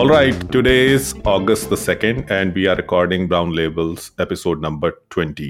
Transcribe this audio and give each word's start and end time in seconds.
All 0.00 0.08
right, 0.08 0.34
today 0.50 0.86
is 0.86 1.14
August 1.22 1.68
the 1.68 1.76
2nd, 1.76 2.30
and 2.30 2.54
we 2.54 2.66
are 2.66 2.76
recording 2.76 3.28
Brown 3.28 3.52
Labels 3.52 4.10
episode 4.18 4.62
number 4.62 4.90
20. 5.10 5.48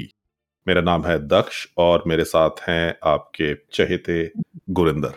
मेरा 0.66 0.80
नाम 0.80 1.04
है 1.06 1.18
दक्ष 1.28 1.66
और 1.78 2.02
मेरे 2.06 2.24
साथ 2.24 2.60
हैं 2.68 2.96
आपके 3.06 3.52
चहेते 3.72 4.18
गुरिंदर 4.78 5.14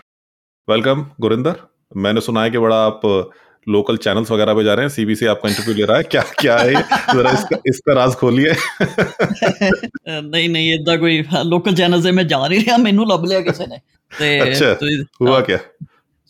वेलकम 0.68 1.06
गुरिंदर 1.22 1.62
मैंने 1.98 2.22
सुना 2.22 2.44
है 2.44 2.52
कि 2.52 2.58
बड़ा 2.58 2.84
आप 2.86 3.02
लोकल 3.68 3.98
चैनल्स 3.98 4.32
वगैरह 4.32 4.54
पे 4.54 4.64
जा 4.64 4.74
रहे 4.74 4.86
हैं 4.86 4.94
सीबीसी 4.94 5.26
आपका 5.34 5.50
इंटरव्यू 5.50 5.76
ले 5.76 5.84
रहा 5.84 5.98
है 5.98 6.04
क्या 6.12 6.24
क्या 6.40 6.58
है 6.60 6.74
जरा 7.14 7.32
इसका 7.32 7.62
इसका 7.68 8.00
राज 8.02 8.16
खोलिए 8.24 8.54
ਨਹੀਂ 10.08 10.50
ਨਹੀਂ 10.50 10.74
ਇਦਾਂ 10.74 10.98
ਕੋਈ 10.98 11.24
ਲੋਕਲ 11.46 11.76
ਚੈਨਲ 11.76 12.02
ਤੇ 12.02 12.12
ਮੈਂ 12.12 12.24
ਜਾ 12.24 12.48
ਨਹੀਂ 12.48 12.60
ਰਿਹਾ 12.60 12.78
ਮੈਨੂੰ 12.84 13.08
ਲੱਭ 13.08 13.26
ਲਿਆ 13.26 13.42
ਕਿਸੇ 13.42 13.66
ਨੇ 13.68 13.80
ਤੇ 14.12 14.42
ਅੱਛਾ 14.44 14.74
ਹੁਆ 15.22 15.40
क्या 15.42 15.58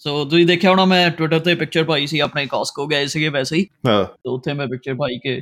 ਸੋ 0.03 0.23
ਤੁਸੀਂ 0.25 0.45
ਦੇਖਿਆ 0.45 0.69
ਹੋਣਾ 0.69 0.85
ਮੈਂ 0.85 1.09
ਟਵਿੱਟਰ 1.11 1.39
ਤੇ 1.39 1.55
ਪਿਕਚਰ 1.55 1.83
ਪਾਈ 1.83 2.05
ਸੀ 2.07 2.19
ਆਪਣੇ 2.21 2.45
ਕਾਸਕੋ 2.47 2.85
ਗਏ 2.87 3.05
ਸੀਗੇ 3.07 3.29
ਵੈਸੇ 3.29 3.55
ਹੀ 3.55 3.65
हाँ 3.87 4.03
ਤੇ 4.05 4.29
ਉੱਥੇ 4.29 4.53
ਮੈਂ 4.53 4.67
ਪਿਕਚਰ 4.67 4.95
ਪਾਈ 4.95 5.17
ਕਿ 5.19 5.39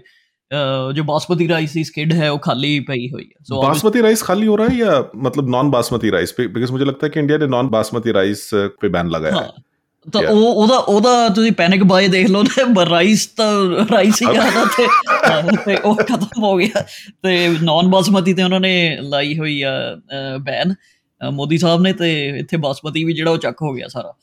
ਅਹ, 0.52 0.92
ਜੋ 0.94 1.04
ਬਾਸਮਤੀ 1.04 1.48
ਰਾਈਸ 1.48 1.74
ਦੀ 1.74 1.84
ਸਕਿਡ 1.84 2.14
ਹੈ 2.14 2.30
ਉਹ 2.32 2.38
ਖਾਲੀ 2.40 2.80
ਪਈ 2.80 3.08
ਹੋਈ 3.10 3.24
ਹੈ 3.26 3.44
ਸੋ 3.44 3.62
बासमती 3.64 4.02
राइस 4.04 4.22
खाली 4.24 4.48
हो 4.48 4.56
रहा 4.56 4.68
है 4.68 4.78
या 4.78 4.98
मतलब 5.22 5.50
नॉन 5.52 5.72
बासमती 5.72 6.12
राइस 6.12 6.34
पे 6.34 6.46
बिकॉज 6.50 6.72
मुझे 6.72 6.86
लगता 6.86 7.06
है 7.06 7.12
कि 7.12 7.20
इंडिया 7.20 7.40
ने 7.40 7.48
नॉन 7.52 7.72
बासमती 7.72 8.14
राइस 8.14 8.44
पे 8.82 8.92
बैन 8.92 9.12
लगाया 9.12 9.34
है 9.36 9.42
ਹਾਂ 9.42 9.64
ਤਾਂ 10.08 10.22
Yeah. 10.22 10.34
ਉਹ 10.34 10.56
ਉਹਦਾ 10.56 10.78
ਉਹਦਾ 10.90 11.14
ਤੁਸੀਂ 11.32 11.52
ਪੈਨਿਕ 11.54 11.84
ਬਾਏ 11.86 12.08
ਦੇਖ 12.08 12.30
ਲਓ 12.30 12.44
ਤੇ 12.46 12.86
ਰਾਈਸ 12.90 13.26
ਤਾਂ 13.38 13.48
ਰਾਈਸ 13.90 14.22
ਹੀ 14.22 14.28
ਆਦਾ 14.38 14.64
ਤੇ 14.78 14.86
ਹਾਂ, 14.86 15.42
ਤੇ 15.66 15.76
ਉਹ 15.78 15.96
ਖਤਮ 16.04 16.44
ਹੋ 16.44 16.56
ਗਿਆ 16.58 16.84
ਤੇ 17.24 17.34
ਨਾਨ 17.64 17.90
ਬਾਸਮਤੀ 17.90 18.34
ਤੇ 18.34 18.44
ਉਹਨਾਂ 18.44 18.60
ਨੇ 18.60 18.74
ਲਾਈ 19.06 19.38
ਹੋਈ 19.38 19.62
ਆ 19.64 19.74
ਬੈਨ 20.44 20.74
ਮੋਦੀ 21.22 21.58
ਸਾਹਿਬ 21.58 21.82
ਨੇ 21.82 21.94
ਤੇ 21.96 22.12
ਇੱਥੇ 22.40 22.58
ਬਾਸਮਤੀ 22.62 23.04
ਵੀ 23.04 23.14
ਜਿਹੜਾ 23.14 23.32
ਉਹ 23.32 23.38
ਚੱਕ 23.40 23.62
ਹੋ 23.62 23.73
ਗਿਆ 23.73 23.88
ਸਾਰਾ 23.88 24.14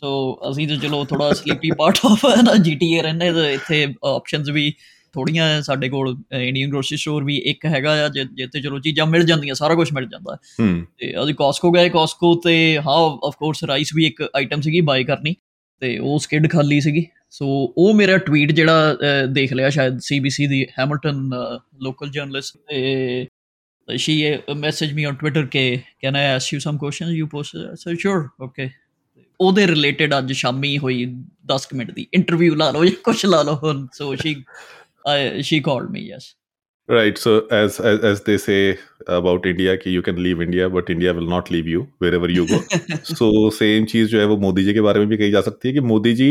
ਸੋ 0.00 0.10
ਅਸੀਂ 0.50 0.66
ਤਾਂ 0.68 0.76
ਚਲੋ 0.76 1.04
ਥੋੜਾ 1.04 1.32
ਸਲੀਪੀ 1.32 1.70
ਪਾਰਟ 1.78 1.98
ਆਫ 2.06 2.24
ਹੈ 2.24 2.42
ਨਾ 2.42 2.52
GTA 2.66 3.02
ਰਹਿੰਦੇ 3.02 3.32
ਤੇ 3.32 3.52
ਇੱਥੇ 3.54 3.86
ਆਪਸ਼ਨਸ 4.06 4.50
ਵੀ 4.50 4.70
ਥੋੜੀਆਂ 5.14 5.46
ਸਾਡੇ 5.62 5.88
ਕੋਲ 5.88 6.16
ਇੰਡੀਅਨ 6.32 6.70
ਗਰੋਸਰੀ 6.70 6.96
ਸਟੋਰ 6.96 7.24
ਵੀ 7.24 7.36
ਇੱਕ 7.50 7.66
ਹੈਗਾ 7.66 7.92
ਆ 8.04 8.08
ਜਿੱਥੇ 8.08 8.60
ਚਲੋ 8.60 8.78
ਚੀਜ਼ਾਂ 8.78 9.06
ਮਿਲ 9.06 9.24
ਜਾਂਦੀਆਂ 9.24 9.54
ਸਾਰਾ 9.54 9.74
ਕੁਝ 9.74 9.92
ਮਿਲ 9.92 10.06
ਜਾਂਦਾ 10.08 10.36
ਤੇ 10.58 11.12
ਅਸੀਂ 11.22 11.34
ਕਾਸਕੋ 11.34 11.70
ਗਏ 11.70 11.88
ਕਾਸਕੋ 11.88 12.34
ਤੇ 12.44 12.56
ਹਾਂ 12.78 12.98
ਆਫ 13.28 13.36
ਕੋਰਸ 13.38 13.64
ਰਾਈਸ 13.64 13.94
ਵੀ 13.94 14.06
ਇੱਕ 14.06 14.22
ਆਈਟਮ 14.34 14.60
ਸੀਗੀ 14.60 14.80
ਬਾਈ 14.80 15.04
ਕਰਨੀ 15.04 15.34
ਤੇ 15.82 15.98
ਉਹ 15.98 16.18
ਸਕਿਡ 16.18 16.50
ਖਾਲੀ 16.50 16.80
ਸੀਗੀ 16.80 17.06
ਸੋ 17.30 17.46
ਉਹ 17.76 17.92
ਮੇਰਾ 17.94 18.16
ਟਵੀਟ 18.18 18.52
ਜਿਹੜਾ 18.52 18.96
ਦੇਖ 19.28 19.52
ਲਿਆ 19.52 19.70
ਸ਼ਾਇਦ 19.70 19.98
ਸੀਬੀਸੀ 20.00 20.46
ਦੀ 20.46 20.66
ਹੈਮਿਲਟਨ 20.78 21.30
ਲੋਕਲ 21.82 22.10
ਜਰਨਲਿਸਟ 22.10 22.56
ਤੇ 22.68 23.26
she 23.88 24.14
messaged 24.50 24.94
me 24.94 25.04
on 25.06 25.16
Twitter, 25.16 25.46
K, 25.46 25.60
can 25.98 26.14
I 26.14 26.24
ask 26.24 26.52
you 26.52 26.58
some 26.60 26.78
questions? 26.78 27.12
You 27.12 27.26
posted, 27.26 27.70
I 27.70 27.74
said, 27.74 27.98
sure, 27.98 28.32
okay. 28.38 28.66
ਉਹਦੇ 29.39 29.65
ਰਿਲੇਟਡ 29.67 30.17
ਅੱਜ 30.17 30.31
ਸ਼ਾਮੀ 30.33 30.77
ਹੋਈ 30.77 31.03
10 31.53 31.67
ਕੁ 31.69 31.77
ਮਿੰਟ 31.77 31.91
ਦੀ 31.91 32.07
ਇੰਟਰਵਿਊ 32.13 32.55
ਲਾ 32.55 32.69
ਲਓ 32.71 32.85
ਜਾਂ 32.85 32.95
ਕੁਝ 33.03 33.25
ਲਾ 33.25 33.41
ਲਓ 33.41 33.55
ਹੁਣ 33.63 33.85
so 33.93 34.15
she 34.15 34.35
she 35.41 35.59
called 35.59 35.89
me 35.91 36.07
yes 36.07 36.33
Right. 36.89 37.17
So 37.17 37.33
as, 37.49 37.75
as 37.79 38.01
as 38.03 38.17
they 38.23 38.33
say 38.37 38.55
about 39.09 39.45
India, 39.45 39.75
कि 39.77 39.91
you 39.91 40.01
can 40.01 40.17
leave 40.23 40.41
India, 40.41 40.65
but 40.69 40.89
India 40.89 41.13
will 41.13 41.29
not 41.33 41.51
leave 41.51 41.67
you 41.67 41.83
wherever 41.99 42.29
you 42.29 42.43
go. 42.49 42.59
so 43.11 43.29
same 43.57 43.85
चीज 43.85 44.09
जो 44.09 44.19
है 44.19 44.25
वो 44.25 44.37
मोदी 44.37 44.63
जी 44.63 44.73
के 44.73 44.81
बारे 44.81 44.99
में 44.99 45.07
भी 45.09 45.17
कही 45.17 45.31
जा 45.31 45.41
सकती 45.41 45.67
है 45.67 45.73
कि 45.73 45.79
मोदी 45.91 46.13
जी 46.13 46.29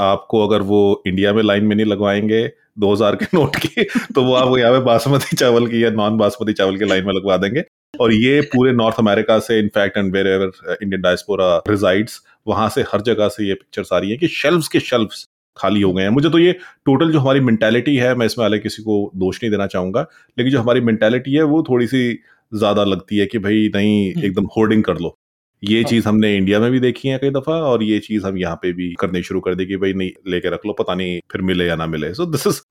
आपको 0.00 0.46
अगर 0.46 0.62
वो 0.64 0.80
इंडिया 1.06 1.32
में 1.32 1.42
लाइन 1.42 1.64
में 1.64 1.74
नहीं 1.76 1.86
लगवाएंगे 1.86 2.42
2000 2.80 3.16
के 3.16 3.26
नोट 3.34 3.56
की 3.56 3.84
तो 4.14 4.24
वो 4.24 4.34
आपको 4.34 4.58
यहाँ 4.58 4.72
पे 4.72 4.84
बासमती 4.84 5.36
चावल 5.36 5.66
की 5.66 5.82
या 5.84 5.90
नॉन 5.90 6.16
बासमती 6.18 6.52
चावल 6.52 6.76
की 6.78 6.84
लाइन 6.84 7.06
में 7.06 7.12
लगवा 7.14 7.36
देंगे 7.36 7.62
और 7.93 8.13
ये 8.13 8.39
पूरे 8.43 8.71
नॉर्थ 8.73 8.95
अमेरिका 8.99 9.37
से 9.39 9.59
in fact 9.59 9.97
and 9.97 10.13
wherever 10.27 10.77
Indian 10.81 11.01
diaspora 11.01 11.55
resides 11.67 12.21
वहाँ 12.47 12.69
से 12.69 12.81
हर 12.93 13.01
जगह 13.01 13.29
से 13.29 13.47
ये 13.47 13.53
पिक्चर्स 13.53 13.93
आ 13.93 13.97
रही 13.97 14.11
है 14.11 14.17
कि 14.17 14.27
शेल्व्स 14.29 14.67
के 14.67 14.79
शेल्व्स 14.81 15.27
खाली 15.57 15.81
हो 15.81 15.91
गए 15.93 16.03
हैं 16.03 16.09
मुझे 16.09 16.29
तो 16.29 16.39
ये 16.39 16.51
टोटल 16.85 17.11
जो 17.11 17.19
हमारी 17.19 17.39
मेंटेलिटी 17.39 17.95
है 17.95 18.13
मैं 18.15 18.25
इसमें 18.25 18.43
हालाँकि 18.45 18.63
किसी 18.63 18.83
को 18.83 19.11
दोष 19.15 19.39
नहीं 19.43 19.51
देना 19.51 19.67
चाहूँगा 19.67 20.01
लेकिन 20.37 20.51
जो 20.51 20.59
हमारी 20.59 20.81
मेंटेलिटी 20.81 21.33
है 21.33 21.43
वो 21.45 21.63
थोड़ी 21.69 21.87
सी 21.87 22.19
ज़्यादा 22.51 22.83
लगती 22.83 23.17
है 23.17 23.25
कि 23.25 23.39
भाई 23.39 23.69
नहीं 23.75 24.13
हम्म। 24.13 24.25
एकदम 24.25 24.45
होर्डिंग 24.57 24.83
कर 24.83 24.97
लो 24.97 25.17
ये 25.63 25.81
हाँ। 25.81 25.89
चीज़ 25.89 26.07
हमने 26.07 26.35
इंडिया 26.37 26.59
में 26.59 26.71
भी 26.71 26.79
देखी 26.79 27.09
है 27.09 27.17
कई 27.17 27.29
दफ़ा 27.29 27.53
और 27.63 27.83
ये 27.83 27.99
चीज़ 27.99 28.25
हम 28.25 28.37
यहाँ 28.37 28.55
पे 28.55 28.71
भी 28.73 28.93
करनी 28.99 29.21
शुरू 29.23 29.39
कर 29.39 29.55
दी 29.55 29.65
कि 29.65 29.77
भाई 29.77 29.93
नहीं 29.93 30.11
लेके 30.27 30.49
रख 30.49 30.65
लो 30.65 30.73
पता 30.73 30.95
नहीं 30.95 31.19
फिर 31.31 31.41
मिले 31.41 31.67
या 31.67 31.75
ना 31.75 31.85
मिले 31.87 32.13
so 32.13 32.25
this 32.27 32.47
is 32.47 32.61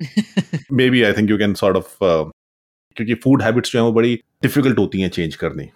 maybe 0.91 1.03
I 1.03 1.12
think 1.12 1.31
you 1.31 1.39
can 1.39 1.55
sort 1.55 1.77
of 1.77 2.31
क्योंकि 2.97 3.15
फ़ूड 3.15 3.43
हैबिट्स 3.43 3.73
जो 3.73 3.78
है 3.78 3.84
वो 3.84 3.93
बड़ी 3.93 4.15
डिफ़िकल्ट 4.43 4.78
होती 4.78 5.01
हैं 5.01 5.09
चेंज 5.11 5.37
करनी। 5.37 5.69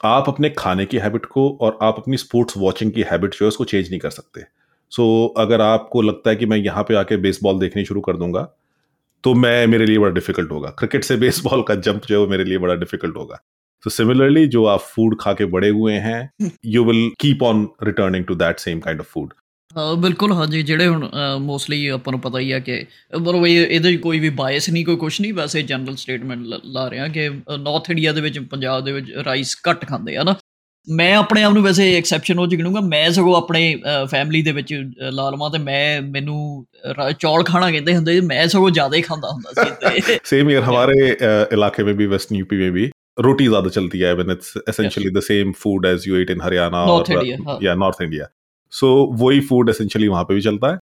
आप 0.00 0.28
अपने 0.28 0.50
खाने 0.50 0.86
की 0.86 0.98
हैबिट 0.98 1.26
को 1.26 1.48
और 1.60 1.78
आप 1.82 1.98
अपनी 1.98 2.16
स्पोर्ट्स 2.16 2.56
वॉचिंग 2.56 2.92
की 2.92 3.02
हैबिट 3.02 3.34
जो 3.34 3.44
है 3.44 3.48
उसको 3.48 3.64
चेंज 3.64 3.90
नहीं 3.90 4.00
कर 4.00 4.10
सकते। 4.10 4.44
सो 4.92 5.02
so, 5.26 5.40
अगर 5.42 5.60
आपको 5.60 6.02
लगता 6.02 6.30
है 6.30 6.36
कि 6.36 6.46
मैं 6.46 6.56
यहाँ 6.58 6.84
पे 6.84 6.94
आके 6.94 7.16
बेसबॉल 7.16 7.58
देखनी 7.60 7.84
शुरू 7.84 8.00
कर 8.00 8.16
दूँगा 8.16 8.48
तो 9.24 9.34
मैं 9.34 9.66
मेरे 9.66 9.86
लिए 9.86 9.98
बड़ा 9.98 10.10
डिफ़िकल्ट 10.10 10.50
होगा। 10.50 10.68
क्रिकेट 10.70 11.04
से 11.04 11.16
बेसबॉल 11.16 11.62
का 11.62 11.74
जंप 11.76 12.06
जो 12.06 12.14
है 12.14 12.20
वो 12.20 12.26
मेरे 12.26 12.44
लिए 12.44 12.58
बड़ा 12.58 12.74
डिफ़िकल्ट 12.74 13.16
होगा। 13.16 13.40
तो 13.84 13.90
सिमिलरली 13.90 14.46
जो 14.46 14.64
आप 14.64 14.80
फ़ूड 14.80 15.16
खा 15.20 15.32
के 15.32 15.44
बड़े 15.46 15.68
हुए 15.68 15.94
हैं 15.98 16.30
you 16.66 16.84
will 16.84 17.10
keep 17.20 17.42
on 17.42 17.68
returning 17.82 18.24
to 18.24 18.34
that 18.34 18.58
same 18.58 18.80
kind 18.80 19.00
of 19.00 19.06
food 19.06 19.32
ਬਿਲਕੁਲ 19.99 20.31
ਹਾਂਜੀ 20.33 20.61
ਜਿਹੜੇ 20.63 20.87
ਹੁਣ 20.87 21.09
ਮੋਸਟਲੀ 21.39 21.87
ਆਪਾਂ 21.87 22.11
ਨੂੰ 22.11 22.19
ਪਤਾ 22.21 22.39
ਹੀ 22.39 22.51
ਆ 22.51 22.59
ਕਿ 22.59 22.85
ਮਤਲਬ 23.19 23.45
ਇਹ 23.47 23.65
ਇਹਦੇ 23.67 23.95
'ਚ 23.95 23.99
ਕੋਈ 24.01 24.19
ਵੀ 24.19 24.29
ਬਾਇਸ 24.29 24.69
ਨਹੀਂ 24.69 24.85
ਕੋਈ 24.85 24.95
ਕੁਝ 24.95 25.21
ਨਹੀਂ 25.21 25.33
ਵੈਸੇ 25.33 25.61
ਜਨਰਲ 25.61 25.95
ਸਟੇਟਮੈਂਟ 25.95 26.39
ਲਾ 26.65 26.89
ਰਿਹਾ 26.89 27.07
ਕਿ 27.07 27.29
ਨਾਰਥ 27.59 27.89
ਇੰਡੀਆ 27.89 28.11
ਦੇ 28.11 28.21
ਵਿੱਚ 28.21 28.39
ਪੰਜਾਬ 28.39 28.83
ਦੇ 28.85 28.91
ਵਿੱਚ 28.91 29.11
ਰਾਈਸ 29.25 29.55
ਘੱਟ 29.69 29.85
ਖਾਂਦੇ 29.85 30.15
ਆ 30.17 30.23
ਨਾ 30.23 30.35
ਮੈਂ 30.87 31.15
ਆਪਣੇ 31.15 31.43
ਆਪ 31.43 31.53
ਨੂੰ 31.53 31.63
ਵੈਸੇ 31.63 31.95
ਐਕਸੈਪਸ਼ਨ 31.97 32.39
ਉਹ 32.39 32.47
ਚ 32.47 32.55
ਗਿਣੂੰਗਾ 32.55 32.79
ਮੈਂ 32.79 33.09
ਸਗੋਂ 33.11 33.35
ਆਪਣੇ 33.35 33.61
ਫੈਮਿਲੀ 34.11 34.41
ਦੇ 34.41 34.51
ਵਿੱਚ 34.51 34.73
ਅ, 34.73 35.11
ਲਾ 35.11 35.29
ਲਵਾਂ 35.29 35.49
ਤੇ 35.51 35.57
ਮੈਂ 35.57 36.01
ਮੈਨੂੰ 36.01 36.65
ਰਾ- 36.99 37.11
ਚੌਲ 37.11 37.43
ਖਾਣਾ 37.43 37.71
ਕਹਿੰਦੇ 37.71 37.95
ਹੁੰਦੇ 37.95 38.13
ਸੀ, 38.13 38.21
ਮੈਂ 38.21 38.47
ਸਗੋਂ 38.47 38.69
ਜ਼ਿਆਦਾ 38.69 38.97
ਹੀ 38.97 39.01
ਖਾਂਦਾ 39.01 39.29
ਹੁੰਦਾ 39.31 39.63
ਸੀ 39.63 40.01
ਤੇ 40.01 40.17
सेम 40.31 40.51
ईयर 40.51 40.63
हमारे 40.63 40.97
uh, 40.99 41.57
इलाके 41.57 41.83
में 41.83 41.93
भी 41.95 42.07
वेस्ट 42.07 42.35
यूपी 42.35 42.59
में 42.59 42.71
भी 42.71 42.85
रोटी 43.17 43.47
ज्यादा 43.47 43.71
चलती 43.71 43.99
है 43.99 44.13
when 44.13 44.31
it's 44.31 44.53
essentially 44.67 45.11
the 45.11 45.23
same 45.23 45.51
food 45.59 45.85
as 45.85 46.07
you 46.07 46.19
eat 46.19 46.31
in 46.31 46.41
Haryana 46.41 46.85
North 46.85 47.11
और 47.11 47.19
India, 47.19 47.37
हाँ। 47.43 47.57
या 47.61 47.75
नॉर्थ 47.77 48.01
इंडिया 48.01 48.29
सो 48.72 48.86
so, 48.86 49.20
वही 49.20 49.40
फ़ूड 49.40 49.68
एसेंशियली 49.70 50.08
वहाँ 50.08 50.24
पे 50.24 50.34
भी 50.34 50.40
चलता 50.40 50.72
है। 50.72 50.78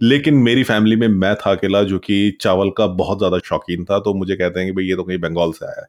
लेकिन 0.00 0.34
मेरी 0.34 0.62
फैमिली 0.64 0.96
में 0.96 1.08
मैं 1.08 1.34
था 1.36 1.50
अकेला 1.50 1.82
जो 1.82 1.98
कि 1.98 2.36
चावल 2.40 2.70
का 2.78 2.86
बहुत 2.94 3.18
ज़्यादा 3.18 3.38
शौकीन 3.44 3.84
था 3.84 3.98
तो 3.98 4.14
मुझे 4.14 4.36
कहते 4.36 4.60
हैं 4.60 4.68
कि 4.68 4.72
भाई 4.72 4.84
ये 4.84 4.96
तो 4.96 5.02
कहीं 5.02 5.18
बंगाल 5.20 5.52
से 5.52 5.66
आया 5.66 5.80
है। 5.80 5.86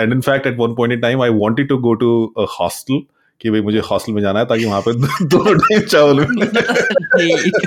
And 0.00 0.12
in 0.12 0.20
fact 0.20 0.46
at 0.46 0.56
one 0.58 0.74
point 0.74 0.92
in 0.92 1.00
time 1.00 1.22
I 1.22 1.30
wanted 1.34 1.68
to 1.68 1.78
go 1.78 1.92
to 1.94 2.10
hostel 2.50 3.00
कि 3.41 3.49
भाई 3.49 3.61
मुझे 3.61 3.79
हॉस्टल 3.85 4.13
में 4.13 4.21
जाना 4.21 4.39
है 4.39 4.45
ताकि 4.45 4.65
वहां 4.65 4.81
पे 4.81 4.91
दोनों 5.27 5.53
टाइम 5.61 5.81
चावल 5.87 6.19
मिले 6.27 6.45
ਠੀਕ 7.15 7.57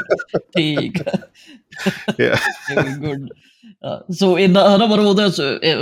ਠੀਕ 0.55 1.03
Yeah. 2.19 2.37
ਗੁੱਡ 3.01 3.27
ਸੋ 4.13 4.29
ਇਦਾਂ 4.39 4.63
ਹਨਾ 4.69 4.87
ਪਰ 4.87 4.99
ਉਹਦਾ 5.01 5.29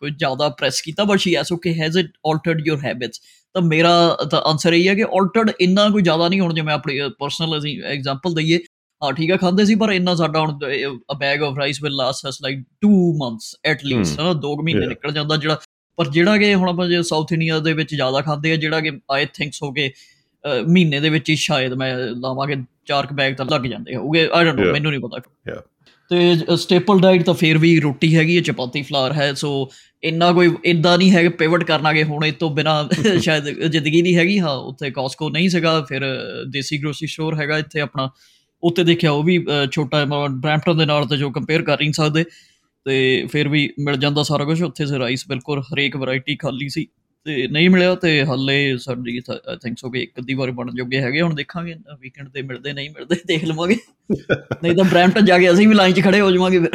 ਕੋਈ 0.00 0.10
ਜ਼ਿਆਦਾ 0.12 0.48
ਪ੍ਰੈਸ 0.58 0.80
ਕੀਤਾ 0.80 1.04
but 1.04 1.18
she 1.18 1.34
is 1.36 1.52
okay 1.52 1.74
has 1.74 1.98
it 1.98 2.10
altered 2.26 2.66
your 2.66 2.78
habits 2.84 3.20
ਤਾਂ 3.54 3.62
ਮੇਰਾ 3.64 3.92
ਤਾਂ 4.30 4.40
ਆਨਸਰ 4.46 4.72
ਇਹ 4.72 4.88
ਹੈ 4.88 4.94
ਕਿ 4.94 5.04
ਆਲਟਰਡ 5.12 5.50
ਇੰਨਾ 5.60 5.88
ਕੋਈ 5.90 6.02
ਜ਼ਿਆਦਾ 6.02 6.28
ਨਹੀਂ 6.28 6.40
ਹੁਣ 6.40 6.54
ਜੇ 6.54 6.62
ਮੈਂ 6.62 6.74
ਆਪਣੀ 6.74 6.98
ਪਰਸਨਲ 7.20 7.58
ਅਸੀਂ 7.58 7.80
ਐਗਜ਼ਾਮਪਲ 7.84 8.34
ਦਈਏ 8.34 8.58
ਹਾਂ 9.01 9.11
ਠੀਕ 9.13 9.31
ਆ 9.31 9.37
ਖਾਂਦੇ 9.37 9.65
ਸੀ 9.65 9.75
ਪਰ 9.75 9.91
ਇੰਨਾ 9.91 10.13
ਸਾਡਾ 10.15 10.39
ਹੁਣ 10.39 10.57
a 11.09 11.15
bag 11.17 11.43
of 11.43 11.57
rice 11.57 11.81
will 11.83 11.95
last 11.95 12.27
us 12.29 12.41
like 12.41 12.59
2 12.85 12.91
months 13.17 13.55
at 13.65 13.83
least 13.85 14.19
ਹਨਾ 14.19 14.31
2 14.43 14.55
ਮਹੀਨੇ. 14.63 14.85
ਨਿਕਲ 14.87 15.11
ਜਾਂਦਾ 15.11 15.37
ਜਿਹੜਾ 15.37 15.57
ਪਰ 15.97 16.09
ਜਿਹੜਾ 16.09 16.37
ਕਿ 16.37 16.53
ਹੁਣ 16.55 16.69
ਆਪਾਂ 16.69 16.87
ਜੇ 16.87 17.01
ਸਾਊਥ 17.03 17.31
ਇੰਡੀਆ 17.33 17.59
ਦੇ 17.59 17.73
ਵਿੱਚ 17.73 17.93
ਜ਼ਿਆਦਾ 17.95 18.21
ਖਾਂਦੇ 18.21 18.51
ਆ 18.51 18.55
ਜਿਹੜਾ 18.55 18.79
ਕਿ 18.79 18.91
ਆਈ 19.11 19.25
ਥਿੰਕਸ 19.33 19.61
ਹੋ 19.63 19.71
ਕੇ 19.71 19.91
ਮਹੀਨੇ 20.67 20.99
ਦੇ 20.99 21.09
ਵਿੱਚ 21.09 21.29
ਹੀ 21.29 21.35
ਸ਼ਾਇਦ 21.35 21.73
ਮੈਂ 21.73 21.95
ਲਾਵਾਂਗੇ 21.97 22.55
ਚਾਰ 22.87 23.05
ਕੁ 23.05 23.15
ਬੈਗ 23.15 23.35
ਤਾਂ 23.35 23.45
ਲੱਗ 23.45 23.61
ਜਾਂਦੇ 23.61 23.95
ਹੋਊਗੇ 23.95 24.27
ਆਈ 24.33 24.45
ਡੋਨਟ 24.45 24.59
ਨੋ. 24.59 24.71
ਮੈਨੂੰ 24.73 24.91
ਨਹੀਂ 24.91 25.01
ਪਤਾ. 25.01 25.61
ਤੇ 26.11 26.55
ਸਟੇਪਲ 26.57 26.99
ਡਾਈਟ 26.99 27.23
ਤਾਂ 27.25 27.33
ਫੇਰ 27.33 27.57
ਵੀ 27.57 27.79
ਰੋਟੀ 27.79 28.15
ਹੈਗੀ 28.15 28.35
ਹੈ 28.37 28.41
ਚਪਾਤੀ 28.41 28.81
ਫਲਾਰ 28.81 29.13
ਹੈ 29.13 29.33
ਸੋ 29.33 29.49
ਇੰਨਾ 30.03 30.31
ਕੋਈ 30.31 30.49
ਇਦਾਂ 30.65 30.97
ਨਹੀਂ 30.97 31.11
ਹੈ 31.11 31.21
ਕਿ 31.21 31.29
ਪਿਵਟ 31.29 31.63
ਕਰਨਾ 31.63 31.93
ਕਿ 31.93 32.03
ਹੁਣ 32.03 32.25
ਇਹ 32.25 32.33
ਤੋਂ 32.33 32.49
ਬਿਨਾ 32.49 32.73
ਸ਼ਾਇਦ 33.19 33.49
ਜ਼ਿੰਦਗੀ 33.67 34.01
ਨਹੀਂ 34.01 34.15
ਹੈਗੀ 34.17 34.39
ਹਾਂ 34.39 34.55
ਉੱਥੇ 34.63 34.91
ਕਾਸਕੋ 34.91 35.29
ਨਹੀਂ 35.29 35.49
ਸੀਗਾ 35.49 35.79
ਫਿਰ 35.81 36.03
ਦੇਸੀ 36.47 36.77
ਗਰੋਸਰੀ 36.77 37.07
ਸਟੋਰ 37.07 37.39
ਹੈਗਾ 37.39 37.57
ਇੱਥੇ 37.57 37.81
ਆਪਣਾ 37.81 38.09
ਉੱਤੇ 38.64 38.84
ਦੇਖਿਆ 38.84 39.10
ਉਹ 39.10 39.22
ਵੀ 39.22 39.38
ਅ, 39.38 39.66
ਛੋਟਾ 39.70 40.04
ਬ੍ਰੈਂਪਟਨ 40.04 40.76
ਦੇ 40.78 40.86
ਨਾਲ 40.86 41.06
ਤੇ 41.06 41.16
ਜੋ 41.16 41.30
ਕੰਪੇਅਰ 41.30 41.62
ਕਰ 41.62 41.78
ਨਹੀਂ 41.78 41.92
ਸਕਦੇ 41.92 42.24
ਤੇ 42.86 43.26
ਫਿਰ 43.26 43.48
ਵੀ 43.48 43.68
ਮਿਲ 43.78 43.96
ਜਾਂਦਾ 43.96 44.22
ਸਾਰਾ 44.22 44.44
ਕੁਝ 44.44 44.62
ਉੱਥੇ 44.62 44.86
ਸੇ 44.86 44.98
ਰਾਈਸ 44.98 45.26
ਬਿਲਕੁਲ 45.28 45.60
ਹਰੇਕ 45.62 45.96
ਵੈਰਾਈਟੀ 45.96 46.36
ਖਾਲੀ 46.36 46.68
ਸੀ 46.68 46.86
ਤੇ 47.26 47.46
ਨਹੀਂ 47.48 47.70
ਮਿਲਿਆ 47.70 47.94
ਤੇ 47.94 48.22
ਹੱਲੇ 48.24 48.76
ਸਾਡੀ 48.76 49.16
ਆਈ 49.30 49.56
ਥਿੰਕ 49.56 49.78
ਸੋ 49.78 49.90
ਕਿ 49.90 50.02
ਇੱਕ 50.02 50.18
ਅੱਧੀ 50.18 50.34
ਵਾਰ 50.34 50.50
ਬਣ 50.50 50.70
ਜੋਗੇ 50.70 51.00
ਹੈਗੇ 51.00 51.20
ਹੁਣ 51.20 51.34
ਦੇਖਾਂਗੇ 51.34 51.74
ਵੀਕਐਂਡ 52.00 52.28
ਤੇ 52.28 52.42
ਮਿਲਦੇ 52.42 52.72
ਨਹੀਂ 52.72 52.90
ਮਿਲਦੇ 52.90 53.16
ਦੇਖ 53.26 53.44
ਲਵਾਂਗੇ 53.44 53.76
ਨਹੀਂ 54.62 54.74
ਤਾਂ 54.76 54.84
ਬ੍ਰੈਂਪਟਨ 54.84 55.24
ਜਾ 55.24 55.38
ਕੇ 55.38 55.50
ਅਸੀਂ 55.52 55.68
ਵੀ 55.68 55.74
ਲਾਈਨ 55.74 55.92
'ਚ 55.94 56.00
ਖੜੇ 56.00 56.20
ਹੋ 56.20 56.30
ਜਾਵਾਂਗੇ 56.30 56.58
ਫਿਰ 56.58 56.70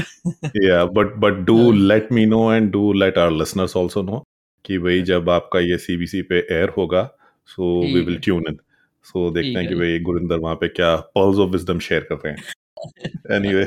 yeah 0.65 0.83
but 0.97 1.15
but 1.19 1.41
do 1.49 1.55
हाँ। 1.55 1.73
let 1.87 2.13
me 2.17 2.25
know 2.25 2.43
and 2.51 2.71
do 2.71 2.83
let 2.97 3.17
our 3.17 3.33
listeners 3.33 3.75
also 3.75 4.03
know 4.03 4.19
कि 4.65 4.77
भाई 4.77 5.01
जब 5.01 5.29
आपका 5.29 5.59
ये 5.59 5.77
सीबीसी 5.77 6.21
पे 6.29 6.37
एयर 6.51 6.71
होगा 6.77 7.01
सो 7.49 7.71
वी 7.81 7.87
ठीक 7.87 8.05
विल 8.05 8.13
है। 8.13 8.21
Tune 8.21 8.47
in 8.49 8.55
so 9.04 9.30
देखते 9.30 9.58
हैं 9.58 9.68
कि 9.68 9.74
भाई 9.74 9.98
गुरिंदर 9.98 10.36
वहाँ 10.36 10.54
पे 10.54 10.68
क्या 10.68 10.96
पर्ल्स 10.96 11.38
ऑफ़ 11.38 11.50
विजडम 11.50 11.78
शेयर 11.78 12.00
कर 12.00 12.14
रहे 12.14 12.32
हैं। 12.32 13.36
एनीवे 13.36 13.66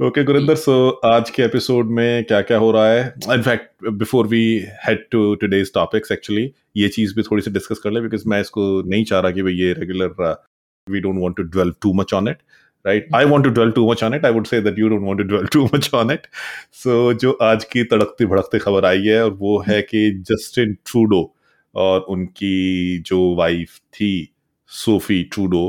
ओके 0.06 0.24
गुरिंदर 0.24 0.54
सो 0.54 0.88
आज 0.88 1.30
के 1.30 1.42
एपिसोड 1.42 1.86
में 1.86 2.24
क्या 2.24 2.40
क्या 2.42 2.58
हो 2.58 2.72
रहा 2.72 2.88
है? 2.88 3.14
In fact 3.32 3.88
before 3.88 4.26
we 4.26 4.64
head 4.86 5.06
to 5.10 5.34
today's 5.34 5.74
topics 5.74 6.12
actually 6.12 6.52
ये 6.76 6.88
चीज़ 6.88 7.14
भी 7.16 7.22
थोड़ी 7.22 7.42
सी 7.42 7.50
डिस्कस 7.50 7.78
कर 7.78 7.90
ले 7.90 8.00
बिकॉज़ 8.00 8.28
मैं 8.28 8.40
इसको 8.40 8.82
नहीं 8.86 9.04
चाह 9.04 9.20
रहा 9.20 9.30
कि 9.30 9.42
भाई 9.42 9.52
ये 9.52 9.72
regular 9.72 10.44
we 10.90 11.00
don't 11.00 11.18
want 11.18 11.36
to 11.36 11.42
dwell 11.42 11.72
too 11.82 11.92
much 11.92 12.14
on 12.14 12.28
it 12.28 12.38
right 12.86 13.08
I 13.14 13.24
want 13.24 13.44
to 13.44 13.50
dwell 13.50 13.70
too 13.70 13.90
much 13.90 14.04
on 14.04 14.14
it 14.14 14.26
I 14.26 14.32
would 14.32 14.46
say 14.46 14.60
that 14.60 14.78
you 14.78 14.88
don't 14.88 15.02
want 15.02 15.18
to 15.18 15.24
dwell 15.24 15.46
too 15.46 15.64
much 15.64 15.90
on 15.94 16.10
it 16.10 16.26
so 16.72 17.14
जो 17.14 17.32
आज 17.32 17.64
की 17.64 17.84
तड़कती 17.84 18.26
भड़कती 18.26 18.58
खबर 18.58 18.84
आई 18.84 19.02
है 19.02 19.24
और 19.24 19.30
वो 19.30 19.64
है 19.68 19.82
कि 19.82 20.10
Justin 20.10 20.74
Trudeau 20.74 21.34
और 21.74 22.00
उनकी 22.00 22.98
जो 22.98 23.34
वाइफ 23.34 23.76
थी 23.76 24.33
सोफी 24.73 25.19
ट्रूडो 25.31 25.63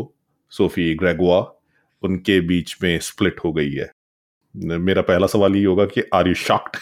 सोफी 0.53 0.87
ग्रेगवा 0.97 1.39
उनके 2.03 2.35
बीच 2.47 2.75
में 2.81 2.93
स्प्लिट 3.03 3.41
हो 3.45 3.53
गई 3.55 3.73
है 3.75 3.89
मेरा 4.83 5.03
पहला 5.05 5.27
सवाल 5.29 5.57
ये 5.57 5.65
होगा 5.65 5.85
कि 5.89 6.03
आर 6.15 6.29
यू 6.29 6.37
शॉक्ड 6.41 6.79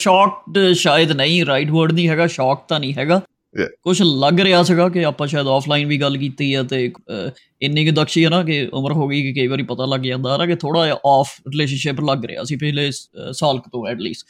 ਸ਼ੌਕਡ 0.00 0.58
ਸ਼ਾਇਦ 0.76 1.12
ਨਹੀਂ 1.14 1.44
ਰਾਈਟ 1.46 1.70
ਵਰਡ 1.70 1.92
ਨਹੀਂ 1.92 2.08
ਹੈਗਾ 2.08 2.26
ਸ਼ੌਕ 2.32 2.66
ਤਾਂ 2.68 2.80
ਨਹੀਂ 2.80 2.94
ਹੈਗਾ 2.94 3.22
Yeah. 3.54 3.68
ਕੁਝ 3.82 4.02
ਲੱਗ 4.22 4.40
ਰਿਹਾ 4.40 4.62
ਸੀਗਾ 4.62 4.88
ਕਿ 4.88 5.04
ਆਪਾਂ 5.04 5.26
ਸ਼ਾਇਦ 5.26 5.46
ਆਫਲਾਈਨ 5.48 5.86
ਵੀ 5.86 5.96
ਗੱਲ 6.00 6.16
ਕੀਤੀ 6.16 6.54
ਹੈ 6.54 6.62
ਤੇ 6.62 6.78
ਅਹ, 6.88 7.30
ਇੰਨੀ 7.62 7.84
ਕਿ 7.84 7.90
ਦਕਸ਼ੀ 7.92 8.24
ਹੈ 8.24 8.30
ਨਾ 8.30 8.42
ਕਿ 8.42 8.58
ਉਮਰ 8.72 8.92
ਹੋ 8.92 9.06
ਗਈ 9.08 9.22
ਕਿ 9.22 9.32
ਕਈ 9.32 9.46
ਵਾਰੀ 9.46 9.62
ਪਤਾ 9.62 9.84
ਲੱਗ 9.86 10.00
ਜਾਂਦਾ 10.02 10.32
ਹੈ 10.32 10.38
ਨਾ 10.38 10.46
ਕਿ 10.46 10.54
ਥੋੜਾ 10.56 10.84
ਜਿਹਾ 10.84 10.96
ਆਫ 11.10 11.30
ਰਿਲੇਸ਼ਨਸ਼ਿਪ 11.48 12.00
ਲੱਗ 12.00 12.24
ਰਿਹਾ 12.24 12.44
ਸੀ 12.44 12.56
ਪਿਛਲੇ 12.56 12.88
ਅਹ, 12.88 13.32
ਸਾਲ 13.32 13.58
ਕੁ 13.58 13.70
ਤੋਂ 13.70 13.86
ਐਟਲੀਸਟ 13.88 14.26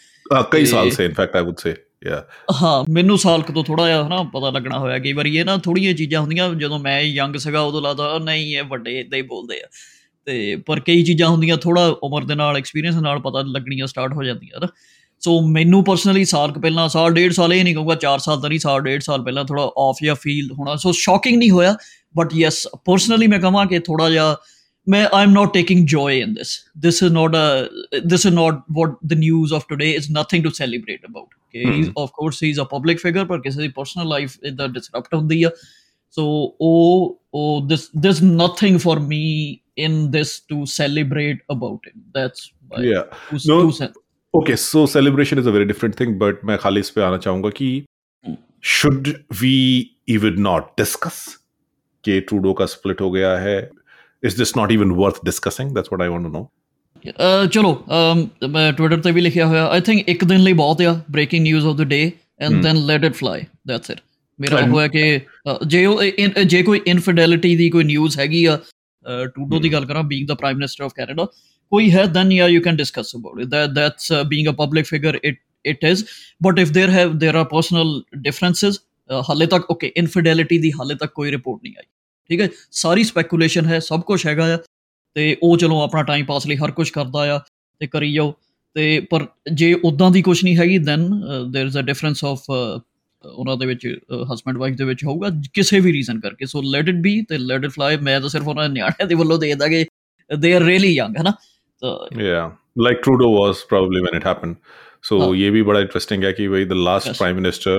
कई 0.52 0.64
साल 0.66 0.88
ये- 0.88 0.94
से 0.94 1.04
इनफैक्ट 1.06 1.36
आई 1.36 1.44
वुड 1.44 1.58
से 1.58 1.72
या 2.09 2.25
ਹਾਂ, 2.61 2.93
ਮੈਨੂੰ 2.93 3.17
ਸਾਲ 3.17 3.41
ਕੁ 3.41 3.53
ਤੋਂ 3.53 3.63
ਥੋੜਾ 3.63 3.87
ਜਿਹਾ 3.87 4.07
ਹਨਾ 4.07 4.23
ਪਤਾ 4.23 4.49
ਲੱਗਣਾ 4.49 4.79
ਹੋਇਆ 4.79 4.99
ਕਈ 4.99 5.13
ਵਾਰੀ 5.13 5.37
ਇਹ 5.37 5.45
ਨਾ 5.45 5.57
ਥੋੜੀਆਂ 5.57 5.93
ਚੀਜ਼ਾਂ 5.93 6.21
ਹੁੰਦੀਆਂ 6.21 6.53
ਜਦੋਂ 6.53 6.79
ਮੈਂ 6.79 7.01
ਯੰਗ 7.01 7.35
ਸੀਗਾ 7.35 7.61
ਉਦੋਂ 7.61 7.81
ਲੱਗਦਾ 7.81 8.17
ਨਹੀਂ, 8.17 8.57
ਇਹ 8.57 8.63
ਵੱਡੇ 8.63 8.99
ਇਦਾਂ 8.99 9.17
ਹੀ 9.17 9.23
ਬੋਲਦੇ 9.23 9.61
ਆ। 9.61 9.67
ਤੇ 10.25 10.55
ਪਰ 10.55 10.79
ਕਈ 10.79 11.03
ਚੀਜ਼ਾਂ 11.03 11.29
ਹੁੰਦੀਆਂ 11.29 11.57
ਥੋੜਾ 11.57 11.87
ਉਮਰ 12.03 12.23
ਦੇ 12.23 12.35
ਨਾਲ 12.35 12.57
ਐਕਸਪੀਰੀਅੰਸ 12.57 12.95
ਨਾਲ 12.95 13.19
ਪਤਾ 13.19 13.41
ਲੱਗਣੀਆਂ 13.41 13.87
ਸਟਾਰਟ 13.87 14.13
ਹੋ 14.13 14.23
ਜਾਂਦੀਆਂ 14.23 14.59
ਨਾ। 14.61 14.67
ਸੋ 15.19 15.41
ਮੈਨੂੰ 15.41 15.83
ਪਰਸਨਲੀ 15.83 16.25
ਸਾਲ 16.25 16.51
ਕੁ 16.51 16.61
ਪਹਿਲਾਂ 16.61 16.89
ਸਾਲ 16.89 17.13
ਡੇਢ 17.13 17.31
ਸਾਲ 17.31 17.53
ਇਹ 17.53 17.63
ਨਹੀਂ 17.63 17.75
ਕਹੂੰਗਾ 17.75 17.95
4 17.95 18.19
ਸਾਲ 18.19 18.41
ਤਾਂ 18.41 18.49
ਨਹੀਂ, 18.49 18.59
ਸਾਲ 18.59 18.81
ਡੇਢ 18.81 19.01
ਸਾਲ 19.01 19.23
ਪਹਿਲਾਂ 19.23 19.45
ਥੋੜਾ 19.45 19.71
ਆਫ 19.77 19.95
ਜਾਂ 20.03 20.15
ਫੀਲ 20.15 20.51
ਹੋਣਾ। 20.51 20.75
ਸੋ 20.75 20.91
ਸ਼ੌਕਿੰਗ 20.91 21.37
ਨਹੀਂ 21.37 21.51
ਹੋਇਆ 21.51 21.75
ਬਟ 22.17 22.29
ਯੈਸ 22.33 22.67
ਪਰਸਨਲੀ 22.85 23.27
ਮੈਂ 23.27 23.39
ਕਹਾਂ 23.39 23.65
ਕਿ 23.65 23.79
ਥੋੜਾ 23.79 24.09
ਜਿਹਾ 24.09 24.37
ਮੈਂ 24.89 25.07
I 25.13 25.23
am 25.23 25.31
not 25.31 25.53
taking 25.53 25.87
joy 25.87 26.19
in 26.19 26.33
this 26.33 26.59
this 26.77 27.03
is 27.03 27.13
not 27.13 27.35
a 27.35 27.99
this 28.05 28.25
is 28.25 28.33
not 28.33 28.59
what 28.71 28.89
the 29.07 29.13
news 29.13 29.53
of 29.53 29.63
today 29.69 29.91
is 29.91 30.11
nothing 30.11 30.43
to 30.43 30.49
celebrate 30.49 31.05
about 31.05 31.27
okay 31.51 31.65
hmm. 31.65 31.89
of 31.95 32.11
course 32.13 32.39
he's 32.39 32.57
a 32.57 32.65
public 32.65 32.99
figure 32.99 33.25
but 33.25 33.41
ਕਿਸੇ 33.43 33.61
ਦੀ 33.61 33.67
personal 33.67 34.07
life 34.07 34.37
ਇਦਾਂ 34.43 34.67
disrupt 34.67 35.13
ਹੁੰਦੀ 35.15 35.43
ਆ 35.43 35.49
so 36.11 36.23
ਉਹ 36.61 37.19
ਉਹ 37.33 37.67
this 37.67 37.89
this 37.97 38.23
nothing 38.23 38.79
for 38.79 38.99
me 38.99 39.23
in 39.77 40.09
this 40.11 40.39
to 40.49 40.65
celebrate 40.65 41.43
about 41.51 41.87
it 41.87 41.93
that's 42.15 42.49
yeah 42.79 43.03
no 43.45 43.55
okay 44.33 44.55
so 44.55 44.81
celebration 44.85 45.39
is 45.39 45.47
a 45.51 45.51
very 45.51 45.65
different 45.71 45.95
thing 46.01 46.17
but 46.19 46.43
मैं 46.49 46.57
खाली 46.57 46.79
इस 46.79 46.89
पे 46.89 47.01
आना 47.01 47.17
चाहूँगा 47.25 47.49
कि 47.57 47.67
should 48.73 49.09
we 49.41 49.51
even 50.15 50.37
not 50.45 50.69
discuss 50.81 51.17
कि 52.03 52.19
ट्रूडो 52.29 52.53
का 52.59 52.65
स्प्लिट 52.65 53.01
हो 53.01 53.09
गया 53.11 53.37
है 53.39 53.57
is 54.29 54.37
this 54.39 54.55
not 54.59 54.71
even 54.77 54.95
worth 55.01 55.19
discussing 55.29 55.73
that's 55.73 55.93
what 55.93 56.05
i 56.05 56.09
want 56.13 56.27
to 56.27 56.31
know 56.37 56.43
ਚਲੋ 57.52 57.72
ਅਮ, 57.90 58.26
ਮੈਂ 58.50 58.72
ਟਵਿੱਟਰ 58.72 59.00
ਤੇ 59.00 59.10
ਵੀ 59.12 59.20
ਲਿਖਿਆ 59.20 59.46
ਹੋਇਆ 59.46 59.66
ਆਈ 59.66 59.80
ਥਿੰਕ 59.80 60.08
ਇੱਕ 60.08 60.24
ਦਿਨ 60.24 60.42
ਲਈ 60.42 60.52
ਬਹੁਤ 60.52 60.80
ਆ 60.82 61.00
breaking 61.10 61.42
news 61.42 61.66
of 61.66 61.76
the 61.76 61.82
day 61.84 62.00
and 62.40 62.52
Hmm. 62.52 62.62
Then 62.62 62.84
let 62.86 63.04
it 63.04 63.14
fly 63.14 63.42
that's 63.66 63.90
it 63.90 64.00
ਮੇਰਾ 64.38 64.58
And- 64.58 64.72
ਹੋਇਆ 64.72 64.88
ਕਿ 64.88 65.16
ਅ, 65.18 65.56
ਜੇ 65.66 65.84
ਉਹ 65.86 66.02
ਇਨ- 66.02 66.42
ਜੇ 66.44 66.62
ਕੋਈ 66.62 66.80
ਇਨਫਿਡੈਲਿਟੀ 66.86 67.54
ਦੀ 67.56 67.68
ਕੋਈ 67.70 67.84
ਨਿਊਜ਼ 67.84 68.18
ਹੈਗੀ 68.18 68.44
ਆ 68.44 68.58
ਟੂਡੋ 69.34 69.58
ਦੀ 69.58 69.72
ਗੱਲ 69.72 69.84
ਕਰਾਂ 69.86 70.02
being 70.02 70.26
the 70.28 70.34
prime 70.34 70.56
minister 70.56 70.84
of 70.84 70.92
Canada 70.94 71.24
ਕੋਈ 71.72 71.90
ਹੈ 71.92 72.04
ਦੈਨ 72.08 72.32
ਯਾ 72.32 72.46
you 72.48 72.60
can 72.62 72.76
discuss 72.76 73.14
about 73.16 73.40
it 73.40 73.46
that 73.48 73.70
that's 73.70 74.12
being 74.26 74.48
a 74.48 74.52
public 74.56 74.86
figure 74.86 75.18
it 75.24 75.38
it 75.64 75.84
is 75.84 76.04
but 76.40 76.58
if 76.58 76.68
there 76.68 76.90
have 76.90 77.14
there 77.16 77.36
are 77.36 77.46
personal 77.54 77.94
differences 78.20 78.78
ਹਾਲੇ 79.10 79.46
ਤੱਕ 79.46 79.70
ਓਕੇ 79.70 79.92
ਇਨਫਿਡੈਲਿਟੀ 79.96 80.58
ਦੀ 80.58 80.70
ਹਾਲੇ 80.72 80.94
ਤੱਕ 80.94 81.12
ਕੋਈ 81.12 81.30
ਰਿਪੋਰਟ 81.30 81.60
ਨਹੀਂ 81.62 81.74
ਆਈ 81.78 81.84
ਠੀਕ 82.30 82.40
ਹੈ 82.40 82.48
ਸਾਰੀ 82.74 83.04
ਸਪੈਕੂਲੇਸ਼ਨ 83.04 83.66
ਹੈ 83.66 83.78
ਸਭ 83.80 84.00
ਕੁਝ 84.02 84.26
ਹੈਗਾ 84.26 84.44
ਆ 84.54 84.58
ਤੇ 85.14 85.36
ਉਹ 85.42 85.56
ਚਲੋ 85.58 85.80
ਆਪਣਾ 85.82 86.02
ਟਾਈਮ 86.02 86.26
ਪਾਸ 86.26 86.46
ਲਈ 86.46 86.56
ਹਰ 86.56 86.70
ਕੁਝ 86.70 86.90
ਕਰਦਾ 86.90 87.34
ਆ 87.34 87.38
ਤੇ 87.80 87.86
ਕਰੀ 87.86 88.12
ਜਾਓ 88.12 88.34
ਤੇ 88.74 89.00
ਪਰ 89.10 89.26
ਜੇ 89.52 89.72
ਉਦਾਂ 89.84 90.10
ਦੀ 90.10 90.22
ਕੁਝ 90.22 90.42
ਨਹੀਂ 90.44 90.56
ਹੈਗੀ 90.56 90.78
then 90.78 91.08
there 91.54 91.68
is 91.68 91.78
a 91.78 91.82
difference 91.82 92.24
of 92.24 92.50
ਉਹਨਾਂ 92.50 93.56
ਦੇ 93.56 93.66
ਵਿੱਚ 93.66 93.86
ਹਸਬੰਡ 94.32 94.58
ਵਾਈਫ 94.58 94.76
ਦੇ 94.76 94.84
ਵਿੱਚ 94.84 95.04
ਹੋਊਗਾ 95.04 95.30
ਕਿਸੇ 95.54 95.80
ਵੀ 95.80 95.92
ਰੀਜ਼ਨ 95.92 96.20
ਕਰਕੇ 96.20 96.46
ਸੋ 96.46 96.62
ਲੈਟ 96.62 96.88
ਇਟ 96.88 96.94
ਬੀ 96.94 97.20
ਤੇ 97.22 97.38
ਲੈਟ 97.38 97.64
ਇਟ 97.64 97.70
ਫਲਾਈ 97.70 97.96
ਮੈਂ 97.96 98.20
ਤਾਂ 98.20 98.28
ਸਿਰਫ 98.28 98.48
ਉਹਨਾਂ 98.48 98.68
ਦੇ 98.68 98.74
ਨਿਆਣਿਆਂ 98.74 99.06
ਦੇ 99.08 99.14
ਵੱਲੋਂ 99.14 99.38
ਦੇ 99.38 99.54
ਦਾਂਗੇ 99.54 99.84
ਦੇ 100.30 100.52
ਆਰ 100.54 100.62
ਰੀਅਲੀ 100.62 100.94
ਯੰਗ 100.94 101.16
ਹੈ 101.16 101.22
ਨਾ 101.22 101.32
ਤਾਂ 101.82 101.94
Yeah, 102.26 102.50
like 102.76 103.02
Trudeau 103.02 103.30
was 103.30 103.62
probably 103.64 104.02
when 104.02 104.18
it 104.18 104.26
happened. 104.26 104.56
So 105.02 105.18
हाँ. 105.18 105.34
ये 105.36 105.50
भी 105.50 105.62
बड़ा 105.62 105.80
interesting 105.80 106.22
है 106.24 106.32
कि 106.32 106.48
भाई 106.48 106.68
the 106.72 106.78
last 106.82 107.06
Yes. 107.06 107.18
prime 107.18 107.36
minister 107.36 107.74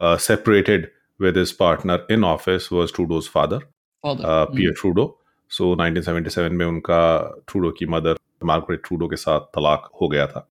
uh, 0.00 0.16
separated 0.18 0.88
with 1.20 1.36
his 1.36 1.52
partner 1.52 1.96
in 2.08 2.24
office 2.24 2.68
was 2.70 2.92
Trudeau's 2.92 3.28
father, 3.28 3.60
father 4.04 4.26
uh, 4.26 4.46
Pierre 4.48 4.76
Trudeau. 4.82 5.06
So 5.51 5.65
1977 5.75 6.49
में 6.51 6.65
उनका 6.65 7.01
ट्रूडो 7.47 7.71
की 7.71 7.85
मदर 7.85 8.17
मार्गरेट 8.43 8.81
ट्रूडो 8.85 9.07
के 9.07 9.15
साथ 9.15 9.39
तलाक 9.55 9.89
हो 10.01 10.07
गया 10.07 10.25
था। 10.27 10.47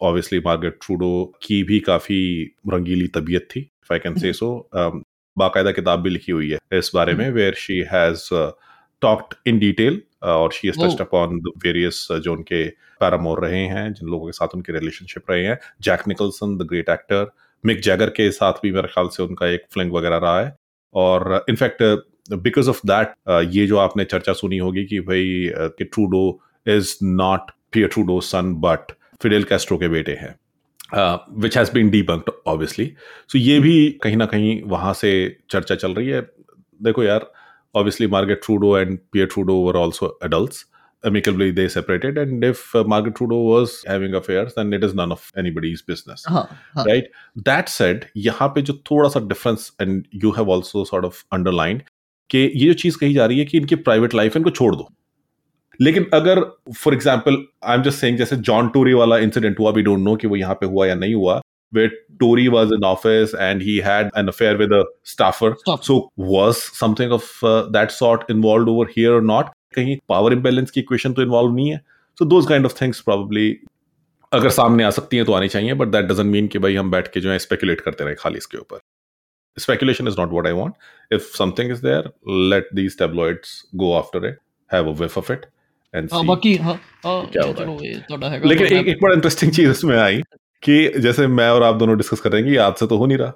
ऑब्वियसली 0.00 0.38
मार्गरेट 0.40 0.78
ट्रूडो 0.82 1.10
की 1.42 1.62
भी 1.62 1.80
काफ़ी 1.80 2.20
रंगीली 2.68 3.06
तबीयत 3.08 3.48
थी 3.50 3.60
इफ़ 3.60 3.92
आई 3.92 3.98
कैन 3.98 4.14
से 4.14 4.32
सो 4.32 4.48
बाकायदा 5.36 5.70
किताब 5.72 6.00
भी 6.02 6.10
लिखी 6.10 6.32
हुई 6.32 6.50
है 6.50 6.78
इस 6.78 6.90
बारे 6.94 7.14
में 7.14 7.28
where 7.30 7.54
she 7.54 7.78
has 7.92 8.28
talked 9.02 9.34
in 9.46 9.58
detail 9.58 10.00
और 10.24 10.52
she 10.52 10.68
has 10.68 10.78
touched. 10.78 11.00
Upon 11.00 11.40
various 11.64 12.06
जो 12.12 12.32
उनके 12.32 12.68
पैरामोर 13.00 13.44
रहे 13.44 13.64
हैं 13.66 13.92
जिन 13.92 14.08
लोगों 14.08 14.26
के 14.26 14.32
साथ 14.32 14.54
उनके 14.54 14.72
रिलेशनशिप 14.72 15.30
रहे 15.30 15.44
हैं। 15.46 15.58
Jack 15.80 16.08
Nicholson 16.08 16.56
the 16.58 16.66
great 16.68 16.88
actor 16.88 17.30
Mick 17.64 17.80
Jagger 17.82 18.10
के 18.10 18.30
साथ 18.32 18.52
भी 18.62 18.72
मेरे 18.72 18.88
ख्याल 18.88 19.08
से 19.08 19.22
उनका 19.22 19.46
एक 19.46 19.66
फ्लिंग 19.72 19.92
वगैरह 19.92 20.16
रहा 20.16 20.40
है। 20.40 20.54
और 20.94 21.44
इनफैक्ट 21.48 21.82
बिकॉज़ 22.32 22.70
ऑफ़ 22.70 22.80
दैट 22.86 23.14
ये 23.54 23.66
जो 23.66 23.78
आपने 23.78 24.04
चर्चा 24.04 24.32
सुनी 24.32 24.58
होगी 24.58 24.84
कि 24.84 25.00
भाई 25.00 25.50
uh, 25.50 25.70
कि 25.78 25.84
Trudeau 25.84 26.40
is 26.66 26.96
not 27.04 27.50
Pierre 27.72 27.88
Trudeau 27.88 28.20
son 28.20 28.54
but 28.60 28.92
Fidel 29.22 29.44
Castro 29.44 29.78
के 29.78 29.88
बेटे 29.88 30.12
हैं 30.20 30.34
which 31.40 31.56
has 31.58 31.72
been 31.72 31.90
debunked 31.90 32.30
obviously 32.46 32.92
so 33.32 33.38
ये 33.38 33.58
भी 33.60 33.90
कहीं 34.02 34.16
ना 34.16 34.26
कहीं 34.26 34.62
वहाँ 34.70 34.92
से 34.94 35.12
चर्चा 35.50 35.74
चल 35.74 35.94
रही 35.94 36.08
है 36.08 36.20
देखो 36.80 37.02
यार 37.02 37.30
obviously 37.74 38.06
Margaret 38.06 38.42
Trudeau 38.42 38.74
and 38.74 38.98
Pierre 39.12 39.26
Trudeau 39.26 39.60
were 39.60 39.76
also 39.76 40.16
adults. 40.22 40.64
Amicably, 41.04 41.52
they 41.52 41.68
separated, 41.68 42.18
and 42.18 42.42
if 42.42 42.74
uh, 42.74 42.82
Margaret 42.82 43.14
Trudeau 43.14 43.36
was 43.38 43.84
having 43.86 44.14
affairs, 44.14 44.54
then 44.54 44.72
it 44.72 44.82
is 44.82 44.94
none 44.94 45.12
of 45.12 45.30
anybody's 45.36 45.80
business. 45.80 46.24
हाँ 46.26 46.42
हाँ 46.74 46.84
right 46.86 47.04
that 47.46 47.68
said 47.68 48.06
यहाँ 48.16 48.48
पे 48.54 48.62
जो 48.62 48.74
थोड़ा 48.90 49.08
सा 49.08 49.20
difference 49.28 49.70
and 49.82 50.02
you 50.14 50.30
have 50.38 50.52
also 50.52 50.84
sort 50.84 51.04
of 51.04 51.22
underlined 51.32 51.82
कि 52.30 52.38
ये 52.38 52.66
जो 52.66 52.74
चीज़ 52.74 52.96
कही 52.98 53.14
जा 53.14 53.26
रही 53.26 53.38
है 53.38 53.44
कि 53.44 53.58
इनकी 53.58 53.74
प्राइवेट 53.78 54.14
लाइफ 54.14 54.36
इनको 54.36 54.50
छोड़ 54.50 54.74
दो। 54.76 54.88
लेकिन 55.80 56.06
अगर 56.14 56.40
for 56.76 56.94
example 56.94 57.36
I 57.64 57.76
am 57.76 57.82
just 57.82 57.98
saying 57.98 58.18
जैसे 58.18 58.36
जॉन 58.48 58.68
टोरी 58.68 58.92
वाला 58.94 59.18
इंसिडेंट 59.18 59.58
हुआ 59.60 59.70
वी 59.70 59.82
डोंट 59.82 60.00
नो 60.00 60.16
कि 60.16 60.26
वो 60.26 60.36
यहाँ 60.36 60.54
पे 60.60 60.66
हुआ 60.66 60.86
या 60.86 60.94
नहीं 60.96 61.14
हुआ 61.14 61.40
way 61.72 61.86
Tory 62.20 62.46
was 62.48 62.72
in 62.74 62.84
office 62.84 63.34
and 63.34 63.62
he 63.62 63.76
had 63.84 64.10
an 64.18 64.28
affair 64.28 64.56
with 64.56 64.70
staffer 65.06 65.54
so 65.68 65.98
was 66.20 66.56
something 66.80 67.12
of 67.12 67.30
that 67.72 67.90
sort 67.90 68.30
involve 68.30 68.70
over 68.70 68.90
here 68.96 69.12
और 69.12 69.22
नॉट 69.24 69.50
कहीं 69.74 69.96
पावर 70.08 70.32
इम्बेलेंस 70.32 70.70
की 70.70 70.80
इक्वेशन 70.80 71.12
तो 71.12 71.22
इन्वॉल्व 71.22 71.54
नहीं 71.54 71.70
है। 71.70 71.80
So 72.18 72.24
those 72.24 72.46
kind 72.48 72.66
of 72.66 72.80
things 72.80 73.00
probably 73.00 73.50
अगर 74.32 74.50
सामने 74.50 74.84
आ 74.84 74.90
सकती 74.90 75.16
हैं 75.16 75.26
तो 75.26 75.32
आनी 75.32 75.48
चाहिए 75.48 75.74
बट 75.74 75.88
दैट 75.88 76.04
डजेंट 76.04 76.30
मीन 76.30 76.46
कि 76.48 76.58
भाई 76.58 76.74
हम 76.74 76.90
बैठ 76.90 77.12
के 77.12 77.20
जो 77.20 77.30
है 77.30 77.38
स्पेकुलेट 77.38 77.80
करते 77.80 78.04
रहे 78.04 78.14
खाली 78.14 78.38
इसके 78.38 78.58
ऊपर। 78.58 78.78
speculation 79.58 80.06
is 80.06 80.16
not 80.16 80.30
what 80.30 80.46
I 80.46 80.52
want. 80.52 80.74
If 81.10 81.34
something 81.34 81.70
is 81.70 81.80
there, 81.80 82.04
let 82.24 82.64
these 82.72 82.96
tabloids 82.96 83.66
go 83.76 83.96
after 83.98 84.24
it, 84.24 84.38
have 84.70 84.86
a 84.86 84.92
whiff 84.92 85.16
of 85.16 85.30
it. 85.30 85.46
And 85.94 86.10
see 86.10 86.26
बाकी 86.26 86.54
हाँ, 86.56 86.80
क्या 87.04 87.44
होता 87.44 88.30
है 88.30 88.40
लेकिन 88.46 88.66
एक, 88.66 88.88
एक 88.88 88.98
बार 89.02 89.12
इंटरेस्टिंग 89.12 89.52
चीज़ 89.52 89.70
इसमें 89.70 89.96
आई 89.98 90.22
कि 90.62 91.00
जैसे 91.00 91.26
मैं 91.26 91.48
और 91.50 91.62
आप 91.62 91.74
दोनों 91.74 91.96
डिस्कस 91.96 92.20
कर 92.20 92.32
रहे 92.32 92.42
हैं 92.42 92.50
कि 92.50 92.56
आज 92.58 92.74
से 92.74 92.86
तो 92.86 92.96
हो 92.98 93.06
नहीं 93.06 93.18
रहा 93.18 93.32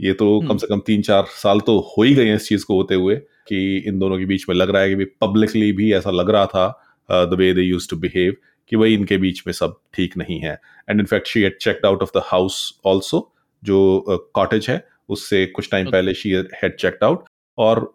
ये 0.00 0.12
तो 0.12 0.28
कम 0.48 0.56
से 0.56 0.66
कम 0.66 0.80
तीन 0.86 1.02
चार 1.02 1.26
साल 1.32 1.60
तो 1.60 1.78
हो 1.88 2.02
ही 2.02 2.14
गए 2.14 2.26
हैं 2.26 2.36
इस 2.36 2.48
चीज़ 2.48 2.64
को 2.66 2.76
होते 2.76 2.94
हुए 2.94 3.16
कि 3.48 3.60
इन 3.88 3.98
दोनों 3.98 4.18
के 4.18 4.24
बीच 4.26 4.48
में 4.48 4.54
लग 4.56 4.70
रहा 4.70 4.82
है 4.82 4.94
कि 4.94 5.04
पब्लिकली 5.20 5.72
भी 5.72 5.92
ऐसा 5.94 6.10
लग 6.10 6.30
रहा 6.30 6.46
था 6.46 7.24
the 7.24 7.36
way 7.38 7.52
they 7.54 7.62
use 7.62 7.88
to 7.90 7.96
behave 7.96 8.36
कि 8.70 8.76
भाई 8.76 8.94
इनके 8.94 9.16
बीच 9.18 9.42
में 9.46 9.52
सब 9.52 9.80
ठीक 9.94 10.16
नहीं 10.16 10.38
है 10.40 10.60
and 10.90 11.00
in fact 11.00 11.28
she 11.28 11.42
had 11.42 11.56
checked 11.60 11.86
out 11.86 12.02
of 12.02 12.10
the 12.16 12.22
house 12.26 12.58
also 12.86 13.28
जो 13.62 14.04
कॉटेज 14.34 14.62
uh, 14.62 14.68
है 14.68 14.86
उससे 15.08 15.44
कुछ 15.46 15.70
टाइम 15.70 15.86
अच्छा। 15.86 15.96
पहले 15.98 16.14
शी 16.14 16.30
हैड 16.30 16.76
चेक्ड 16.76 17.04
आउट 17.04 17.24
और 17.58 17.94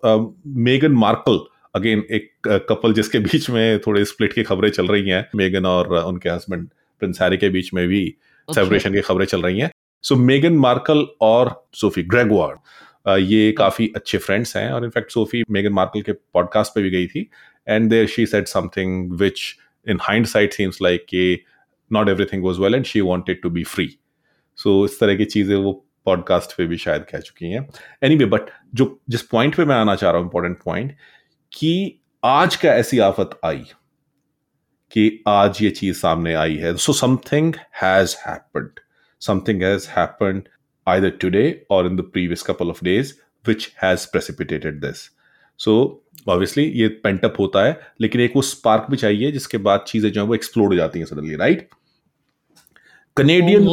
मेगन 0.67 0.91
मार्कल 0.91 1.39
अगेन 1.75 2.03
एक 2.11 2.47
कपल 2.69 2.93
जिसके 2.93 3.19
बीच 3.19 3.49
में 3.49 3.79
थोड़े 3.87 4.05
स्प्लिट 4.05 4.33
की 4.33 4.43
खबरें 4.43 4.69
चल 4.69 4.87
रही 4.87 5.09
हैं 5.09 5.27
मेगन 5.35 5.65
और 5.65 5.93
उनके 5.95 6.29
हस्बैंड 6.29 6.67
प्रिंस 7.01 7.21
हैरी 7.21 7.37
के 7.37 7.49
बीच 7.49 7.73
में 7.73 7.87
भी 7.87 8.03
अच्छा, 8.05 8.53
सेलिब्रेशन 8.53 8.93
की 8.93 9.01
खबरें 9.01 9.25
चल 9.25 9.41
रही 9.41 9.59
हैं। 9.59 9.71
सो 10.03 10.15
मेगन 10.15 10.57
मार्कल 10.57 11.05
और 11.21 11.69
सोफी 11.73 12.03
ग्रेगवार्ड 12.03 13.19
ये 13.19 13.51
काफ़ी 13.51 13.91
अच्छे 13.95 14.17
फ्रेंड्स 14.17 14.55
हैं 14.57 14.71
और 14.71 14.83
इनफैक्ट 14.83 15.11
सोफी 15.11 15.43
मेगन 15.51 15.73
मार्कल 15.73 16.01
के 16.01 16.11
पॉडकास्ट 16.11 16.75
पे 16.75 16.81
भी 16.81 16.89
गई 16.89 17.07
थी 17.07 17.29
and 17.67 17.89
there 17.89 18.07
she 18.07 18.25
said 18.25 18.45
something 18.47 19.11
which 19.13 19.55
in 19.87 19.99
hindsight 19.99 20.53
seems 20.53 20.79
like 20.81 21.05
कि 21.07 21.39
not 21.91 22.09
everything 22.09 22.41
was 22.41 22.59
well 22.59 22.75
and 22.75 22.85
she 22.85 23.01
wanted 23.01 23.41
to 23.43 23.49
be 23.49 23.63
free 23.63 23.89
so 24.57 24.85
इस 24.85 24.99
तरह 24.99 25.15
की 25.15 25.25
चीज़ें 25.25 25.55
वो 25.55 25.86
पॉडकास्ट 26.07 26.57
पे 26.57 26.65
भी 26.65 26.77
शायद 26.77 27.05
कह 27.11 27.19
चुकी 27.19 27.45
हैं। 27.45 27.69
एनीवे 28.03 28.25
anyway, 28.25 28.31
बट 28.31 28.51
जो 28.75 29.01
जिस 29.09 29.21
पॉइंट 29.21 29.55
पे 29.55 29.65
मैं 29.65 29.75
आना 29.75 29.95
चाह 29.95 30.11
रहा 30.11 30.19
हूँ 30.19 30.27
इंपॉर्टेंट 30.27 30.57
पॉइंट 30.65 30.95
कि 31.53 31.71
आज 32.23 32.55
का 32.55 32.69
ऐसी 32.69 32.99
आफत 32.99 33.39
आई 33.45 33.63
कि 34.91 35.23
आज 35.27 35.61
ये 35.61 35.69
चीज़ 35.69 35.97
सामने 35.97 36.33
आई 36.33 36.55
है। 36.55 36.75
So 36.75 36.93
something 36.93 37.53
has 37.83 38.15
happened 38.27 38.69
something 39.21 39.63
has 39.63 39.89
happened 39.89 40.43
either 40.87 41.11
today 41.23 41.51
or 41.69 41.87
in 41.87 41.95
the 41.95 42.01
previous 42.01 42.41
couple 42.41 42.69
of 42.69 42.83
days 42.83 43.13
which 43.45 43.67
has 43.83 44.07
precipitated 44.11 44.79
this 44.81 45.09
so 45.57 45.73
obviously 46.29 46.63
ये 46.63 46.87
पेंटअप 46.87 47.35
होता 47.39 47.63
है 47.65 47.79
लेकिन 48.01 48.21
एक 48.21 48.33
वो 48.35 48.41
स्पार्क 48.41 48.85
भी 48.91 48.97
चाहिए 48.97 49.31
जिसके 49.31 49.57
बाद 49.57 49.85
चीज़ें 49.87 50.11
जो 50.11 50.21
है 50.21 50.27
वो 50.27 50.35
एक्सप्लोर 50.35 50.67
हो 50.67 50.75
जाती 50.75 50.99
हैं 50.99 51.05
suddenly 51.05 51.35
right 51.35 51.69
Canadian 53.17 53.67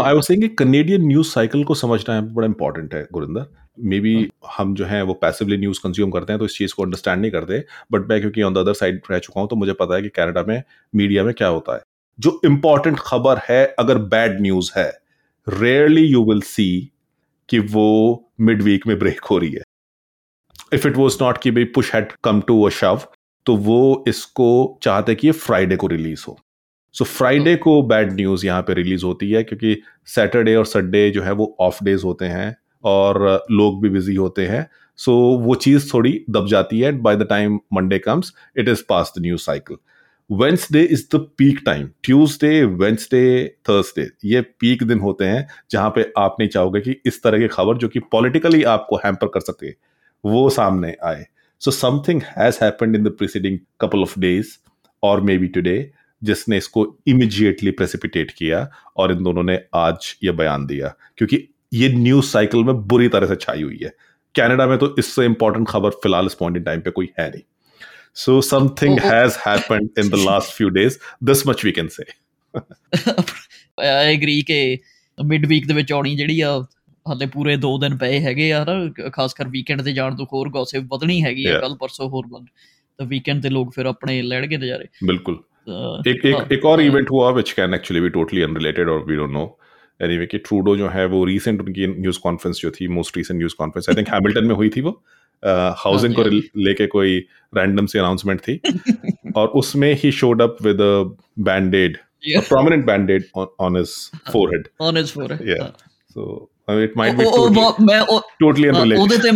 I 0.00 0.14
was 0.14 0.22
saying 0.24 0.48
Canadian 0.58 1.06
news 1.06 1.28
cycle 1.28 1.64
को 1.64 1.74
समझना 1.76 2.14
है 2.14 2.22
बड़ा 2.34 2.46
इंपॉर्टेंट 2.46 2.94
है 2.94 3.06
गुरिंदर 3.12 3.46
मे 3.80 4.00
बी। 4.00 4.14
हम 4.56 4.74
जो 4.74 4.84
है 4.84 5.02
वो 5.02 5.14
पैसिवली 5.16 5.56
न्यूज़ 5.56 5.80
कंज्यूम 5.82 6.10
करते 6.10 6.32
हैं 6.32 6.38
तो 6.38 6.44
इस 6.44 6.56
चीज़ 6.58 6.74
को 6.74 6.82
अंडरस्टैंड 6.82 7.20
नहीं 7.20 7.30
करते 7.30 7.64
बट 7.92 8.08
मैं 8.08 8.20
क्योंकि 8.20 8.42
ऑन 8.42 8.54
द 8.54 8.58
अदर 8.58 8.72
साइड 8.74 9.00
रह 9.10 9.18
चुका 9.18 9.40
हूँ 9.40 9.48
तो 9.48 9.56
मुझे 9.56 9.72
पता 9.80 9.94
है 9.94 10.02
कि 10.02 10.08
कनाडा 10.10 10.44
में 10.48 10.62
मीडिया 10.94 11.24
में 11.24 11.32
क्या 11.34 11.48
होता 11.48 11.74
है। 11.74 11.82
जो 12.18 12.40
इंपॉर्टेंट 12.44 12.98
खबर 13.00 13.40
है 13.48 13.64
अगर 13.78 13.98
बैड 14.14 14.40
न्यूज़ 14.40 14.70
है 14.76 14.90
रेयरली 15.46 16.02
यू 16.02 16.24
विल 16.24 16.40
सी 16.46 16.68
कि 17.48 17.58
वो 17.58 17.88
मिड 18.40 18.62
वीक 18.62 18.86
में 18.86 18.98
ब्रेक 18.98 19.20
हो 19.24 19.38
रही 19.38 19.50
है। 19.50 19.62
इफ़ 20.74 20.86
इट 20.88 20.96
वॉज़ 20.96 21.16
नॉट 21.22 21.38
कि 21.38 21.50
भाई 21.50 21.64
push 21.74 21.94
had 21.94 22.12
come 22.24 22.40
to 22.40 22.62
a 22.62 22.68
shove 22.72 23.00
तो 23.46 23.56
वो 23.58 24.04
इसको 24.08 24.78
चाहते 24.82 25.14
कि 25.14 25.26
ये 25.26 25.32
फ्राइडे 25.34 25.76
को 25.76 25.86
रिलीज़ 25.88 26.24
हो। 26.28 26.38
सो 26.94 27.04
फ्राइडे 27.04 27.54
को 27.56 27.82
बैड 27.82 28.12
न्यूज़ 28.12 28.46
यहाँ 28.46 28.62
पे 28.62 28.74
रिलीज़ 28.74 29.04
होती 29.04 29.30
है 29.30 29.42
क्योंकि 29.44 29.76
सैटरडे 30.06 30.54
और 30.54 30.66
संडे 30.66 31.08
जो 31.10 31.22
है 31.22 31.32
वो 31.32 31.54
ऑफ़ 31.60 31.84
डेज़ 31.84 32.02
होते 32.04 32.24
हैं 32.26 32.56
और 32.84 33.44
लोग 33.50 33.82
भी 33.82 33.88
बिज़ी 33.88 34.14
होते 34.14 34.46
हैं। 34.46 34.66
सो 34.98 35.12
so, 35.12 35.44
वो 35.44 35.54
चीज़ 35.54 35.92
थोड़ी 35.94 36.24
दब 36.30 36.46
जाती 36.46 36.80
है 36.80 36.92
by 37.02 37.16
the 37.16 37.26
time 37.30 37.58
Monday 37.72 37.98
comes 37.98 38.32
it 38.58 38.68
is 38.68 38.82
past 38.88 39.12
the 39.18 39.22
news 39.22 39.42
cycle 39.42 39.76
Wednesday 40.30 40.82
is 40.82 41.04
the 41.14 41.20
peak 41.38 41.60
time 41.66 41.88
Tuesday 42.04 42.62
Wednesday 42.64 43.24
Thursday 43.68 44.06
ये 44.24 44.40
पीक 44.60 44.82
दिन 44.84 44.98
होते 44.98 45.24
हैं 45.24 45.46
जहाँ 45.70 45.90
पे 45.96 46.12
आप 46.18 46.36
नहीं 46.40 46.48
चाहोगे 46.48 46.80
कि 46.80 46.96
इस 47.06 47.22
तरह 47.22 47.38
की 47.38 47.48
खबर 47.48 47.78
जो 47.78 47.88
कि 47.88 48.00
पॉलिटिकली 48.12 48.62
आपको 48.74 48.96
हैम्पर 48.96 49.26
कर 49.34 49.40
सके 49.40 49.70
वो 50.24 50.48
सामने 50.50 50.94
आए। 51.04 51.24
So 51.62 51.70
something 51.70 52.22
has 52.36 52.58
happened 52.62 52.96
in 52.96 53.02
the 53.02 53.08
preceding 53.18 53.58
couple 53.80 54.02
of 54.02 54.18
days 54.20 54.56
or 55.02 55.20
maybe 55.38 55.48
today 55.48 55.78
जिसने 56.22 56.56
इसको 56.58 56.84
इमिजिएटली 57.08 57.70
प्रेसिपिटेट 57.72 58.30
किया 58.32 58.60
और 58.96 59.12
इन 59.12 59.22
दोनों 59.24 59.42
ने 59.44 59.58
आज 59.76 60.14
ये 60.24 60.32
बयान 60.32 60.66
दिया। 60.66 60.94
क्योंकि 61.18 61.38
ये 61.72 61.88
न्यूज़ 61.96 62.26
साइकिल 62.28 62.64
में 62.64 62.74
बुरी 62.88 63.08
तरह 63.08 63.26
से 63.26 63.36
छाई 63.38 63.62
हुई 63.62 63.78
है। 63.82 63.92
कनाडा 64.34 64.66
में 64.66 64.76
तो 64.78 64.94
इससे 64.98 65.24
इंपॉर्टेंट 65.26 65.68
खबर 65.68 65.90
फ़िलहाल 66.02 66.26
इस 66.26 66.34
पॉइंट 66.36 66.56
इन 66.56 66.62
टाइम 66.64 66.80
पे 66.80 66.90
कोई 66.90 67.08
है 67.18 67.28
नहीं। 67.30 67.42
So 68.16 68.40
something 68.42 68.98
has 69.00 69.38
happened 69.46 69.88
in 69.98 70.08
the 70.10 70.24
last 70.24 70.56
few 70.56 70.68
days 70.78 70.98
this 71.24 71.46
much 71.46 71.64
we 71.64 71.72
can 71.72 71.88
say 71.90 72.04
I 73.78 74.14
agree 74.14 74.40
ਕਿ 74.42 74.78
ਮਿਡ 75.18 75.46
ਵੀਕ 75.46 75.66
ਦੇ 75.66 75.74
ਵਿੱਚ 75.74 75.92
ਆਉਣੀ 75.92 76.14
ਜਿਹੜੀ 76.16 76.40
ਆ 76.40 76.50
ਹਾਲੇ 77.06 77.26
ਪੂਰੇ 77.26 77.54
2 77.56 77.70
ਦਿਨ 77.80 77.96
ਪਏ 77.98 78.18
ਹੈਗੇ 78.20 78.50
ਆ 78.52 78.64
ਨਾ 78.64 79.08
ਖਾਸ 79.12 79.34
ਕਰ 79.34 79.48
ਵੀਕਐਂਡ 79.48 79.82
ਤੇ 79.82 79.92
ਜਾਣ 79.92 80.16
ਤੋਂ 80.16 80.26
ਹੋਰ 80.32 80.48
ਗੌਸਿਪ 80.50 80.84
ਵਧਣੀ 80.92 81.22
ਹੈਗੀ 81.22 81.46
ਆ 81.46 81.58
ਕੱਲ 81.60 81.76
ਪਰਸੋਂ 81.76 82.08
ਹੋਰ 82.08 82.26
ਵੱਧ। 82.26 82.44
ਤਾਂ 82.98 83.06
ਵੀਕਐਂਡ 83.06 83.42
ਤੇ 83.42 83.48
ਲੋਕ 83.48 83.72
ਫਿਰ 83.74 83.86
ਆਪਣੇ 83.86 84.20
ਲੈਣਗੇ 84.22 84.56
ਨਜ਼ਾਰੇ। 84.56 84.86
ਬਿਲਕੁਲ। 85.04 85.42
एक 86.07 86.25
एक 86.25 86.51
एक 86.53 86.65
और 86.65 86.81
इवेंट 86.81 87.09
हुआ 87.11 87.29
which 87.37 87.51
can 87.51 87.73
actually 87.73 88.01
be 88.01 88.09
totally 88.09 88.41
unrelated 88.41 88.89
और 88.89 89.03
वी 89.07 89.15
डोंट 89.15 89.31
नो 89.31 89.45
एनीवे 89.99 90.25
कि 90.25 90.37
ट्रूडो 90.47 90.75
जो 90.77 90.87
है 90.89 91.05
वो 91.13 91.23
रीसेंट 91.25 91.61
उनकी 91.61 91.87
न्यूज 91.87 92.17
कॉन्फ्रेंस 92.25 92.59
जो 92.61 92.71
थी 92.71 92.87
most 92.97 93.17
recent 93.17 93.37
news 93.39 93.53
conference 93.61 93.89
I 93.89 93.95
think 93.95 94.09
Hamilton 94.13 94.45
में 94.45 94.55
हुई 94.55 94.69
थी 94.75 94.81
वो 94.81 94.91
हाउसिंग 95.83 96.15
को 96.15 96.23
लेके 96.61 96.87
कोई 96.87 97.17
रैंडम 97.53 97.85
सी 97.85 97.99
अनाउंसमेंट 97.99 98.41
थी 98.47 98.59
और 99.35 99.47
उसमें 99.61 99.93
ही 100.03 100.11
showed 100.19 100.41
up 100.41 100.57
with 100.61 100.81
a 100.81 100.93
banded 101.49 101.97
a 102.35 102.41
prominent 102.41 102.85
band-aid 102.85 103.25
on, 103.33 103.47
on 103.59 103.75
his 103.75 104.11
forehead 104.31 104.69
on 104.79 104.95
his 104.95 105.11
forehead 105.11 105.41
yeah 105.41 105.71
so 106.09 106.49
I 106.67 106.73
mean, 106.75 106.83
it 106.83 106.95
might 106.97 107.17
be 107.17 107.23
totally, 107.23 107.85
ਮੈਂ 107.85 107.99
totally 108.43 108.69
unrelated 108.69 108.99
ਉਹਦੇ 108.99 109.17
ਤੇ 109.17 109.29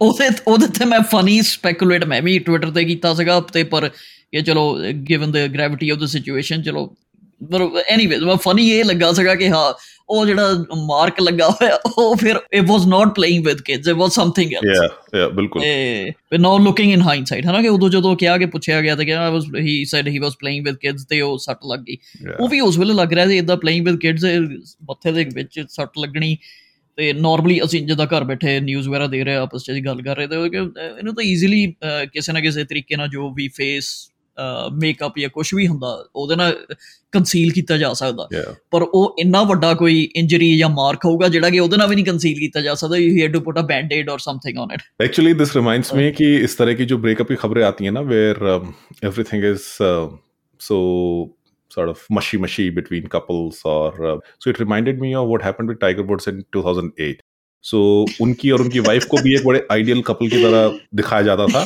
ਉਹਦੇ 0.00 0.28
ਉਹਦੇ 0.46 0.66
ਤੇ 0.78 0.84
ਮੈਂ 0.84 0.98
ਫਨੀ 1.10 1.40
ਸਪੈਕੂਲੇਟ 1.42 2.04
ਮੈਂ 2.04 2.20
ਵੀ 2.22 2.38
ਟਵਿੱਟਰ 2.38 2.70
ਤੇ 2.70 2.84
ਕੀਤਾ 2.84 3.12
ਸੀਗਾ 3.14 3.40
ਤੇ 3.52 3.62
ਪਰ 3.64 3.88
ਇਹ 4.33 4.43
ਚਲੋ 4.43 4.77
given 5.09 5.31
the 5.31 5.37
gravity 5.47 5.89
of 5.89 5.97
the 5.97 6.05
situation 6.05 6.61
ਚਲੋ 6.61 6.95
ਪਰ 7.51 7.83
ਐਨੀਵੇਜ਼ 7.87 8.23
ਮੈਂ 8.23 8.35
ਫਨੀ 8.35 8.69
ਇਹ 8.69 8.85
ਲੱਗਾ 8.85 9.13
ਸੀਗਾ 9.13 9.35
ਕਿ 9.35 9.49
ਹਾਂ 9.49 9.73
ਉਹ 10.09 10.25
ਜਿਹੜਾ 10.25 10.65
ਮਾਰਕ 10.87 11.21
ਲੱਗਾ 11.21 11.49
ਹੋਇਆ 11.49 11.79
ਉਹ 11.97 12.15
ਫਿਰ 12.15 12.35
it 12.53 12.63
was 12.67 12.85
not 12.87 13.15
playing 13.15 13.45
with 13.45 13.61
kids 13.61 13.87
it 13.87 13.95
was 13.95 14.15
something 14.15 14.53
else 14.53 14.77
yeah 14.77 15.19
yeah 15.19 15.29
ਬਿਲਕੁਲ। 15.29 15.63
ਏ 15.63 16.11
ਨਾਓ 16.39 16.57
ਲੁਕਿੰਗ 16.59 16.93
ਇਨ 16.93 17.01
ਹਾਈਂਡਸਾਈਟ 17.01 17.45
ਹਨਾ 17.45 17.61
ਕਿ 17.61 17.67
ਉਦੋਂ 17.67 17.89
ਜਦੋਂ 17.89 18.15
ਕਿਹਾ 18.15 18.37
ਕਿ 18.37 18.45
ਪੁੱਛਿਆ 18.45 18.81
ਗਿਆ 18.81 18.95
ਤਾਂ 18.95 19.05
ਕਿ 19.05 19.13
I 19.13 19.31
was 19.31 19.43
he 19.59 19.85
said 19.85 20.07
he 20.07 20.19
was 20.19 20.35
playing 20.39 20.65
with 20.65 20.75
kids 20.75 21.05
ਤੇ 21.05 21.21
ਉਹ 21.21 21.37
ਸੱਟ 21.37 21.59
ਲੱਗ 21.71 21.79
ਗਈ। 21.79 21.97
ਉਹ 22.39 22.49
ਵੀ 22.49 22.59
ਉਸ 22.59 22.77
ਵੇਲੇ 22.77 22.93
ਲੱਗ 22.93 23.13
ਰਿਹਾ 23.13 23.27
ਸੀ 23.27 23.37
ਇਦਾਂ 23.37 23.57
ਪਲੇਇੰਗ 23.57 23.87
ਵਿਦ 23.87 23.97
ਕਿਡਸ 23.97 24.25
ਮੱਥੇ 24.83 25.11
ਦੇ 25.11 25.25
ਵਿੱਚ 25.35 25.65
ਸੱਟ 25.69 25.89
ਲੱਗਣੀ 25.99 26.37
ਤੇ 26.95 27.13
ਨਾਰਮਲੀ 27.13 27.63
ਅਸੀਂ 27.63 27.87
ਜਦੋਂ 27.87 28.05
ਘਰ 28.05 28.23
ਬੈਠੇ 28.23 28.59
ਨਿਊਜ਼ 28.59 28.89
ਵਗੈਰਾ 28.89 29.07
ਦੇ 29.07 29.23
ਰਹੇ 29.23 29.35
ਆਪਸ 29.35 29.63
ਚ 29.63 29.71
ਗੱਲ 29.85 30.01
ਕਰ 30.01 30.17
ਰਹੇ 30.17 30.27
ਤੇ 30.27 30.35
ਇਹਨੂੰ 30.35 31.15
ਤਾਂ 31.15 31.23
ਈਜ਼ੀਲੀ 31.23 31.73
ਕਿਸੇ 32.13 32.33
ਨਾ 32.33 32.39
ਕਿਸੇ 32.39 32.63
ਤਰੀਕੇ 32.63 32.95
ਨਾਲ 32.95 33.07
ਜੋ 33.07 33.33
ਵੀ 33.33 33.47
ਫੇਸ 33.47 33.85
ਮੇਕਅਪ 34.73 35.19
ਜਾਂ 35.19 35.29
ਕੁਝ 35.29 35.53
ਵੀ 35.55 35.67
ਹੁੰਦਾ 35.67 36.05
ਉਹਦੇ 36.15 36.35
ਨਾਲ 36.35 36.65
ਕੰਸੀਲ 37.11 37.51
ਕੀਤਾ 37.51 37.77
ਜਾ 37.77 37.93
ਸਕਦਾ 37.93 38.27
ਪਰ 38.71 38.81
ਉਹ 38.81 39.15
ਇੰਨਾ 39.19 39.43
ਵੱਡਾ 39.43 39.73
ਕੋਈ 39.73 40.09
ਇੰਜਰੀ 40.15 40.57
ਜਾਂ 40.57 40.69
ਮਾਰਕ 40.69 41.05
ਹੋਊਗਾ 41.05 41.27
ਜਿਹੜਾ 41.27 41.49
ਕਿ 41.49 41.59
ਉਹਦੇ 41.59 41.77
ਨਾਲ 41.77 41.89
ਵੀ 41.89 41.95
ਨਹੀਂ 41.95 42.05
ਕੰਸੀਲ 42.05 42.39
ਕੀਤਾ 42.39 42.61
ਜਾ 42.61 42.73
ਸਕਦਾ 42.73 42.97
you 42.97 43.23
had 43.23 43.33
to 43.33 43.39
put 43.39 43.59
a 43.59 43.61
bandaid 43.61 44.09
or 44.09 44.17
something 44.19 44.57
on 44.57 44.73
it 44.73 44.81
actually 45.01 45.33
this 45.33 45.55
reminds 45.55 45.93
me 45.93 46.11
ਕਿ 46.11 46.35
ਇਸ 46.35 46.55
ਤਰ੍ਹਾਂ 46.55 46.75
ਕੀ 46.75 46.85
ਜੋ 46.85 46.97
ਬ੍ਰੇਕਅਪ 46.97 47.27
ਦੀ 47.27 47.35
ਖਬਰੇ 47.35 47.63
ਆਤੀ 47.63 47.85
ਹੈ 47.85 47.91
ਨਾ 47.91 48.01
where 48.01 48.45
everything 49.05 49.43
is 49.43 49.61
so 50.59 50.77
sort 51.71 51.89
of 51.89 52.03
mushy 52.09 52.37
mushy 52.37 52.69
between 52.69 53.07
couples 53.07 53.61
or 53.65 53.89
uh, 54.05 54.17
so 54.39 54.49
it 54.49 54.59
reminded 54.59 54.99
me 54.99 55.13
of 55.13 55.27
what 55.27 55.41
happened 55.41 55.69
with 55.69 55.79
tiger 55.79 56.03
woods 56.03 56.27
in 56.27 56.43
2008 56.53 57.21
so 57.67 57.79
so, 58.09 58.21
उनकी 58.21 58.51
और 58.51 58.61
उनकी 58.61 58.79
वाइफ 58.79 59.05
को 59.05 59.17
भी 59.21 59.35
एक 59.35 59.45
बड़े 59.45 59.65
आइडियल 59.71 60.01
कपल 60.01 60.27
की 60.29 60.41
तरह 60.43 60.79
दिखाया 60.95 61.21
जाता 61.21 61.47
था. 61.47 61.61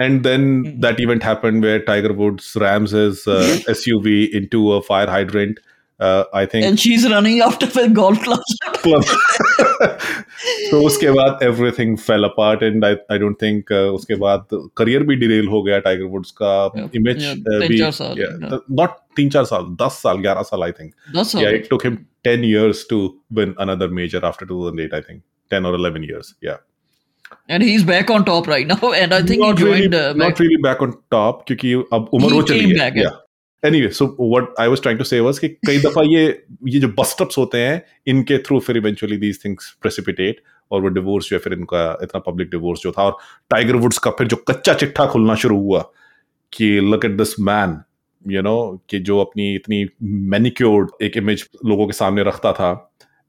And 0.00 0.20
then 0.22 0.62
that 0.80 1.00
event 1.00 1.24
happened 1.24 1.64
where 1.64 1.78
Tiger 1.86 2.12
Woods 2.12 2.52
rams 2.56 2.94
his 2.94 3.24
SUV 3.70 4.22
into 4.24 4.68
a 4.68 4.78
fire 4.88 5.08
hydrant 5.08 5.60
I 6.00 6.46
think 6.46 6.64
and 6.64 6.76
she 6.78 6.92
is 6.94 7.06
running 7.08 7.42
after 7.42 7.80
a 7.80 7.86
golf 8.00 8.18
club. 8.24 8.42
तो 10.70 10.80
उसके 10.86 11.10
बाद 11.10 11.38
everything 11.42 11.96
fell 11.98 12.24
apart 12.24 12.62
and 12.62 12.84
I 12.84 12.94
I 13.12 13.18
don't 13.18 13.36
think 13.42 13.72
उसके 13.72 14.14
बाद 14.24 14.46
career 14.76 15.02
भी 15.02 15.16
derail 15.16 15.48
हो 15.48 15.62
गया 15.62 15.78
Tiger 15.78 16.04
Woods 16.12 16.30
का 16.42 16.52
image 16.96 17.24
भी. 17.64 17.80
नॉट 18.76 18.90
तीन 19.16 19.30
चार 19.30 19.44
साल 19.44 19.66
दस 19.82 20.00
साल 20.02 20.18
ग्यारह 20.18 20.42
साल 20.52 20.62
आई 20.62 20.72
थिंक 20.80 20.92
या 21.42 21.50
it 21.50 21.68
took 21.70 21.86
him 21.86 21.98
10 22.24 22.44
years 22.44 22.84
to 22.84 22.96
win 23.30 23.54
another 23.58 23.88
major 23.88 24.24
after 24.24 24.46
2008 24.46 24.94
i 24.94 25.00
think. 25.00 25.22
10 25.50 25.64
or 25.64 25.74
11 25.74 26.02
years. 26.02 26.34
Yeah. 26.40 26.56
And 27.48 27.62
he's 27.62 27.84
back 27.84 28.10
on 28.10 28.24
top 28.24 28.46
right 28.46 28.66
now. 28.66 28.92
And 28.92 29.14
I 29.14 29.22
think 29.22 29.40
not 29.40 29.58
he 29.58 29.64
joined. 29.64 29.94
Really, 29.94 29.98
uh, 29.98 30.12
not 30.14 30.38
really 30.40 30.60
back 30.68 30.82
on 30.82 30.92
top 31.10 31.46
क्योंकि 31.46 31.72
अब 31.92 32.08
उम्र 32.14 32.32
हो 32.32 32.42
चली 32.50 32.78
है. 32.78 32.92
Yeah. 32.96 33.16
Anyway, 33.62 33.90
so 33.90 34.06
what 34.32 34.50
I 34.58 34.68
was 34.68 34.80
trying 34.80 34.98
to 34.98 35.04
say 35.04 35.20
was 35.20 35.38
कि 35.38 35.48
कई 35.66 35.78
दफ़ा 35.78 36.02
ये 36.08 36.26
ये 36.74 36.80
जो 36.80 36.88
ups 36.88 37.38
होते 37.38 37.58
हैं 37.58 37.82
इनके 38.08 38.38
थ्रू 38.46 38.60
फिर 38.68 38.80
eventually 38.80 39.18
these 39.24 39.42
things 39.44 39.72
precipitate 39.86 40.44
और 40.72 40.80
वो 40.82 40.88
डिवोर्स 40.88 41.28
जो 41.30 41.36
है 41.36 41.40
फिर 41.42 41.52
इनका 41.52 41.82
इतना 42.02 42.20
पब्लिक 42.20 42.50
डिवोर्स 42.50 42.80
जो 42.82 42.92
था 42.92 43.02
और 43.02 43.16
टाइगर 43.50 43.76
वुड्स 43.84 43.98
का 43.98 44.10
फिर 44.18 44.26
जो 44.26 44.36
कच्चा 44.48 44.74
चिट्ठा 44.74 45.06
खुलना 45.12 45.34
शुरू 45.42 45.58
हुआ 45.60 45.80
कि 46.52 46.68
look 46.80 47.04
at 47.04 47.16
this 47.18 47.38
man 47.40 47.76
you 48.32 48.42
know 48.42 48.58
कि 48.90 48.98
जो 49.08 49.18
अपनी 49.20 49.54
इतनी 49.54 49.84
मैनिक्योर्ड 50.34 50.90
एक 51.02 51.16
इमेज 51.16 51.48
लोगों 51.66 51.86
के 51.86 51.92
सामने 51.92 52.22
रखता 52.22 52.52
था 52.52 52.72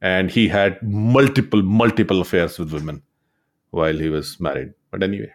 and 0.02 0.32
he 0.32 0.48
had 0.48 0.78
multiple 0.84 1.62
multiple 1.62 2.22
affairs 2.22 2.58
with 2.60 2.74
women 2.74 3.02
while 3.74 3.98
he 3.98 4.10
was 4.10 4.40
married. 4.40 4.74
But 4.92 5.04
anyway. 5.04 5.30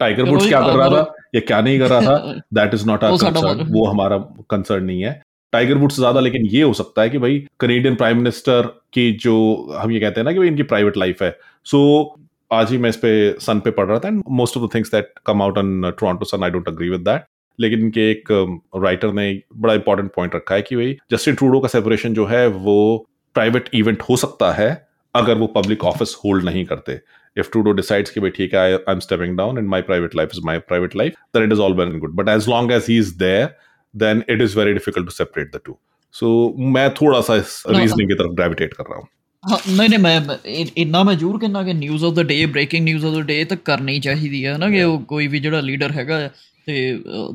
Tiger 0.00 0.22
Woods 0.22 0.46
क्या 0.46 0.60
कर 0.60 0.76
रहा 0.76 0.88
था? 0.90 1.14
या 1.34 1.40
क्या 1.46 1.60
नहीं 1.60 1.78
कर 1.78 1.88
रहा 1.88 2.00
था? 2.00 2.40
That 2.54 2.74
is 2.74 2.86
not 2.86 3.04
our 3.04 3.16
concern 3.16 3.66
वो 3.70 3.86
हमारा 3.86 4.18
कंसर्न 4.50 4.84
नहीं 4.84 5.02
है। 5.02 5.20
टाइगर 5.52 5.74
वुड्स 5.78 5.96
ज़्यादा 5.96 6.20
लेकिन 6.20 6.46
ये 6.46 6.62
हो 6.62 6.72
सकता 6.72 7.02
है 7.02 7.10
कि 7.10 7.18
भाई 7.18 7.38
कनेडियन 7.60 7.94
प्राइम 7.94 8.16
मिनिस्टर 8.16 8.66
की 8.92 9.10
जो 9.22 9.34
हम 9.78 9.92
ये 9.92 10.00
कहते 10.00 10.20
हैं 10.20 10.24
ना 10.24 10.32
कि 10.32 10.38
भाई 10.38 10.48
इनकी 10.48 10.62
प्राइवेट 10.62 10.96
लाइफ 10.96 11.22
है। 11.22 11.36
सो 11.64 11.78
so, 11.78 12.22
आज 12.50 12.70
ही 12.70 12.78
मैं 12.78 12.90
इस 12.90 12.96
पे 12.96 13.10
सन 13.40 13.60
पे 13.60 13.70
पढ़ 13.70 13.86
रहा 13.86 13.98
था 13.98 14.08
and 14.08 14.22
most 14.30 14.56
of 14.56 14.64
the 14.64 14.74
things 14.74 14.90
that 14.92 15.12
come 15.26 15.42
out 15.42 15.58
on 15.58 15.90
Toronto 15.90 16.24
Sun 16.24 16.44
I 16.44 16.50
don't 16.50 16.68
agree 16.68 16.88
with 16.88 17.00
that 17.00 17.24
लेकिन 17.58 17.80
इनके 17.80 18.10
एक 18.10 18.32
राइटर 18.76 19.08
um, 19.08 19.14
ने 19.14 19.42
बड़ा 19.56 19.74
इंपॉर्टेंट 19.74 20.10
पॉइंट 20.16 20.34
रखा 20.34 20.54
है 20.54 20.62
कि 20.62 20.76
भाई 20.76 20.96
जस्टिन 21.10 21.34
ट्रूडो 21.34 21.60
का 21.60 21.68
सेपरेशन 21.68 22.14
जो 22.14 22.26
है 22.26 22.46
वो 22.46 23.08
प्राइवेट 23.37 23.69
इवेंट 23.73 24.01
हो 24.09 24.17
सकता 24.17 24.51
है 24.53 24.69
अगर 25.15 25.37
वो 25.37 25.47
पब्लिक 25.57 25.83
ऑफिस 25.85 26.15
होल्ड 26.23 26.45
नहीं 26.45 26.65
करते 26.65 26.99
if 27.37 27.47
Trudeau 27.53 27.71
decides 27.73 28.09
कि 28.09 28.19
भाई 28.19 28.29
ठीक 28.31 28.53
है 28.55 28.79
I'm 28.89 28.99
stepping 29.01 29.31
down 29.37 29.59
and 29.59 29.69
my 29.69 29.77
private 29.81 30.17
life 30.19 30.33
is 30.33 30.41
my 30.49 30.53
private 30.71 30.97
life 31.01 31.15
then 31.33 31.45
it 31.45 31.55
is 31.55 31.63
all 31.65 31.75
well 31.79 31.93
and 31.93 32.01
good 32.01 32.15
but 32.19 32.29
as 32.33 32.47
long 32.47 32.69
as 32.71 32.89
he's 32.91 33.15
there 33.17 33.47
then 33.93 34.23
it 34.27 34.43
is 34.47 34.53
very 34.53 34.75
difficult 34.75 35.09
to 35.11 35.15
separate 35.15 35.51
the 35.55 35.61
two 35.67 35.75
so 36.15 36.29
मैं 36.75 36.89
थोड़ा 37.01 37.21
सा 37.29 37.35
इस 37.35 37.55
reasoning 37.69 38.09
की 38.09 38.15
तरफ 38.15 38.35
gravitate 38.35 38.73
कर 38.73 38.89
रहा 38.89 38.99
हूँ 38.99 39.07
ਹਾਂ 39.43 39.57
ਨਹੀਂ 39.77 39.89
ਨਹੀਂ 39.89 39.99
ਮੈਂ 39.99 40.37
ਇੰਨਾ 40.77 41.01
ਮੈਂ 41.03 41.13
ਜ਼ਰੂਰ 41.15 41.39
ਕਹਿੰਦਾ 41.39 41.63
ਕਿ 41.63 41.73
news 41.73 42.03
of 42.05 42.13
the 42.13 42.23
day 42.23 42.45
breaking 42.45 42.83
news 42.83 43.05
of 43.05 43.13
the 43.13 43.21
day 43.21 43.43
ਤਾਂ 43.45 43.57
ਕਰਨੀ 43.65 43.99
ਚਾਹੀਦੀ 43.99 44.45
ਹੈ 44.45 44.57
ਨਾ 44.57 44.69
ਕਿ 44.69 44.83
ਉਹ 44.83 44.99
ਕੋਈ 45.07 45.27
ਵੀ 45.27 45.39
ਜਿਹੜਾ 45.39 45.59
ਲੀਡਰ 45.61 45.91
ਹੈਗਾ 45.91 46.19
ਤੇ 46.67 46.75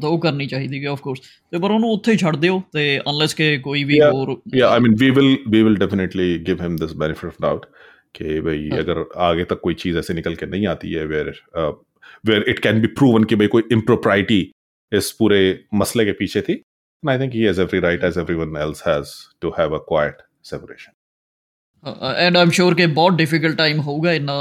ਤਾਂ 0.02 0.08
ਉਹ 0.08 0.18
ਕਰਨੀ 0.18 0.46
ਚਾਹੀਦੀ 0.46 0.84
ਹੈ 0.84 0.90
ਆਫ 0.90 1.00
ਕੋਰਸ 1.00 1.20
ਤੇ 1.52 1.58
ਪਰ 1.58 1.70
ਉਹਨੂੰ 1.70 1.90
ਉੱਥੇ 1.92 2.12
ਹੀ 2.12 2.16
ਛੱਡ 2.16 2.36
ਦਿਓ 2.36 2.62
ਤੇ 2.72 2.86
ਅਨਲੈਸ 3.00 3.34
ਕਿ 3.34 3.56
ਕੋਈ 3.58 3.84
ਵੀ 3.84 4.00
ਹੋਰ 4.00 4.36
ਯਾ 4.56 4.68
I 4.68 4.80
mean 4.80 4.94
we 5.00 5.10
will 5.10 5.36
we 5.50 5.62
will 5.62 5.76
definitely 5.76 6.38
give 6.38 6.62
him 6.62 6.76
this 6.76 6.94
benefit 6.96 7.26
of 7.26 7.42
doubt 7.42 7.66
कि 8.14 8.40
भाई 8.40 8.68
अगर 8.74 9.04
आगे 9.18 9.44
तक 9.44 9.60
कोई 9.60 9.74
चीज़ 9.74 9.98
ऐसे 9.98 10.14
निकल 10.14 10.34
के 10.34 10.46
नहीं 10.46 10.66
आती 10.66 10.92
है 10.92 11.04
where 11.06 11.32
where 12.24 12.44
it 12.48 12.58
can 12.58 12.80
be 12.80 12.86
proven 12.94 13.24
कि 13.24 13.36
भाई 13.36 13.46
कोई 13.48 13.62
इम्प्रोप्राइटी 13.72 14.40
इस 14.92 15.10
पूरे 15.12 15.40
मसले 15.74 16.04
के 16.04 16.12
पीछे 16.14 16.40
थी 16.42 16.60
I 17.02 17.18
think 17.18 17.32
he 17.32 17.42
has 17.42 17.60
every 17.60 17.80
right 17.80 18.04
as 18.04 18.18
everyone 18.18 18.56
else 18.58 18.82
has 18.86 19.12
to 19.40 19.50
have 19.58 19.74
a 19.74 19.82
quite 19.88 20.22
separation 20.44 20.92
and 22.16 22.36
I'm 22.36 22.50
sure 22.50 22.74
ਕਿ 22.74 22.86
ਬਹੁਤ 22.86 23.14
ਡਿਫਿਕਲਟ 23.14 23.56
ਟਾਈਮ 23.56 23.80
ਹੋਊਗਾ 23.80 24.12
ਇੰਨਾ 24.12 24.34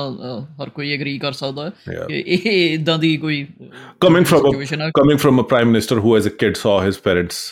ਹਰ 0.62 0.70
ਕੋਈ 0.70 0.92
ਐਗਰੀ 0.94 1.18
ਕਰ 1.20 1.32
ਸਕਦਾ 1.32 1.66
ਹੈ 1.66 2.06
ਕਿ 2.08 2.24
ਇਹ 2.28 2.74
ਇਦਾਂ 2.74 2.98
ਦੀ 3.00 3.16
ਕੋਈ 3.18 3.46
coming 4.02 4.26
from 4.26 4.90
coming 4.96 5.20
from 5.20 5.42
a 5.42 5.44
prime 5.44 5.68
minister 5.68 6.00
who 6.00 6.16
has 6.16 6.28
a 6.28 6.32
kid 6.40 6.58
saw 6.58 6.74
his 6.84 6.98
parents 7.08 7.46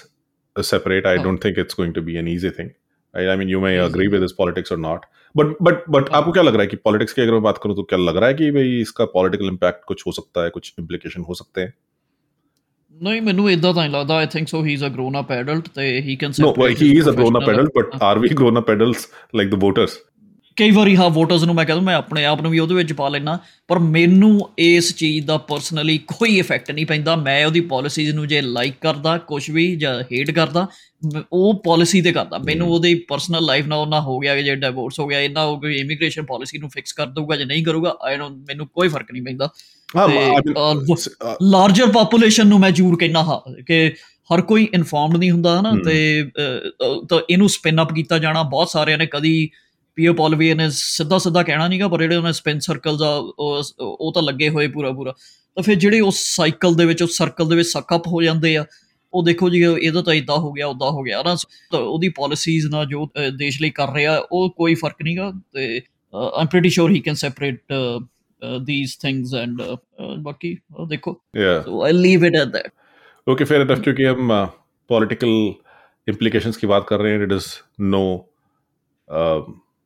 separate 0.55 1.07
i 1.09 1.13
don't 1.23 1.43
think 1.45 1.57
it's 1.61 1.77
going 1.79 1.93
to 1.95 2.01
be 2.01 2.13
an 2.19 2.27
easy 2.33 2.51
thing 2.57 2.67
I, 3.13 3.23
I 3.31 3.35
mean 3.39 3.49
you 3.53 3.59
may 3.59 3.71
agree 3.79 4.07
with 4.13 4.25
his 4.25 4.33
politics 4.37 4.73
or 4.75 4.77
not 4.83 5.07
but 5.35 5.55
but 5.61 5.81
but 5.89 6.09
आपको 6.09 6.31
क्या 6.31 6.43
लग 6.43 6.53
रहा 6.53 6.61
है 6.61 6.67
कि 6.67 6.77
politics 6.83 7.13
की 7.13 7.21
अगर 7.21 7.31
मैं 7.31 7.41
बात 7.41 7.57
करूं 7.63 7.75
तो 7.75 7.83
क्या 7.83 7.99
लग 7.99 8.17
रहा 8.17 8.29
है 8.29 8.33
कि 8.33 8.49
भाई 8.51 8.79
इसका 8.81 9.05
पॉलिटिकल 9.15 9.45
इम्पैक्ट 9.45 9.83
कुछ 9.87 10.03
हो 10.07 10.11
सकता 10.11 10.43
है 10.43 10.49
कुछ 10.49 10.73
इम्प्लीकेशन 10.79 11.27
हो 11.29 11.33
सकते 11.33 11.61
हैं 11.61 11.73
ਨਹੀਂ 13.02 13.22
ਮੈਨੂੰ 13.22 13.50
ਇਦਾਂ 13.50 13.74
ਤਾਂ 13.74 13.82
ਨਹੀਂ 13.82 13.92
ਲੱਗਦਾ। 13.92 14.14
I 14.14 14.26
think 14.26 14.48
so 14.48 14.64
he 14.64 14.72
is 14.72 14.84
a 14.84 14.88
grown 14.88 15.20
up 15.20 15.32
adult 15.32 15.68
ਤੇ 15.68 16.00
he 16.00 16.16
can 16.16 16.30
No, 16.30 16.52
well, 16.62 16.76
he 16.82 16.88
is 17.00 17.10
a 17.12 17.16
grown-up 17.18 17.50
adult, 17.52 17.74
but 17.78 17.98
are 18.08 18.16
we 18.24 18.30
grown-up 18.40 18.70
adults 18.74 19.06
like 19.40 19.52
the 19.54 19.60
voters? 19.66 19.98
ਕਈ 20.56 20.70
ਵਾਰੀ 20.70 20.96
ਹਾਂ 20.96 21.08
ਵੋਟਰਸ 21.10 21.44
ਨੂੰ 21.44 21.54
ਮੈਂ 21.54 21.64
ਕਹਿੰਦਾ 21.64 21.84
ਮੈਂ 21.84 21.94
ਆਪਣੇ 21.94 22.24
ਆਪ 22.24 22.40
ਨੂੰ 22.42 22.50
ਵੀ 22.50 22.58
ਉਹਦੇ 22.58 22.74
ਵਿੱਚ 22.74 22.92
ਪਾ 22.92 23.08
ਲੈਣਾ 23.08 23.38
ਪਰ 23.68 23.78
ਮੈਨੂੰ 23.78 24.50
ਇਸ 24.58 24.94
ਚੀਜ਼ 24.96 25.26
ਦਾ 25.26 25.36
ਪਰਸਨਲੀ 25.38 25.98
ਕੋਈ 25.98 26.38
ਇਫੈਕਟ 26.38 26.70
ਨਹੀਂ 26.70 26.86
ਪੈਂਦਾ। 26.86 27.16
ਮੈਂ 27.16 27.46
ਉਹਦੀ 27.46 27.60
ਪਾਲਿਸੀਜ਼ 27.60 28.10
ਨੂੰ 28.14 28.28
ਜੇ 28.28 28.40
ਲਾਈਕ 28.40 28.74
ਕਰਦਾ 28.80 29.16
ਕੁਝ 29.18 29.50
ਵੀ 29.50 29.76
ਜਾਂ 29.76 30.02
ਹੇਟ 30.02 30.30
ਕਰਦਾ 30.30 30.66
ਉਹ 31.32 31.62
ਪਾਲਿਸੀ 31.66 32.02
ਤੇ 32.02 32.12
ਕਰਦਾ। 32.12 32.38
ਮੈਨੂੰ 32.38 32.68
ਉਹਦੀ 32.68 32.94
ਪਰਸਨਲ 32.94 33.44
ਲਾਈਫ 33.44 33.66
ਨਾਲ 33.66 33.78
ਉਹਨਾਂ 33.78 34.00
ਹੋ 34.00 34.18
ਗਿਆ 34.18 34.34
ਕਿ 34.36 34.42
ਜੇ 34.42 34.54
ਡਿਵੋਰਸ 34.54 35.00
ਹੋ 35.00 35.06
ਗਿਆ 35.06 35.20
ਇਹਨਾਂ 35.20 35.46
ਕੋਈ 35.60 35.76
ਇਮੀਗ੍ਰੇਸ਼ਨ 35.76 36.24
ਪਾਲਿਸੀ 36.24 36.58
ਨੂੰ 36.58 36.68
ਫਿਕਸ 36.68 36.92
ਕਰ 36.92 37.06
ਦਊਗਾ 37.06 37.36
ਜਾਂ 37.36 37.46
ਨਹੀਂ 37.46 37.64
ਕਰੂਗਾ 37.64 37.96
ਆਈ 38.02 38.16
ਡੋਨਟ 38.16 38.44
ਮੈਨੂੰ 38.48 38.66
ਕੋਈ 38.66 38.88
ਫ਼ਰਕ 38.88 39.12
ਨਹੀਂ 39.12 39.22
ਪੈਂਦਾ। 39.22 39.48
ਲਾਰਜਰ 41.42 41.86
ਪੋਪੂਲੇਸ਼ਨ 41.86 42.46
ਨੂੰ 42.46 42.60
ਮੈਂ 42.60 42.70
ਜ਼ਰੂਰ 42.70 42.98
ਕਹਿਣਾ 42.98 43.22
ਹਾਂ 43.22 43.62
ਕਿ 43.62 43.94
ਹਰ 44.34 44.40
ਕੋਈ 44.40 44.68
ਇਨਫਾਰਮਡ 44.74 45.16
ਨਹੀਂ 45.16 45.30
ਹੁੰਦਾ 45.30 45.60
ਹਨਾ 45.60 45.72
ਤੇ 45.84 46.24
ਤਾਂ 47.08 47.20
ਇਹਨੂੰ 47.30 47.48
ਸਪਿਨ 47.48 47.82
ਅਪ 47.82 47.92
ਕੀਤਾ 47.92 48.18
ਜਾਣਾ 48.18 48.42
ਬਹੁਤ 48.42 48.68
ਸਾਰਿਆਂ 48.68 48.98
ਨੇ 48.98 49.06
ਕਦੀ 49.06 49.50
ਪੀਓ 49.94 50.12
ਪੋਲਵੀ 50.12 50.54
ਨੇ 50.54 50.70
ਸਿੱਧਾ 50.70 51.18
ਸਿੱਧਾ 51.18 51.42
ਕਹਿਣਾ 51.42 51.68
ਨਹੀਂਗਾ 51.68 51.88
ਪਰ 51.88 51.98
ਜਿਹੜੇ 51.98 52.16
ਉਹਨਾਂ 52.16 52.32
ਸਪਿਨ 52.32 52.58
ਸਰਕਲਸ 52.58 53.02
ਆ 53.02 53.32
ਉਹ 53.80 54.12
ਤਾਂ 54.14 54.22
ਲੱਗੇ 54.22 54.48
ਹੋਏ 54.48 54.68
ਪੂਰਾ 54.68 54.90
ਪੂਰਾ। 54.92 55.12
ਤਾਂ 55.54 55.62
ਫਿਰ 55.62 55.74
ਜਿਹੜੇ 55.74 56.00
ਉਸ 56.00 56.36
ਸਾਈਕਲ 56.36 56.74
ਦੇ 56.74 56.84
ਵਿੱਚ 56.84 57.02
ਉਸ 57.02 57.16
ਸਰਕਲ 57.16 57.48
ਦੇ 57.48 57.56
ਵਿੱਚ 57.56 57.68
ਸਕਅਪ 57.68 58.06
ਹੋ 58.06 58.22
ਜਾਂਦੇ 58.22 58.56
ਆ 58.56 58.64
ਉਹ 59.14 59.24
ਦੇਖੋ 59.24 59.50
ਜੀ 59.50 59.64
ਇਹਦਾ 59.82 60.02
ਤਾਂ 60.02 60.14
ਇਦਾਂ 60.14 60.36
ਹੋ 60.36 60.52
ਗਿਆ 60.52 60.66
ਉਦਾਂ 60.66 60.90
ਹੋ 60.90 61.02
ਗਿਆ 61.02 61.22
ਨਾ 61.22 61.36
ਤਾਂ 61.72 61.80
ਉਹਦੀ 61.80 62.08
ਪਾਲਿਸੀਜ਼ 62.08 62.66
ਨਾਲ 62.66 62.86
ਜੋ 62.86 63.08
ਦੇਸ਼ 63.38 63.62
ਲਈ 63.62 63.70
ਕਰ 63.70 63.92
ਰਿਹਾ 63.94 64.22
ਉਹ 64.32 64.50
ਕੋਈ 64.50 64.74
ਫ਼ਰਕ 64.74 64.94
ਨਹੀਂਗਾ 65.04 65.32
ਤੇ 65.52 65.82
I'm 66.14 66.46
pretty 66.46 66.68
sure 66.68 66.90
he 66.90 67.00
can 67.00 67.14
separate 67.14 67.60
these 68.42 68.94
things 69.04 69.32
and 69.32 69.60
uh, 69.60 69.76
uh, 70.00 70.16
बाकी 70.26 70.58
uh, 70.80 70.88
देखो। 70.88 71.20
So 71.64 71.82
I'll 71.82 72.02
leave 72.06 72.24
it 72.24 72.38
at 72.42 72.52
that. 72.52 72.72
Okay 73.26 73.44
fair 73.44 73.60
enough 73.66 73.82
क्योंकि 73.84 74.04
हम 74.04 74.28
पॉलिटिकल 74.88 75.54
implications 76.06 76.56
की 76.56 76.66
बात 76.66 76.86
कर 76.88 77.00
रहे 77.00 77.12
हैं 77.12 77.22
इट 77.24 77.32
इज़ 77.32 77.46
नो 77.80 78.02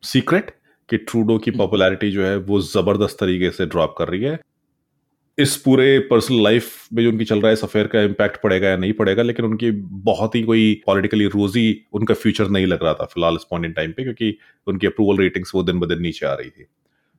सीक्रेट 0.02 0.50
कि 0.88 0.96
ट्रूडो 0.96 1.38
की 1.38 1.50
पॉपुलैरिटी 1.50 2.10
जो 2.10 2.24
है 2.24 2.36
वो 2.36 2.60
ज़बरदस्त 2.60 3.16
तरीके 3.20 3.50
से 3.50 3.66
ड्रॉप 3.66 3.94
कर 3.98 4.08
रही 4.08 4.22
है। 4.22 4.38
इस 5.38 5.56
पूरे 5.56 5.98
पर्सनल 5.98 6.42
लाइफ 6.42 6.88
में 6.92 7.02
जो 7.02 7.08
उनकी 7.10 7.24
चल 7.24 7.38
रहा 7.38 7.46
है 7.46 7.52
इस 7.52 7.62
अफेयर 7.64 7.86
का 7.86 8.02
इम्पैक्ट 8.02 8.42
पड़ेगा 8.42 8.68
या 8.68 8.76
नहीं 8.76 8.92
पड़ेगा 8.92 9.22
लेकिन 9.22 9.44
उनकी 9.44 9.70
बहुत 10.10 10.34
ही 10.34 10.42
कोई 10.42 10.82
पॉलिटिकली 10.86 11.26
रोजी 11.26 11.84
उनका 11.92 12.14
फ्यूचर 12.14 12.48
नहीं 12.48 12.66
लग 12.66 12.82
रहा 12.82 12.94
था 12.94 13.04
फ़िलहाल 13.04 13.34
इस 13.34 13.44
पॉइंट 13.50 13.66
इन 13.66 13.72
टाइम 13.72 13.92
पे 13.92 14.02
क्योंकि 14.02 14.36
उनकी 14.66 14.86
अप्रूवल 14.86 15.18
रेटिंग्स 15.18 15.54
वो 15.54 15.62
दिन 15.62 15.80
ब 15.80 15.88
दिन 15.88 16.02
नीचे 16.02 16.26
आ 16.26 16.34
रही 16.34 16.50
थी। 16.50 16.66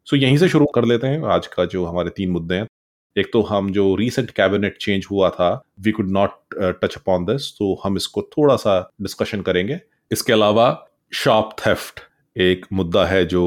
सो 0.07 0.15
यहीं 0.15 0.37
से 0.37 0.47
शुरू 0.49 0.65
कर 0.75 0.85
लेते 0.85 1.07
हैं 1.07 1.23
आज 1.33 1.47
का 1.47 1.63
जो 1.65 1.85
हमारे 1.85 2.09
तीन 2.09 2.29
मुद्दे 2.31 2.55
हैं। 2.55 2.67
एक 3.15 3.29
तो 3.33 3.41
हम 3.43 3.71
जो 3.71 3.95
रिसेंट 3.95 4.29
कैबिनेट 4.31 4.77
चेंज 4.81 5.05
हुआ 5.11 5.29
था 5.29 5.49
we 5.81 5.91
could 5.91 6.11
not 6.11 6.55
touch 6.81 6.95
upon 6.95 7.25
this 7.25 7.51
तो 7.51 7.73
हम 7.83 7.97
इसको 7.97 8.21
थोड़ा 8.37 8.55
सा 8.55 8.79
डिस्कशन 9.01 9.41
करेंगे। 9.41 9.79
इसके 10.11 10.33
अलावा 10.33 10.67
शॉप 11.13 11.55
थेफ्ट 11.59 11.99
एक 12.35 12.65
मुद्दा 12.73 13.05
है 13.05 13.25
जो 13.25 13.43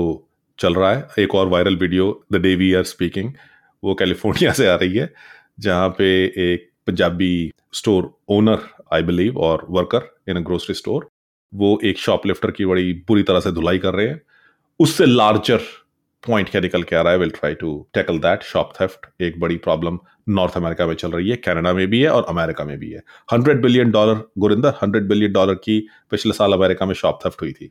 चल 0.59 0.75
रहा 0.75 0.93
है। 0.93 1.07
एक 1.19 1.35
और 1.35 1.49
viral 1.49 1.77
video 1.77 2.11
the 2.33 2.37
day 2.37 2.55
we 2.57 2.73
are 2.75 2.85
speaking 2.85 3.33
वो 3.83 3.95
कैलिफ़ोर्निया 3.95 4.53
से 4.53 4.67
आ 4.69 4.75
रही 4.75 4.97
है, 4.97 5.13
जहाँ 5.61 5.89
पे 5.99 6.13
एक 6.53 6.69
Punjabi 6.87 7.53
store 7.75 8.11
owner 8.29 8.69
I 8.93 9.03
believe 9.03 9.39
or 9.39 9.67
worker 9.71 10.15
in 10.29 10.37
a 10.37 10.41
grocery 10.41 10.75
store 10.75 11.09
वो 11.53 11.79
एक 11.85 11.99
शॉपलिफ्टर 11.99 12.51
की 12.51 12.67
बड़ी 12.67 12.93
बुरी 13.09 13.23
तरह 13.23 13.41
से 13.41 13.53
धुलाई 13.53 13.79
कर 13.79 13.95
रहे 13.95 14.09
हैं। 14.09 14.21
उससे 14.81 15.07
लार्जर 15.07 15.61
पॉइंट 16.25 16.49
क्या 16.49 16.61
निकल 16.61 16.83
के 16.83 16.97
आ 16.97 17.01
रहा 17.03 17.13
है 17.13 17.19
will 17.19 17.31
try 17.31 17.55
to 17.55 17.71
tackle 17.95 18.19
that 18.19 18.43
shop 18.43 18.73
theft 18.81 19.07
एक 19.23 19.39
बड़ी 19.41 19.57
प्रॉब्लम 19.59 19.99
नॉर्थ 20.29 20.57
अमेरिका 20.57 20.87
में 20.87 20.95
चल 20.95 21.11
रही 21.11 21.31
है 21.31 21.37
कनाडा 21.39 21.73
में 21.73 21.87
भी 21.91 22.01
है 22.01 22.09
और 22.11 22.25
अमेरिका 22.29 22.65
में 22.65 22.79
भी 22.79 22.91
है। 22.91 23.03
Hundred 23.33 23.63
billion 23.63 23.91
dollar 23.91 24.23
Gurinder 24.39 24.75
hundred 24.83 25.09
billion 25.09 25.33
dollar 25.33 25.55
की 25.65 25.81
पिछले 26.11 26.33
साल 26.33 26.53
अमेरिका 26.53 26.87
में 26.87 26.95
शॉप 26.95 27.21
थेफ्ट 27.25 27.43
हुई 27.43 27.53
थी। 27.53 27.71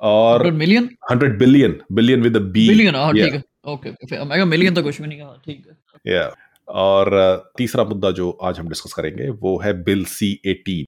और 0.00 0.50
million 0.52 0.88
hundred 1.10 1.38
billion 1.38 1.80
billion 1.92 2.22
with 2.22 2.36
B 2.36 2.68
billion 2.68 2.94
हाँ 2.94 3.12
ठीक 3.12 3.34
है। 3.34 3.42
ओके 3.66 4.44
मिलियन 4.46 4.74
तो 4.74 4.82
कुछ 4.82 5.00
भी 5.02 5.08
नहीं 5.08 5.18
कहा 5.18 5.40
ठीक 5.46 5.66
है। 5.66 6.12
या 6.12 6.30
और 6.68 7.52
तीसरा 7.58 7.84
मुद्दा 7.84 8.10
जो 8.12 8.30
आज 8.42 8.58
हम 8.58 8.68
डिस्कस 8.68 8.92
करेंगे 8.92 9.28
वो 9.40 9.58
है 9.60 9.72
बिल 9.82 10.04
सी 10.06 10.32
एटीन 10.46 10.86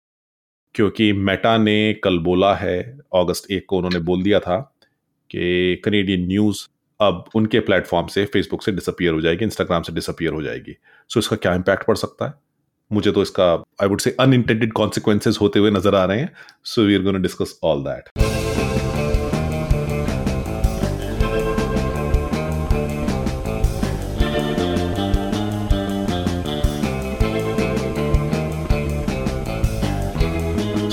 क्योंकि 0.74 1.12
मेटा 1.12 1.56
ने 1.58 1.92
कल 2.04 2.18
बोला 2.20 2.54
है 2.54 2.78
अगस्त 3.14 3.50
एक 3.50 3.64
को 3.68 3.76
उन्होंने 3.76 3.98
बोल 4.00 4.22
दिया 4.22 4.38
था 4.40 4.58
कि 5.30 5.80
कनेडियन 5.84 6.26
न्यूज़ 6.26 6.66
अब 7.02 7.24
उनके 7.34 7.60
प्लेटफॉर्म 7.60 8.06
से 8.06 8.24
फेसबुक 8.32 8.62
से 8.62 8.72
डिसअपियर 8.72 9.12
हो 9.12 9.20
जाएगी 9.20 9.44
इंस्टाग्राम 9.44 9.82
से 9.82 9.92
डिसअपियर 9.92 10.32
हो 10.32 10.42
जाएगी। 10.42 10.72
सो 10.72 11.20
so, 11.20 11.24
इसका 11.24 11.36
क्या 11.36 11.54
इम्पैक्ट 11.54 11.86
पड़ 11.86 11.96
सकता 11.96 12.26
है? 12.26 12.34
मुझे 12.90 13.12
तो 13.12 13.22
इसका 13.22 13.52
I 13.82 13.88
would 13.88 14.00
say 14.00 14.16
unintended 14.20 14.72
consequences 14.72 15.38
होते 15.40 15.58
हुए 15.58 15.70
नज़र 15.70 15.94
आ 15.94 16.04
रहे 16.04 16.20
हैं। 16.20 16.32
So 16.64 16.82
we 16.82 16.94
are 16.94 17.02
gonna 17.02 17.18
discuss 17.18 17.58
all 17.64 17.84
that 17.84 18.10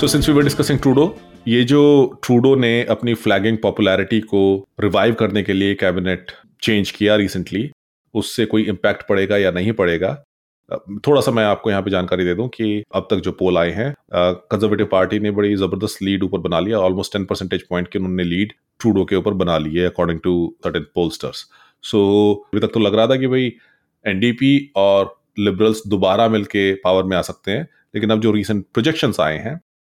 so 0.00 0.06
since 0.08 0.28
we 0.28 0.34
were 0.34 0.42
discussing 0.42 0.78
Trudeau 0.78 1.04
ये 1.48 1.62
जो 1.64 2.20
ट्रूडो 2.24 2.54
ने 2.54 2.84
अपनी 2.84 3.14
फ्लैगिंग 3.14 3.58
पॉपुलैरिटी 3.58 4.20
को 4.20 4.68
रिवाइव 4.80 5.14
करने 5.14 5.42
के 5.42 5.52
लिए 5.52 5.74
कैबिनेट 5.74 6.32
चेंज 6.62 6.90
किया 6.90 7.16
रिसेंटली 7.16 7.70
उससे 8.14 8.46
कोई 8.46 8.62
इम्पैक्ट 8.62 9.08
पड़ेगा 9.08 9.36
या 9.36 9.50
नहीं 9.50 9.72
पड़ेगा? 9.72 10.24
थोड़ा 11.06 11.20
सा 11.20 11.30
मैं 11.30 11.44
आपको 11.44 11.70
यहाँ 11.70 11.82
पे 11.82 11.90
जानकारी 11.90 12.24
दे 12.24 12.34
दूँ 12.34 12.48
कि 12.48 12.84
अब 12.94 13.08
तक 13.10 13.16
जो 13.16 13.32
पोल 13.32 13.58
आए 13.58 13.70
हैं 13.70 13.94
कंजर्वेटिव 14.14 14.86
पार्टी 14.86 15.18
ने 15.18 15.30
बड़ी 15.30 15.56
ज़बरदस्त 15.56 16.02
लीड 16.02 16.22
ऊपर 16.22 16.38
बना 16.38 16.60
लिया 16.60 16.78
ऑलमोस्ट 16.78 17.12
टेन 17.12 17.24
परसेंटेज 17.24 17.62
पॉइंट 17.62 17.88
की 17.88 17.98
उन्होंने 17.98 18.24
लीड 18.24 18.52
ट्रूडो 18.80 19.04
के 19.04 19.16
ऊपर 19.16 19.34
बना 19.34 19.58
ली 19.58 19.76
है 19.76 19.86
according 19.86 20.20
to 20.20 20.54
certain 20.64 20.86
pollsters 20.94 21.44
so 21.82 22.00
अभी 22.34 22.66
तक 22.66 22.72
तो 22.74 22.80
लग 22.80 22.94
रहा 22.94 23.06
था 23.06 23.16
कि 23.16 23.26
भाई 23.26 23.52
एनडीपी 24.06 24.72
और 24.76 25.20
लिबरल्स 25.38 25.82
दोबारा 25.86 26.28
मिलके 26.28 26.74
पावर 26.74 27.04
में 27.04 27.16
आ 27.16 27.22
सकते 27.22 27.50
हैं, 27.50 27.68
लेकिन 27.94 28.10
अब 28.10 28.20
जो 28.20 28.32
रिसेंट 28.32 28.64
प्रोजेक्शंस 28.74 29.20
आए 29.20 29.38
हैं 29.38 29.60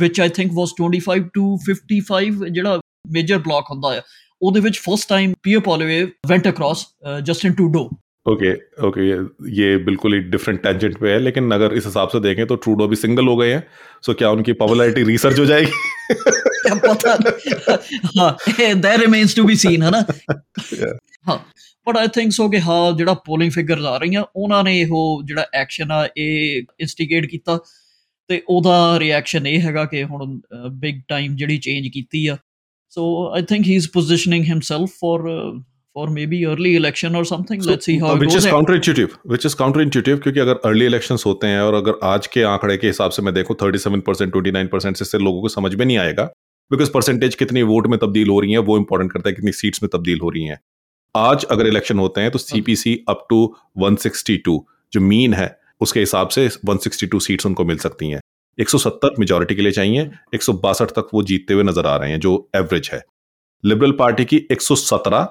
which 0.00 0.18
I 0.18 0.28
think 0.30 0.52
was 0.54 0.72
25 0.74 1.28
to 1.36 1.44
55 1.66 2.48
ਜਿਹੜਾ 2.50 2.80
ਮੇਜਰ 3.12 3.38
ਬਲੌਕ 3.38 3.70
ਹੁੰਦਾ 3.70 3.92
ਹੈ 3.92 4.02
ਉਹਦੇ 4.42 4.60
ਵਿੱਚ 4.60 4.80
first 4.80 5.08
time 5.08 5.32
Pierre 5.42 5.60
Poilievre 5.60 6.02
went 6.28 6.48
across 6.48 6.86
Justin 7.24 7.54
ਟੂਡੋ 7.54 7.88
okay 8.26 8.52
okay 8.82 9.02
ये 9.56 9.66
बिल्कुल 9.80 10.14
ही 10.14 10.18
डिफरेंट 10.30 10.56
टेंजेंट 10.62 10.96
पे 11.00 11.10
है 11.10 11.18
लेकिन 11.20 11.50
अगर 11.50 11.74
इस 11.74 11.84
हिसाब 11.86 12.08
से 12.08 12.20
देखें 12.20 12.40
तो 12.46 12.56
ट्रूडो 12.56 12.88
भी 12.88 12.96
सिंगल 12.96 13.26
हो 13.26 13.36
गए 13.36 13.50
हैं 13.50 13.60
सो 14.04 14.14
क्या 14.14 14.30
उनकी 14.30 14.54
पॉपुलैरिटी 14.62 15.04
रिसर्च 15.04 15.38
हो 15.38 15.44
जाएगी 15.46 15.70
क्या 16.56 16.74
पता 16.80 17.12
हाँ 18.16 18.28
that 18.78 19.00
remains 19.00 19.36
to 19.36 19.44
be 19.44 19.56
seen 19.56 19.82
है 19.82 19.90
ना 19.90 20.02
ਹਾਂ 21.28 21.38
ਬਟ 21.86 21.96
ਆਈ 21.96 22.08
ਥਿੰਕ 22.08 22.32
ਸੋ 22.32 22.48
ਕਿ 22.48 22.60
ਹਾਂ 22.60 22.92
ਜਿਹੜਾ 22.92 23.14
ਪੋਲਿੰਗ 23.26 23.50
ਫਿਗਰਸ 23.52 23.84
ਆ 23.84 23.96
ਰਹੀਆਂ 23.98 24.24
ਉਹਨਾਂ 24.36 24.62
ਨੇ 24.64 24.78
ਇਹੋ 24.80 25.02
ਜਿਹੜਾ 25.26 25.44
ਐਕਸ਼ਨ 25.54 25.92
ਆ 25.92 26.06
ਇਹ 26.16 26.62
ਇਨਸਟੀਗੇਟ 26.80 27.26
ਕੀਤਾ 27.26 27.58
ਤੇ 28.29 28.41
ਉਹਦਾ 28.47 28.99
ਰਿਐਕਸ਼ਨ 28.99 29.47
ਇਹ 29.47 29.61
ਹੈਗਾ 29.61 29.85
ਕਿ 29.85 30.03
ਹੁਣ 30.03 30.39
ਬਿਗ 30.71 31.01
ਟਾਈਮ 31.07 31.35
ਜਿਹੜੀ 31.35 31.57
ਚੇਂਜ 31.57 31.87
ਕੀਤੀ 31.87 32.25
ਆ 32.27 32.37
so 32.93 33.03
I 33.31 33.41
think 33.49 33.67
he 33.67 33.75
is 33.75 33.89
positioning 33.93 34.45
himself 34.45 34.97
for 34.99 35.29
for 35.95 36.09
maybe 36.09 36.37
early 36.45 36.75
election 36.75 37.15
or 37.15 37.23
something 37.25 37.61
so, 37.61 37.69
let's 37.69 37.85
see 37.85 37.97
how 37.99 38.11
it 38.11 38.19
which 38.19 38.29
goes 38.29 38.37
is 38.37 38.45
counterintuitive 38.47 39.15
which 39.25 39.45
is 39.45 39.55
counterintuitive 39.55 40.21
क्योंकि 40.21 40.39
अगर 40.39 40.59
early 40.65 40.85
elections 40.85 41.25
होते 41.25 41.47
हैं 41.47 41.61
और 41.61 41.73
अगर 41.73 41.97
आज 42.05 42.27
के 42.27 42.43
आंकड़े 42.43 42.77
के 42.77 42.87
हिसाब 42.87 43.11
से 43.11 43.21
मैं 43.21 43.33
देखूँ 43.33 43.55
37% 43.55 44.31
29% 44.35 45.01
इससे 45.01 45.17
लोगों 45.19 45.41
को 45.41 45.49
समझ 45.49 45.73
में 45.75 45.85
नहीं 45.85 45.97
आएगा 45.97 46.23
बिकॉज़ 46.71 46.91
परसेंटेज 46.91 47.35
कितनी 47.35 47.61
वोट 47.63 47.87
में 47.87 47.97
तब्दील 47.99 48.29
हो 48.29 48.39
रही 48.39 48.51
है 48.51 48.59
वो 48.67 48.77
इंपॉर्टेंट 48.77 49.11
करता 49.11 49.29
है 49.29 49.35
कितनी 49.35 49.51
सीट्स 49.53 49.83
में 49.83 49.89
तब्दील 49.93 50.19
हो 50.19 50.29
रही 50.29 50.43
हैं 50.43 50.59
आज 51.15 51.45
अगर 51.51 51.67
इलेक्शन 51.67 51.99
होते 51.99 52.21
हैं 52.21 52.31
तो 52.31 52.39
सीपीसी 52.39 52.93
अप 53.09 53.25
टू 53.29 53.39
162 53.81 54.59
जो 54.93 55.01
मीन 55.01 55.33
है 55.33 55.49
उसके 55.80 56.00
हिसाब 56.00 56.28
से 56.28 56.48
162 56.48 57.20
सीट्स 57.20 57.46
उनको 57.46 57.64
मिल 57.64 57.78
सकती 57.78 58.10
हैं 58.10 58.20
170 58.58 59.18
मेजोरिटी 59.18 59.54
के 59.54 59.62
लिए 59.62 59.72
चाहिए 59.72 60.10
एक 60.34 60.42
तक 60.90 61.08
वो 61.14 61.22
जीतते 61.22 61.54
हुए 61.54 61.64
नजर 61.64 61.86
आ 61.86 61.96
रहे 61.96 62.10
हैं 62.10 62.20
जो 62.20 62.36
एवरेज 62.56 62.90
है 62.92 63.02
लिबरल 63.64 63.92
पार्टी 63.92 64.24
की 64.24 64.40
117 64.52 65.26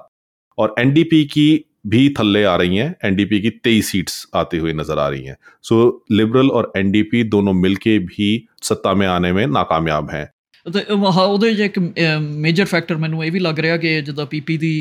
और 0.58 0.76
एनडीपी 0.80 1.24
की 1.26 1.48
भी 1.88 2.08
थल्ले 2.20 2.44
आ 2.44 2.56
रही 2.56 2.78
हैं 2.78 2.94
एनडीपी 3.06 3.40
की 3.42 3.50
तेईस 3.64 3.92
सीट्स 3.92 4.26
आती 4.36 4.58
हुई 4.58 4.74
नजर 4.74 5.00
आ 5.00 5.08
रही 5.08 5.26
हैं 5.26 5.38
सो 5.64 5.82
लिबरल 6.12 6.50
और 6.52 6.72
एनडीपी 6.78 7.24
दोनों 7.30 7.54
मिलके 7.56 7.98
भी 8.06 8.30
सत्ता 8.64 8.94
में 8.94 9.08
आने 9.08 9.32
में 9.32 9.46
नाकामयाब 9.50 10.10
हैं 10.12 10.30
ਤੇ 10.66 10.82
ਹਾਂ 11.14 11.24
ਉਹਦੇ 11.24 11.54
ਜੇ 11.54 11.66
ਇੱਕ 11.66 11.80
ਮੇਜਰ 12.20 12.66
ਫੈਕਟਰ 12.66 12.98
ਮੈਨੂੰ 12.98 13.26
ਇਹ 13.26 13.32
ਵੀ 13.32 13.40
ਲੱਗ 13.40 13.60
ਰਿਹਾ 13.60 13.78
ਕਿ 13.78 14.02
ਜਦੋਂ 14.02 14.26
ਪੀਪੀ 14.26 14.58
ਦੀ 14.58 14.72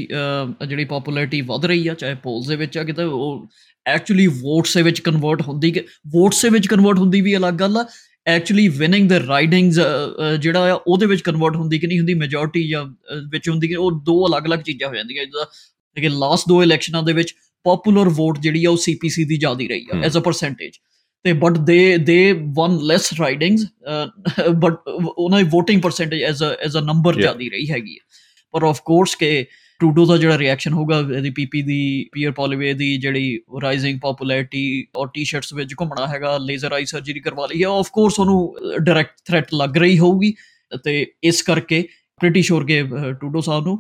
ਜਿਹੜੀ 0.69 0.85
ਪਪੂਲੈਰਿਟੀ 0.85 1.41
ਵਧ 1.41 1.65
ਰਹੀ 1.65 1.89
ਆ 1.89 1.95
ਚਾਹੇ 1.95 2.15
ਪੋਲਸ 2.15 2.47
ਦੇ 2.47 2.57
ਵਿੱਚ 2.57 2.79
ਆ 2.79 2.85
ਕਿਤੇ 2.85 3.03
ਉਹ 3.03 3.47
ਐਕਚੁਅਲੀ 3.94 4.28
ਵੋਟਸ 4.28 4.78
ਦੇ 4.78 4.82
ਵਿੱਚ 4.82 5.00
ਕਨਵਰਟ 5.00 5.42
ਹੁੰਦੀ 5.42 5.72
ਕਿ 5.72 5.80
ਵੋਟਸ 6.08 6.42
ਦੇ 6.42 6.50
ਵਿੱਚ 6.50 6.68
ਕਨਵਰਟ 6.68 6.98
ਹੁੰਦੀ 6.98 7.22
ਵੀ 7.22 7.36
ਅਲੱਗ 7.38 7.54
ਗੱਲ 7.54 7.78
ਆ 7.78 7.86
ਐਕਚੁਅਲੀ 8.28 8.68
ਵਿਨਿੰਗ 8.68 9.10
ਦ 9.10 9.14
ਰਾਈਡਿੰਗਸ 9.14 9.80
ਜਿਹੜਾ 10.40 10.74
ਆ 10.74 10.80
ਉਹਦੇ 10.88 11.06
ਵਿੱਚ 11.06 11.22
ਕਨਵਰਟ 11.22 11.56
ਹੁੰਦੀ 11.56 11.80
ਕਿ 11.80 11.88
ਨਹੀਂ 11.88 12.00
ਹੁੰਦੀ 12.00 12.14
ਮੈਜੋਰਟੀ 12.14 12.68
ਜਾਂ 12.70 12.86
ਵਿੱਚ 13.30 13.50
ਹੁੰਦੀ 13.50 13.68
ਕਿ 13.68 13.76
ਉਹ 13.76 13.92
ਦੋ 13.92 14.28
ਅਲੱਗ-ਅਲੱਗ 14.28 14.60
ਚੀਜ਼ਾਂ 14.60 14.90
ਹੋ 14.90 14.96
ਜਾਂਦੀਆਂ 14.96 15.26
ਜਿੱਦਾਂ 15.26 15.46
ਕਿ 16.02 16.10
ਲਾਸਟ 16.10 16.50
ਦੋ 16.50 16.64
ਇਲੈਕਸ਼ਨਾਂ 16.64 17.04
ਦੇ 17.04 17.14
ਵਿੱਚ 17.14 17.36
ਪਪੂਲਰ 17.66 18.10
ਵੋਟ 18.10 18.40
ਜਿਹੜੀ 18.40 18.66
ਆ 18.66 18.70
ਉਹ 18.70 18.78
ਸੀਪੀਸੀ 18.78 19.24
ਦੀ 19.24 19.38
ਜ਼ਿਆਦਾ 19.38 19.66
ਰਹੀ 19.70 19.86
ਆ 19.94 20.02
ਐਜ਼ 20.06 20.18
ਅ 20.18 20.20
ਪਰਸੈਂਟੇਜ 20.20 20.78
ਤੇ 21.24 21.34
but 21.34 21.58
they 21.58 21.98
they 21.98 22.32
won 22.32 22.78
less 22.84 23.14
ridings 23.20 23.66
but 24.56 24.88
ਉਹਨਾਂ 24.88 25.40
ਦੀ 25.40 25.46
VOTING 25.46 25.82
percentage 25.82 26.22
as 26.22 26.44
a 26.44 26.46
as 26.46 26.78
a 26.78 26.82
number 26.82 27.16
ਜ਼ਿਆਦਾ 27.16 27.50
ਰਹੀ 27.52 27.70
ਹੈਗੀ 27.72 27.98
ਪਰ 28.52 28.64
ਆਫ 28.64 28.82
ਕੋਰਸ 28.86 29.16
ਕਿ 29.16 29.46
ਟਰੂਡੋ 29.81 30.05
ਦਾ 30.07 30.17
ਜਿਹੜਾ 30.17 30.39
ਰਿਐਕਸ਼ਨ 30.39 30.73
ਹੋਗਾ 30.73 30.99
ਇਹਦੀ 31.17 31.31
ਪੀਪੀ 31.31 31.63
ਦੀ 31.63 31.79
ਪੀਅਰ 32.13 32.33
ਪੋਲੀਵੇ 32.33 32.73
ਦੀ 32.75 32.97
ਜਿਹੜੀ 32.99 33.39
ਰਾਈਜ਼ਿੰਗ 33.63 33.99
ਪਪੂਲੈਰਿਟੀ 34.01 34.65
ਔਰ 34.97 35.09
ਟੀ-ਸ਼ਰਟਸ 35.15 35.53
ਵਿੱਚ 35.55 35.75
ਘੁੰਮਣਾ 35.81 36.07
ਹੈਗਾ 36.07 36.37
ਲੇਜ਼ਰ 36.39 36.73
ਆਈ 36.73 36.85
ਸਰਜਰੀ 36.85 37.21
ਕਰਵਾ 37.21 37.47
ਲਈ 37.47 37.63
ਹੈ 37.63 37.69
ਆਫ 37.69 37.91
ਕੋਰਸ 37.93 38.21
ਉਹਨੂੰ 38.21 38.55
ਡਾਇਰੈਕਟ 38.81 39.17
ਥ੍ਰੈਟ 39.27 39.55
ਲੱਗ 39.55 39.77
ਰਹੀ 39.77 39.99
ਹੋਊਗੀ 39.99 40.35
ਤੇ 40.85 41.07
ਇਸ 41.23 41.43
ਕਰਕੇ 41.43 41.83
ਪ੍ਰੀਟੀ 42.21 42.43
ਸ਼ੋਰ 42.43 42.65
ਕੇ 42.65 42.83
ਟੂਡੋ 43.21 43.41
ਸਾਹਿਬ 43.41 43.67
ਨੂੰ 43.67 43.79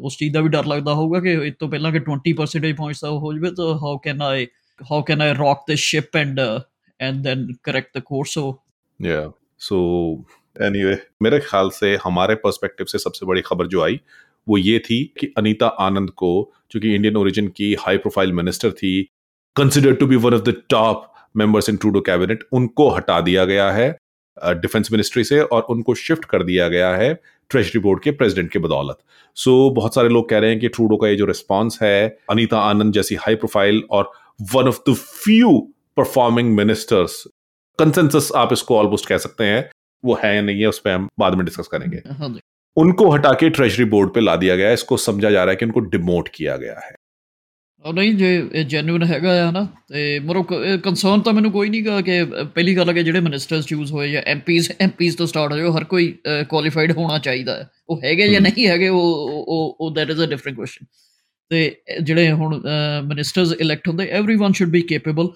ਉਸ 0.00 0.16
ਚੀਜ਼ 0.18 0.32
ਦਾ 0.34 0.40
ਵੀ 0.40 0.48
ਡਰ 0.48 0.66
ਲੱਗਦਾ 0.66 0.94
ਹੋਊਗਾ 0.94 1.20
ਕਿ 1.20 1.32
ਇਸ 1.46 1.54
ਤੋਂ 1.60 1.68
ਪਹਿਲਾਂ 1.68 1.92
ਕਿ 1.92 2.00
20 2.10 2.32
ਪਰਸੈਂਟੇਜ 2.36 2.76
ਪੁਆਇੰਟਸ 2.76 3.04
ਹੋ 3.04 3.32
ਜਵੇ 3.32 3.50
ਤਾਂ 3.50 3.74
how 3.78 3.98
can 3.98 4.22
I 4.22 4.46
how 4.80 5.02
can 5.02 5.22
I 5.22 5.34
rock 5.34 5.62
this 5.68 5.80
ship 5.80 6.16
and 6.16 6.40
and 7.00 7.22
then 7.22 7.48
correct 7.64 7.96
the 7.98 8.02
course 8.02 8.34
so 8.34 8.44
या 9.00 9.22
सो 9.60 9.78
एनीवे 10.56 10.96
मेरे 11.22 11.40
ख्याल 11.40 11.70
से 11.70 11.96
हमारे 12.04 12.34
पर्सपेक्टिव 12.36 12.86
से 12.86 12.98
सबसे 12.98 13.26
बड़ी 13.26 13.42
खबर 13.42 13.66
जो 13.66 13.82
आई 13.82 14.00
वो 14.47 14.57
ये 14.57 14.79
थी 14.79 15.03
कि 15.19 15.33
अनीता 15.37 15.67
आनंद 15.79 16.09
को 16.09 16.51
जो 16.71 16.79
कि 16.79 16.93
इंडियन 16.95 17.15
ओरिजिन 17.15 17.47
की 17.47 17.73
हाई 17.79 17.97
प्रोफ़ाइल 17.97 18.33
मिनिस्टर 18.33 18.71
थी 18.71 19.01
consider 19.55 19.93
to 19.93 20.07
be 20.07 20.15
one 20.15 20.33
of 20.33 20.41
the 20.41 20.61
top 20.69 21.07
members 21.37 21.69
in 21.69 21.77
Trudeau 21.77 22.01
cabinet 22.01 22.47
उनको 22.51 22.89
हटा 22.89 23.19
दिया 23.21 23.45
गया 23.45 23.71
है 23.71 23.89
डिफेंस 24.37 24.91
मिनिस्ट्री 24.91 25.23
से 25.23 25.39
और 25.41 25.61
उनको 25.69 25.95
शिफ्ट 25.95 26.25
कर 26.25 26.43
दिया 26.43 26.67
गया 26.67 26.89
है 26.95 27.13
ट्रेजरी 27.49 27.79
बोर्ड 27.79 28.01
के 28.03 28.11
प्रेसिडेंट 28.11 28.51
के 28.51 28.59
बदौलत। 28.59 28.97
सो 29.37 29.51
so, 29.69 29.75
बहुत 29.75 29.95
सारे 29.95 30.09
लोग 30.09 30.29
कह 30.29 30.39
रहे 30.39 30.49
हैं 30.49 30.59
कि 30.59 30.67
ट्रूडो 30.67 30.97
का 30.97 31.07
ये 31.07 31.15
जो 31.15 31.25
रिस्पॉन्स 31.25 31.81
है 31.81 32.17
अनीता 32.29 32.59
आनंद 32.59 32.93
जैसी 32.93 33.15
हाई 33.15 33.35
प्रोफ़ाइल 33.35 33.83
और 33.91 34.11
one 34.53 34.67
of 34.67 34.79
the 34.89 34.93
few 34.93 35.57
performing 35.97 36.55
ministers 36.55 37.23
consensus 37.79 38.31
आप 38.35 38.53
इसको 38.53 38.77
ऑलमोस्ट 38.77 39.05
कह 39.05 39.17
सकते 39.17 39.43
हैं 39.43 39.69
वो 40.03 40.17
है 40.23 40.35
या 40.35 40.41
नहीं 40.41 40.61
है 40.61 40.67
उस 40.67 40.79
पर 40.79 40.91
हम 40.91 41.07
बाद 41.19 41.33
में 41.33 41.45
डिस्कस 41.45 41.67
करेंगे। 41.67 42.01
हाँ 42.09 42.29
उनको 42.76 43.10
हटा 43.10 43.32
के 43.32 43.48
ट्रेजरी 43.50 43.84
बोर्ड 43.84 44.10
पे 44.10 44.20
ला 44.20 44.36
दिया 44.36 44.56
गया 44.56 44.68
है 44.68 44.74
इसको 44.74 44.96
समझा 44.96 45.30
जा 45.30 45.44
रहा 45.44 45.50
है 45.50 45.56
कि 45.56 45.64
उनको 45.64 45.80
डिमोट 45.80 46.28
किया 46.28 46.56
गया 46.56 46.78
है 46.86 46.94
ਨਹੀਂ 47.84 48.14
ਜੇ 48.14 48.28
ਇਹ 48.52 48.64
ਜੈਨੂਇਨ 48.64 49.02
ਹੈਗਾ 49.02 49.32
ਆ 49.46 49.50
ਨਾ 49.50 49.66
ਤੇ 49.88 50.18
ਮਰੋ 50.18 50.42
ਕੰਸਰਨ 50.82 51.20
ਤਾਂ 51.20 51.32
ਮੈਨੂੰ 51.32 51.50
ਕੋਈ 51.52 51.68
ਨਹੀਂ 51.68 51.82
ਗਾ 51.84 52.00
ਕਿ 52.00 52.24
ਪਹਿਲੀ 52.24 52.76
ਗੱਲ 52.76 52.88
ਹੈ 52.88 52.94
ਕਿ 52.94 53.02
ਜਿਹੜੇ 53.02 53.20
ਮਿਨਿਸਟਰਸ 53.20 53.66
ਚੂਜ਼ 53.66 53.92
ਹੋਏ 53.92 54.08
ਜਾਂ 54.10 54.22
ਐਮਪੀਸ 54.22 54.70
ਐਮਪੀਸ 54.80 55.14
ਤੋਂ 55.14 55.26
ਸਟਾਰਟ 55.26 55.52
ਹੋਏ 55.52 55.70
ਹਰ 55.70 55.84
ਕੋਈ 55.84 56.14
ਕੁਆਲੀਫਾਈਡ 56.48 56.92
ਹੋਣਾ 56.92 57.18
ਚਾਹੀਦਾ 57.18 57.56
ਹੈ 57.56 57.68
ਉਹ 57.88 58.00
ਹੈਗੇ 58.04 58.28
ਜਾਂ 58.28 58.40
ਨਹੀਂ 58.40 58.66
ਹੈਗੇ 58.66 58.88
ਉਹ 58.88 59.44
ਉਹ 59.46 59.76
ਉਹ 59.80 59.94
that 59.94 60.10
is 60.10 60.22
a 60.22 60.26
different 60.26 60.56
question 60.56 60.86
ਤੇ 61.50 61.76
ਜਿਹੜੇ 62.02 62.32
ਹੁਣ 62.32 62.62
ਮਿਨਿਸਟਰਸ 63.04 63.52
ਇਲੈਕਟ 63.60 63.88
ਹੁੰਦੇ 63.88 64.08
everyone 64.18 64.52
should 64.52 64.70
be 64.70 64.80
capable 64.80 65.30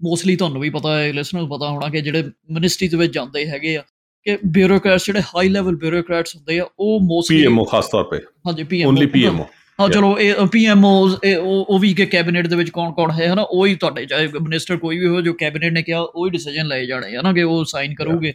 mostly 0.00 0.36
ਤੁਹਾਨੂੰ 0.36 0.60
ਵੀ 0.60 0.70
ਪਤਾ 0.70 0.98
ਹੈ 0.98 1.12
ਲਿਸਨਰਸ 1.12 1.48
ਪਤਾ 1.48 1.68
ਹੋਣਾ 1.68 1.88
ਕਿ 1.88 2.00
ਜਿਹੜੇ 2.00 2.22
ਮਿਨਿਸਟਰੀ 2.50 2.88
ਦੇ 2.88 2.96
ਵਿੱਚ 2.96 3.12
ਜਾਂਦੇ 3.12 3.46
ਹੈਗੇ 3.46 3.76
ਆ 3.76 3.82
ਕਿ 4.29 4.47
ਬਿਊਰੋਕਰੈਟਸ 4.49 5.05
ਜਿਹੜੇ 5.05 5.21
ਹਾਈ 5.27 5.49
ਲੈਵਲ 5.49 5.75
ਬਿਊਰੋਕਰੈਟਸ 5.75 6.35
ਹੁੰਦੇ 6.35 6.59
ਆ 6.59 6.65
ਉਹ 6.79 6.99
ਮੋਸਟਲੀ 7.01 7.37
ਪੀਐਮਓ 7.37 7.63
ਖਾਸ 7.63 7.87
ਤੌਰ 7.87 8.03
ਤੇ। 8.03 8.17
ਹਾਂਜੀ 8.47 8.63
ਪੀਐਮਓ 8.63 8.89
ਓਨਲੀ 8.89 9.05
ਪੀਐਮਓ 9.07 9.45
ਹਾਂ 9.79 9.87
ਚਲੋ 9.89 10.17
ਇਹ 10.19 10.45
ਪੀਐਮਓਸ 10.51 11.17
ਉਹ 11.41 11.79
ਵੀ 11.79 11.93
ਕਿ 11.93 12.05
ਕੈਬਨਿਟ 12.05 12.47
ਦੇ 12.47 12.55
ਵਿੱਚ 12.55 12.69
ਕੌਣ 12.69 12.91
ਕੌਣ 12.93 13.11
ਹੈ 13.11 13.27
ਹਨਾ 13.33 13.41
ਉਹ 13.41 13.65
ਹੀ 13.67 13.75
ਤੁਹਾਡੇ 13.75 14.05
ਚਾਹੇ 14.05 14.27
ਮਿਨਿਸਟਰ 14.41 14.77
ਕੋਈ 14.77 14.97
ਵੀ 14.99 15.07
ਹੋ 15.07 15.21
ਜੋ 15.21 15.33
ਕੈਬਨਿਟ 15.33 15.73
ਨੇ 15.73 15.81
ਕਿਹਾ 15.81 15.99
ਉਹ 15.99 16.25
ਹੀ 16.25 16.31
ਡਿਸੀਜਨ 16.31 16.67
ਲਏ 16.67 16.85
ਜਾਣੇ 16.85 17.15
ਹਨਾ 17.17 17.33
ਕਿ 17.33 17.43
ਉਹ 17.43 17.63
ਸਾਈਨ 17.65 17.93
ਕਰੂਗੇ। 17.95 18.33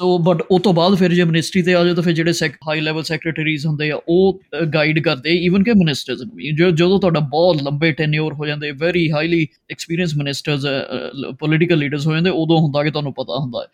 ਸੋ 0.00 0.16
ਬਟ 0.18 0.42
ਉਹ 0.50 0.60
ਤੋਂ 0.60 0.72
ਬਾਅਦ 0.72 0.94
ਫਿਰ 0.98 1.12
ਜੇ 1.14 1.24
ਮਿਨਿਸਟਰੀ 1.24 1.62
ਤੇ 1.62 1.74
ਆ 1.74 1.84
ਜਾਓ 1.84 1.94
ਤਾਂ 1.94 2.02
ਫਿਰ 2.02 2.12
ਜਿਹੜੇ 2.12 2.32
ਹਾਈ 2.68 2.80
ਲੈਵਲ 2.80 3.02
ਸੈਕਟਰੀਜ਼ 3.02 3.66
ਹੁੰਦੇ 3.66 3.90
ਆ 3.90 3.98
ਉਹ 4.08 4.40
ਗਾਈਡ 4.74 4.98
ਕਰਦੇ 4.98 5.34
ਇਵਨ 5.44 5.62
ਕਿ 5.62 5.72
ਮਿਨਿਸਟਰਸ 5.78 6.22
ਵੀ। 6.34 6.50
ਜਦੋਂ 6.52 6.98
ਤੁਹਾਡਾ 7.00 7.20
ਬਹੁਤ 7.20 7.62
ਲੰਬੇ 7.62 7.90
ਟੈਨਿਓਰ 7.92 8.32
ਹੋ 8.34 8.46
ਜਾਂਦੇ 8.46 8.70
very 8.80 9.10
highly 9.12 9.46
experience 9.70 10.14
ministers 10.16 10.66
political 11.40 11.78
leaders 11.78 12.06
ਹੋ 12.06 12.14
ਜਾਂਦੇ 12.14 12.30
ਉਦੋਂ 12.30 12.58
ਹੁੰਦਾ 12.58 12.82
ਕਿ 12.82 12.90
ਤੁਹਾਨੂੰ 12.90 13.12
ਪਤਾ 13.14 13.38
ਹੁੰਦਾ 13.40 13.62
ਹੈ। 13.62 13.66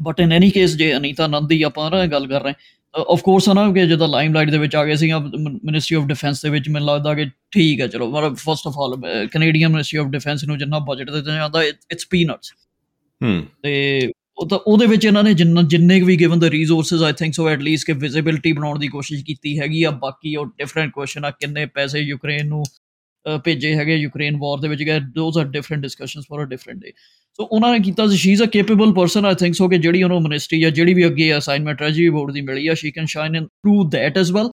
ਬਟ 0.00 0.20
ਇਨ 0.20 0.32
ਐਨੀ 0.32 0.50
ਕੇਸ 0.50 0.76
ਜੇ 0.76 0.94
ਅਨੀਤਾ 0.96 1.26
ਨੰਦ 1.26 1.48
ਦੀ 1.48 1.62
ਆਪਾਂ 1.62 1.90
ਨਾ 1.90 2.06
ਗੱਲ 2.06 2.26
ਕਰ 2.26 2.42
ਰਹੇ 2.42 2.54
ਆਫ 2.94 3.20
ਕੋਰਸ 3.22 3.48
ਨਾ 3.48 3.70
ਕਿ 3.72 3.86
ਜਦੋਂ 3.86 4.08
ਲਾਈਮਲਾਈਟ 4.08 4.50
ਦੇ 4.50 4.58
ਵਿੱਚ 4.58 4.76
ਆ 4.76 4.84
ਗਏ 4.84 4.94
ਸੀ 4.94 5.12
ਮਿਨਿਸਟਰੀ 5.12 5.96
ਆਫ 5.96 6.06
ਡਿਫੈਂਸ 6.06 6.42
ਦੇ 6.42 6.50
ਵਿੱਚ 6.50 6.68
ਮੈਨੂੰ 6.68 6.88
ਲੱਗਦਾ 6.88 7.14
ਕਿ 7.14 7.24
ਠੀਕ 7.52 7.80
ਹੈ 7.80 7.86
ਚਲੋ 7.86 8.10
ਮਤਲਬ 8.10 8.34
first 8.36 8.66
of 8.66 8.78
all 8.78 8.96
Canadian 9.32 9.70
ministry 9.70 9.98
of 9.98 10.10
defence 10.10 10.44
ਨੂੰ 10.44 10.58
ਜਿੰਨਾ 10.58 10.78
ਬਜਟ 10.88 11.10
ਦਿੱਤਾ 11.10 11.34
ਜਾਂਦਾ 11.34 11.62
ਇਟਸ 11.62 12.06
ਪੀਨਟਸ 12.10 12.52
ਹਮ 13.20 13.44
ਤੇ 13.62 14.12
ਉਹ 14.38 14.48
ਤਾਂ 14.48 14.58
ਉਹਦੇ 14.58 14.86
ਵਿੱਚ 14.86 15.04
ਇਹਨਾਂ 15.04 15.22
ਨੇ 15.22 15.32
ਜਿੰਨਾ 15.34 15.62
ਜਿੰਨੇ 15.62 16.00
ਵੀ 16.02 16.16
given 16.16 16.38
the 16.38 16.44
resources 16.44 17.02
I 17.02 17.12
think 17.12 17.34
so 17.34 17.48
at 17.48 17.60
least 17.60 17.86
ਕਿ 17.86 17.92
ਵਿਜ਼ਿਬਿਲਟੀ 17.92 18.52
ਬਣਾਉਣ 18.52 18.78
ਦੀ 18.78 18.88
ਕੋਸ਼ਿਸ਼ 18.88 19.24
ਕੀਤੀ 19.24 19.58
ਹੈਗੀ 19.58 19.82
ਆ 19.82 19.90
ਬਾਕੀ 19.90 20.34
ਉਹ 20.36 20.46
ਡਿਫਰੈਂਟ 20.58 20.92
ਕੁਐਸਚਨ 20.92 21.24
ਆ 21.24 21.30
ਕਿੰਨੇ 21.30 21.66
ਪੈਸੇ 21.66 22.00
ਯੂਕਰੇਨ 22.00 22.46
ਨੂੰ 22.48 22.64
ਭੇਜੇ 23.44 23.74
ਹੈਗੇ 23.76 23.96
ਯੂਕਰੇਨ 23.96 24.36
ਵਾਰ 24.36 24.60
ਦੇ 24.60 24.68
ਵਿੱਚ 24.68 24.82
ਗਏ 24.82 25.00
those 25.14 25.38
are 25.38 25.44
different 25.44 25.82
discussions 25.82 26.24
for 26.30 26.42
a 26.42 26.48
different 26.48 26.78
day 26.80 26.92
so 27.38 27.44
ਉਹਨਾਂ 27.44 27.72
ਨੇ 27.72 27.78
ਕੀਤਾ 27.78 28.06
ਸੀ 28.06 28.16
she 28.16 28.32
is 28.32 28.42
a 28.42 28.46
capable 28.52 28.92
person 28.92 29.26
I 29.26 29.34
think 29.34 29.54
so 29.54 29.68
ਕਿ 29.68 29.78
ਜਿਹੜੀ 29.78 30.02
ਉਹਨੂੰ 30.02 30.22
ਮਿਨਿਸਟਰੀ 30.22 30.60
ਜਾਂ 30.60 30.70
ਜਿਹੜੀ 30.70 30.94
ਵੀ 30.94 31.06
ਅੱਗੇ 31.06 31.36
ਅਸਾਈਨਮੈਂਟ 31.38 31.82
ਰਜੀ 31.82 32.08
ਬੋਰਡ 32.08 32.32
ਦੀ 32.32 32.40
ਮਿਲੀ 32.40 32.66
ਆ 32.68 32.74
she 32.74 32.90
can 32.90 33.06
shine 33.06 33.36
in 33.36 33.46
through 33.46 33.88
that 33.90 34.18
as 34.18 34.30
well 34.30 34.50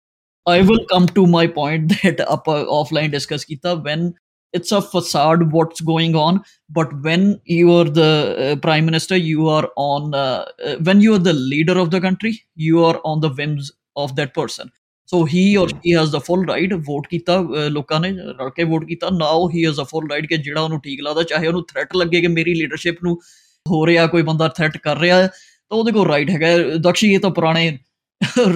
I 0.45 0.61
will 0.61 0.85
come 0.89 1.05
to 1.15 1.25
my 1.27 1.47
point 1.59 1.93
that 1.93 2.21
up 2.33 2.49
offline 2.49 3.11
discuss 3.11 3.45
ਕੀਤਾ 3.45 3.73
when 3.73 4.11
it's 4.53 4.71
a 4.71 4.81
facade 4.81 5.51
what's 5.51 5.81
going 5.81 6.15
on 6.15 6.41
but 6.69 6.93
when 7.01 7.39
you 7.45 7.71
are 7.71 7.85
the 7.85 8.11
uh, 8.45 8.55
prime 8.57 8.85
minister 8.85 9.15
you 9.15 9.47
are 9.47 9.69
on 9.77 10.13
uh, 10.13 10.45
uh, 10.65 10.75
when 10.79 11.01
you 11.01 11.13
are 11.13 11.19
the 11.19 11.33
leader 11.33 11.77
of 11.77 11.91
the 11.91 12.01
country 12.01 12.41
you 12.55 12.83
are 12.83 12.99
on 13.03 13.21
the 13.21 13.29
whims 13.29 13.71
of 13.95 14.15
that 14.15 14.33
person 14.33 14.71
so 15.09 15.25
he. 15.27 15.43
Or 15.57 15.67
she 15.69 15.95
has 15.95 16.11
the 16.11 16.19
full 16.19 16.45
right 16.47 16.73
vote 16.87 17.07
ਕੀਤਾ 17.07 17.39
ਲੋਕਾਂ 17.69 17.99
ਨੇ 17.99 18.09
ਰਲ 18.39 18.49
ਕੇ 18.55 18.63
vote 18.63 18.85
ਕੀਤਾ। 18.85 19.09
ਨਾਓ 19.13 19.49
he 19.49 19.65
has 19.65 19.79
a 19.81 19.83
full 19.91 20.09
right 20.11 20.25
ਕਿ 20.25 20.37
ਜਿਹੜਾ 20.37 20.61
ਉਹਨੂੰ 20.61 20.79
ਠੀਕ 20.81 21.01
ਲੱਗਦਾ 21.03 21.23
ਚਾਹੇ 21.29 21.47
ਉਹਨੂੰ 21.47 21.63
ਥ੍ਰੈਟ 21.69 21.95
ਲੱਗੇ 21.95 22.21
ਕਿ 22.21 22.27
ਮੇਰੀ 22.27 22.53
ਲੀਡਰਸ਼ਿਪ 22.53 23.03
ਨੂੰ 23.03 23.17
ਹੋ 23.65 23.85
ਰਿਹਾ 23.87 24.05
ਕੋਈ 24.07 24.21
ਬੰਦਾ 24.23 24.47
ਥ੍ਰੈਟ 24.47 24.77
ਕਰ 24.83 24.97
ਰਿਹਾ 24.99 25.21
ਤਾਂ 25.27 25.77
ਉਹਦੇ 25.77 25.91
ਕੋਲ 25.91 26.07
ਰਾਈਟ 26.07 26.29
ਹੈਗਾ। 26.29 26.47
ਦਕਸ਼ੀ 26.81 27.13
ਇਹ 27.13 27.19
ਤਾਂ 27.19 27.29
ਪੁਰਾਣੇ 27.31 27.71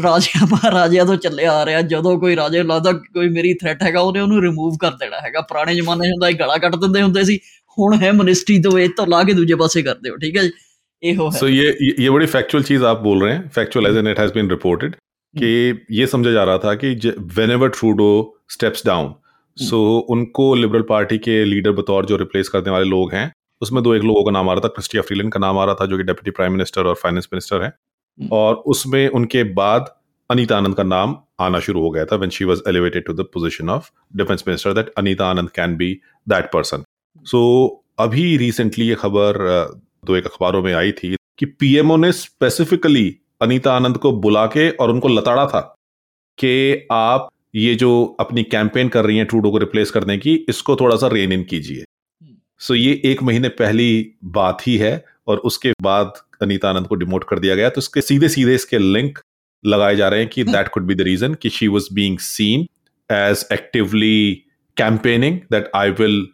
ਰਾਜਿਆਂ 0.04 0.46
ਮਹਾਰਾਜਿਆਂ 0.52 1.06
ਤੋਂ 1.06 1.16
ਚੱਲਿਆ 1.16 1.52
ਆ 1.52 1.66
ਰਿਹਾ। 1.66 1.82
ਜਦੋਂ 1.94 2.18
ਕੋਈ 2.20 2.36
ਰਾਜੇ 2.36 2.64
ਨੂੰ 2.64 2.68
ਲੱਗਦਾ 2.68 2.92
ਕੋਈ 3.14 3.30
ਮੇਰੀ 3.30 3.54
ਥ੍ਰੈਟ 3.54 3.84
ਹੈਗਾ 3.84 4.00
ਉਹਨੇ 4.02 4.20
ਉਹਨੂੰ 4.20 4.42
ਰਿਮੂਵ 4.44 4.78
ਕਰ 4.82 4.92
ਦੇਣਾ 5.00 5.20
ਹੈਗਾ। 5.26 5.42
ਪੁਰਾਣੇ 5.50 5.76
ਜ਼ਮਾਨੇ 5.76 6.10
ਹੁੰਦਾ 6.12 6.30
ਇਹ 6.30 6.36
ਗਲਾ 6.40 6.58
ਕੱਟ 6.58 6.76
ਦਿੰਦੇ 6.76 7.02
ਹੁੰਦੇ 7.02 7.24
ਸੀ। 7.24 7.40
ਹੁਣ 7.78 7.96
ਹੈ 8.02 8.12
ਮਿਨਿਸਟਰੀ 8.12 8.62
ਤੋਂ 8.62 8.78
ਇਹ 8.80 8.90
ਤਾਂ 8.98 9.08
ਲਾ 9.08 9.24
ਕੇ 9.24 9.34
ਦੂਜੇ 9.34 9.56
ਪਾਸੇ 9.56 9.82
ਕਰਦੇ 9.84 10.10
ਹੋ 10.10 10.18
ਠੀਕ 10.18 10.38
ਹੈ 10.38 10.44
ਜੀ? 10.44 10.52
ਇਹ 11.04 11.16
ਹੋ। 11.16 11.30
ਹੈ 11.32 11.38
ਸੋ 11.38 11.48
ਇਹ 11.50 11.94
ਇਹ 12.00 12.10
ਬੜੀ 12.12 12.26
ਫੈਕਚੁਅਲ 12.26 12.64
ਚੀਜ਼ 12.64 12.84
ਆਪ 12.84 13.02
ਬੋਲ 13.04 13.24
ਰਹੇ 13.24 13.34
ਹੈ। 13.34 13.42
Factual 13.56 13.88
as 13.88 13.98
in 13.98 14.08
it 14.08 14.20
has 14.20 14.34
been 14.34 14.50
reported 14.50 14.96
कि 15.38 15.86
ये 15.92 16.08
समझा 16.08 16.32
जा 16.32 16.44
रहा 16.44 16.58
था 16.58 16.74
कि 16.74 17.16
whenever 17.52 17.70
Trudeau 17.70 18.40
steps 18.50 18.86
down 18.86 19.14
so 19.58 20.00
उनको 20.00 20.56
लिबरल 20.56 20.82
पार्टी 20.82 21.18
के 21.18 21.46
लीडर 21.46 21.72
बतौर 21.72 22.06
जो 22.06 22.18
रिप्लेस 22.18 22.50
करने 22.50 22.72
वाले 22.72 22.86
लोग 22.86 23.14
हैं 23.14 23.34
उसमें 23.62 23.84
दो 23.84 23.96
एक 23.96 24.04
लोगों 24.04 24.24
का 24.24 24.32
नाम 24.32 24.50
आ 24.50 24.54
रहा 24.54 24.62
था 24.62 24.68
क्रिस्टिया 24.68 25.02
फ्रीलन 25.02 25.30
का 25.30 25.40
नाम 25.40 25.58
आ 25.58 25.66
रहा 25.66 25.76
था 25.76 25.86
जो 25.86 25.98
कि 25.98 26.04
डेप्यूटी 26.04 26.32
प्राइम 26.32 26.52
मिनिस्टर 26.52 26.84
और 26.84 26.96
फाइनेंस 26.96 27.28
मिनिस्टर 27.34 27.62
है। 27.64 27.74
और 28.32 28.56
उसमें 28.56 29.08
उनके 29.08 29.44
बाद 29.44 29.96
अनीता 30.32 30.58
आनंद 30.58 30.76
का 30.76 30.84
नाम 30.84 31.18
आना 31.40 31.60
शुरू 31.60 31.82
हो 31.82 31.90
गया 31.90 32.06
था 32.06 32.16
when 32.16 32.30
she 32.30 32.46
was 32.46 32.62
elevated 32.68 33.06
to 33.06 33.14
the 33.14 33.22
position 33.22 33.70
of 33.70 33.92
defence 34.16 34.44
minister 34.48 34.74
that 34.74 34.90
Anita 34.98 35.28
Anand 35.28 35.50
can 35.50 35.76
be 35.76 36.02
that 36.30 36.46
person 36.46 36.84
so 37.26 37.68
अभी 38.00 38.38
रिसेंटली 38.38 38.88
ये 38.88 38.96
खबर 38.96 39.38
दो 40.06 40.16
एक 40.16 40.26
अखबारों 40.26 40.64
में 40.64 40.74
आई 40.74 40.92
थी 40.92 41.16
कि 41.40 41.46
पीएमओ 41.46 41.98
ने 41.98 42.12
स्पेसिफिकली 42.12 43.20
अनीता 43.44 43.74
आनंद 43.74 43.98
को 43.98 44.12
बुला 44.22 44.46
के 44.48 44.70
और 44.72 44.90
उनको 44.90 45.08
लताड़ा 45.08 45.46
था 45.46 45.60
कि 46.38 46.88
आप 46.92 47.30
ये 47.56 47.74
जो 47.76 48.04
अपनी 48.20 48.44
कैंपेन 48.46 48.90
कर 48.90 49.06
रही 49.06 49.18
हैं 49.18 49.26
ट्रूडो 49.26 49.52
को 49.52 49.58
रिप्लेस 49.58 49.92
करने 49.92 50.18
की 50.18 50.34
इसको 50.50 50.76
थोड़ा 50.76 50.96
सा 50.96 51.08
रेन 51.08 51.32
इन 51.32 51.44
कीजिए। 51.44 51.84
सो 52.60 52.76
ये 52.76 53.02
एक 53.06 53.24
महीने 53.24 53.50
पहली 53.52 54.16
बात 54.38 54.68
ही 54.68 54.78
है 54.78 54.94
और 55.28 55.38
उसके 55.50 55.72
बाद 55.82 56.14
अनीता 56.42 56.70
आनंद 56.70 56.88
को 56.88 56.96
डिमोट 56.96 57.24
कर 57.30 57.40
दिया 57.40 57.56
गया। 57.56 57.70
तो 57.70 57.82
इसके 57.82 58.02
सीधे 58.02 58.30
सीधे 58.30 58.56
इसके 58.56 58.78
लिंक 58.78 59.20
लगाए 59.64 59.96
जा 59.96 60.08
रहे 60.10 60.20
हैं 60.20 60.30
कि 60.30 60.44
that 60.44 60.68
could 60.68 60.86
be 60.88 60.96
the 60.96 61.02
reason 61.02 61.34
कि 61.34 61.50
she 61.50 61.68
was 61.68 61.94
being 61.94 62.18
seen 62.20 62.68
as 63.10 63.46
actively 63.54 64.34
campaigning 64.78 65.40
that 65.52 65.72
I 65.76 65.92
will 66.00 66.28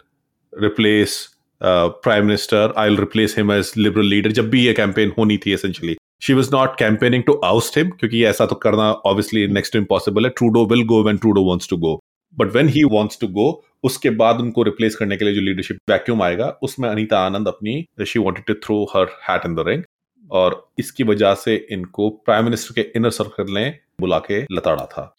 replace 0.54 1.18
prime 1.62 2.26
minister 2.26 2.74
I 2.78 2.90
will 2.90 3.00
replace 3.00 3.36
him 3.38 3.52
as 3.54 3.74
Liberal 3.78 4.06
leader 4.06 4.32
जब 4.32 4.50
भी 4.50 4.66
ये 4.66 4.74
कैंपेन 4.74 5.12
होनी 5.18 5.38
थी 5.38 5.54
essentially 5.54 5.96
she 6.23 6.33
was 6.33 6.49
not 6.53 6.79
campaigning 6.79 7.23
to 7.23 7.41
oust 7.45 7.79
him 7.79 7.91
क्योंकि 7.91 8.25
ऐसा 8.25 8.47
तो 8.47 8.55
करना 8.55 8.93
ऑब्वियसली 8.93 9.47
नेक्स्ट 9.47 9.77
इम्पॉसिबल 9.77 10.25
है 10.25 10.31
Trudeau 10.31 10.67
will 10.67 10.85
go 10.85 11.03
when 11.03 11.17
Trudeau 11.17 11.43
wants 11.43 11.69
to 11.69 11.77
go 11.77 12.03
but 12.37 12.55
when 12.57 12.69
he 12.69 12.85
wants 12.85 13.19
to 13.21 13.29
go 13.29 13.63
उसके 13.85 14.11
बाद 14.11 14.41
उनको 14.41 14.63
रिप्लेस 14.63 14.97
करने 14.97 15.17
के 15.17 15.25
लिए 15.25 15.35
जो 15.35 15.41
लीडरशिप 15.41 15.79
वैक्यूम 15.91 16.23
आएगा 16.23 16.59
उसमें 16.63 16.89
अनीता 16.89 17.19
आनंद 17.27 17.49
अपनी 17.49 17.87
she 18.07 18.19
wanted 18.19 18.45
to 18.47 18.55
throw 18.55 18.85
her 18.97 19.07
hat 19.31 19.47
in 19.47 19.55
the 19.55 19.65
ring 19.69 19.83
और 20.31 20.71
इसकी 20.79 21.05
वजह 21.05 21.35
से 21.35 21.67
इनको 21.71 22.11
प्राइम 22.11 22.45
मिनिस्टर 22.45 22.83
के 22.83 22.91
इनर 22.97 23.11
सर्कल 23.11 23.55
ने 23.55 23.71
बुला 24.01 24.19
के 24.19 24.47
लताड़ा 24.53 24.87
था 24.87 25.17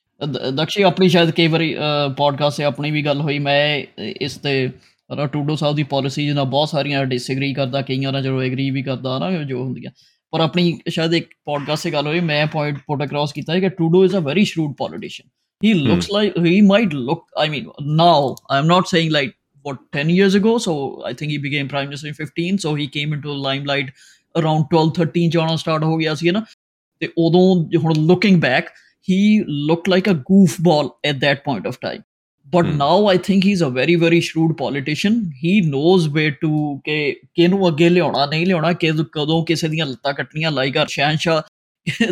ਦਕਸ਼ੀ 0.57 0.83
ਆਪਣੀ 0.83 1.09
ਸ਼ਾਇਦ 1.09 1.31
ਕਈ 1.31 1.47
ਵਾਰੀ 1.47 1.75
ਪੋਡਕਾਸਟ 2.17 2.57
'ਤੇ 2.57 2.63
ਆਪਣੀ 2.63 2.91
ਵੀ 2.91 3.05
ਗੱਲ 3.05 3.21
ਹੋਈ 3.21 3.39
ਮੈਂ 3.39 3.83
ਇਸ 4.21 4.37
ਤੇ 4.37 4.69
ਰਾ 5.15 5.25
ਟੂਡੋ 5.25 5.55
ਸਾਹਿਬ 5.55 5.75
ਦੀ 5.75 5.83
ਪਾਲਿਸੀਜ਼ 5.83 6.35
ਨਾਲ 6.35 6.45
ਬਹੁਤ 6.45 6.69
ਸਾਰੀਆਂ 6.69 7.05
ਡਿਸਐਗਰੀ 7.05 7.53
ਕਰਦਾ 7.53 7.81
ਕਈਆਂ 7.81 8.11
ਨਾਲ 8.11 8.21
ਜਦੋਂ 8.21 8.41
ਐਗਰੀ 8.41 8.69
ਵੀ 8.69 8.81
ਕਰਦਾ 8.83 9.19
ਨਾ 9.19 9.43
ਜੋ 9.43 9.63
ਹੁੰਦੀਆਂ 9.63 9.91
और 10.32 10.40
अपनी 10.40 10.64
शायद 10.90 11.14
एक 11.14 11.30
पॉडकास्ट 11.46 11.82
से 11.82 11.90
गल 11.90 12.06
हुई 12.06 12.20
मैं 12.20 12.46
पॉइंट 12.48 12.78
पुट 12.90 13.02
अक्रॉस 13.02 13.32
ਕੀਤਾ 13.34 13.52
ਹੈ 13.52 13.60
ਕਿ 13.60 13.68
Trudeau 13.68 14.04
is 14.04 14.16
a 14.16 14.20
very 14.20 14.44
shrewd 14.44 14.74
politician 14.76 15.28
he 15.64 15.72
looks 15.74 16.10
like 16.12 16.38
he 16.46 16.60
might 16.60 16.94
look 16.94 17.24
I 17.38 17.48
mean 17.48 17.66
now 17.96 18.34
I 18.50 18.58
am 18.58 18.66
not 18.66 18.86
saying 18.86 19.10
like 19.10 19.34
what 19.64 19.80
10 19.96 20.10
years 20.10 20.34
ago 20.36 20.52
so 20.64 20.74
i 21.08 21.10
think 21.16 21.32
he 21.32 21.38
became 21.46 21.66
prime 21.70 21.88
minister 21.88 22.06
in 22.10 22.14
15 22.18 22.60
so 22.62 22.70
he 22.76 22.84
came 22.92 23.10
into 23.16 23.32
limelight 23.46 23.90
around 24.34 24.68
12 24.70 24.92
13 24.98 25.26
ਜਾਣਾ 25.30 25.56
start 25.56 25.82
ਹੋ 25.84 25.96
ਗਿਆ 25.96 26.14
ਸੀ 26.14 26.30
ਨਾ 26.30 26.44
ਤੇ 27.00 27.08
ਉਦੋਂ 27.18 27.42
ਹੁਣ 27.84 27.94
looking 28.06 28.40
back 28.40 28.70
he 29.08 29.18
looked 29.68 29.90
like 29.92 30.08
a 30.10 30.14
goofball 30.30 30.88
at 31.10 31.20
that 31.20 31.38
point 31.44 31.68
of 31.70 31.76
time 31.84 32.02
but 32.50 32.66
now 32.66 33.08
I 33.08 33.18
think 33.18 33.44
he 33.44 33.52
is 33.52 33.62
a 33.64 33.68
very 33.68 33.94
very 33.96 34.20
shrewd 34.20 34.56
politician 34.56 35.20
he 35.44 35.60
knows 35.60 36.08
way 36.08 36.30
to 36.30 36.78
ਕਿ 36.84 37.12
ਕਿਹਨੂੰ 37.34 37.68
ਅੱਗੇ 37.68 37.88
ਲਿਆਉਣਾ 37.88 38.26
ਨਹੀਂ 38.26 38.46
ਲਿਆਉਣਾ 38.46 38.72
ਕਿ 38.72 38.92
ਕਦੋਂ 39.12 39.44
ਕਿਸੇ 39.44 39.68
ਦੀਆਂ 39.68 39.86
ਲੱਤਾਂ 39.86 40.12
ਕੱਟਣੀਆਂ 40.12 40.50
ਲਾਈਕ 40.50 40.76
ਆ 40.76 40.84
ਸ਼ਹਿਨਸ਼ਾ 40.88 41.42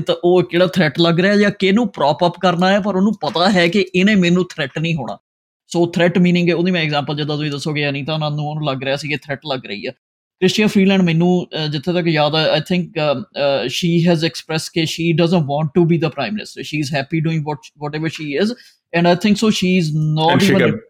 ਤਾਂ 0.06 0.14
ਉਹ 0.24 0.42
ਕਿਹੜਾ 0.42 0.66
ਥ੍ਰੈਟ 0.66 1.00
ਲੱਗ 1.00 1.20
ਰਿਹਾ 1.20 1.36
ਜਾਂ 1.36 1.50
ਕਿਹਨੂੰ 1.50 1.88
ਪ੍ਰੌਪ 1.88 2.24
ਅਪ 2.26 2.38
ਕਰਨਾ 2.40 2.70
ਹੈ 2.70 2.80
ਪਰ 2.80 2.96
ਉਹਨੂੰ 2.96 3.14
ਪਤਾ 3.20 3.50
ਹੈ 3.50 3.66
ਕਿ 3.68 3.84
ਇਹਨੇ 3.94 4.14
ਮੈਨੂੰ 4.14 4.44
ਥ੍ਰੈਟ 4.44 4.78
ਨਹੀਂ 4.78 4.94
ਹੋਣਾ 4.94 5.18
ਸੋ 5.70 5.86
ਥ੍ਰੈਟ 5.86 6.18
ਮੀਨਿੰਗ 6.18 6.48
ਹੈ 6.48 6.54
ਉਹਦੀ 6.54 6.70
ਮੈਂ 6.70 6.82
ਐਗਜ਼ਾਮਪਲ 6.82 7.16
ਜਦੋਂ 7.16 7.36
ਤੁਸੀਂ 7.36 7.50
ਦੱਸੋਗੇ 7.50 7.88
ਅਨੀਤਾ 7.88 8.14
ਉਹਨਾਂ 8.14 8.30
ਨੂੰ 8.30 8.46
ਉਹਨੂੰ 8.46 8.66
ਲੱਗ 8.66 8.82
ਰਿਹਾ 8.82 8.96
ਸੀ 8.96 9.08
ਕਿ 9.08 9.16
ਥ੍ਰੈਟ 9.16 9.40
ਲੱਗ 9.46 9.66
ਰਹੀ 9.66 9.86
ਹੈ 9.86 9.92
ਕ੍ਰਿਸਟੀਆ 10.40 10.66
ਫਰੀਲੈਂਡ 10.66 11.02
ਮੈਨੂੰ 11.02 11.46
ਜਿੱਥੇ 11.70 11.92
ਤੱਕ 11.92 12.06
ਯਾਦ 12.06 12.34
ਹੈ 12.34 12.44
I 12.50 12.60
think 12.60 12.98
she 13.68 13.88
has 14.06 14.24
express 14.24 14.68
ਕਿ 14.68 14.84
she 14.86 15.12
doesn't 15.12 15.44
want 15.46 15.70
to 15.74 15.84
be 15.84 15.98
the 15.98 16.08
prime 16.08 16.34
minister 16.34 16.62
she 16.62 16.78
is 16.78 16.94
happy 16.94 17.20
doing 17.20 17.44
what 17.46 17.58
whatever 17.78 18.08
she 18.08 18.32
is 18.34 18.52
and 18.92 19.08
I 19.08 19.14
think 19.16 19.38
so. 19.38 19.50
She's 19.50 19.94
not 19.94 20.32
and 20.32 20.42
she 20.42 20.54
even. 20.54 20.72
Kept, 20.72 20.82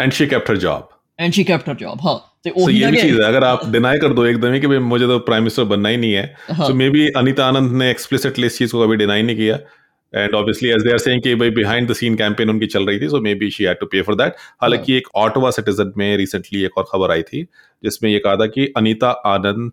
and 0.00 0.14
she 0.14 0.26
kept 0.26 0.48
her 0.48 0.56
job. 0.56 0.92
And 1.18 1.34
she 1.34 1.44
kept 1.44 1.66
her 1.66 1.74
job. 1.74 2.00
Huh. 2.00 2.18
तो 2.44 2.50
so 2.54 2.70
ये 2.70 2.90
भी 2.90 3.00
चीज़ 3.00 3.20
है 3.20 3.28
अगर 3.28 3.44
आप 3.44 3.64
deny 3.70 3.98
कर 3.98 4.12
दो 4.14 4.24
एकदम 4.26 4.52
ही 4.52 4.60
कि 4.60 4.66
भाई 4.66 4.78
मुझे 4.90 5.06
तो 5.06 5.18
प्राइम 5.20 5.42
मिनिस्टर 5.42 5.64
बनना 5.70 5.88
ही 5.88 5.96
नहीं 5.96 6.12
है 6.12 6.34
हाँ। 6.50 6.66
सो 6.66 6.74
मे 6.74 6.88
बी 6.90 7.06
अनिता 7.16 7.46
आनंद 7.46 7.72
ने 7.78 7.90
एक्सप्लिसिटली 7.90 8.46
इस 8.46 8.58
चीज़ 8.58 8.72
को 8.72 8.86
कभी 8.86 8.96
डिनाई 8.96 9.22
नहीं 9.22 9.36
किया 9.36 9.56
and 10.12 10.34
obviously 10.34 10.68
as 10.70 10.82
they 10.82 10.92
are 10.92 10.98
saying 10.98 11.22
कि 11.22 11.34
भाई 11.34 11.50
बिहाइंड 11.56 11.88
द 11.90 11.94
सीन 11.94 12.16
कैंपेन 12.16 12.50
उनकी 12.50 12.66
चल 12.66 12.86
रही 12.86 13.00
थी 13.00 13.08
so 13.08 13.20
maybe 13.42 13.50
she 13.50 13.64
had 13.64 13.78
to 13.80 13.86
pay 13.86 14.02
for 14.02 14.14
that 14.16 14.36
हालाँकि 14.62 14.92
हाँ। 14.92 14.98
एक 14.98 15.08
ऑटवा 15.24 15.50
सिटीजन 15.58 15.92
में 15.96 16.16
रिसेंटली 16.16 16.64
एक 16.64 16.78
और 16.78 16.84
खबर 16.92 17.12
आई 17.12 17.22
थी 17.22 17.42
जिसमें 17.82 18.10
ये 18.10 18.18
कहा 18.18 18.36
था 18.36 18.46
कि 18.56 18.72
अनिता 18.76 19.10
आनंद 19.34 19.70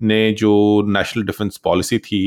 ने 0.00 0.30
जो 0.38 0.54
नेशनल 0.92 1.24
डिफेंस 1.24 1.56
पॉलिसी 1.64 1.98
थी 1.98 2.22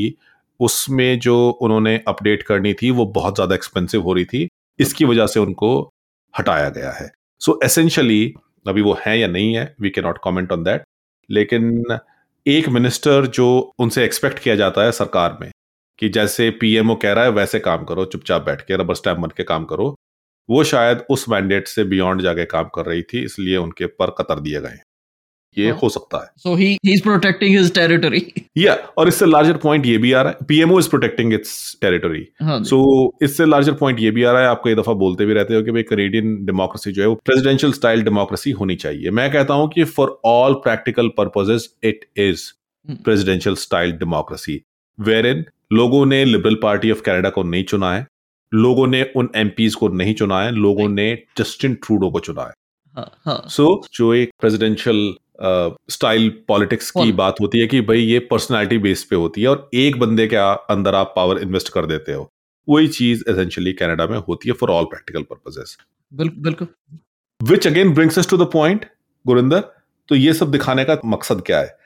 उसमें 0.60 1.18
जो 1.18 1.36
उन्होंने 1.62 2.00
अपडेट 2.08 2.42
करनी 2.42 2.72
थी 2.82 2.90
वो 2.90 3.04
बहुत 3.14 3.34
ज़्यादा 3.34 3.54
एक्सपेंसिव 3.54 4.02
हो 4.02 4.12
रही 4.12 4.24
थी 4.24 4.48
इसकी 4.80 5.04
वजह 5.04 5.26
से 5.26 5.40
उनको 5.40 5.72
हटाया 6.34 6.68
गया 6.68 6.90
है। 6.92 7.10
सो 7.40 7.52
so, 7.52 7.64
एसेंशली 7.64 8.34
अभी 8.68 8.82
वो 8.82 8.96
है 9.06 9.18
या 9.18 9.28
नहीं 9.28 9.56
है 9.56 9.74
वी 9.80 9.90
के 9.90 10.00
नॉट 10.00 10.18
कॉमेंट 10.18 10.52
ऑन 10.52 10.64
दैट 10.64 10.82
लेकिन 11.30 11.98
एक 12.46 12.68
मिनिस्टर 12.68 13.26
जो 13.26 13.48
उनसे 13.78 14.04
एक्सपेक्ट 14.04 14.38
किया 14.38 14.54
जाता 14.56 14.82
है 14.82 14.92
सरकार 14.92 15.38
में 15.40 15.50
कि 15.98 16.08
जैसे 16.08 16.50
पीएमओ 16.50 16.94
कह 16.94 17.12
रहा 17.12 17.24
है 17.24 17.30
वैसे 17.30 17.58
काम 17.60 17.84
करो 17.84 18.04
चुपचाप 18.04 18.42
बैठ 18.42 18.60
के 18.60 18.76
रबर 18.76 18.94
स्टैम्प 18.94 19.18
बन 19.18 19.28
के 19.36 19.42
काम 19.42 19.64
करो 19.64 19.94
वो 20.48 20.62
शायद 20.64 21.04
उस 21.10 21.28
मैंडेट 21.28 21.68
से 21.68 21.84
बियॉन्ड 21.84 22.22
जाके 22.22 22.44
काम 22.44 22.68
कर 22.74 22.86
रही 22.86 23.02
थी 23.02 23.24
इसलिए 23.24 23.56
उनके 23.56 23.86
पर 23.86 24.10
कतर 24.10 24.40
दिए 24.40 24.60
गए 24.60 24.78
ये 25.58 25.70
हो। 25.70 25.88
सकता 25.88 26.18
है। 26.18 26.30
So 26.36 26.54
he 26.54 26.66
he 26.84 26.92
is 26.94 27.02
protecting 27.02 27.56
his 27.58 27.74
territory 27.74 28.26
या 28.56 28.74
और 28.98 29.08
इससे 29.08 29.26
लार्जर 29.26 29.56
पॉइंट 29.56 29.86
ये 29.86 29.98
भी 29.98 30.12
आ 30.12 30.22
रहा 30.22 30.32
है। 30.32 30.46
PMO 30.48 30.78
is 30.78 30.88
protecting 30.88 31.32
its 31.32 31.78
territory 31.80 32.26
so 32.42 32.80
इससे 33.22 33.46
लार्जर 33.46 33.72
पॉइंट 33.72 34.00
ये 34.00 34.10
भी 34.10 34.22
आ 34.22 34.32
रहा 34.32 34.42
है। 34.42 34.48
आप 34.48 34.62
कई 34.64 34.74
दफ़ा 34.74 34.92
बोलते 34.92 35.26
भी 35.26 35.34
रहते 35.34 35.54
हो 35.54 35.62
कि 35.62 35.70
भाई 35.70 35.82
कनेडियन 35.82 36.44
डेमोक्रेसी 36.46 36.92
जो 36.92 37.02
है 37.02 37.08
वो 37.08 37.14
प्रेसिडेंशियल 37.14 37.72
स्टाइल 37.72 38.02
डेमोक्रेसी 38.02 38.50
होनी 38.50 38.76
चाहिए। 38.76 39.10
मैं 39.10 39.32
कहता 39.32 39.54
हूँ 39.54 39.68
कि 39.68 39.84
for 39.84 40.20
all 40.24 40.54
practical 40.54 41.08
purposes 41.08 41.68
it 41.84 42.04
is 42.16 42.52
presidential 42.90 43.56
style 43.56 43.92
democracy 43.92 44.60
where 45.00 45.26
इन 45.26 45.44
लोगों 45.72 46.06
ने 46.06 46.24
लिबरल 46.24 46.54
पार्टी 46.54 46.90
ऑफ़ 46.90 47.02
कैनेडा 47.02 47.30
को 47.30 47.42
नहीं 47.42 47.64
चुना 47.64 47.94
है 47.94 48.06
लोगों 48.54 48.86
ने 48.86 49.02
उन 49.16 49.28
एम 49.36 49.50
को 49.78 49.88
नहीं 49.88 50.14
चुना 50.14 50.42
है 50.42 50.50
लोगों 50.52 50.88
ने 50.88 51.18
जस्टिन 51.38 51.74
ट्रूडो 51.74 52.10
को 52.10 52.20
चुना 52.20 52.42
है। 52.42 52.50
सो 52.50 53.00
हाँ, 53.00 53.20
हाँ. 53.24 53.48
so, 53.48 53.76
जो 53.94 54.14
एक 54.14 54.30
प्रेसिडेंशियल 54.40 55.14
स्टाइल 55.90 56.30
uh, 56.30 56.36
पॉलिटिक्स 56.48 56.90
की 56.90 57.12
बात 57.12 57.34
होती 57.40 57.58
है 57.58 57.66
कि 57.66 57.80
भाई 57.80 57.98
ये 57.98 58.18
पर्सनालिटी 58.18 58.78
बेस 58.78 59.04
पे 59.04 59.16
होती 59.16 59.42
है 59.42 59.48
और 59.48 59.70
एक 59.74 59.98
बंदे 59.98 60.26
के 60.26 60.36
अंदर 60.74 60.94
आप 60.94 61.12
पावर 61.16 61.38
इन्वेस्ट 61.38 61.68
कर 61.68 61.86
देते 61.86 62.12
हो। 62.12 62.30
वही 62.68 62.88
चीज़ 62.88 63.24
एसेंशियली 63.28 63.72
कनाडा 63.72 64.06
में 64.06 64.18
होती 64.18 64.48
है 64.48 64.54
फॉर 64.54 64.70
ऑल 64.70 64.84
प्रैक्टिकल 64.84 65.22
पर्पजेस 65.22 65.78
बिल्कुल। 66.14 66.66
Which 67.42 67.66
again 67.66 67.94
brings 67.94 68.18
us 68.18 68.30
to 68.30 68.36
the 68.36 68.42
point 68.42 68.86
Gurinder 69.26 69.64
तो 70.08 70.14
ये 70.14 70.32
सब 70.32 70.50
दिखाने 70.50 70.84
का 70.84 70.98
मकसद 71.04 71.42
क्या 71.46 71.58
है? 71.58 71.78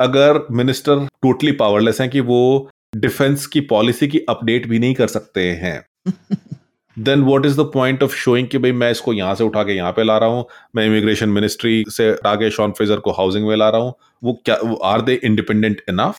अगर 0.00 0.46
मिनिस्टर 0.50 0.98
टोटली 0.98 1.52
पावरलेस 1.52 2.00
हैं 2.00 2.10
कि 2.10 2.20
वो 2.20 2.70
डिफेंस 2.96 3.46
की 3.46 3.60
पॉलिसी 3.60 4.08
की 4.08 4.18
अपडेट 4.18 4.66
भी 4.66 4.78
नहीं 4.78 4.94
कर 4.94 5.06
सकते 5.06 5.50
हैं 5.50 5.86
then 6.96 7.22
what 7.22 7.46
is 7.46 7.60
the 7.60 7.64
point 7.74 8.02
of 8.02 8.14
showing 8.14 8.48
कि 8.48 8.58
भाई 8.58 8.72
मैं 8.72 8.90
इसको 8.90 9.12
यहाँ 9.12 9.34
से 9.34 9.44
उठा 9.44 9.62
के 9.62 9.72
यहाँ 9.72 9.92
पे 9.92 10.04
ला 10.04 10.16
रहा 10.18 10.28
हूँ? 10.28 10.44
मैं 10.76 10.86
इमिग्रेशन 10.86 11.28
मिनिस्ट्री 11.28 11.84
से 11.88 12.10
उठा 12.12 12.34
के 12.34 12.50
शॉन 12.50 12.72
फ्रेजर 12.72 13.00
को 13.00 13.12
हाउसिंग 13.12 13.46
में 13.48 13.56
ला 13.56 13.68
रहा 13.68 13.80
हूँ। 13.80 13.94
वो 14.24 14.32
क्या 14.44 14.56
are 14.84 15.00
they 15.00 15.20
independent 15.24 15.82
enough 15.88 16.18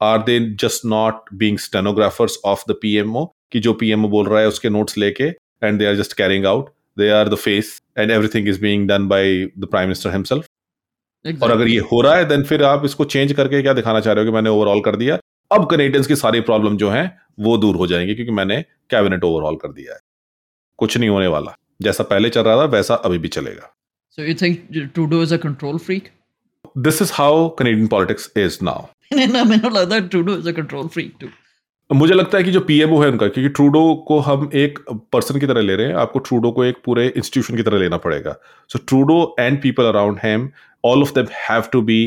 are 0.00 0.18
they 0.22 0.38
just 0.60 0.84
not 0.86 1.34
being 1.34 1.58
stenographers 1.58 2.38
of 2.44 2.64
the 2.68 2.74
PMO 2.82 3.24
कि 3.52 3.60
जो 3.60 3.72
पीएमओ 3.72 4.08
बोल 4.08 4.28
रहा 4.28 4.40
है 4.40 4.48
उसके 4.48 4.68
नोट्स 4.68 4.98
लेके 4.98 5.24
and 5.64 5.78
they 5.78 5.86
are 5.86 5.94
just 5.96 6.16
carrying 6.16 6.46
out 6.46 6.68
they 6.96 7.10
are 7.10 7.28
the 7.28 7.34
face 7.36 7.78
and 7.98 8.10
everything 8.10 8.48
is 8.48 8.60
being 8.60 8.88
done 8.88 9.08
by 9.08 9.44
the 9.58 9.68
prime 9.70 9.88
minister 9.88 10.10
himself 10.10 11.42
और 11.42 11.50
अगर 11.50 11.68
ये 11.68 11.78
हो 11.92 12.00
रहा 12.00 12.14
है 12.14 12.24
देन 12.28 12.42
फिर 12.42 12.62
आप 12.64 12.84
इसको 12.84 13.04
चेंज 13.04 13.32
करके 13.32 13.62
क्या 13.62 13.72
दिखाना 13.72 14.00
चाह 14.00 14.14
रहे 14.14 14.24
हो 14.24 14.30
कि 14.30 14.34
मैंने 14.34 14.50
ओवरऑल 14.50 14.80
कर 14.80 14.96
दिया? 14.96 15.18
अब 15.50 15.66
कनेडियंस 15.70 16.06
की 16.06 16.16
सारी 16.16 16.40
प्रॉब्लम 16.40 16.76
जो 16.76 16.90
है 16.90 17.04
वो 17.40 17.56
दूर 17.58 17.76
हो 17.76 17.86
जाएँगे 17.86 18.14
क्योंकि 18.14 18.32
मैंने 18.32 18.60
कैबिनेट 18.90 19.24
ओवरऑल 19.24 19.56
कर 19.56 19.72
दिया 19.72 19.94
है। 19.94 20.00
कुछ 20.78 20.96
नहीं 20.96 21.08
होने 21.08 21.26
वाला 21.26 21.56
जैसा 21.82 22.04
पहले 22.04 22.30
चल 22.30 22.42
रहा 22.42 22.56
था 22.56 22.64
वैसा 22.76 22.94
अभी 23.04 23.18
भी 23.18 23.28
चलेगा 23.28 23.74
So 24.18 24.24
you 24.24 24.34
think 24.34 24.62
Trudeau 24.94 25.18
is 25.22 25.32
a 25.32 25.36
control 25.38 25.76
freak? 25.78 26.06
This 26.84 27.00
is 27.00 27.10
how 27.10 27.32
Canadian 27.50 27.88
politics 27.88 28.24
is 28.36 28.56
now. 28.62 28.78
मैंने 29.12 29.70
लगता 29.70 29.94
है 29.94 30.08
Trudeau 30.08 30.38
is 30.38 30.48
a 30.52 30.54
control 30.56 30.88
freak 30.96 31.12
too. 31.20 31.30
मुझे 31.90 32.14
लगता 32.14 32.38
है 32.38 32.44
कि 32.44 32.50
जो 32.50 32.60
पीएमओ 32.60 33.00
है 33.02 33.08
उनका 33.08 33.26
क्योंकि 33.28 33.48
ट्रूडो 33.48 33.82
को 34.08 34.18
हम 34.20 34.48
एक 34.54 34.78
पर्सन 35.12 35.38
की 35.40 35.46
तरह 35.46 35.60
ले 35.60 35.76
रहे 35.76 35.86
हैं 35.86 35.94
आपको 35.96 36.18
ट्रूडो 36.18 36.50
को 36.52 36.64
एक 36.64 36.82
पूरे 36.84 37.06
इंस्टीट्यूशन 37.06 37.56
की 37.56 37.62
तरह 37.62 37.78
लेना 37.78 37.96
पड़ेगा 37.96 38.34
so 38.70 38.78
Trudeau 38.78 39.36
and 39.40 39.60
people 39.62 39.84
around 39.84 40.18
him 40.22 40.48
all 40.84 41.02
of 41.02 41.12
them 41.14 41.26
have 41.38 41.68
to 41.72 41.82
be 41.82 42.00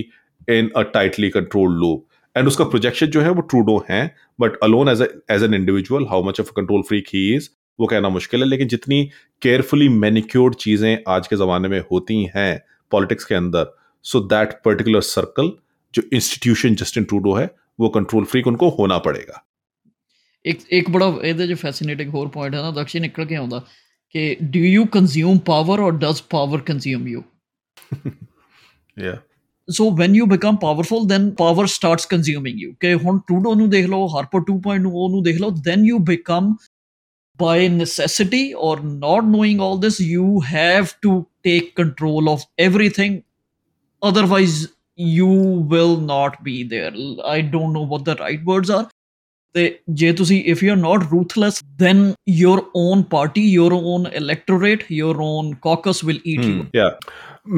in 0.49 0.69
a 0.75 0.81
tightly 0.93 1.29
controlled 1.29 1.79
loop 1.79 2.05
and 2.35 2.47
उसका 2.47 2.65
प्रोजेक्शन 2.65 3.07
जो 3.07 3.21
है 3.21 3.29
वो 3.29 3.41
ट्रूडो 3.43 3.83
है 3.89 4.03
but 4.41 4.59
alone 4.63 4.89
as 4.89 5.01
as 5.01 5.43
an 5.43 5.53
individual 5.53 6.05
how 6.09 6.23
much 6.23 6.39
of 6.41 6.51
control 6.55 6.81
freak 6.89 7.07
he 7.13 7.27
is 7.35 7.49
वो 7.80 7.86
कहना 7.86 8.08
मुश्किल 8.10 8.40
है 8.40 8.48
लेकिन 8.48 8.68
जितनी 8.68 9.02
केयरफुली 9.42 9.88
मैनिक्योर्ड 9.96 10.54
चीजें 10.56 10.98
आज 11.08 11.26
के 11.26 11.36
जमाने 11.36 11.68
में 11.68 11.80
होती 11.90 12.22
हैं 12.36 12.50
पॉलिटिक्स 12.92 13.24
के 13.24 13.34
अंदर 13.34 13.74
सो 14.04 14.20
दैट 14.28 14.60
पर्टिकुलर 14.64 15.00
सर्कल 15.04 15.52
जो 15.94 16.02
इंस्टीट्यूशन 16.12 16.74
जस्टिन 16.74 17.04
ट्रूडो 17.04 17.34
है 17.34 17.48
वो 17.80 17.88
कंट्रोल 17.90 18.24
फ्रीक 18.26 18.46
उनको 18.46 18.70
होना 18.78 18.98
पड़ेगा 19.00 19.42
ਇੱਕ 20.44 20.60
ਇੱਕ 20.70 20.90
ਬੜਾ 20.90 21.06
ਇਹਦੇ 21.24 21.46
ਚ 21.46 21.54
ਫੈਸੀਨੇਟਿੰਗ 21.60 22.10
ਹੋਰ 22.14 22.28
ਪੁਆਇੰਟ 22.28 22.54
ਹੈ 22.54 22.60
ਨਾ 22.62 22.70
ਦਕਸ਼ੀ 22.72 23.00
ਨਿਕਲ 23.00 23.24
ਕੇ 23.26 23.36
ਆਉਂਦਾ 23.36 23.60
ਕਿ 24.14 24.36
do 24.42 24.60
you 24.60 24.84
consume 24.86 25.38
power 25.46 25.80
or 25.80 25.92
does 25.98 26.22
power 26.30 26.60
consume 26.60 27.08
you 27.08 27.22
yeah 28.96 29.16
so 29.68 29.90
when 29.96 30.14
you 30.16 30.26
become 30.26 30.56
powerful 30.56 31.06
then 31.06 31.30
power 31.38 31.66
starts 31.66 32.06
consuming 32.06 32.60
you 32.60 32.72
ਕਿ 32.80 32.94
ਹੁਣ 32.94 33.18
ਟਰੂਡੋ 33.18 33.54
ਨੂੰ 33.54 33.68
ਦੇਖ 33.70 33.86
ਲਓ 33.86 34.06
ਹਾਰਪਰ 34.08 34.44
2.0 34.50 34.78
ਨੂੰ 34.82 34.92
ਉਹਨੂੰ 34.94 35.22
ਦੇਖ 35.22 35.40
ਲਓ 35.40 35.50
then 35.64 35.84
you 35.84 35.98
become 36.06 36.54
by 37.40 37.68
necessity 37.68 38.54
or 38.54 38.80
not 38.80 39.24
knowing 39.24 39.60
all 39.60 39.76
this 39.76 40.00
you 40.00 40.40
have 40.40 40.98
to 41.00 41.26
take 41.44 41.74
control 41.74 42.28
of 42.28 42.44
everything 42.58 43.22
otherwise 44.02 44.68
you 44.96 45.26
will 45.72 45.96
not 45.98 46.42
be 46.42 46.62
there 46.64 46.92
i 47.24 47.40
don't 47.40 47.72
know 47.72 47.86
what 47.86 48.04
the 48.04 48.16
right 48.16 48.44
words 48.44 48.70
are 48.70 48.86
ਤੇ 49.54 49.62
ਜੇ 49.98 50.12
ਤੁਸੀਂ 50.12 50.36
if 50.52 50.62
you 50.64 50.72
are 50.72 50.80
not 50.80 51.04
ruthless 51.12 51.60
then 51.82 52.00
your 52.40 52.56
own 52.80 53.04
party 53.14 53.44
your 53.52 53.70
own 53.92 54.02
electorate 54.20 54.82
your 54.96 55.14
own 55.28 55.46
caucus 55.66 56.02
will 56.08 56.20
eat 56.32 56.44
you 56.48 56.66
या 56.76 56.90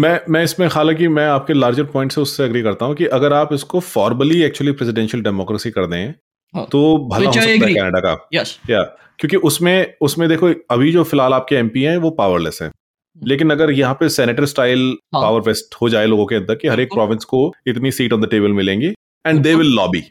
मैं 0.04 0.18
मैं 0.30 0.42
इसमें 0.44 0.66
हालांकि 0.74 1.08
मैं 1.08 1.26
आपके 1.28 1.54
लार्जर 1.54 1.84
पॉइंट 1.92 2.12
से 2.12 2.20
उससे 2.20 2.44
एग्री 2.44 2.62
करता 2.62 2.86
हूँ 2.86 2.94
कि 2.94 3.06
अगर 3.18 3.32
आप 3.32 3.52
इसको 3.54 3.80
फॉर्मली 3.80 4.42
एक्चुअली 4.42 4.72
प्रेसिडेंशियल 4.72 5.22
डेमोक्रेसी 5.22 5.70
कर 5.70 5.86
दें 5.86 6.00
हाँ, 6.04 6.14
तो 6.55 6.97
भला 7.07 7.27
हो 7.27 7.33
सकता 7.33 7.65
है 7.65 7.73
कनाडा 7.73 7.99
का। 7.99 8.27
यस 8.33 8.59
या 8.69 8.81
क्योंकि 9.19 9.37
उसमें 9.37 9.93
उसमें 10.01 10.27
देखो 10.29 10.49
अभी 10.71 10.91
जो 10.91 11.03
फ़िलहाल 11.03 11.33
आपके 11.33 11.55
एमपी 11.55 11.83
हैं 11.83 11.97
वो 11.97 12.09
पावरलेस 12.11 12.59
हैं। 12.61 12.71
लेकिन 13.17 13.51
अगर 13.51 13.71
यहाँ 13.71 13.93
पे 13.93 14.09
सेनेटर 14.09 14.45
स्टाइल 14.45 14.91
पावर 15.13 15.41
वेस्ट 15.41 15.75
हो 15.81 15.89
जाए 15.89 16.05
लोगों 16.05 16.25
के 16.25 16.35
अंदर 16.35 16.55
कि 16.55 16.67
हर 16.67 16.79
एक 16.79 16.93
प्रोविंस 16.93 17.23
को 17.25 17.53
इतनी 17.67 17.91
सीट 17.91 18.13
ऑन 18.13 18.21
द 18.21 18.29
टेबल 18.29 18.51
मिलेंगी 18.51 18.93
and 19.25 19.41
they 19.43 19.55
will 19.55 19.73
lobby 19.75 20.03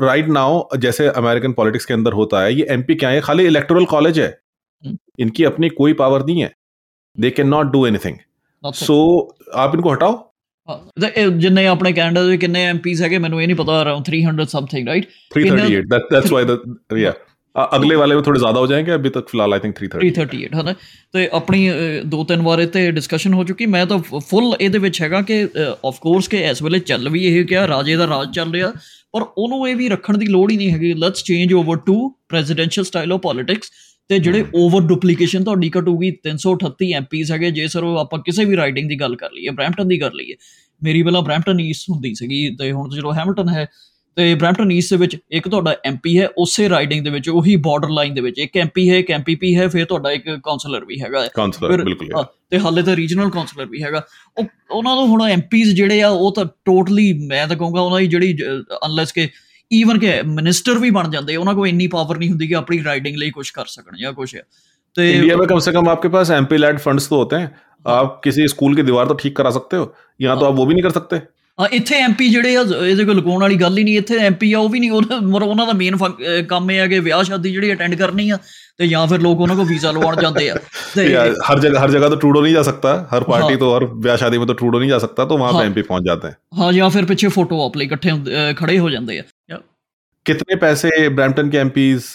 right 0.00 0.26
now 0.28 0.76
जैसे 0.76 1.06
अमेरिकन 1.08 1.52
पॉलिटिक्स 1.52 1.84
के 1.86 1.94
अंदर 1.94 2.12
होता 2.12 2.42
है 2.42 2.54
ये 2.54 2.66
एमपी 2.70 2.94
क्या 2.94 3.10
है? 3.10 3.20
खाली 3.20 3.44
इलेक्टोरल 3.46 3.84
कॉलेज 3.84 4.18
है। 4.20 4.38
इनकी 5.18 5.44
अपनी 5.44 5.68
कोई 5.68 5.92
पावर 5.92 6.24
नहीं 6.26 6.42
है। 6.42 6.52
They 7.16 7.30
can 7.30 7.48
not 7.48 7.66
do 7.66 7.86
anything 7.86 8.16
so 8.64 9.36
आप 9.54 9.74
इनको 9.74 9.90
हटाओ। 9.90 10.29
ਜਿੰਨੇ 11.38 11.66
ਆਪਣੇ 11.66 11.92
ਕੈਨੇਡਾ 11.92 12.22
ਦੇ 12.22 12.36
ਕਿੰਨੇ 12.36 12.64
ਐਮਪੀਸ 12.64 13.02
ਹੈਗੇ 13.02 13.18
ਮੈਨੂੰ 13.18 13.42
ਇਹ 13.42 13.46
ਨਹੀਂ 13.46 13.56
ਪਤਾ 13.56 13.82
around 13.82 14.04
300 14.10 14.46
something 14.48 14.88
right 14.88 15.08
338 15.38 15.82
that 15.90 16.12
that's 16.12 16.32
why 16.32 16.44
the 16.44 16.58
ਯਾ 16.98 17.12
ਅਗਲੇ 17.76 17.96
ਵਾਲੇ 17.96 18.14
ਵਿੱਚ 18.16 18.24
ਥੋੜੇ 18.26 18.38
ਜ਼ਿਆਦਾ 18.38 18.60
ਹੋ 18.60 18.66
ਜਾਣਗੇ 18.66 18.94
ਅਭੀ 18.94 19.10
ਤੱਕ 19.10 19.28
ਫਿਲਹਾਲ 19.28 19.52
ਆਈ 19.52 19.60
ਥਿੰਕ 19.60 19.76
330 19.76 20.10
338 20.16 20.42
ਹੈ 20.54 20.62
ਨਾ? 20.62 20.74
ਤੇ 21.12 21.28
ਆਪਣੀ 21.32 21.70
ਦੋ 22.06 22.22
ਤਿੰਨ 22.24 22.42
ਵਾਰ 22.42 22.64
ਤੇ 22.66 22.90
ਡਿਸਕਸ਼ਨ 22.90 23.34
ਹੋ 23.34 23.44
ਚੁੱਕੀ। 23.44 23.66
ਮੈਂ 23.66 23.84
ਤਾਂ 23.86 23.98
ਫੁੱਲ 24.28 24.54
ਇਹਦੇ 24.60 24.78
ਵਿੱਚ 24.78 25.00
ਹੈਗਾ 25.02 25.20
ਕਿ 25.22 25.46
ਆਫ 25.86 25.98
ਕੋਰਸ 26.00 26.28
ਕਿ 26.28 26.42
ਇਸ 26.50 26.62
ਵੇਲੇ 26.62 26.78
ਚੱਲ 26.90 27.08
ਵੀ 27.08 27.24
ਇਹ 27.26 27.44
ਕਿਹਾ 27.44 27.66
ਰਾਜੇ 27.68 27.96
ਦਾ 27.96 28.06
ਰਾਜ 28.06 28.34
ਚੱਲ 28.34 28.52
ਰਿਹਾ। 28.52 28.72
ਪਰ 29.12 29.22
ਉਹਨੂੰ 29.38 29.68
ਇਹ 29.68 29.76
ਵੀ 29.76 29.88
ਰੱਖਣ 29.88 30.18
ਦੀ 30.18 30.26
ਲੋੜ 30.26 30.50
ਹੀ 30.50 30.56
ਨਹੀਂ 30.56 30.70
ਹੈਗੀ। 30.72 30.92
Let's 30.94 31.22
change 31.24 31.54
over 31.54 31.76
to 31.86 32.08
presidential 32.28 32.84
style 32.84 33.12
of 33.12 33.20
politics 33.20 33.70
ਤੇ 34.10 34.18
ਜਿਹੜੇ 34.18 34.44
ਓਵਰ 34.54 34.80
ਡੁਪਲੀਕੇਸ਼ਨ 34.80 35.44
ਤੁਹਾਡੀ 35.44 35.70
ਘਟੂਗੀ 35.78 36.08
338 36.28 36.92
ਐਮਪੀਸ 36.94 37.30
ਹੈਗੇ 37.32 37.50
ਜੇ 37.50 37.66
ਸਰ 37.66 37.82
ਉਹ 37.82 37.98
ਆਪਾਂ 37.98 38.18
ਕਿਸੇ 38.18 38.44
ਵੀ 38.44 38.56
ਰਾਈਟਿੰਗ 38.56 38.88
ਦੀ 38.88 38.96
ਗੱਲ 39.00 39.16
ਕਰ 39.16 39.32
ਲਈਏ 39.32 39.48
ਬ੍ਰੈਂਪਟਨ 39.48 39.88
ਦੀ 39.88 39.98
ਕਰ 39.98 40.12
ਲਈਏ। 40.12 40.34
ਮੇਰੀ 40.82 41.02
ਪਹਿਲਾਂ 41.02 41.22
ਬ੍ਰੈਂਪਟਨ 41.22 41.60
ਈਸਟ 41.60 41.90
ਹੁੰਦੀ 41.90 42.14
ਸੀਗੀ 42.14 42.56
ਤੇ 42.56 42.72
ਹੁਣ 42.72 42.90
ਜਦੋਂ 42.90 43.12
ਹੈਮਿਲਟਨ 43.14 43.48
ਹੈ। 43.48 43.66
ਤੇ 44.16 44.34
ਬ੍ਰੈਂਪਟਨ 44.34 44.72
ਈਸਟ 44.72 44.90
ਦੇ 44.90 44.96
ਵਿੱਚ 44.96 45.16
ਇੱਕ 45.30 45.48
ਤੁਹਾਡਾ 45.48 45.74
ਐਮਪੀ 45.84 46.18
ਹੈ 46.20 46.28
ਉਸੇ 46.38 46.68
ਰਾਈਡਿੰਗ 46.68 47.04
ਦੇ 47.04 47.10
ਵਿੱਚ 47.10 47.28
ਉਹੀ 47.28 47.56
ਬਾਰਡਰ 47.56 47.88
ਲਾਈਨ 47.88 48.14
ਦੇ 48.14 48.20
ਵਿੱਚ 48.20 48.38
ਇੱਕ 48.38 48.56
ਐਮਪੀ 48.56 48.90
ਹੈ 48.90 48.96
ਇੱਕ 48.96 49.10
ਐਮਪੀਪੀ 49.10 49.56
ਹੈ 49.56 49.68
ਫਿਰ 49.68 49.84
ਤੁਹਾਡਾ 49.84 50.10
ਇੱਕ 50.10 50.24
ਕਾਉਂਸਲਰ 50.42 50.84
ਵੀ 50.84 51.00
ਹੈਗਾ। 51.00 51.26
ਕਾਉਂਸਲਰ 51.34 51.84
ਬਿਲਕੁਲ 51.84 52.24
ਤੇ 52.50 52.58
ਹਾਲੇ 52.58 52.82
ਤਾਂ 52.82 52.96
ਰੀਜਨਲ 52.96 53.30
ਕਾਉਂਸਲਰ 53.30 53.66
ਵੀ 53.66 53.82
ਹੈਗਾ। 53.82 54.02
ਉਹ 54.38 54.44
ਉਹਨਾਂ 54.70 54.96
ਨੂੰ 54.96 55.06
ਹੁਣ 55.06 55.22
ਐਮਪੀਸ 55.22 55.68
ਜਿਹੜੇ 55.68 56.02
ਆ 56.02 56.08
ਉਹ 56.08 56.34
ਤਾਂ 56.34 56.44
ਟੋਟਲੀ 56.44 57.12
ਮੈਂ 57.12 57.46
ਤਾਂ 57.46 57.56
ਕਹੂੰਗਾ 57.56 57.80
ਉਹਨਾਂ 57.80 58.00
ਦੀ 58.00 58.06
ਜਿਹੜੀ 58.06 58.38
ਅਨਲੈਸ 58.86 59.12
ਕਿ 59.12 59.28
ਈਵਨ 59.71 59.99
ਕਿ 59.99 60.21
ਮਿਨਿਸਟਰ 60.27 60.77
ਵੀ 60.77 60.89
ਬਣ 60.89 61.09
ਜਾਂਦੇ 61.09 61.35
ਉਹਨਾਂ 61.35 61.53
ਕੋਲ 61.53 61.67
ਇੰਨੀ 61.67 61.87
ਪਾਵਰ 61.87 62.17
ਨਹੀਂ 62.17 62.29
ਹੁੰਦੀ 62.29 62.47
ਕਿ 62.47 62.55
ਆਪਣੀ 62.55 62.83
ਰਾਈਡਿੰਗ 62.83 63.17
ਲਈ 63.17 63.31
ਕੁਝ 63.31 63.49
ਕਰ 63.49 63.65
ਸਕਣ 63.65 63.97
ਜਾਂ 63.97 64.13
ਕੁਝ 64.13 64.35
ਤੇ 64.95 65.05
इंडिया 65.13 65.37
में 65.37 65.47
कम 65.47 65.57
से 65.57 65.71
कम 65.73 65.87
आपके 65.89 66.09
पास 66.09 66.29
एमपी 66.31 66.57
लैड 66.57 66.77
फंड्स 66.79 67.07
तो 67.09 67.17
होते 67.17 67.35
हैं 67.35 67.47
आप 67.85 68.13
किसी 68.23 68.43
स्कूल 68.47 68.75
की 68.75 68.83
दीवार 68.83 69.07
तो 69.07 69.13
ठीक 69.13 69.35
करा 69.37 69.49
सकते 69.51 69.77
हो 69.77 69.87
यहाँ 70.19 70.35
तो 70.39 70.45
आप 70.45 70.53
वो 70.53 70.65
भी 70.65 70.73
नहीं 70.73 70.83
कर 70.83 70.91
सकते 70.91 71.15
ਹਾਂ 71.15 71.23
ਇੱਥੇ 71.71 71.95
ਐਮਪੀ 71.95 72.27
ਜਿਹੜੇ 72.29 72.55
ਆ 72.55 72.61
ਇਹਦੇ 72.87 73.03
ਕੋਲ 73.05 73.15
ਲੁਕਾਉਣ 73.15 73.41
ਵਾਲੀ 73.41 73.55
ਗੱਲ 73.55 73.77
ਹੀ 73.77 73.83
ਨਹੀਂ 73.83 73.97
ਇੱਥੇ 73.97 74.17
ਐਮਪੀ 74.17 74.51
ਆ 74.53 74.59
ਉਹ 74.59 74.69
ਵੀ 74.69 74.79
ਨਹੀਂ 74.79 74.91
ਉਹਨਾਂ 74.91 75.19
ਮਰ 75.21 75.43
ਉਹਨਾਂ 75.43 75.65
ਦਾ 75.67 75.73
ਮੇਨ 75.73 75.97
ਕੰਮ 76.47 76.71
ਇਹ 76.71 76.79
ਆ 76.81 76.87
ਕਿ 76.87 76.99
ਵਿਆਹ 76.99 77.23
ਸ਼ਾਦੀ 77.23 77.51
ਜਿਹੜੀ 77.51 77.71
ਅਟੈਂਡ 77.73 77.95
ਕਰਨੀ 77.95 78.29
ਆ 78.29 78.37
ਤੇ 78.77 78.87
ਜਾਂ 78.87 79.05
ਫਿਰ 79.07 79.19
ਲੋਕ 79.19 79.41
ਉਹਨਾਂ 79.41 79.55
ਕੋਲ 79.55 79.65
ਵੀਜ਼ਾ 79.65 79.91
ਲਵਾਉਣ 79.91 80.21
ਜਾਂਦੇ 80.21 80.49
ਆ 80.49 80.55
ਤੇ 80.95 81.05
या 81.11 81.21
हर 81.49 81.59
जगह 81.59 81.83
हर 81.83 81.91
जगह 81.91 82.09
तो 82.09 82.17
ट्रूडो 82.19 82.41
नहीं 82.45 82.53
जा 82.55 82.61
सकता 82.61 82.91
हर 83.13 83.25
पार्टी 83.29 83.53
हाँ। 83.53 83.59
तो 83.61 83.69
हर 83.71 83.85
ब्याह 84.03 84.17
शादी 84.17 84.37
में 84.37 84.45
तो 84.47 84.55
ट्रूडो 84.61 84.79
नहीं 84.79 84.89
जा 84.89 84.99
सकता 84.99 85.25
तो 85.25 85.37
वहां 85.37 85.53
हाँ। 85.53 85.61
पे 85.61 85.67
एमपी 85.67 85.83
पहुंच 85.87 86.05
जाते 86.05 86.27
हैं 86.27 86.59
ਹਾਂ 86.59 86.71
ਜਾਂ 86.73 86.89
ਫਿਰ 86.89 87.05
ਪਿੱਛੇ 87.05 87.27
ਫੋਟੋ 87.29 87.59
ਆਪ 87.65 87.77
ਲਈ 87.77 87.85
ਇਕੱਠੇ 87.85 88.11
ਹੁੰਦੇ- 88.11 88.35
ਅਹ 88.35 88.53
ਖੜੇ 88.55 88.77
ਹੋ 88.79 88.89
ਜਾਂਦੇ 88.89 89.17
ਆ 89.19 89.23
ਜਾਂ- 89.49 89.61
कितने 90.25 90.55
पैसे 90.61 90.91
ब्रैम्पटन 91.15 91.49
के 91.49 91.59
एमपीज 91.59 92.05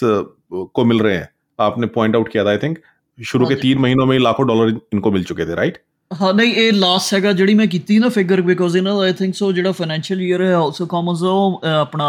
को 0.75 0.85
मिल 0.85 1.01
रहे 1.01 1.17
हैं 1.17 1.27
आपने 1.59 1.89
पॉइंट 1.93 2.15
आउट 2.15 2.31
किया 2.31 2.43
था 2.43 2.51
आई 2.51 2.59
थिंक 2.59 2.79
शुरू 3.17 3.45
के 3.45 3.53
हाँ 3.53 3.59
जी। 3.59 3.63
तीन 3.63 3.83
महीनों 3.83 4.07
में 4.07 4.13
ही 4.15 4.23
लाखों 4.23 4.47
डॉलर 4.47 4.73
इनको 4.91 5.11
मिल 5.11 5.23
चुके 5.25 5.45
थे 5.45 5.57
राइट 5.57 5.77
ਹਾਂ 6.11 6.33
ਨਹੀਂ 6.33 6.53
ਇਹ 6.55 6.71
ਲਾਸਟ 6.73 7.13
ਹੈਗਾ 7.13 7.31
ਜਿਹੜੀ 7.33 7.53
ਮੈਂ 7.53 7.65
ਕੀਤੀ 7.67 7.97
ਨਾ 7.99 8.09
ਫਿਗਰ 8.09 8.41
ਬਿਕੋਜ਼ 8.41 8.75
ਇਹਨਾਂ 8.77 8.95
ਦਾ 8.95 9.01
ਆਈ 9.01 9.13
ਥਿੰਕ 9.13 9.35
ਸੋ 9.35 9.51
ਜਿਹੜਾ 9.51 9.71
ਫਾਈਨੈਂਸ਼ੀਅਲ 9.71 10.21
ਈਅਰ 10.21 10.41
ਹੈ 10.41 10.53
ਆਲਸੋ 10.55 10.85
ਕਮਸ 10.87 11.21
ਉਹ 11.23 11.59
ਅਹ, 11.59 11.67
ਆਪਣਾ 11.71 12.07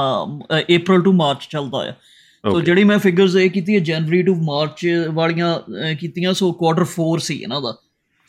April 0.73 1.03
ਟੂ 1.05 1.13
ਮਾਰਚ 1.15 1.47
ਚੱਲਦਾ 1.51 1.85
ਹੈ 1.85 1.97
ਸੋ 2.45 2.51
Okay. 2.51 2.65
ਜਿਹੜੀ 2.65 2.85
ਮੈਂ 2.85 2.99
ਫਿਗਰਸ 2.99 3.35
ਇਹ 3.37 3.51
ਕੀਤੀ 3.51 3.75
ਹੈ 3.75 3.81
ਜਨਵਰੀ 3.83 4.23
ਟੂ 4.23 4.35
ਮਾਰਚ 4.45 4.87
ਵਾਲੀਆਂ 5.15 5.55
ਅਹ, 5.55 5.95
ਕੀਤੀਆਂ 5.97 6.33
ਸੋ 6.35 6.51
ਕੁਆਟਰ 6.55 6.85
4 6.93 7.19
ਸੀ 7.21 7.35
ਇਹਨਾਂ 7.37 7.61
ਦਾ 7.61 7.73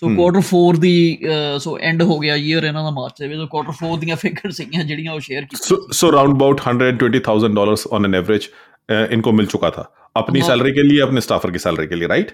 ਸੋ 0.01 0.07
ਹਮ। 0.07 0.15
ਕੁਆਟਰ 0.15 0.41
4 0.49 0.77
ਦੀ 0.79 0.91
ਸੋ 1.59 1.77
ਐਂਡ 1.81 2.01
ਹੋ 2.03 2.17
ਗਿਆ 2.19 2.35
ਈਅਰ 2.37 2.63
ਇਹਨਾਂ 2.63 2.83
ਦਾ 2.83 2.89
ਮਾਰਚ 2.91 3.19
ਦੇ 3.19 3.27
ਵਿੱਚ 3.27 3.41
ਕੁਆਟਰ 3.51 3.73
4 3.81 3.97
ਦੀਆਂ 3.99 4.15
ਫਿਗਰ 4.15 4.51
ਸੀਗੀਆਂ 4.51 4.83
ਜਿਹੜੀਆਂ 4.83 5.13
ਉਹ 5.13 5.19
ਸ਼ੇਅਰ 5.21 5.45
ਕੀਤੀਆਂ 5.45 5.67
so 5.69 5.79
so 5.99 6.11
round 6.15 6.35
about 6.35 6.61
hundred 6.67 6.99
twenty 6.99 7.21
thousand 7.27 7.55
dollar 7.55 7.85
on 7.91 8.05
an 8.05 8.15
average 8.15 8.47
इनको 9.11 9.31
मिल 9.33 9.49
चुका 9.49 9.69
था 9.71 9.83
अपनी 10.15 10.39
हाँ। 10.39 10.47
सैलरी 10.47 10.71
के 10.73 10.83
लिए 10.83 11.01
अपने 11.03 11.21
स्टाफर 11.21 11.51
की 11.51 11.61
सैलरी 11.61 11.87
के 11.87 11.99
लिए 11.99 12.09
राइट 12.09 12.31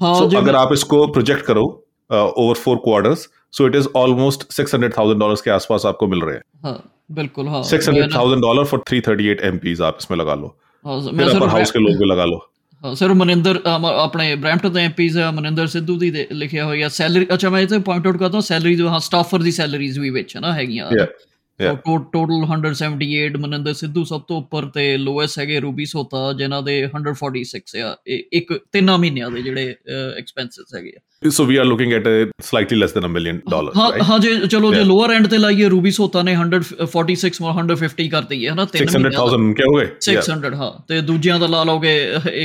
ਹਾਂ 0.00 0.12
सो 0.14 0.28
ਜੇ 0.28 0.38
अगर 0.38 0.58
आप 0.58 0.74
इसको 0.74 1.00
प्रोजेक्ट 1.12 1.46
करो 1.46 1.64
over 2.09 2.55
four 2.57 2.77
quarters 2.83 3.27
so 3.53 3.67
it 3.67 3.75
is 3.75 3.87
almost 3.95 4.51
six 4.53 4.73
hundred 4.73 4.97
thousand 4.97 5.19
dollar 5.19 5.41
के 5.43 5.51
आसपास 5.51 5.85
आपको 5.85 6.07
मिल 6.07 6.21
रहे 6.21 6.35
हैं। 6.35 6.77
बिल्कुल 7.15 7.47
हाँ। 7.47 7.63
Six 7.65 7.89
hundred 7.89 8.13
thousand 8.15 8.41
dollar 8.41 8.65
for 8.65 8.83
three 8.87 9.01
thirty 9.01 9.27
eight 9.29 9.41
M 9.43 9.59
आप 9.83 9.97
इसमें 9.99 10.17
लगा 10.17 10.35
लो। 10.35 10.55
ਫਿਰ 10.85 11.29
ਅਪਰ 11.29 11.47
ਹਾਊਸ 11.49 11.71
ਦੇ 11.71 11.79
ਲੋਕ 11.79 12.01
ਲਗਾ 12.03 12.25
ਲਓ 12.25 12.93
ਸਰ 12.95 13.13
ਮਨਿੰਦਰ 13.13 13.59
ਆਪਣੇ 13.65 14.35
ਬ੍ਰੈਂਪਟਨ 14.35 14.71
ਦੇ 14.73 14.81
ਐਮਪੀਜ਼ 14.81 15.17
ਮਨਿੰਦਰ 15.35 15.67
ਸਿੱਧੂ 15.67 15.95
ਦੀ 15.99 16.11
ਲਿਖਿਆ 16.31 16.65
ਹੋਇਆ 16.65 16.89
ਸੈਲਰੀ 16.89 17.27
ਅੱਛਾ 17.33 17.49
ਮੈਂ 17.49 17.61
ਇਹ 17.61 17.79
ਪੁਆਇੰਟ 17.79 18.07
ਆਊਟ 18.07 18.17
ਕਰਦਾ 18.17 18.39
ਸੈਲਰੀਜ਼ 18.39 18.81
ਹਾਂ 18.81 18.99
ਸਟਾਫਰ 18.99 19.41
ਦੀ 19.41 19.51
ਸੈਲਰੀਜ਼ 19.51 19.99
ਵੀ 19.99 20.09
ਵਿੱਚ 20.09 20.37
ਨਾ 20.37 20.53
ਹੈਗੀਆਂ 20.53 20.89
Yeah. 21.65 21.75
To 21.75 21.97
total 21.97 22.43
178 22.47 23.37
Maninder 23.39 23.73
Sidhu 23.73 24.03
ਸਭ 24.03 24.21
ਤੋਂ 24.21 24.37
ਉੱਪਰ 24.37 24.65
ਤੇ 24.65 24.97
ਲੋਐਸ 24.97 25.39
ਹੈਗੇ 25.39 25.59
ਰੂਬੀ 25.59 25.85
ਸੋਤਾ 25.85 26.33
ਜਿਨ੍ਹਾਂ 26.33 26.61
ਦੇ 26.61 26.75
146 26.83 27.81
ਆ। 27.81 27.95
ਇੱਕ 28.07 28.53
ਤਿੰਨਾਂ 28.71 28.97
ਮਹੀਨਿਆਂ 28.97 29.29
ਦੇ 29.31 29.41
ਜਿਹੜੇ 29.41 29.75
ਐਕਸਪੈਂਸਸ 30.17 30.75
ਹੈਗੇ 30.75 30.91
ਆ। 30.97 31.29
So 31.29 31.45
we 31.45 31.55
are 31.55 31.65
looking 31.65 31.93
at 31.93 32.07
a 32.07 32.29
slightly 32.41 32.79
less 32.79 32.93
than 32.93 33.05
a 33.05 33.07
million 33.07 33.39
dollar 33.49 33.71
right 33.77 34.03
ਹਾਂ 34.09 34.19
ਜੇ 34.19 34.35
ਚਲੋ 34.47 34.73
ਜੇ 34.73 34.83
ਲੋਅਰ 34.83 35.11
ਐਂਡ 35.11 35.27
ਤੇ 35.27 35.37
ਲਾਈਏ 35.37 35.69
ਰੂਬੀ 35.69 35.91
ਸੋਤਾ 35.91 36.21
ਨੇ 36.21 36.35
146 36.35 37.41
ਮੋ 37.41 37.53
150 37.53 38.07
ਕਰਤੀ 38.07 38.45
ਹੈ 38.45 38.53
ਹਨਾ 38.53 38.67
600000 38.73 39.49
ਕਿਹ 39.53 39.71
ਹੋ 39.71 39.79
ਗਏ? 39.79 39.89
600 40.01 40.53
ਹਾਂ। 40.55 40.71
ਤੇ 40.87 41.01
ਦੂਜਿਆਂ 41.01 41.39
ਦਾ 41.39 41.47
ਲਾ 41.47 41.63
ਲੋਗੇ 41.63 41.95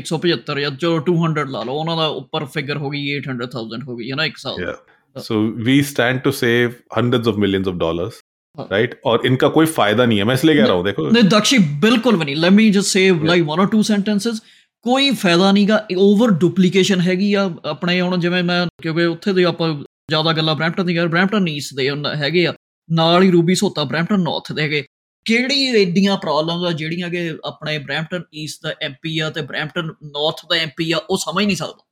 175 0.01 0.61
ਜਾਂ 0.61 0.70
ਚਲੋ 0.70 1.05
200 1.12 1.46
ਲਾ 1.51 1.62
ਲਓ 1.62 1.75
ਉਹਨਾਂ 1.75 1.96
ਦਾ 1.96 2.07
ਉੱਪਰ 2.07 2.44
ਫਿਗਰ 2.44 2.77
ਹੋ 2.77 2.90
ਗਈ 2.90 3.05
800000 3.18 3.87
ਹੋ 3.88 3.96
ਗਈ 3.96 4.11
ਹੈ 4.11 4.16
ਨਾ 4.16 4.25
ਇੱਕ 4.25 4.37
ਸਾਲ। 4.37 4.75
So 5.16 5.40
we 5.64 5.83
stand 5.83 6.20
to 6.20 6.31
save 6.31 6.70
hundreds 6.98 7.29
of 7.29 7.37
millions 7.37 7.68
of 7.68 7.75
dollars 7.75 8.12
dollars, 8.56 8.58
हाँ. 8.58 8.67
right? 8.70 8.96
और 9.04 9.26
इनका 9.26 9.50
कोई 9.50 9.65
फायदा 9.70 10.06
नहीं 10.06 10.17
है 10.17 10.24
मैं 10.24 10.34
इसलिए 10.34 10.56
कह 10.56 10.65
रहा 10.65 10.74
हूँ 10.74 10.86
देखो 10.86 11.10
ਨਹੀਂ 11.10 11.24
ਦਕਸ਼ੀ 11.26 11.58
ਬਿਲਕੁਲ 11.82 12.17
ਵੀ 12.17 12.26
ਨਹੀਂ 12.26 12.36
let 12.36 12.52
me 12.54 12.70
just 12.70 12.88
say 12.89 13.10
like 13.24 13.43
one 13.43 13.60
or 13.60 13.70
two 13.70 13.82
sentences 13.84 14.41
ਕੋਈ 14.86 15.10
ਫਾਇਦਾ 15.15 15.52
ਨਹੀਂਗਾ 15.52 15.86
ਓਵਰ 15.98 16.32
ਡੁਪਲੀਕੇਸ਼ਨ 16.39 17.02
ਹੈਗੀ 17.02 17.34
ਆ 17.34 17.50
ਆਪਣੇ 17.65 18.00
ਹੁਣ 18.02 18.17
ਜਿਵੇਂ 18.20 18.43
ਮੈਂ 18.43 18.65
ਕਿਉਂਕਿ 18.84 19.06
ਉੱਥੇ 19.06 19.34
ਦੇ 19.34 19.43
ਆਪਾਂ 19.45 19.74
ਜ਼ਿਆਦਾ 20.10 20.34
ਗੱਲਾਂ 20.34 20.55
ਬ੍ਰੈਂਪਟਨ 20.55 20.86
ਦੀ 20.86 20.95
ਕਰ 20.95 21.08
ਬ੍ਰੈਂਪਟਨ 21.08 21.47
ਈਸਟ 21.47 21.74
ਦੇ 21.76 21.89
ਉਹਨਾਂ 21.89 22.16
ਹੈਗੇ 22.16 22.45
ਆ 22.47 22.53
ਨਾਲ 22.89 23.24
ਹੀ 23.24 23.32
ਰੂਬੀ 23.32 23.55
ਸੋਤਾ 23.55 23.84
ਬ੍ਰੈਂਪਟਨ 23.84 24.22
ਨਾਰਥ 24.22 24.51
ਦੇ 24.51 24.62
ਹੈਗੇ 24.62 24.84
ਕਿਹੜੀ 25.26 25.66
ਏਡੀਆਂ 25.78 26.18
ਪ੍ਰੋਬਲਮਸ 26.18 26.68
ਆ 26.68 26.72
ਜਿਹੜੀਆਂ 26.72 27.10
ਕਿ 27.10 27.30
ਆਪਣੇ 27.45 27.78
ਬ੍ਰੈਂਪਟਨ 27.80 28.24
ਈਸਟ 28.36 28.64
ਦਾ 28.64 28.74
ਐਮਪੀ 28.82 29.18
ਆ 29.20 29.30
ਤੇ 29.30 29.41
ਬ੍ਰੈਂਪਟਨ 29.41 29.91
ਨਾਰਥ 30.05 30.45
ਦਾ 30.49 30.55
ਐਮਪੀ 30.55 30.91
ਆ 30.91 30.97
ਉਹ 31.10 31.18
ਸਮਝ 31.18 31.45
ਨਹੀਂ 31.45 31.55
ਸਕਦਾ 31.55 31.86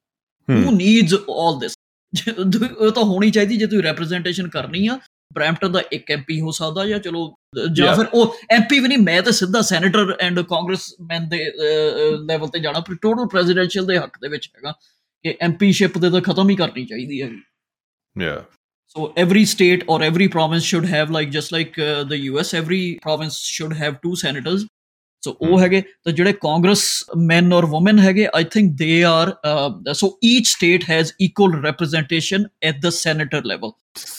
Hmm. 0.47 0.65
ਹੂ 0.65 0.71
ਨੀਡਸ 0.71 1.13
ਆਲ 1.29 1.59
ਦਿਸ 1.59 1.75
ਉਹ 2.79 2.91
ਤਾਂ 2.91 3.03
ਹੋਣੀ 3.03 3.29
ਚਾਹੀਦੀ 3.31 3.55
ਜੇ 3.57 3.65
ਤੁਸੀਂ 3.65 3.83
ਰੈਪਰੈਜ਼ੈਂਟੇਸ਼ਨ 3.83 4.47
ਕਰਨੀ 4.47 4.87
ਆ 4.87 4.97
ਬ੍ਰੈਂਪਟਨ 5.32 5.72
ਦਾ 5.72 5.82
ਇੱਕ 5.92 6.10
ਐਮਪੀ 6.10 6.40
ਹੋ 6.40 6.50
ਸਕਦਾ 6.50 6.86
ਜਾਂ 6.86 6.98
ਚਲੋ 6.98 7.36
ਜਾਂ. 7.72 7.96
ਫਿਰ 7.96 8.06
ਉਹ 8.14 8.36
ਐਮਪੀ 8.50 8.78
ਵੀ 8.78 8.88
ਨਹੀਂ 8.88 8.98
ਮੈਂ 8.98 9.22
ਤਾਂ 9.22 9.32
ਸਿੱਧਾ 9.32 9.60
ਸੈਨੇਟਰ 9.60 10.16
ਐਂਡ 10.20 10.40
ਕਾਂਗਰਸਮੈਨ 10.40 11.28
ਦੇ 11.28 11.52
ਲੈਵਲ 12.26 12.48
ਤੇ 12.48 12.58
ਜਾਣਾ 12.58 12.80
ਪਰ 12.80 12.94
ਟੋਟਲ 12.94 13.26
ਪ੍ਰੈਜ਼ੀਡੈਂਸ਼ੀਅਲ 13.26 13.86
ਦੇ 13.86 13.98
ਹੱਕ 13.98 14.18
ਦੇ 14.22 14.28
ਵਿੱਚ 14.28 14.50
ਹੈਗਾ 14.56 14.72
ਕਿ 15.24 15.36
ਐਮਪੀਸ਼ਿਪ 15.40 15.98
ਦੇ 15.98 16.10
ਤਾਂ 16.10 16.20
ਖਤਮ 16.20 16.50
ਹੀ 16.50 16.56
ਕਰਨੀ 16.56 16.86
ਚਾਹੀਦੀ 16.86 17.22
ਹੈ 17.22 17.30
Yeah. 18.16 18.40
So 18.96 19.04
every 19.22 19.42
state 19.44 19.82
or 19.86 19.96
every 20.02 20.26
province 20.28 20.64
should 20.64 20.86
have 20.86 21.10
like 21.10 21.28
just 21.30 21.52
like 21.52 21.76
uh, 21.78 22.02
the 22.04 22.16
US, 22.30 22.48
every 22.54 22.98
province 23.02 23.36
should 23.56 23.74
have 23.82 24.00
two 24.00 24.14
senators. 24.16 24.64
ਸੋ 25.22 25.36
ਉਹ 25.40 25.58
ਹੈਗੇ 25.60 25.82
ਤਾਂ 26.04 26.12
ਜਿਹੜੇ 26.12 26.32
ਕਾਂਗਰਸ 26.42 26.82
ਮੈਨ 27.16 27.52
ਔਰ 27.52 27.64
ਔਮਨ 27.74 27.98
ਹੈਗੇ 27.98 28.26
I 28.34 28.44
think 28.52 28.72
they 28.76 29.02
are 29.04 29.34
so 29.94 30.18
each 30.24 30.46
state 30.46 30.84
has 30.90 31.12
equal 31.20 31.60
representation 31.64 32.44
at 32.62 32.80
the 32.80 32.90
senator 32.98 33.44
level 33.44 33.72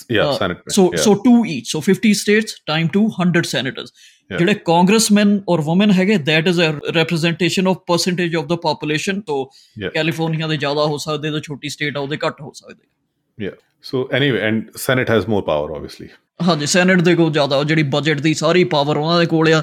yeah 0.10 0.32
senator 0.34 0.74
so 0.76 0.84
yeah. 0.86 1.02
so 1.02 1.12
two 1.26 1.46
each 1.46 1.68
so 1.68 1.80
50 1.84 2.10
states 2.14 2.56
time 2.70 2.90
to 2.96 3.04
100 3.20 3.44
senators 3.52 3.94
ਜਿਹੜੇ 4.32 4.54
congressman 4.66 5.40
or 5.50 5.62
woman 5.68 5.92
ਹੈਗੇ 5.92 6.16
that 6.28 6.46
is 6.52 6.60
a 6.66 6.68
representation 6.98 7.70
of 7.72 7.80
percentage 7.92 8.36
of 8.42 8.46
the 8.52 8.58
population 8.66 9.18
so 9.30 9.38
Yeah. 9.78 9.92
California 9.94 10.48
ਦੇ 10.48 10.58
ਜ਼ਿਆਦਾ 10.58 10.86
ਹੋ 10.86 10.98
ਸਕਦੇ 10.98 11.32
ਤਾਂ 11.32 11.40
ਛੋਟੀ 11.42 11.70
state 11.70 11.98
ਆ 11.98 12.00
ਉਹਦੇ 12.00 12.18
ਘੱਟ 12.26 12.42
ਹੋ 12.42 12.52
ਸਕਦੇ 12.56 13.46
yeah 13.46 13.58
so 13.84 14.04
anyway 14.20 14.42
and 14.50 14.80
senate 14.82 15.12
has 15.16 15.28
more 15.34 15.42
power 15.50 15.76
obviously 15.78 16.08
ਹਾਂਜੀ 16.48 16.66
ਸੈਨੇਟ 16.66 17.02
ਦੇ 17.02 17.16
ਕੋਲ 17.16 17.32
ਜ਼ਿਆਦਾ 17.32 17.64
ਜਿਹੜੀ 17.64 17.84
ਬਜਟ 17.96 18.22
ਦੀ 18.22 18.34
ਸਾਰੀ 18.34 18.64
ਪਾਵਰ 18.74 18.98
ਉਹਨਾਂ 18.98 19.20
ਦੇ 19.20 19.26
ਕੋਲ 19.26 19.54
ਆ 19.54 19.62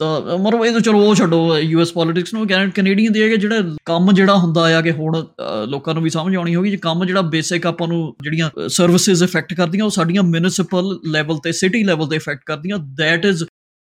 ਤਾਂ 0.00 0.38
ਮਤਲਬ 0.38 0.64
ਇਹ 0.64 0.72
ਤਾਂ 0.72 0.80
ਚਲੋ 0.80 1.00
ਉਹ 1.00 1.14
ਛੱਡੋ 1.14 1.58
ਯੂਐਸ 1.58 1.92
ਪੋਲਿਟਿਕਸ 1.92 2.32
ਨੂੰ 2.34 2.46
ਕੈਨੇਡ 2.48 2.70
ਕੈਨੇਡੀਅਨ 2.70 3.12
ਦੀ 3.12 3.22
ਹੈ 3.22 3.28
ਕਿ 3.28 3.36
ਜਿਹੜਾ 3.36 3.74
ਕੰਮ 3.84 4.12
ਜਿਹੜਾ 4.12 4.34
ਹੁੰਦਾ 4.36 4.62
ਆ 4.76 4.80
ਕਿ 4.80 4.90
ਹੁਣ 4.92 5.20
ਅ, 5.20 5.66
ਲੋਕਾਂ 5.66 5.94
ਨੂੰ 5.94 6.02
ਵੀ 6.02 6.10
ਸਮਝ 6.10 6.34
ਆਉਣੀ 6.36 6.54
ਹੋਗੀ 6.54 6.70
ਜੇ 6.70 6.76
ਕੰਮ 6.76 7.04
ਜਿਹੜਾ 7.04 7.22
ਬੇਸਿਕ 7.34 7.66
ਆਪਾਂ 7.66 7.88
ਨੂੰ 7.88 8.14
ਜਿਹੜੀਆਂ 8.22 8.50
ਸਰਵਿਸਿਜ਼ 8.68 9.22
ਇਫੈਕਟ 9.24 9.54
ਕਰਦੀਆਂ 9.54 9.84
ਉਹ 9.84 9.90
ਸਾਡੀਆਂ 9.90 10.22
ਮਿਊਨਿਸਪਲ 10.22 10.98
ਲੈਵਲ 11.06 11.38
ਤੇ 11.38 11.52
ਸਿਟੀ 11.52 11.82
ਲੈਵਲ 11.84 12.08
ਤੇ 12.08 12.16
ਇਫੈਕਟ 12.16 12.42
ਕਰਦੀਆਂ 12.46 12.78
that 13.00 13.28
is 13.30 13.44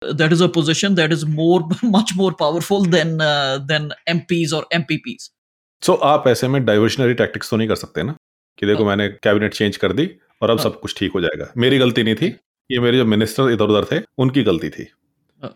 that 0.01 0.31
is 0.35 0.39
a 0.43 0.47
position 0.53 0.95
that 0.97 1.11
is 1.15 1.23
more 1.31 1.57
much 1.89 2.11
more 2.19 2.29
powerful 2.37 2.85
than 2.93 3.09
uh, 3.25 3.57
than 3.65 3.83
MPs 4.13 4.53
or 4.53 4.61
MPPs 4.77 5.27
so 5.83 5.95
आप 6.07 6.25
ऐसे 6.27 6.47
में 6.47 6.57
डाइवर्शनरी 6.65 7.17
टैक्टिक्स 7.19 7.49
तो 7.49 7.57
नहीं 7.57 7.67
कर 7.67 7.79
सकते 7.81 8.03
ना 8.03 8.15
कि 8.59 8.65
देखो 8.65 8.85
मैंने 8.85 9.07
कैबिनेट 9.19 9.53
चेंज 9.55 9.77
कर 9.77 9.93
दी 9.93 10.07
और 10.41 10.49
अब 10.49 10.57
हाँ। 10.57 10.63
सब 10.63 10.79
कुछ 10.79 10.95
ठीक 10.97 11.11
हो 11.13 11.21
जाएगा 11.21 11.47
मेरी 11.57 11.79
गलती 11.79 12.03
नहीं 12.03 12.15
थी 12.15 12.31
ये 12.69 12.79
मेरे 12.79 12.97
जो 12.97 13.05
मिनिस्टर 13.09 13.51
इधर 13.51 13.75
उधर 13.75 13.87
थे 13.91 14.01
उनकी 14.19 14.43
गलती 14.43 14.69
थी 14.71 14.85
ਅ, 14.85 15.04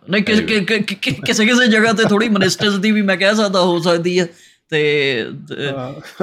ਨਹੀਂ 0.09 0.23
ਕਿਸੇ 0.23 0.41
ਕਿ- 0.43 0.63
ਕਿ- 0.65 0.83
ਕਿ- 0.83 0.97
ਕਿ- 1.01 1.13
ਕਿਸੇ 1.25 1.45
ਕਿਸੇ 1.45 1.67
ਜਗ੍ਹਾ 1.67 1.91
ਤੇ 1.93 2.03
ਥੋੜੀ 2.03 2.29
ਮਿਨਿਸਟਰਸ 2.29 2.75
ਦੀ 2.75 2.91
ਵੀ 2.91 3.01
ਮੈਂ 3.01 3.17
ਕਹਿ 3.17 3.35
ਸਕਦਾ 3.35 3.61
ਹੋ 3.61 3.79
ਸਕਦੀ 3.79 4.19
ਹੈ 4.19 4.25
ਤੇ 4.69 4.79
ਤੇ 5.49 5.67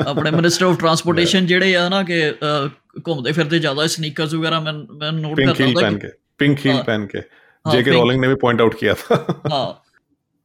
ਆਪਣੇ 0.06 0.30
ਮਿਨਿਸਟਰ 0.30 0.64
ਆਫ 0.66 0.78
ਟਰਾਂਸਪੋਰਟੇਸ਼ਨ 0.78 1.46
ਜਿਹੜੇ 1.46 1.76
ਆ 1.76 1.88
ਨਾ 1.88 2.02
ਕਿ 2.02 2.20
ਅ, 2.30 2.68
ਘੁੰਮਦੇ 3.08 3.32
ਫਿਰਦੇ 3.32 3.58
ਜ਼ਿਆਦਾ 3.58 3.86
ਸਨੀਕਰਸ 3.86 4.34
ਵਗੈਰਾ 4.34 4.60
ਮੈਂ 4.60 4.72
ਮੈਂ 4.72 5.12
ਨੋਟ 5.12 5.38
पिंक 5.40 5.46
ਕਰਦਾ 5.46 5.64
हील 5.64 5.66
ਹੁੰਦਾ 5.66 5.88
पहन 5.88 5.98
ਕਿ 5.98 6.08
के 6.08 6.44
पिंक 6.44 6.64
हील 6.64 6.74
हाँ। 6.74 6.84
पहन 6.88 7.06
के 7.06 7.20
हाँ, 7.20 7.72
जेके 7.74 7.90
pink- 7.90 8.00
रॉलिंग 8.00 8.20
ने 8.20 8.28
भी 8.28 8.38
पॉइंट 8.42 8.60
आउट 8.60 8.74
किया 8.80 8.94
था 9.00 9.18
ਹਾਂ 9.52 9.64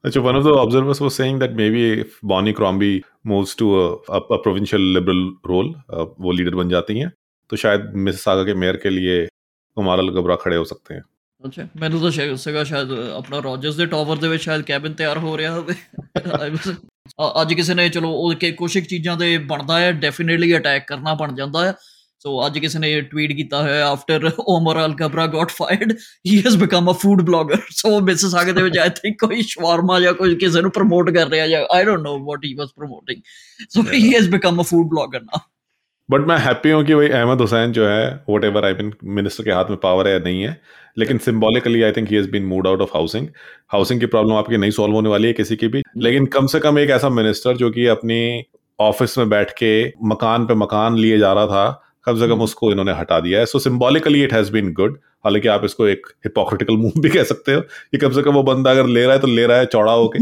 अच्छा 0.04 0.22
one 0.24 0.38
of 0.38 0.44
the 0.44 0.52
observers 0.58 1.00
was 1.04 1.16
saying 1.16 1.38
that 1.44 1.56
maybe 1.56 1.84
if 2.02 2.18
Bonnie 2.32 2.52
Crombie 2.54 2.92
moves 3.26 3.54
to 3.56 3.70
a, 3.78 3.86
a, 4.10 4.20
a 4.32 4.38
provincial 4.44 4.84
liberal 4.98 5.24
role 5.52 5.72
uh, 5.92 6.06
वो 6.20 6.32
लीडर 6.32 6.56
बन 6.56 6.70
जाती 6.70 6.98
हैं 7.00 7.10
तो 7.50 7.60
शायद 7.64 7.88
मिसिसागा 8.06 8.44
के 8.44 8.54
मेयर 8.64 8.78
के 8.84 8.92
लिए 8.92 9.16
कुमारल 9.78 10.10
गबरा 10.12 10.36
खड़े 10.44 10.56
हो 10.58 10.68
सकते 10.68 10.94
हैं 10.94 11.04
ਅੱਛਾ 11.47 11.67
ਮੈਨੂੰ 11.77 12.01
ਤਾਂ 12.01 12.11
ਸ਼ਾਇਦ 12.11 12.35
ਸੀਗਾ 12.37 12.65
ਸ਼ਾਇਦ 12.65 12.93
ਆਪਣਾ 12.93 13.39
ਰੋਜਰਸ 13.39 13.75
ਦੇ 13.77 13.87
ਟਾਵਰ 13.87 14.17
ਦੇ 14.17 14.29
ਵਿੱਚ 14.29 14.43
ਸ਼ਾਇਦ 14.43 14.63
ਕੈਬਨ 14.63 14.93
ਤਿਆਰ 14.93 15.19
ਹੋ 15.19 15.39
ਰਿਹਾ 15.39 15.53
ਹੋਵੇ। 15.53 15.75
ਅੱਜ 17.43 17.55
ਕਿਸੇ 17.55 17.75
ਨੇ 17.75 17.89
ਚਲੋ 17.89 18.11
ਉਹ 18.11 18.35
ਕਿ 18.35 18.49
ਇੱਕ 18.49 18.87
ਚੀਜ਼ਾਂ 18.89 19.17
ਤੇ 19.17 19.39
ਬਣਦਾ 19.39 19.79
ਹੈ 19.81 19.93
ਡੈਫੀਨਿਟਲੀ 19.93 20.57
ਅਟੈਕ 20.57 20.87
ਕਰਨਾ 20.89 21.15
ਬਣ 21.15 21.35
ਜਾਂਦਾ 21.35 21.65
ਹੈ। 21.65 21.75
ਸੋ 22.21 22.47
ਅੱਜ 22.47 22.59
ਕਿਸੇ 22.59 22.79
ਨੇ 22.79 23.01
ਟਵੀਟ 23.01 23.33
ਕੀਤਾ 23.33 23.63
ਹੋਇਆ 23.63 23.87
after 23.89 24.31
Omar 24.49 24.85
Al 24.85 24.95
Ghabra 24.95 25.27
got 25.27 25.51
fired 25.51 25.93
he 26.27 26.39
has 26.39 26.57
become 26.57 26.91
a 26.91 26.95
food 26.95 27.23
blogger 27.23 27.57
so 27.71 28.01
Mississauga 28.35 28.53
ਦੇ 28.53 28.63
ਵਿੱਚ 28.63 28.79
ਆਈ 28.79 28.89
ਥਿੰਕ 28.89 29.19
ਕੋਈ 29.21 29.43
ਸ਼ਵਾਰਮਾ 29.43 30.01
ਜਾਂ 30.01 30.13
ਕੋਈ 30.15 30.35
ਕਿਸੇ 30.35 30.61
ਨੂੰ 30.61 30.71
ਪ੍ਰਮੋਟ 30.71 31.11
ਕਰ 31.11 31.29
ਰਿਹਾ 31.29 31.47
ਜਾਂ 31.47 31.65
I 31.75 31.85
don't 31.85 32.01
know 32.01 32.19
what 32.25 32.45
he 32.45 32.55
was 32.55 32.69
promoting 32.77 33.23
so 33.69 33.83
he 33.93 34.15
has 34.15 34.31
become 34.31 34.63
a 34.63 34.65
food 34.65 34.87
blogger 34.87 35.21
now 35.21 35.52
but 36.13 36.27
मैं 36.29 36.37
हैप्पी 36.39 36.71
हूँ 36.71 36.85
कि 36.85 36.95
भाई 36.95 37.09
अहमद 37.09 37.41
हुसैन 37.41 37.73
जो 37.73 37.87
है 37.89 38.07
what 38.31 38.45
ever 38.45 38.65
I 38.65 38.75
mean 38.75 38.93
minister 39.13 39.45
के 39.45 39.51
हाथ 39.51 39.71
में 39.71 39.77
पावर 39.79 40.07
है 40.07 40.13
या 40.13 40.19
नहीं 40.19 40.43
है 40.43 40.61
लेकिन 40.99 41.19
symbolically 41.19 41.83
I 41.83 41.93
think 41.93 42.09
he 42.09 42.17
has 42.17 42.31
been 42.31 42.45
moved 42.47 42.67
out 42.67 42.81
of 42.81 42.91
housing 42.95 43.29
housing 43.73 44.01
की 44.01 44.07
प्रॉब्लम 44.07 44.35
आपकी 44.35 44.57
नहीं 44.57 44.71
सॉल्व 44.71 44.95
होने 44.95 45.09
वाली 45.09 45.27
है 45.27 45.33
किसी 45.33 45.57
की 45.57 45.69
भी 45.69 45.83
लेकिन 45.99 46.27
कम 46.35 46.47
से 46.47 46.61
कम 46.61 46.79
एक 46.79 46.91
ऐसा 46.91 47.09
मिनिस्टर 47.11 47.57
जो 47.57 47.71
कि 47.71 47.87
अपनी 47.87 48.21
ऑफ़िस 48.79 49.17
में 49.19 49.29
बैठ 49.29 49.51
के 49.53 49.73
मकान 50.07 50.47
पे 50.47 50.55
मकान 50.55 50.97
लिए 50.97 51.19
जा 51.19 51.33
रहा 51.33 51.47
था 51.47 51.92
कम 52.08 52.16
से 52.16 52.22
कम 52.22 52.32
हम्म। 52.32 52.44
उसको 52.44 52.72
इन्होंने 52.72 52.94
हटा 52.96 53.20
दिया 53.22 53.40
है 53.40 53.46
so 53.48 53.60
symbolically 53.62 54.24
it 54.24 54.34
has 54.34 54.50
been 54.52 54.72
good 54.74 54.98
हालांकि 55.26 55.48
आप 55.50 55.64
इसको 55.66 55.88
एक 55.88 56.08
हिपोक्रिटिकल 56.26 56.78
मूव 56.78 57.00
भी 57.02 57.10
कह 57.10 57.24
सकते 57.26 57.54
हो 57.54 57.62
कि 57.62 57.98
कम 57.98 58.12
से 58.12 58.22
कम 58.24 58.34
वो 58.34 58.44
बंदा 58.46 58.72
अगर 58.72 58.88
ले 58.90 59.04
रहा 59.04 59.14
है 59.14 59.20
तो 59.22 59.28
ले 59.30 59.46
रहा 59.46 59.58
है 59.58 59.66
चौड़ा 59.68 59.94
होके 59.94 60.20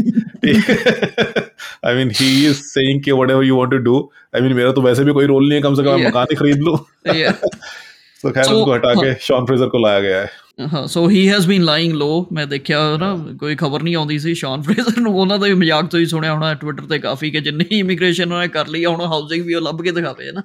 I 1.84 1.94
mean 1.96 2.10
he 2.12 2.30
is 2.46 2.56
saying 2.56 3.02
कि 3.02 3.12
whatever 3.12 3.44
you 3.44 3.56
want 3.56 3.70
to 3.70 3.78
do 3.84 3.98
I 4.34 4.42
mean 4.42 4.54
मेरा 4.54 4.72
तो 4.72 4.82
वैसे 4.82 5.04
भी 5.04 5.12
कोई 5.12 5.26
रोल 5.26 5.48
नहीं 5.48 5.58
है 5.58 5.62
कम 5.62 5.74
से 5.74 5.82
कम 5.82 5.90
मैं 5.90 5.98
Yeah. 5.98 6.08
मकान 6.08 6.26
ही 6.30 6.36
खरीद 6.36 6.58
लूं 6.60 6.76
तो 6.76 8.30
खैर 8.30 8.44
So, 8.44 8.52
उनको 8.52 8.72
हटा 8.72 8.88
हाँ। 8.90 9.02
के 9.02 9.14
शॉन 9.22 9.46
फ्रेजर 9.46 9.68
को 9.68 9.78
लाया 9.80 10.00
गया 10.00 10.20
है 10.20 10.44
ਹਾਂ 10.66 10.86
ਸੋ 10.88 11.08
ਹੀ 11.10 11.28
ਹੈਜ਼ 11.28 11.46
ਬੀਨ 11.48 11.62
ਲਾਈਂਗ 11.64 11.94
ਲੋ 11.94 12.26
ਮੈਂ 12.32 12.46
ਦੇਖਿਆ 12.46 12.78
ਨਾ 12.98 13.08
ਕੋਈ 13.40 13.56
ਖਬਰ 13.56 13.82
ਨਹੀਂ 13.82 13.96
ਆਉਂਦੀ 13.96 14.18
ਸੀ 14.18 14.32
ਸ਼ਾਨ 14.34 14.62
ਫਰੇਜ਼ਰ 14.62 15.00
ਨੂੰ 15.00 15.12
ਉਹਨਾਂ 15.14 15.38
ਦਾ 15.38 15.46
ਵੀ 15.46 15.54
ਮਜ਼ਾਕ 15.54 15.86
ਤੁਸੀਂ 15.90 16.06
ਸੁਣਿਆ 16.06 16.32
ਹੋਣਾ 16.32 16.52
ਟਵਿੱਟਰ 16.54 16.86
ਤੇ 16.86 16.98
ਕਾਫੀ 16.98 17.30
ਕਿ 17.30 17.40
ਜਿੰਨੀ 17.40 17.64
ਇਮੀਗ੍ਰੇਸ਼ਨ 17.70 18.32
ਉਹਨੇ 18.32 18.48
ਕਰ 18.48 18.68
ਲਈ 18.68 18.84
ਆ, 18.84 18.90
ਹੁਣ 18.90 19.00
ਹਾਊਸਿੰਗ 19.02 19.44
ਵੀ 19.46 19.54
ਉਹ 19.54 19.62
ਲੱਭ 19.62 19.82
ਕੇ 19.82 19.90
ਦਿਖਾਵੇ 19.92 20.26
ਹੈ 20.26 20.32
ਨਾ 20.32 20.42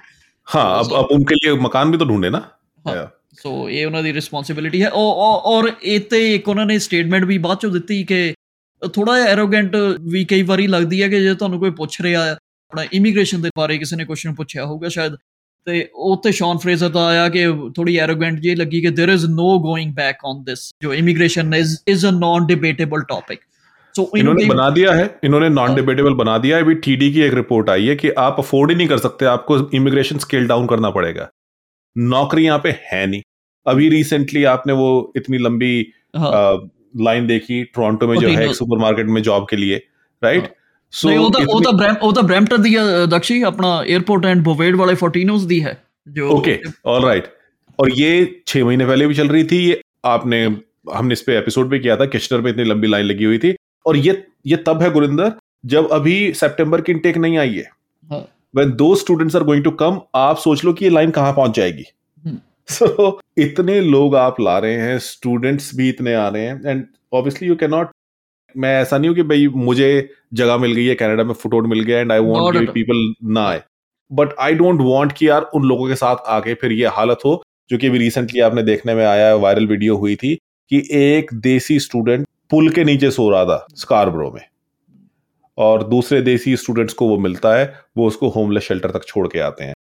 हाँ 0.48 0.64
अब 0.80 0.94
अब 0.96 1.12
उनके 1.12 1.36
लिए 1.36 1.54
मकान 1.60 1.92
भी 1.92 1.98
तो 1.98 2.06
ढूंढे 2.06 2.30
ना 2.30 2.40
हाँ। 2.86 2.96
Yeah. 2.96 3.08
ਸੋ 3.36 3.52
ਇਹ 3.70 3.86
ਉਹਨਾਂ 3.86 4.02
ਦੀ 4.04 4.12
ਰਿਸਪੌਂਸਿਬਿਲਿਟੀ 4.14 4.82
ਹੈ 4.84 4.90
ਔਰ- 4.92 5.18
ਔਰ 5.18 5.42
ਔਰ 5.54 5.72
ਇਹ 5.84 6.00
ਤੇ 6.10 6.20
ਇੱਕ 6.36 6.48
ਉਹਨਾਂ 6.50 6.66
ਨੇ 6.66 6.78
ਸਟੇਟਮੈਂਟ 6.80 7.24
ਵੀ 7.26 7.38
ਬਾਅਦ 7.38 7.58
ਚੋਂ 7.58 7.70
ਦਿੱਤੀ 7.72 8.04
ਕਿ 8.04 8.34
ਥੋੜਾ 8.82 9.16
ਜਿਹਾ 9.16 9.28
ਐਰੋਗੈਂਟ 9.28 9.76
ਵੀ 10.12 10.24
ਕਈ 10.26 10.42
ਵਾਰੀ 10.44 10.66
ਲੱਗਦੀ 10.68 11.02
ਹੈ 11.02 11.08
ਕਿ 11.08 11.20
ਜੇ 11.22 11.34
ਤੁਹਾਨੂੰ 11.36 11.60
ਕੋਈ 11.60 11.70
ਪੁੱਛ 11.72 12.00
ਰਿਹਾ 12.02 12.24
ਹੈ 12.26 12.32
ਆਪਣਾ 12.32 12.84
ਇਮੀਗ੍ਰੇਸ਼ਨ 12.94 13.42
ਦੇ 13.42 13.50
ਬਾਰੇ 13.58 13.78
ਕਿਸੇ 13.78 13.96
ਨੇ 13.96 14.06
ਕੁਐਸਚਨ 14.06 14.34
ਪੁੱਛਿਆ 14.36 14.66
ਹੋਊਗਾ 14.66 14.90
ਸ਼ਾਇਦ 14.90 15.16
ਤੇ 15.68 15.88
ਉੱਥੇ 16.06 16.32
ਸ਼ੌਨ 16.32 16.58
ਫਰੇਜ਼ਰ 16.58 16.90
ਦਾ 16.90 17.06
ਆਇਆ 17.08 17.28
ਕਿ 17.30 17.46
ਥੋੜੀ 17.76 17.98
ਐਰੋਗੈਂਟ 18.00 18.40
ਜੀ 18.40 18.56
ਲੱਗੀ 18.56 18.82
ਕਿ 18.82 18.88
there 18.92 19.14
is 19.16 19.26
no 19.32 19.50
going 19.66 19.94
back 19.96 20.24
on 20.26 20.44
this 20.46 20.64
जो 20.84 20.94
immigration 20.96 21.54
is 21.56 21.76
is 21.88 22.06
a 22.06 22.12
non 22.18 22.48
debatable 22.48 23.04
topic 23.10 23.40
तो 23.97 24.11
इन्होंने 24.17 24.43
they... 24.43 24.51
बना 24.51 24.69
दिया 24.71 24.93
है 24.93 25.05
इन्होंने 25.25 25.49
नॉन 25.51 25.75
डिबेटेबल 25.75 26.15
बना 26.15 26.37
दिया 26.39 26.57
है। 26.57 26.63
अभी 26.63 26.75
टीडी 26.83 27.13
की 27.13 27.21
एक 27.23 27.35
रिपोर्ट 27.35 27.71
आई 27.71 27.87
है 27.87 27.97
कि 27.97 28.11
आप 28.21 28.37
अफोर्ड 28.39 28.71
ही 28.71 28.77
नहीं 28.77 28.89
कर 28.89 28.99
सकते 28.99 29.27
आपको 29.29 29.59
इमिग्रेशन 29.75 30.19
स्केल 30.19 30.47
डाउन 30.49 30.67
करना 30.67 30.91
पड़ेगा। 30.91 31.29
नौकरी 31.97 32.45
यहाँ 32.45 32.59
पे 32.59 32.71
है 32.85 33.07
नहीं। 33.07 33.23
अभी 33.67 33.89
रिसेंटली 33.89 34.45
आपने 34.47 34.73
वो 34.75 34.91
इतनी 35.17 35.39
लंबी 35.39 35.75
लाइन 36.17 37.27
देखी 37.27 37.63
टोरंटो 37.65 38.09
में 38.09 38.17
जो 38.19 38.29
है 38.31 38.53
सुपरमार्केट 38.55 39.07
में 39.09 39.23
जॉब 39.23 39.47
के 39.51 39.57
लिए 39.57 39.77
राइट 40.23 40.45
सो 40.93 41.09
ਉਹ 41.17 41.31
ਤਾਂ 41.31 41.41
ਉਹ 42.03 42.13
ਤਾਂ 42.13 42.23
ਬ੍ਰੈਂਪਟਨ 42.23 42.63
ਦੀ 42.63 42.77
ਦਕਸ਼ੀ 43.11 43.41
ਆਪਣਾ 43.43 43.71
에어ਪੋਰਟ 43.87 44.27
जो 46.07 46.27
ओके 46.33 46.53
ऑल 46.87 47.05
राइट 47.05 47.25
और 47.79 47.89
ये 47.93 48.11
छह 48.47 48.65
महीने 48.65 48.85
पहले 48.87 49.07
भी 49.07 49.15
चल 49.15 49.29
रही 49.29 49.45
थी 49.45 49.57
ये 49.61 49.79
आपने 50.07 50.39
हमने 50.91 51.13
इस 51.13 51.23
पे 51.23 51.35
एपिसोड 51.39 51.69
भी 51.69 51.79
किया 51.79 51.97
था 51.97 52.07
किश्नर 52.07 52.41
में 52.41 52.51
इतनी 52.51 52.65
लंबी 52.65 52.89
लाइन 52.89 53.07
लगी 53.07 53.25
हुई 53.25 53.39
थी। 53.39 53.51
और 53.87 53.97
ये 53.97 54.23
ये 54.47 54.57
तब 54.67 54.83
है 54.83 54.91
गुरिंदर 54.91 55.33
जब 55.67 55.89
अभी 55.91 56.33
सितंबर 56.35 56.81
की 56.81 56.93
इनटेक 56.93 57.17
नहीं 57.17 57.39
आई 57.39 57.55
है 57.55 57.71
हाँ। 58.11 58.27
दो 58.55 58.95
those 58.95 59.37
are 59.37 59.43
going 59.45 59.65
to 59.65 59.71
come 59.73 60.01
आप 60.15 60.37
सोच 60.39 60.65
लो 60.65 60.73
कि 60.73 60.85
ये 60.85 60.91
लाइन 60.91 61.11
कहाँ 61.11 61.33
पहुँच 61.33 61.57
जाएगी 61.57 61.85
हम्म। 62.25 62.39
सो 62.69 63.21
इतने 63.39 63.81
लोग 63.81 64.17
आप 64.17 64.41
ला 64.41 64.59
रहे 64.59 64.77
हैं 64.77 64.99
स्टूडेंट्स 65.01 65.75
भी 65.77 65.89
इतने 65.89 66.15
आ 66.15 66.29
रहे 66.29 66.47
हैं 66.47 66.61
and 66.67 66.85
obviously 67.13 67.49
you 67.49 67.57
can 67.57 67.71
not 67.71 67.91
मैं 68.55 68.75
ऐसा 68.81 68.99
नहीं 68.99 69.09
हूँ 69.09 69.17
कि 69.17 69.23
भाई 69.23 69.47
मुझे 69.63 69.89
जगह 70.35 70.57
मिल 70.57 70.73
गई 70.73 70.85
है 70.87 70.95
कनाडा 70.95 71.25
में 71.25 71.35
फुटोट 71.35 71.67
मिल 71.67 71.81
गया 71.81 71.99
एंड 71.99 72.13
आई 72.13 72.21
वांट 72.21 72.71
पीपल 72.71 73.15
ना 73.31 73.47
आए 73.49 73.63
बट 74.11 74.35
आई 74.41 74.55
डोंट 74.55 74.81
वांट 74.83 75.13
कि 75.13 75.29
यार 75.29 75.51
उन 75.55 75.65
लोगों 75.65 75.89
के 75.89 75.95
साथ 75.97 76.29
आके 76.31 76.55
फिर 76.55 76.73
ये 76.73 76.87
हालत 76.93 77.25
हो 77.25 77.43
जो 77.71 77.79
कि 77.79 77.87
अभी 77.87 77.99
रिसेंटली 77.99 78.41
आपने 78.41 78.63
देखने 78.63 78.95
में 78.95 79.05
आया 79.05 79.35
वायरल 79.37 79.67
वीडियो 79.67 79.97
हुई 79.97 80.17
थी 80.17 80.35
कि 80.71 80.83
एक 80.93 81.35
देसी 81.41 81.79
स्टूडेंट 81.81 82.27
पुल 82.51 82.69
के 82.71 82.85
नीचे 82.85 83.11
सो 83.11 83.29
रहा 83.31 83.45
था 83.45 83.67
स्कारब्रो 83.75 84.31
में। 84.31 84.43
और 85.59 85.83
दूसरे 85.85 86.21
देसी 86.23 86.57
स्टूडेंट्स 86.57 86.95
को 86.95 87.09
वो 87.09 87.17
मिलता 87.19 87.55
है, 87.55 87.73
वो 87.97 88.07
उसको 88.07 88.29
होमलेस 88.29 88.63
शेल्टर 88.63 88.91
तक 88.91 89.05
छोड़ 89.05 89.27
के 89.29 89.39
आते 89.39 89.65
हैं। 89.65 89.75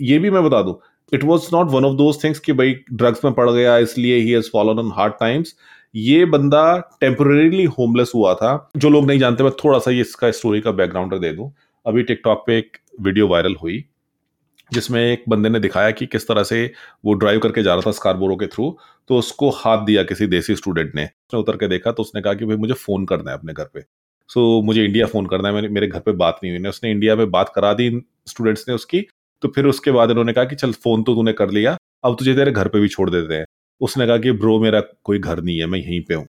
ये 0.00 0.18
भी 0.18 0.30
मैं 0.30 0.44
बता 0.44 0.62
दूँ 0.62 0.78
it 1.12 1.24
was 1.24 1.48
not 1.52 1.70
one 1.70 1.84
of 1.84 1.96
those 1.96 2.22
things 2.24 2.38
कि 2.38 2.52
भाई 2.52 2.74
ड्रग्स 2.92 3.24
में 3.24 3.34
पड़ 3.34 3.50
गया, 3.50 3.76
इसलिए 3.78 4.16
he 4.16 4.30
has 4.30 4.50
fallen 4.52 4.78
on 4.78 4.90
hard 4.94 5.12
times 5.20 5.54
ये 5.94 6.24
बंदा 6.24 6.78
टेम्परेरीली 7.00 7.64
होमलेस 7.68 8.12
हुआ 8.14 8.34
था। 8.34 8.70
जो 8.76 8.88
लोग 8.88 9.06
नहीं 9.06 9.18
जानते, 9.18 9.44
मैं 9.44 9.52
थोड़ा 9.64 9.78
सा 9.78 9.90
ये 9.90 10.00
इसका 10.00 10.30
स्टोरी 10.30 10.60
का 10.60 10.70
बैकग्राउंड 10.72 11.14
दे 11.14 11.32
दूँ। 11.32 11.50
अभी 11.86 12.02
टिकटॉक 12.02 12.44
पे 12.46 12.58
एक 12.58 12.76
वीडियो 13.00 13.28
वायरल 13.28 13.54
हुई। 13.54 13.84
जिसमें 14.72 15.00
एक 15.02 15.24
बंदे 15.28 15.48
ने 15.48 15.60
दिखाया 15.60 15.90
कि 15.90 16.06
किस 16.06 16.28
तरह 16.28 16.42
से 16.42 16.64
वो 17.04 17.14
ड्राइव 17.14 17.40
करके 17.40 17.62
जा 17.62 17.74
रहा 17.74 17.86
था 17.86 17.90
स्कारबोरो 17.92 18.36
के 18.36 18.46
थ्रू 18.46 18.76
तो 19.10 19.16
उसको 19.18 19.50
हाथ 19.50 19.84
दिया 19.86 20.02
किसी 20.02 20.26
देसी 20.26 20.56
स्टूडेंट 20.56 20.94
ने। 20.94 21.04
उसने 21.04 21.40
उतर 21.40 21.56
के 21.56 21.68
देखा 21.68 21.92
तो 21.92 22.02
उसने 22.02 22.22
कहा 22.22 22.34
कि 22.34 22.44
भाई 22.44 22.56
मुझे 22.56 22.74
फ़ोन 22.76 23.06
करना 23.06 23.30
है 23.30 23.38
अपने 23.38 23.52
घर 23.52 23.64
पे। 23.64 23.80
सो 23.80 24.40
so, 24.58 24.64
मुझे 24.66 24.84
इंडिया 24.84 25.06
फ़ोन 25.06 25.26
करना 25.26 25.48
है 25.48 25.54
मैंने 25.54 25.68
मेरे 25.68 25.86
घर 25.86 26.00
पे 26.00 26.12
बात 26.14 26.40
नहीं 26.42 26.52
हुई। 26.52 26.62
ने 26.62 26.68
उसने 26.68 26.90
इंडिया 26.90 27.16
में 27.16 27.30
बात 27.30 27.52
करा 27.54 27.72
दी 27.74 27.90
स्टूडेंट्स 28.28 28.64
ने 28.68 28.74
उसकी 28.74 29.00
तो 29.42 29.48
फिर 29.48 29.66
उसके 29.66 29.90
बाद 29.90 30.10
इन्होंने 30.10 30.32
कहा 30.32 30.44
कि 30.44 30.56
चल 30.56 30.72
फ़ोन 30.74 31.02
तो 31.02 31.14
तूने 31.14 31.32
कर 31.32 31.50
लिया 31.50 31.76
अब 32.04 32.16
तुझे 32.18 32.34
तेरे 32.34 32.52
घर 32.52 32.68
पे 32.68 32.80
भी 32.80 32.88
छोड़ 32.88 33.08
देते 33.10 33.34
हैं। 33.34 33.44
उसने 33.80 34.06
कहा 34.06 34.18
कि 34.18 34.32
ब्रो 34.34 34.58
मेरा 34.60 34.80
कोई 35.04 35.18
घर 35.18 35.40
नहीं 35.42 35.58
है 35.58 35.66
मैं 35.66 35.78
यहीं 35.78 36.00
पे 36.00 36.14
हूँ। 36.14 36.26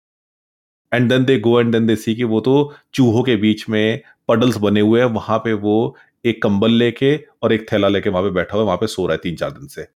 And 0.92 1.10
then 1.10 1.26
they 1.26 1.38
go 1.40 1.60
and 1.60 1.72
then 1.72 1.88
they 1.88 1.96
see 1.96 2.16
कि 2.16 2.24
वो 2.24 2.40
तो 2.42 2.54
चूहों 2.94 3.24
के 3.24 3.36
बीच 3.36 3.68
में 3.70 4.02
पडल्स 4.28 4.58
बने 4.58 4.82
हुए 4.82 5.00
हैं 5.00 5.08
वहाँ 5.10 5.38
पे 5.40 5.54
वो 5.56 5.96
एक 6.26 6.42
कंबल 6.44 6.72
लेके 6.74 7.16
और 7.44 7.54
एक 7.54 7.72
थैला 7.72 7.88
लेके 7.88 8.10
वहाँ 8.10 8.24
पे 8.24 8.30
बैठा 8.30 8.54
हुआ 8.54 8.62
है, 8.62 8.66
वहाँ 8.66 8.78
पे 8.78 8.88
सो 8.88 9.06
रहा 9.06 9.14
है 9.14 9.20
तीन 9.24 9.36
चार 9.36 9.52
दिन 9.52 9.68
से। 9.68 9.88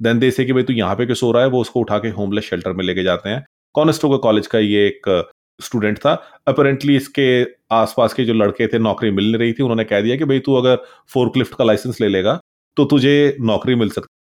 देन 0.00 0.18
दे 0.18 0.30
से 0.30 0.44
कि 0.44 0.52
भाई 0.52 0.62
तू 0.62 0.72
यहाँ 0.72 0.96
पे 0.96 1.04
क्यों 1.06 1.14
सो 1.16 1.30
रहा 1.32 1.42
है? 1.42 1.48
वो 1.48 1.60
उसको 1.60 1.80
उठा 1.80 1.98
के 1.98 2.08
होमलेस 2.10 2.44
शेल्टर 2.44 2.72
में 2.72 2.84
लेके 2.84 3.02
जाते 3.02 3.28
हैं। 3.28 3.44
कॉनेस्टोगा 3.74 4.16
कॉलेज 4.18 4.46
का 4.46 4.58
ये 4.58 4.86
एक 4.86 5.30
स्टूडेंट 5.60 5.98
था। 5.98 6.12
अपेरेंटली 6.48 6.96
इसके 6.96 7.42
आसपास 7.74 8.12
के 8.14 8.24
जो 8.24 8.34
लड़के 8.34 8.66
थे, 8.66 8.78
नौकरी 8.78 9.10
मिल 9.10 9.24
नहीं 9.24 9.38
रही 9.38 9.52
थी, 9.52 9.62
उन्होंने 9.62 9.84
कह 9.84 10.00
दिया 10.00 10.16
कि 10.16 10.24
भाई 10.24 10.40
तू 10.40 10.54
अगर 10.54 10.76
फोर्कलिफ्ट 11.08 11.54
का 11.54 11.64
लाइसेंस 11.64 12.00
ले 12.00 12.08
लेगा 12.08 12.40
तो 12.76 12.84
तुझे 12.86 13.36
नौकरी 13.42 13.74
मिल 13.74 13.88
सकती 13.90 14.16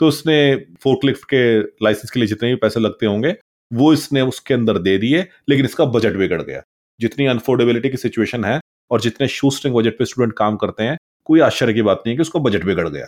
तो 0.00 0.08
उसने 0.08 0.54
फोर्कलिफ्ट 0.82 1.24
के 1.24 1.60
लाइसेंस 1.84 2.10
के 2.10 2.20
लिए 2.20 2.26
जितने 2.26 2.48
भी 2.48 2.56
पैसे 2.56 2.80
लगते 2.80 3.06
होंगे, 3.06 3.34
वो 3.70 3.92
इसने 3.92 4.20
उसके 4.22 4.54
अंदर 4.54 4.78
दे 4.78 4.96
दिए, 4.98 5.20
लेकिन 5.48 5.64
इसका 5.64 5.84
बजट 5.86 6.16
बिगड़ 6.16 6.40
गया। 6.42 6.62
जितनी 7.00 7.26
अनफोर्डेबिलिटी 7.26 7.88
की 7.90 7.96
सिचुएशन 7.96 8.44
है 8.44 8.58
और 8.90 9.00
जितने 9.00 9.28
शूस्टिंग 9.28 9.74
बजट 9.74 9.98
पे 9.98 10.04
स्टूडेंट 10.04 10.32
काम 10.32 10.56
करते 10.56 10.82
हैं, 10.82 10.98
कोई 11.24 11.40
आश्चर्य 11.40 11.72
की 11.72 11.82
बात 11.82 12.02
नहीं 12.06 12.12
है 12.12 12.16
कि 12.16 12.22
उसका 12.22 12.40
बजट 12.40 12.64
बिगड़ 12.64 12.88
गया। 12.88 13.06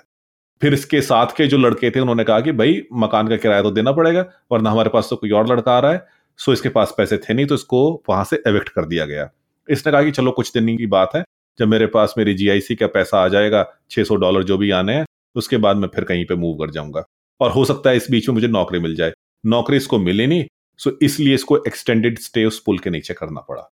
फिर 0.62 0.74
इसके 0.74 1.00
साथ 1.02 1.26
के 1.36 1.46
जो 1.46 1.58
लड़के 1.58 1.90
थे, 1.90 2.00
उन्होंने 2.00 2.24
कहा 2.24 2.40
कि 2.40 2.52
भाई, 2.52 2.82
मकान 2.92 3.28
का 3.28 3.36
किराया 3.36 3.62
तो 3.62 3.70
देना 3.70 3.92
पड़ेगा, 3.92 4.24
वरना 4.52 4.70
हमारे 4.70 4.90
पास 4.90 5.06
तो 5.10 5.16
कोई 5.16 5.30
और 5.30 5.52
लड़का 5.52 5.72
आ 5.72 5.78
रहा 5.78 5.92
है 5.92 6.06
सो 6.38 6.52
इसके 6.52 6.68
पास 6.68 6.94
पैसे 6.96 7.16
थे 7.18 7.34
नहीं 7.34 7.46
तो 7.46 7.54
इसको 7.54 8.02
वहाँ 8.08 8.24
से 8.24 8.42
एविक्ट 8.48 8.68
कर 8.68 8.84
दिया 8.84 9.06
गया। 9.06 9.28
इसने 9.68 9.92
कहा 9.92 10.02
कि 10.02 10.10
चलो, 10.10 10.30
कुछ 10.30 10.52
दिन 10.52 10.76
की 10.76 10.86
बात 10.86 11.10
है, 11.16 11.22
जब 11.58 11.68
मेरे 11.68 11.86
पास 11.86 12.14
मेरी 12.18 12.34
जीआईसी 12.34 12.74
का 12.74 12.86
पैसा 12.86 13.24
आ 13.24 13.28
जाएगा 13.28 13.66
600 13.90 14.16
डॉलर 14.16 14.42
जो 14.42 14.58
भी 14.58 14.70
आने 14.70 14.94
हैं, 14.94 15.04
उसके 15.36 15.56
बाद 15.56 15.76
मैं 15.76 15.88
फिर 15.88 16.04
कहीं 16.04 16.24
पे 16.24 16.34
मूव 16.34 16.56
कर 16.56 16.70
जाऊँगा। 16.70 17.04
और 17.40 17.50
हो 17.50 17.64
सकता 17.64 17.90
है 17.90 17.96
इस 17.96 18.10
बीच 18.10 18.28
में 18.28 18.34
मुझे 18.34 18.48
नौकरी 18.48 18.78
मिल 18.78 18.94
जाए। 18.96 19.12
नौकरी 19.44 19.76
इसको 19.76 19.98
मिली 19.98 20.26
नहीं 20.26 20.44
सो 20.80 20.98
इसलिए 21.02 21.34
इसको 21.34 21.56
एक्सटेंडेड 21.56 22.18
स्टे 22.18 22.44
उस 22.44 22.60
पुल 22.60 22.78
के 22.78 22.90
नीचे 22.90 23.14
करना 23.14 23.40
पड़ा। 23.40 23.68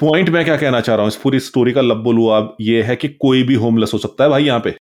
पॉइंट 0.00 0.28
मैं 0.28 0.44
क्या 0.44 0.56
कहना 0.56 0.80
चाह 0.80 0.96
रहा 0.96 1.02
हूँ 1.02 1.08
इस 1.08 1.16
पूरी 1.16 1.40
स्टोरी 1.40 1.72
का 1.72 1.80
लब्बो 1.80 2.12
लुआब 2.12 2.56
ये 2.60 2.82
है 2.82 2.96
कि 2.96 3.08
कोई 3.08 3.42
भी 3.42 3.54
होमलेस 3.54 3.90
हो 3.94 3.98
सकता 3.98 4.24
है 4.24 4.30
भाई 4.30 4.44
यहाँ 4.44 4.60
पे। 4.60 4.74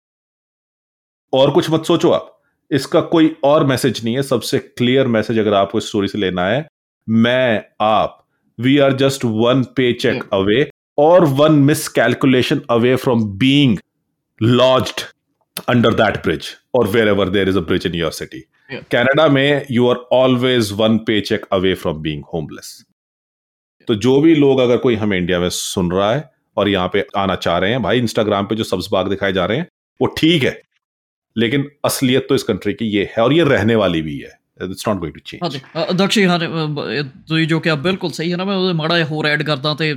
और 1.33 1.51
कुछ 1.51 1.69
मत 1.69 1.85
सोचो 1.85 2.11
आप 2.11 2.31
इसका 2.71 3.01
कोई 3.01 3.35
और 3.43 3.65
मैसेज 3.65 4.03
नहीं 4.03 4.15
है 4.15 4.21
सबसे 4.23 4.59
क्लियर 4.59 5.07
मैसेज 5.07 5.39
अगर 5.39 5.53
आपको 5.53 5.77
इस 5.77 5.87
स्टोरी 5.87 6.07
से 6.07 6.17
लेना 6.17 6.47
है 6.47 6.67
मैं 7.09 7.63
आप 7.81 8.25
we 8.59 8.77
are 8.77 8.93
just 8.93 9.25
one 9.25 9.63
paycheck 9.93 10.23
away 10.33 10.69
और 10.97 11.25
one 11.25 11.51
miscalculation 11.87 12.61
away 12.69 12.95
from 12.95 13.23
being 13.37 13.77
lodged 14.43 15.01
under 15.69 15.93
that 15.93 16.17
bridge 16.17 16.47
और 16.73 16.87
wherever 17.07 17.29
there 17.29 17.49
is 17.49 17.57
a 17.57 17.61
bridge 17.61 17.87
in 17.87 17.95
your 17.95 18.11
city 18.11 18.39
Canada 18.71 19.27
में 19.27 19.65
you 19.71 19.87
are 19.87 19.95
always 19.95 20.71
one 20.71 20.97
paycheck 21.21 21.45
away 21.51 21.73
from 21.73 22.01
being 22.01 22.23
homeless 22.33 22.85
तो 23.88 23.94
जो 23.96 24.20
भी 24.20 24.34
लोग 24.36 24.60
अगर 24.60 24.76
कोई 24.78 24.94
हमें 24.96 25.16
इंडिया 25.18 25.38
में 25.40 25.48
सुन 25.50 25.90
रहा 25.92 26.12
है 26.14 26.28
और 26.56 26.68
यहाँ 26.68 26.90
पे 26.92 27.04
आना 27.16 27.34
चाह 27.36 27.58
रहे 27.58 27.70
हैं 27.70 27.82
भाई 27.82 27.98
इंस्टाग्राम 27.98 28.46
पे 28.46 28.56
जो 28.56 28.64
सब्ज 28.64 28.88
बाग 28.92 29.08
दिखाए 29.08 29.32
जा 29.32 29.44
रहे 29.44 29.58
हैं 29.58 29.68
वो 30.00 30.06
ठीक 30.18 30.42
है 30.42 30.60
लेकिन 31.36 31.70
असलियत 31.84 32.26
तो 32.28 32.34
इस 32.34 32.42
कंट्री 32.42 32.72
की 32.74 32.86
ये 32.88 33.08
है 33.16 33.22
और 33.24 33.32
ये 33.32 33.44
रहने 33.46 33.74
वाली 33.76 34.02
भी 34.02 34.20
ਹੈ 34.22 34.40
it's 34.64 34.88
not 34.88 34.98
going 34.98 35.14
to 35.14 35.20
change 35.24 35.56
ਹਾਂ 35.76 35.86
ਦਕਸ਼ੀ 35.94 36.24
ਹਾਂ 36.24 36.38
ਤੁਸੀਂ 36.38 37.46
ਜੋ 37.46 37.60
ਕਿ 37.60 37.74
ਬਿਲਕੁਲ 37.82 38.12
ਸਹੀ 38.12 38.32
ਹੈ 38.32 38.36
ਨਾ 38.36 38.44
ਮੈਂ 38.44 38.56
ਉਹਦੇ 38.56 38.72
ਮਾੜਾ 38.72 39.04
ਹੋਰ 39.04 39.26
ਐਡ 39.26 39.42
ਕਰਦਾ 39.42 39.74
ਤੇ 39.74 39.94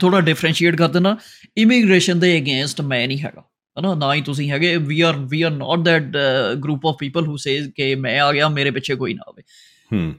ਥੋੜਾ 0.00 0.20
ਡਿਫਰੈਂਸ਼ੀਏਟ 0.20 0.76
ਕਰ 0.76 0.88
ਦਿੰਦਾ 0.88 1.16
ਇਮੀਗ੍ਰੇਸ਼ਨ 1.56 2.20
ਦੇ 2.20 2.38
ਅਗੇਂਸਟ 2.38 2.80
ਮੈਂ 2.80 3.06
ਨਹੀਂ 3.08 3.18
ਹੈਗਾ 3.18 3.44
ਹਨਾ 3.76 3.94
ਨਾ 3.94 4.14
ਹੀ 4.14 4.20
ਤੁਸੀਂ 4.22 4.50
ਹੈਗੇ 4.50 4.76
we 4.78 5.00
are 5.00 5.16
we 5.30 5.42
are 5.42 5.50
not 5.50 5.84
that 5.84 6.16
group 6.64 6.86
of 6.86 6.96
people 7.00 7.26
who 7.26 7.36
says 7.36 7.70
ਕਿ 7.76 7.94
ਮੈਂ 7.94 8.20
ਆ 8.20 8.32
ਗਿਆ 8.32 8.48
ਮੇਰੇ 8.48 8.70
ਪਿੱਛੇ 8.70 8.94
ਕੋਈ 8.94 9.14
ਨਾ 9.14 9.22
ਆਵੇ 9.28 9.42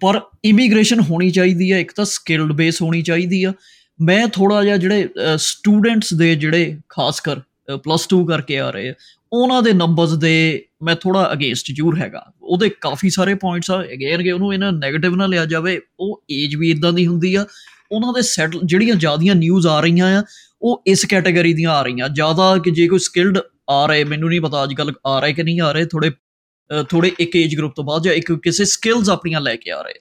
ਪਰ 0.00 0.20
ਇਮੀਗ੍ਰੇਸ਼ਨ 0.44 1.00
ਹੋਣੀ 1.00 1.30
ਚਾਹੀਦੀ 1.30 1.70
ਹੈ 1.72 1.78
ਇੱਕ 1.78 1.92
ਤਾਂ 1.92 2.04
ਸਕਿਲਡ 2.04 2.52
ਬੇਸ 2.52 2.80
ਹੋਣੀ 2.82 3.02
ਚਾਹੀਦੀ 3.02 3.42
ਆ। 3.44 3.52
ਮੈਂ 3.98 4.26
ਥੋੜਾ 4.28 4.62
ਜਿਹਾ 4.64 4.76
ਜਿਹੜੇ 4.76 5.08
ਸਟੂਡੈਂਟਸ 5.38 6.12
ਦੇ 6.14 6.34
ਜਿਹੜੇ 6.34 6.76
ਖਾਸ 6.88 7.20
ਕਰ 7.20 7.40
ਪਲੱਸ 7.84 8.06
2 8.14 8.24
ਕਰਕੇ 8.26 8.58
ਆ 8.58 8.70
ਰਹੇ 8.70 8.88
ਆ, 8.88 8.94
ਉਹਨਾਂ 9.32 9.62
ਦੇ 9.62 9.72
ਨੰਬਰਸ 9.72 10.12
ਦੇ 10.18 10.64
ਮੈਂ 10.82 10.94
ਥੋੜਾ 10.96 11.28
ਅਗੇਂਸਟ 11.32 11.70
ਜੂਰ 11.72 11.98
ਹੈਗਾ। 11.98 12.24
ਉਹਦੇ 12.42 12.68
ਕਾਫੀ 12.80 13.10
ਸਾਰੇ 13.10 13.34
ਪੁਆਇੰਟਸ 13.34 13.70
ਆ। 13.70 13.82
ਅਗੇਨ 13.84 14.22
ਕਿ 14.22 14.32
ਉਹਨੂੰ 14.32 14.52
ਇਹਨਾਂ 14.54 14.72
네ਗੇਟਿਵ 14.72 15.14
ਨਾ 15.16 15.26
ਲਿਆ 15.26 15.44
ਜਾਵੇ, 15.44 15.80
ਉਹ 16.00 16.22
ਏਜ 16.30 16.56
ਵੀ 16.56 16.70
ਇਦਾਂ 16.70 16.92
ਦੀ 16.92 17.06
ਹੁੰਦੀ 17.06 17.34
ਆ। 17.34 17.44
ਉਹਨਾਂ 17.92 18.12
ਦੇ 18.12 18.22
ਸੈਟ 18.22 18.56
ਜਿਹੜੀਆਂ 18.64 18.94
ਜ਼ਿਆਦੀਆਂ 18.94 19.34
ਨਿਊਜ਼ 19.34 19.66
ਆ 19.66 19.80
ਰਹੀਆਂ 19.80 20.18
ਆ, 20.18 20.22
ਉਹ 20.62 20.82
ਇਸ 20.86 21.04
ਕੈਟਾਗਰੀ 21.04 21.52
ਦੀਆਂ 21.54 21.70
ਆ 21.70 21.82
ਰਹੀਆਂ। 21.82 22.08
ਜ਼ਿਆਦਾ 22.08 22.56
ਕਿ 22.64 22.70
ਜੇ 22.70 22.88
ਕੋਈ 22.88 22.98
ਸਕਿਲਡ 22.98 23.38
ਆ 23.70 23.84
ਰਹੇ, 23.86 24.04
ਮੈਨੂੰ 24.04 24.28
ਨਹੀਂ 24.28 24.40
ਪਤਾ 24.40 24.62
ਅੱਜ 24.64 24.74
ਕੱਲ 24.74 24.92
ਆ 25.06 25.18
ਰਹੇ 25.20 25.32
ਕਿ 25.32 25.42
ਨਹੀਂ 25.42 25.60
ਆ 25.60 25.70
ਰਹੇ 25.72 25.84
ਥੋੜੇ 25.84 26.10
ਥੋੜੇ 26.88 27.10
ਇੱਕ 27.20 27.36
ਏਜ 27.36 27.56
ਗਰੁੱਪ 27.56 27.74
ਤੋਂ 27.76 27.84
ਬਾਅਦ 27.84 28.02
ਜਾਂ 28.02 28.12
ਇੱਕ 28.12 28.32
ਕਿਸੇ 28.34 28.64
ਸਕਿਲਸ 28.64 29.10
ਆਪਣੀਆਂ 29.10 29.40
ਲੈ 29.40 29.56
ਕੇ 29.56 29.70
ਆ 29.70 29.80
ਰਹੇ। 29.82 29.94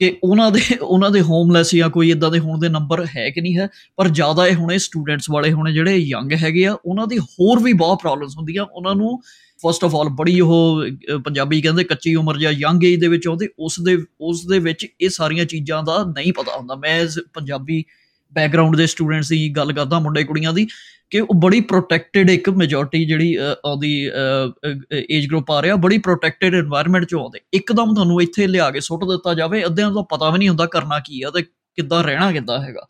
ਕਿ 0.00 0.16
ਉਹਨਾਂ 0.24 0.50
ਦੇ 0.50 0.60
ਉਹਨਾਂ 0.82 1.10
ਦੇ 1.10 1.20
ਹੋਮਲੈਸ 1.20 1.74
ਜਾਂ 1.74 1.88
ਕੋਈ 1.90 2.10
ਇਦਾਂ 2.10 2.30
ਦੇ 2.30 2.38
ਹੋਣ 2.38 2.60
ਦੇ 2.60 2.68
ਨੰਬਰ 2.68 3.04
ਹੈ 3.16 3.28
ਕਿ 3.30 3.40
ਨਹੀਂ 3.40 3.56
ਹੈ, 3.58 3.68
ਪਰ 3.96 4.08
ਜ਼ਿਆਦਾ 4.08 4.46
ਇਹ 4.46 4.54
ਹੁਣੇ 4.54 4.78
ਸਟੂਡੈਂਟਸ 4.78 5.26
ਵਾਲੇ 5.30 5.52
ਹੁਣੇ 5.52 5.72
ਜਿਹੜੇ 5.72 5.96
ਯੰਗ 5.96 6.32
ਹੈਗੇ 6.42 6.64
ਆ, 6.66 6.72
ਉਹਨਾਂ 6.84 7.06
ਦੀ 7.06 7.18
ਹੋਰ 7.18 7.62
ਵੀ 7.62 7.72
ਬਹੁਤ 7.72 8.00
ਪ੍ਰੋਬਲਮਸ 8.02 8.36
ਹੁੰਦੀਆਂ। 8.36 8.64
ਉਹਨਾਂ 8.64 8.94
ਨੂੰ 8.94 9.20
ਫਸਟ 9.60 9.84
ਆਫ 9.84 9.94
ਆਲ 9.94 10.08
ਬੜੀ 10.18 10.40
ਉਹ 10.40 10.82
ਪੰਜਾਬੀ 11.24 11.60
ਕਹਿੰਦੇ 11.62 11.84
ਕੱਚੀ 11.84 12.14
ਉਮਰ 12.14 12.38
ਜਾਂ 12.38 12.52
ਯੰਗ 12.52 12.84
ਏਜ 12.84 13.00
ਦੇ 13.00 13.08
ਵਿੱਚ 13.08 13.28
ਆਉਂਦੇ, 13.28 13.48
ਉਸ 13.58 13.80
ਦੇ 13.80 13.96
ਉਸ 14.20 14.46
ਦੇ 14.46 14.58
ਵਿੱਚ 14.58 14.86
ਇਹ 15.00 15.08
ਸਾਰੀਆਂ 15.08 15.44
ਚੀਜ਼ਾਂ 15.44 15.82
ਦਾ 15.82 16.02
ਨਹੀਂ 16.06 16.32
ਪਤਾ 16.32 16.56
ਹੁੰਦਾ। 16.56 16.74
ਮੈਂ 16.74 17.06
ਪੰਜਾਬੀ 17.34 17.84
ਬੈਕਗ੍ਰਾਉਂਡ 18.32 18.76
ਦੇ 18.76 18.86
ਸਟੂਡੈਂਟਸ 18.86 19.28
ਦੀ 19.28 19.48
ਗੱਲ 19.50 19.72
ਕਰਦਾ, 19.72 19.98
ਮੁੰਡੇ 19.98 20.24
ਕੁੜੀਆਂ 20.24 20.52
ਦੀ। 20.52 20.66
ਕਿ 21.10 21.20
ਉਹ 21.20 21.34
ਬੜੀ 21.34 21.60
ਪ੍ਰੋਟੈਕਟਡ 21.60 22.30
ਇੱਕ 22.30 22.48
ਮੈਜੋਰਟੀ 22.50 23.04
ਜਿਹੜੀ 23.04 23.36
ਉਹਦੀ 23.64 23.92
ਏਜ 25.10 25.26
ਗਰੁੱਪ 25.26 25.50
ਆ 25.50 25.62
ਰਿਹਾ, 25.62 25.76
ਬੜੀ 25.76 25.98
ਪ੍ਰੋਟੈਕਟਡ 25.98 26.54
এনवायरमेंट 26.54 27.06
ਚ 27.06 27.14
ਆਉਂਦੇ। 27.14 27.40
ਇੱਕਦਮ 27.52 27.94
ਤੁਹਾਨੂੰ 27.94 28.20
ਇੱਥੇ 28.22 28.46
ਲਿਆ 28.46 28.70
ਕੇ 28.70 28.80
ਸੁੱਟ 28.80 29.04
ਦਿੱਤਾ 29.04 29.34
ਜਾਵੇ, 29.34 29.64
ਅੱਧਿਆਂ 29.66 29.90
ਦਾ 29.90 30.02
ਪਤਾ 30.10 30.30
ਵੀ 30.30 30.38
ਨਹੀਂ 30.38 30.48
ਹੁੰਦਾ 30.48 30.66
ਕਰਨਾ 30.66 30.98
ਕੀ 30.98 31.22
ਆ 31.22 31.30
ਤੇ 31.30 31.42
ਕਿੱਦਾਂ 31.42 32.02
ਰਹਿਣਾ 32.04 32.30
ਕਿੱਦਾਂ 32.32 32.58
ਹੈਗਾ। 32.62 32.86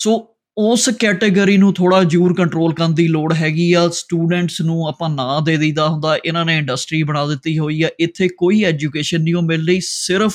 ਸੋ 0.00 0.26
ਉਸ 0.56 0.88
ਕੈਟਾਗਰੀ 1.00 1.56
ਨੂੰ 1.56 1.72
ਥੋੜਾ 1.74 2.02
ਜ਼ਰੂਰ 2.04 2.34
ਕੰਟਰੋਲ 2.34 2.72
ਕਰਨ 2.74 2.94
ਦੀ 2.94 3.06
ਲੋੜ 3.08 3.32
ਹੈਗੀ 3.32 3.72
ਆ। 3.72 3.88
ਸਟੂਡੈਂਟਸ 3.88 4.60
ਨੂੰ 4.60 4.86
ਆਪਾਂ 4.88 5.08
ਨਾ 5.10 5.40
ਦੇ 5.40 5.56
ਦਈਦਾ 5.56 5.88
ਹੁੰਦਾ, 5.88 6.16
ਇਹਨਾਂ 6.16 6.44
ਨੇ 6.44 6.56
ਇੰਡਸਟਰੀ 6.58 7.02
ਬਣਾ 7.02 7.26
ਦਿੱਤੀ 7.26 7.58
ਹੋਈ 7.58 7.82
ਆ। 7.82 7.88
ਇੱਥੇ 8.00 8.28
ਕੋਈ 8.28 8.62
ਐਜੂਕੇਸ਼ਨ 8.64 9.22
ਨਹੀਂ 9.22 9.34
ਉਹ 9.34 9.42
ਮਿਲ 9.42 9.66
ਰਹੀ, 9.66 9.80
ਸਿਰਫ 9.82 10.34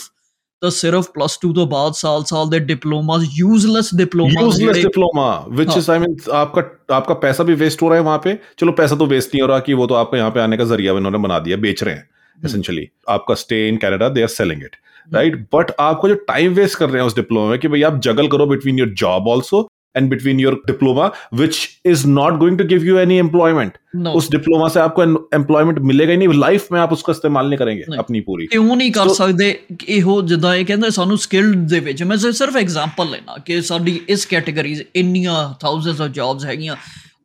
ਤਾਂ 0.65 0.71
ਸਿਰਫ 0.71 1.09
ਪਲੱਸ 1.15 1.37
2 1.45 1.53
ਤੋਂ 1.55 1.65
ਬਾਅਦ 1.67 1.93
ਸਾਲ-ਸਾਲ 1.95 2.49
ਦੇ 2.49 2.59
diplomas 2.69 3.27
useless 3.33 3.93
diploma 3.95 4.41
useless 4.41 4.77
diploma 4.77 5.27
which 5.57 5.77
is 5.77 5.89
I 5.89 5.99
mean 5.99 6.15
आपका 6.35 6.61
आपका 6.95 7.15
पैसा 7.21 7.43
भी 7.47 7.55
वेस्ट 7.59 7.81
हो 7.81 7.89
रहा 7.91 7.99
है 7.99 8.03
वहाँ 8.05 8.19
पे। 8.23 8.31
चलो 8.61 8.73
पैसा 8.75 8.95
तो 8.95 9.05
वेस्ट 9.07 9.33
नहीं 9.33 9.41
हो 9.41 9.47
रहा 9.47 9.59
कि 9.59 9.75
वो 9.79 9.85
तो 9.87 9.95
आपको 9.95 10.17
यहाँ 10.17 10.31
पे 10.31 10.41
आने 10.41 10.57
का 10.57 10.65
ज़रिया 10.65 10.95
इन्होंने 10.97 11.21
बना 11.23 11.39
दिया 11.39 11.57
बेच 11.59 11.83
रहे 11.83 11.95
हैं 11.95 12.49
एसेंशियली 12.49 12.87
आपका 13.09 13.35
stay 13.35 13.59
in 13.67 13.77
Canada 13.77 14.09
they 14.09 14.21
are 14.21 14.33
selling 14.33 14.63
it 14.63 14.75
right 15.11 15.37
but 15.55 15.71
आपको 15.81 16.09
जो 16.09 16.15
टाइम 16.29 16.53
वेस्ट 16.53 16.77
कर 16.77 16.89
रहे 16.89 17.01
हैं 17.01 17.07
उस 17.07 17.15
डिप्लोमा 17.15 17.49
में 17.49 17.59
कि 17.59 17.67
भाई 17.67 17.81
आप 17.89 17.99
जगल 18.03 18.27
करो 18.27 18.45
between 18.47 18.79
your 18.79 18.93
job 19.03 19.27
also 19.27 19.61
And 19.94 20.08
between 20.10 20.40
your 20.40 20.54
diploma 20.66 21.06
which 21.34 21.56
is 21.86 22.06
not 22.06 22.34
going 22.38 22.58
to 22.58 22.64
give 22.64 22.84
you 22.84 22.98
any 22.98 23.16
employment 23.18 23.72
उस 24.08 24.30
डिप्लोमा 24.30 24.68
से 24.68 24.80
आपको 24.80 25.02
एम्प्लॉयमेंट 25.34 25.78
मिलेगा 25.78 26.12
ही 26.12 26.16
नहीं 26.16 26.38
लाइफ 26.40 26.68
में 26.72 26.80
आप 26.80 26.92
उसका 26.92 27.12
इस्तेमाल 27.12 27.48
नहीं 27.48 27.58
करेंगे 27.58 27.84
नहीं. 27.88 27.98
अपनी 27.98 28.20
पूरी 28.20 28.46
ਕਿਉਂ 28.46 28.76
ਨਹੀਂ 28.76 28.92
ਕਰ 28.92 29.08
ਸਕਦੇ 29.08 29.48
ਇਹੋ 29.88 30.20
ਜਿੱਦਾਂ 30.22 30.54
ਇਹ 30.56 30.64
ਕਹਿੰਦੇ 30.64 30.90
ਸਾਨੂੰ 30.90 31.18
ਸਕਿਲਡ 31.18 31.66
ਦੇ 31.68 31.80
ਵਿੱਚ 31.80 32.02
ਮੈਂ 32.02 32.16
ਸਿਰਫ 32.16 32.56
ਐਗਜ਼ਾਮਪਲ 32.56 33.10
ਲੈਣਾ 33.10 33.36
ਕਿ 33.46 33.60
ਸਾਡੀ 33.62 34.00
ਇਸ 34.08 34.26
ਕੈਟਾਗਰੀਜ਼ 34.26 34.82
ਇੰਨੀਆਂ 34.94 35.54
ਥਾਊਜ਼ੈਂਡਸ 35.60 36.00
ਆਫ 36.00 36.10
ਜੌਬਸ 36.10 36.44
ਹੈਗੀਆਂ 36.44 36.76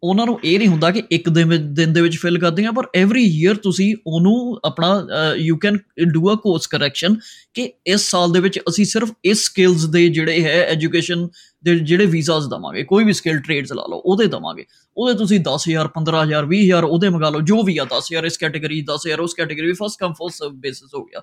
ਉਹਨਾਂ 0.03 0.25
ਨੂੰ 0.27 0.39
ਇਹ 0.45 0.59
ਨਹੀਂ 0.59 0.69
ਹੁੰਦਾ 0.69 0.91
ਕਿ 0.91 1.03
ਇੱਕ 1.11 1.29
ਦਿਨ 1.29 1.75
ਦਿਨ 1.75 1.93
ਦੇ 1.93 2.01
ਵਿੱਚ 2.01 2.17
ਫਿਲ 2.19 2.39
ਕਰਦੀਆਂ, 2.39 2.73
ਪਰ 2.73 2.87
ਐਵਰੀ 2.95 3.25
ਈਅਰ 3.25 3.57
ਤੁਸੀਂ 3.63 3.95
ਉਹਨੂੰ 4.07 4.59
ਆਪਣਾ 4.65 5.35
you 5.39 5.57
can 5.57 5.79
do 6.13 6.33
a 6.33 6.37
course 6.43 6.67
correction 6.67 7.17
ਕਿ 7.55 7.71
ਇਸ 7.87 8.09
ਸਾਲ 8.11 8.33
ਦੇ 8.33 8.41
ਵਿੱਚ 8.41 8.59
ਅਸੀਂ 8.69 8.85
ਸਿਰਫ 8.85 9.13
ਇਸ 9.25 9.45
ਸਕਿਲਸ 9.45 9.85
ਦੇ 9.91 10.09
ਜਿਹੜੇ 10.09 10.43
ਹੈ 10.45 10.57
ਐਜੂਕੇਸ਼ਨ 10.65 11.29
ਦੇ 11.65 11.79
ਜਿਹੜੇ 11.79 12.07
ਵੀਜ਼ਾਸ 12.07 12.47
ਦਵਾਂਗੇ, 12.49 12.83
ਕੋਈ 12.85 13.05
ਵੀ 13.05 13.13
ਸਕਿਲ 13.13 13.39
ਟ੍ਰੇਡਸ 13.41 13.73
ਲਾ 13.73 13.83
ਲਓ, 13.91 13.99
ਉਹਦੇ 13.99 14.27
ਦਵਾਂਗੇ। 14.27 14.65
ਉਹਦੇ 14.97 15.15
ਤੁਸੀਂ 15.19 15.41
10000 15.41 15.89
15000 15.89 16.47
20000 16.47 16.85
ਉਹਦੇ 16.85 17.09
ਮੰਗਾ 17.09 17.29
ਲਓ, 17.31 17.41
ਜੋ 17.43 17.63
ਵੀ 17.63 17.77
ਆ 17.79 17.85
10000 17.87 18.25
ਇਸ 18.27 18.39
ਕੈਟਾਗਰੀ 18.39 18.81
10000 18.83 19.21
ਉਸ 19.21 19.35
category 19.35 19.73
first 19.73 20.01
come 20.01 20.13
first 20.13 20.37
serve 20.37 20.53
basis 20.61 20.95
ਹੋ 20.95 21.05
ਗਿਆ। 21.05 21.21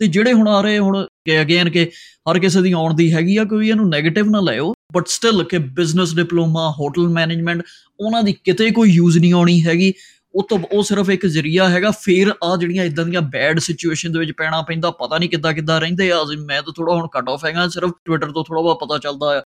ਤੇ 0.00 0.06
ਜਿਹੜੇ 0.06 0.32
ਹੁਣ 0.32 0.48
ਆ 0.48 0.60
ਰਹੇ 0.60 0.78
ਹੁਣ 0.78 1.04
ਕਿ 1.24 1.40
ਅਗੇਨ 1.40 1.70
ਕਿ 1.70 1.84
ਹਰ 2.30 2.38
ਕਿਸੇ 2.38 2.62
ਦੀ 2.62 2.72
ਆਉਣ 2.72 2.94
ਦੀ 2.94 3.12
ਹੈਗੀ 3.14 3.36
ਆ, 3.36 3.44
ਕੋਈ 3.44 3.68
ਇਹਨੂੰ 3.68 3.86
네ਗੇਟਿਵ 3.86 4.30
ਨਾ 4.30 4.40
ਲਾਇਓ 4.40 4.74
ਬਟ 4.94 5.06
ਸਟਿਲ 5.06 5.44
ਕਿ 5.44 5.58
ਬਿਜ਼ਨਸ 5.58 6.14
ਡਿਪਲੋਮਾ 6.16 6.70
ਹੋਟਲ 6.70 7.08
ਮੈਨੇਜਮੈਂਟ 7.08 7.62
ਉਹਨਾਂ 8.00 8.22
ਦੀ 8.22 8.32
ਕਿਤੇ 8.32 8.70
ਕੋਈ 8.70 8.90
ਯੂਜ਼ 8.90 9.18
ਨਹੀਂ 9.18 9.32
ਆਉਣੀ 9.32 9.66
ਹੈਗੀ। 9.66 9.92
ਉਹ 10.34 10.46
ਤੋਂ, 10.50 10.58
ਉਹ 10.72 10.82
ਸਿਰਫ 10.82 11.10
ਇੱਕ 11.10 11.26
ਜ਼ਰੀਆ 11.26 11.68
ਹੈਗਾ, 11.68 11.90
ਫੇਰ 11.90 12.32
ਆ 12.44 12.56
ਜਿਹੜੀਆਂ 12.56 12.84
ਇਦਾਂ 12.84 13.04
ਦੀਆਂ 13.04 13.20
ਬੈਡ 13.22 13.58
ਸਿਚੁਏਸ਼ਨ 13.58 14.12
ਦੇ 14.12 14.18
ਵਿੱਚ 14.18 14.32
ਪੈਣਾ 14.32 14.62
ਪੈਂਦਾ, 14.62 14.90
ਪਤਾ 14.90 15.18
ਨਹੀਂ 15.18 15.30
ਕਿੱਦਾਂ 15.30 15.52
ਕਿੱਦਾਂ 15.52 15.80
ਰਹਿੰਦੇ 15.80 16.10
ਆ। 16.12 16.16
ਮੈਂ 16.46 16.62
ਤਾਂ 16.62 16.72
ਥੋੜਾ 16.76 16.94
ਹੁਣ 16.94 17.08
ਕੱਟ 17.12 17.28
ਆਫ 17.28 17.44
ਹੈਗਾ, 17.44 17.68
ਸਿਰਫ 17.68 17.90
ਟਵਿੱਟਰ 18.04 18.32
ਤੋਂ 18.32 18.44
ਥੋੜਾ 18.44 18.62
ਬਹੁਤ 18.62 18.80
ਪਤਾ 18.80 18.98
ਚੱਲਦਾ 18.98 19.38
ਆ। 19.38 19.42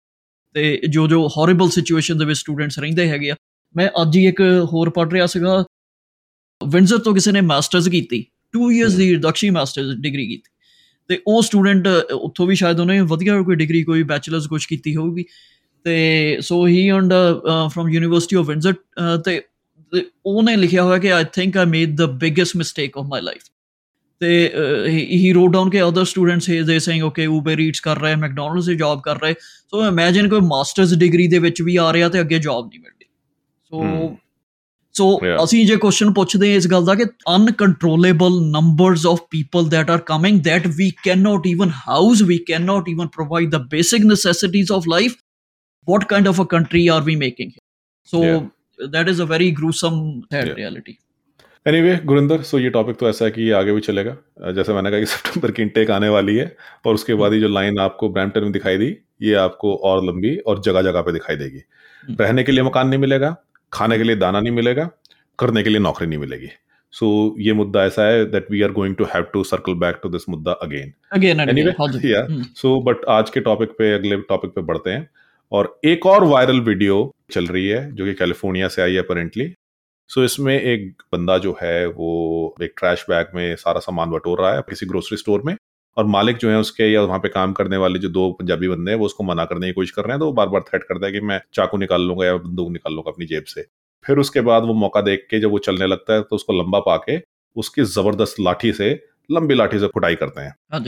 ਤੇ 0.53 0.81
ਜੋ 0.89 1.07
ਜੋ 1.07 1.27
ਹੌਰੀਬਲ 1.27 1.69
ਸਿਚੁਏਸ਼ਨ 1.69 2.17
ਦੇ 2.17 2.25
ਵਿੱਚ 2.25 2.39
ਸਟੂਡੈਂਟਸ 2.39 2.79
ਰਹਿੰਦੇ 2.79 3.09
ਹੈਗੇ 3.09 3.31
ਆ। 3.31 3.35
ਮੈਂ 3.75 3.89
ਅੱਜ 4.01 4.17
ਹੀ 4.17 4.25
ਇੱਕ 4.27 4.41
ਹੋਰ 4.73 4.89
ਪੜ੍ਹ 4.89 5.11
ਰਿਹਾ 5.11 5.25
ਸੀਗਾ। 5.25 5.65
ਵਿੰਜ਼ਰ 6.67 6.97
ਤੋਂ 6.97 7.13
ਕਿਸੇ 7.13 7.31
ਨੇ 7.31 7.41
ਮਾਸਟਰਸ 7.41 7.87
ਕੀਤੀ। 7.87 8.25
2 8.53 8.71
ਇਅਰਸ 8.71 8.93
ਦੀ 8.93 9.15
ਦਕਸ਼ੀ 9.15 9.49
ਮਾਸਟਰਸ 9.49 9.95
ਡਿਗਰੀ 9.97 10.27
ਕੀਤੀ। 10.27 10.51
ਤੇ 11.09 11.19
ਉਹ 11.27 11.41
ਸਟੂਡੈਂਟ 11.41 11.87
ਉੱਥੋਂ 12.13 12.47
ਵੀ 12.47 12.55
ਸ਼ਾਇਦ 12.55 12.79
ਉਹਨੇ 12.79 12.99
ਵਧੀਆ 13.01 13.41
ਕੋਈ 13.41 13.55
ਡਿਗਰੀ 13.55 13.83
ਕੋਈ 13.83 14.03
ਬੈਚਲਰਸ 14.03 14.47
ਕੁਝ 14.47 14.65
ਕੀਤੀ 14.65 14.95
ਹੋਊਗੀ। 14.95 15.25
ਤੇ 15.85 16.37
so 16.41 16.65
he 16.67 16.89
earned 16.91 17.13
from 17.67 17.89
university 17.89 18.35
of 18.35 18.47
Windsor 18.47 18.73
ਤੇ 19.25 19.41
ਉਹਨੇ 20.25 20.55
ਲਿਖਿਆ 20.55 20.83
ਹੋਇਆ 20.83 20.97
ਕਿ 20.97 21.13
I 21.13 21.25
think 21.33 21.57
I 21.57 21.65
made 21.65 21.95
the 21.97 22.05
biggest 22.19 22.55
mistake 22.57 22.97
of 22.97 23.05
my 23.05 23.21
life 23.21 23.41
ਤੇ 24.21 24.51
ਹੀ 24.87 25.31
ਰੋਟ 25.33 25.51
ਡਾਊਨ 25.51 25.69
ਕਿ 25.69 25.87
ਅਦਰ 25.87 26.05
ਸਟੂਡੈਂਟਸ 26.05 26.49
ਹੀ 26.49 26.61
they 26.61 26.77
saying 26.79 27.03
okay 27.03 27.25
Uber 27.25 27.59
Eats 27.59 27.79
ਕਰ 27.79 27.99
ਰਹੇ 27.99 28.15
ਮੈਕਡੋਨਲਡਸ 28.15 28.65
ਦੀ 28.65 28.75
ਜੌਬ 28.75 29.01
ਕਰ 29.01 29.21
ਰਹੇ। 29.21 29.33
ਸੋ 29.71 29.85
ਇਮੇਜਿਨ 29.87 30.29
ਕੋਈ 30.29 30.39
ਮਾਸਟਰਸ 30.39 30.93
ਡਿਗਰੀ 30.93 31.27
ਦੇ 31.27 31.39
ਵਿੱਚ 31.39 31.61
ਵੀ 31.61 31.75
ਆ 31.75 31.91
ਰਿਹਾ 31.93 32.09
ਤੇ 32.09 32.19
ਅੱਗੇ 32.19 32.39
ਜੌਬ 32.39 32.67
ਨਹੀਂ 32.67 32.79
ਮਿਲਦੀ। 32.79 33.05
ਸੋ 33.63 34.15
ਸੋ 34.96 35.04
ਅਸੀਂ 35.44 35.64
ਜੇ 35.66 35.76
ਕੁਐਸਚਨ 35.76 36.12
ਪੁੱਛਦੇ 36.12 36.54
ਇਸ 36.54 36.66
ਗੱਲ 36.70 36.84
ਦਾ 36.84 36.94
ਕਿ 36.94 37.04
uncontrollable 37.34 38.40
numbers 38.50 39.06
of 39.06 39.20
people 39.30 39.68
that 39.74 39.92
are 39.94 40.00
coming 40.08 40.40
that 40.48 40.66
we 40.78 40.88
cannot 41.06 41.46
even 41.50 41.70
house 41.76 42.22
we 42.30 42.38
cannot 42.48 42.88
even 42.94 43.12
provide 43.14 43.54
the 43.54 43.60
basic 43.74 44.08
necessities 44.08 44.72
of 44.78 44.88
life 44.94 45.14
what 45.88 46.04
kind 46.10 46.30
of 46.32 46.40
a 46.44 46.46
country 46.46 46.82
are 46.96 47.02
we 47.02 47.14
making 47.22 47.54
so 48.08 48.20
yeah. 48.22 48.42
that 48.96 49.12
is 49.12 49.22
a 49.24 49.28
very 49.30 49.48
gruesome 49.52 50.02
sad 50.28 50.50
yeah. 50.50 50.58
reality 50.60 50.98
anyway 51.66 51.88
anyway, 51.88 52.06
Gurinder 52.06 52.42
so 52.42 52.58
ये 52.58 52.70
topic 52.70 52.96
तो 52.96 53.08
ऐसा 53.08 53.24
है 53.24 53.30
कि 53.30 53.42
ये 53.42 53.52
आगे 53.54 53.72
भी 53.72 53.80
चलेगा 53.80 54.52
जैसे 54.52 54.72
मैंने 54.72 54.90
कहा 54.90 55.00
कि 55.00 55.06
सितंबर 55.06 55.50
की 55.50 55.62
इंटेक 55.62 55.90
आने 55.90 56.08
वाली 56.08 56.34
है 56.36 56.46
और 56.86 56.94
उसके 56.94 57.14
बाद 57.14 57.32
ही 57.32 57.40
जो 57.40 57.48
लाइन 57.50 57.78
आपको 57.80 58.08
ब्रैम्पटन 58.08 58.44
में 58.44 58.52
दिखाई 58.52 58.78
दी 58.78 58.90
ये 59.22 59.34
आपको 59.42 59.74
और 59.90 60.04
लंबी 60.06 60.36
और 60.46 60.62
जगह 60.62 60.82
जगह 60.82 61.02
पे 61.02 61.12
दिखाई 61.12 61.36
देगी 61.36 61.62
हम्म। 62.04 62.16
रहने 62.20 62.44
के 62.44 62.52
लिए 62.52 62.62
मकान 62.64 62.88
नहीं 62.88 63.00
मिलेगा 63.00 63.30
खाने 63.73 63.97
के 63.97 64.03
लिए 64.03 64.15
दाना 64.15 64.39
नहीं 64.39 64.53
मिलेगा 64.53 64.89
करने 65.39 65.63
के 65.63 65.69
लिए 65.69 65.79
नौकरी 65.79 66.07
नहीं 66.07 66.19
मिलेगी। 66.19 66.49
सो 66.91 67.27
so, 67.27 67.41
ये 67.41 67.53
मुद्दा 67.53 67.83
ऐसा 67.85 68.03
है 68.03 68.25
that 68.25 68.51
we 68.51 68.61
are 68.61 68.71
going 68.71 68.95
to 68.95 69.05
have 69.05 69.23
to 69.23 69.43
circle 69.43 69.73
back 69.73 69.99
to 70.03 70.09
this 70.09 70.29
मुद्दा 70.29 70.51
अगेन 70.51 70.93
अगेन 71.11 71.39
एनीवे 71.39 71.71
या 72.09 72.25
सो 72.55 72.81
बट 72.81 73.05
आज 73.09 73.29
के 73.29 73.39
टॉपिक 73.39 73.69
पे 73.69 73.93
अगले 73.93 74.17
टॉपिक 74.17 74.51
पे 74.51 74.61
बढ़ते 74.61 74.89
हैं। 74.89 75.09
और 75.51 75.79
एक 75.85 76.05
और 76.05 76.23
वायरल 76.23 76.59
वीडियो 76.59 77.15
चल 77.31 77.45
रही 77.45 77.67
है 77.67 77.91
जो 77.91 78.05
कि 78.05 78.13
कैलिफ़ोर्निया 78.13 78.67
से 78.67 78.81
आई 78.81 78.93
है 78.93 78.99
अपेरेंटली 78.99 79.53
सो 80.09 80.19
so, 80.19 80.25
इसमें 80.25 80.61
एक 80.61 81.03
बंदा 81.13 81.37
जो 81.37 81.57
है 81.63 81.87
वो 81.87 82.55
एक 82.63 82.73
ट्रैश 82.77 83.05
बैग 83.09 83.27
में 83.35 83.55
सारा 83.55 83.79
सामान 83.79 84.09
बटोर 84.09 84.41
रहा 84.41 84.53
है 84.53 84.61
किसी 84.61 84.85
ग्रोसरी 84.85 85.17
स्टोर 85.17 85.41
में। 85.45 85.56
और 85.97 86.05
मालिक 86.05 86.37
जो 86.37 86.49
है 86.49 86.57
उसके 86.57 86.91
या 86.91 87.01
वहाँ 87.01 87.19
पे 87.19 87.29
काम 87.29 87.53
करने 87.53 87.77
वाले 87.77 87.99
जो 87.99 88.09
दो 88.09 88.29
पंजाबी 88.31 88.67
बंदे 88.67 88.91
हैं 88.91 88.97
वो 88.97 89.05
उसको 89.05 89.23
मना 89.23 89.45
करने 89.45 89.67
की 89.67 89.73
कोशिश 89.73 89.91
कर 89.91 90.01
रहे 90.01 90.11
हैं 90.11 90.19
तो 90.19 90.25
वो 90.25 90.33
बार 90.33 90.49
बार 90.49 90.61
थ्रेट 90.61 90.83
करता 90.83 91.05
है 91.05 91.11
कि 91.11 91.19
मैं 91.21 91.39
चाकू 91.53 91.77
निकाल 91.77 92.01
लूँगा 92.01 92.25
या 92.25 92.35
बंदूक 92.37 92.71
निकाल 92.71 92.93
लूँगा 92.93 93.11
अपनी 93.11 93.25
जेब 93.25 93.43
से। 93.47 93.65
फिर 94.05 94.17
उसके 94.17 94.41
बाद 94.41 94.63
वो 94.63 94.73
मौका 94.75 95.01
देख 95.01 95.27
के 95.31 95.39
जब 95.39 95.51
वो 95.51 95.59
चलने 95.59 95.87
लगता 95.87 96.13
है 96.13 96.21
तो 96.21 96.35
उसको 96.35 96.53
लंबा 96.53 96.79
पाके 96.79 97.19
उसकी 97.55 97.83
ज़बरदस्त 97.85 98.39
लाठी 98.39 98.71
से 98.73 98.89
लंबी 99.31 99.55
लाठी 99.55 99.79
से 99.79 99.87
कुटाई 99.87 100.15
करते 100.15 100.41
हैं। 100.41 100.53
हाँ 100.73 100.83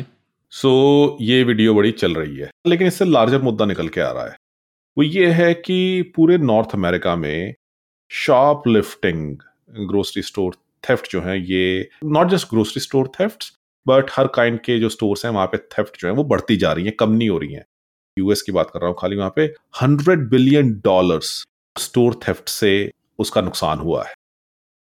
सो 0.54 0.70
so, 1.10 1.22
ये 1.22 1.44
वीडियो 1.44 1.74
बड़ी 1.74 1.92
चल 1.94 2.14
रही 2.16 2.38
है। 2.38 2.50
लेकिन 2.68 2.88
इससे 2.88 3.06
लार्जर 3.06 3.42
मुद्दा 3.42 3.66
निकल 3.66 3.88
के 3.88 4.02
आ 4.02 4.12
रहा 4.12 4.26
है। 4.26 4.36
वो 4.98 5.04
ये 5.04 5.28
है 5.32 5.54
कि 5.56 6.02
पूरे 6.16 6.38
नॉर्थ 6.38 6.76
अमेरिका 6.76 7.16
में 7.16 7.54
shop 8.12 8.68
lifting 8.68 9.38
grocery 9.88 10.24
store 10.24 10.56
theft 10.84 11.12
जो 11.12 11.22
है 11.22 11.40
ये 11.42 11.90
not 12.06 12.30
just 12.30 12.48
grocery 12.50 12.82
store 12.82 13.08
theft 13.20 13.54
but 13.86 14.12
her 14.12 14.28
kind 14.28 14.60
के 14.60 14.80
जो 14.80 14.90
स्टोर्स 14.90 15.26
हैं 15.26 15.32
वहाँ 15.32 15.48
पे 15.48 15.58
थेफ्ट 15.58 16.00
जो 16.02 16.08
है 16.08 16.14
वो 16.14 16.24
बढ़ती 16.24 16.58
जा 16.58 16.72
रही 16.74 16.86
है 16.86 16.92
कम 16.92 17.12
नहीं 17.12 17.30
हो 17.30 17.38
रही 17.38 17.54
है। 17.54 17.66
यूएस 18.18 18.42
की 18.42 18.52
बात 18.52 18.70
कर 18.70 18.80
रहा 18.80 18.90
हूँ 18.90 18.96
खाली 19.00 19.16
वहाँ 19.16 19.34
पे 19.36 19.44
hundred 19.82 20.30
billion 20.30 20.74
dollars 20.84 21.44
store 21.76 22.20
theft 22.28 22.50
से 22.50 22.92
उसका 23.20 23.42
नुकसान 23.42 23.80
हुआ 23.80 24.04
है। 24.04 24.14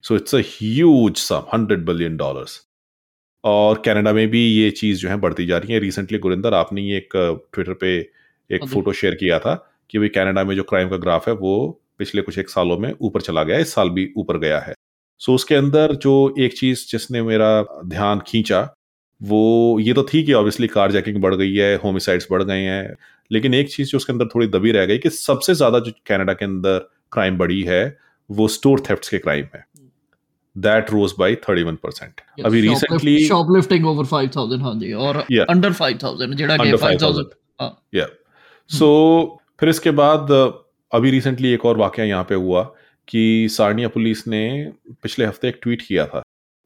So 0.05 0.17
it's 0.17 0.35
as 0.35 1.17
some 1.19 1.47
hundred 1.55 1.85
billion 1.87 2.17
dollars 2.17 2.61
और 3.45 3.83
कनाडा 3.87 4.13
में 4.13 4.27
भी 4.29 4.47
ये 4.47 4.71
चीज़ 4.71 5.01
जो 5.01 5.09
है 5.09 5.17
बढ़ती 5.17 5.47
जा 5.47 5.59
रही 5.59 5.73
है। 5.73 5.79
रिसेंटली 5.79 6.19
गुरिंदर 6.19 6.55
आपने 6.55 6.83
ये 6.83 6.97
एक 6.97 7.17
ट्विटर 7.55 7.73
पे 7.75 7.97
एक 8.51 8.65
फ़ोटो 8.65 8.93
शेयर 8.93 9.15
किया 9.15 9.39
था 9.39 9.55
कि 9.91 9.99
भाई 9.99 10.09
कनाडा 10.09 10.45
में 10.45 10.55
जो 10.57 10.63
क्राइम 10.63 10.89
का 10.89 10.97
ग्राफ 10.97 11.29
है 11.29 11.35
वो 11.35 11.83
पिछले 11.99 12.23
कुछ 12.23 12.39
एक 12.39 12.51
सालों 12.51 12.79
में 12.79 12.93
ऊपर 13.01 13.21
चला 13.21 13.43
गया 13.43 13.59
इस 13.59 13.75
साल 13.75 13.91
भी 13.91 14.13
ऊपर 14.17 14.39
गया 14.39 14.59
है। 14.61 14.75
सो 15.21 15.33
so, 15.33 15.35
उसके 15.35 15.55
अंदर 15.55 15.95
जो 15.95 16.35
एक 16.39 16.59
चीज़ 16.59 16.87
जिसने 16.91 17.23
मेरा 17.23 17.51
ध्यान 17.85 18.21
खींचा 18.27 18.61
वो 19.21 19.79
ये 19.81 19.93
तो 19.93 20.03
थी 20.05 20.23
कि 20.23 20.33
ऑब्वियसली 20.33 20.67
कार 20.69 20.93
जैकिंग 20.93 21.21
बढ़ 21.23 21.35
गई 21.35 21.55
है 21.55 21.75
होमिसाइड्स 21.77 22.27
बढ़ 22.31 22.43
गए 22.43 22.61
हैं 22.61 22.97
लेकिन 23.31 23.55
एक 23.55 23.71
चीज़ 23.71 23.91
जो 23.91 23.97
उसके 23.97 24.13
अंदर 24.13 24.27
थोड़ी 24.35 24.47
दबी 24.49 24.73
रह 24.73 24.87
गई 24.87 24.99
कि 24.99 25.11
सबसे 25.11 25.55
ज़्यादा 25.55 25.79
जो 25.79 25.93
कनाडा 26.07 26.33
के 26.33 26.45
अंदर 26.45 26.79
क्राइम 27.13 27.39
बढ़ी 27.39 27.63
है 27.63 27.97
वो 28.31 28.49
स्टोर 28.49 28.81
थेफ्ट 28.81 29.09
के 29.11 29.19
क्राइम 29.19 29.47
है। 29.55 29.65
दैट 30.57 30.91
रोज 30.91 31.13
बाय 31.19 31.35
31 31.35 31.77
परसेंट 31.83 32.21
अभी 32.45 32.61
रिसेंटली 32.61 33.19
शॉपलिफ्टिंग 33.27 33.87
ओवर 33.87 34.05
5000 34.07 34.63
हाँ 34.63 34.75
जी 34.81 34.93
और 34.93 35.17
अंडर 35.17 35.73
5000 35.73 36.35
जेड़ा 36.35 36.57
के 36.57 36.77
5000 36.77 37.25
हाँ। 37.61 37.71
या 37.95 38.07
सो 38.71 38.89
फिर 39.61 39.69
इसके 39.69 39.91
बाद 39.93 40.31
अभी 40.93 41.11
रिसेंटली 41.11 41.53
एक 41.53 41.65
और 41.65 41.77
वाकया 41.77 42.05
यहाँ 42.05 42.25
पे 42.25 42.35
हुआ 42.35 42.63
कि 43.09 43.49
सारनिया 43.51 43.89
पुलिस 43.89 44.27
ने 44.29 44.73
पिछले 45.03 45.27
हफ़्ते 45.27 45.49
एक 45.49 45.59
ट्वीट 45.63 45.83
किया 45.83 46.07
था। 46.07 46.23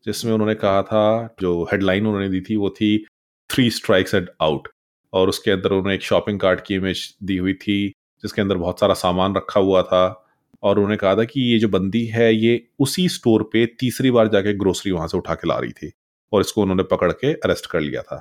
जिसमें 0.06 0.32
उन्होंने 0.32 0.54
कहा 0.54 0.82
था, 0.82 1.34
जो 1.40 1.64
हेडलाइन 1.64 2.06
उन्होंने 2.06 2.28
दी 2.28 2.40
थी, 2.40 2.56
वो 2.56 2.70
थी 2.70 3.06
थ्री 3.50 3.70
स्ट्राइक्स 3.70 4.14
एंड 4.14 4.28
आउट 4.42 4.68
और 5.12 5.28
उसके 5.28 5.50
अंदर 5.50 5.70
उन्होंने 5.70 5.94
एक 5.94 6.02
शॉपिंग 6.02 6.40
कार्ट 6.40 6.60
की 6.66 6.74
इमेज 6.74 7.16
दी 7.22 7.36
हुई 7.36 7.54
थी, 7.54 7.88
जिसके 7.88 8.42
अंदर 8.42 8.56
बहुत 8.56 8.80
सारा 8.80 8.94
सामान 8.94 9.34
रखा 9.34 9.60
हुआ 9.60 9.82
था। 9.82 10.26
और 10.62 10.76
उन्होंने 10.76 10.96
कहा 10.96 11.14
था 11.16 11.24
कि 11.24 11.40
ये 11.52 11.58
जो 11.58 11.68
बंदी 11.68 12.04
है, 12.06 12.34
ये 12.34 12.68
उसी 12.78 13.08
स्टोर 13.08 13.42
पे 13.42 13.66
तीसरी 13.66 14.10
बार 14.10 14.28
जाके 14.28 14.52
ग्रोसरी 14.54 14.92
वहाँ 14.92 15.08
से 15.08 15.18
उठा 15.18 15.34
के 15.34 15.48
ला 15.48 15.58
रही 15.58 15.72
थी 15.72 15.92
और 16.32 16.40
इसको 16.40 16.62
उन्होंने 16.62 16.82
पकड़ 16.82 17.12
के 17.12 17.32
अरेस्ट 17.32 17.66
कर 17.66 17.80
लिया 17.80 18.02
था। 18.02 18.20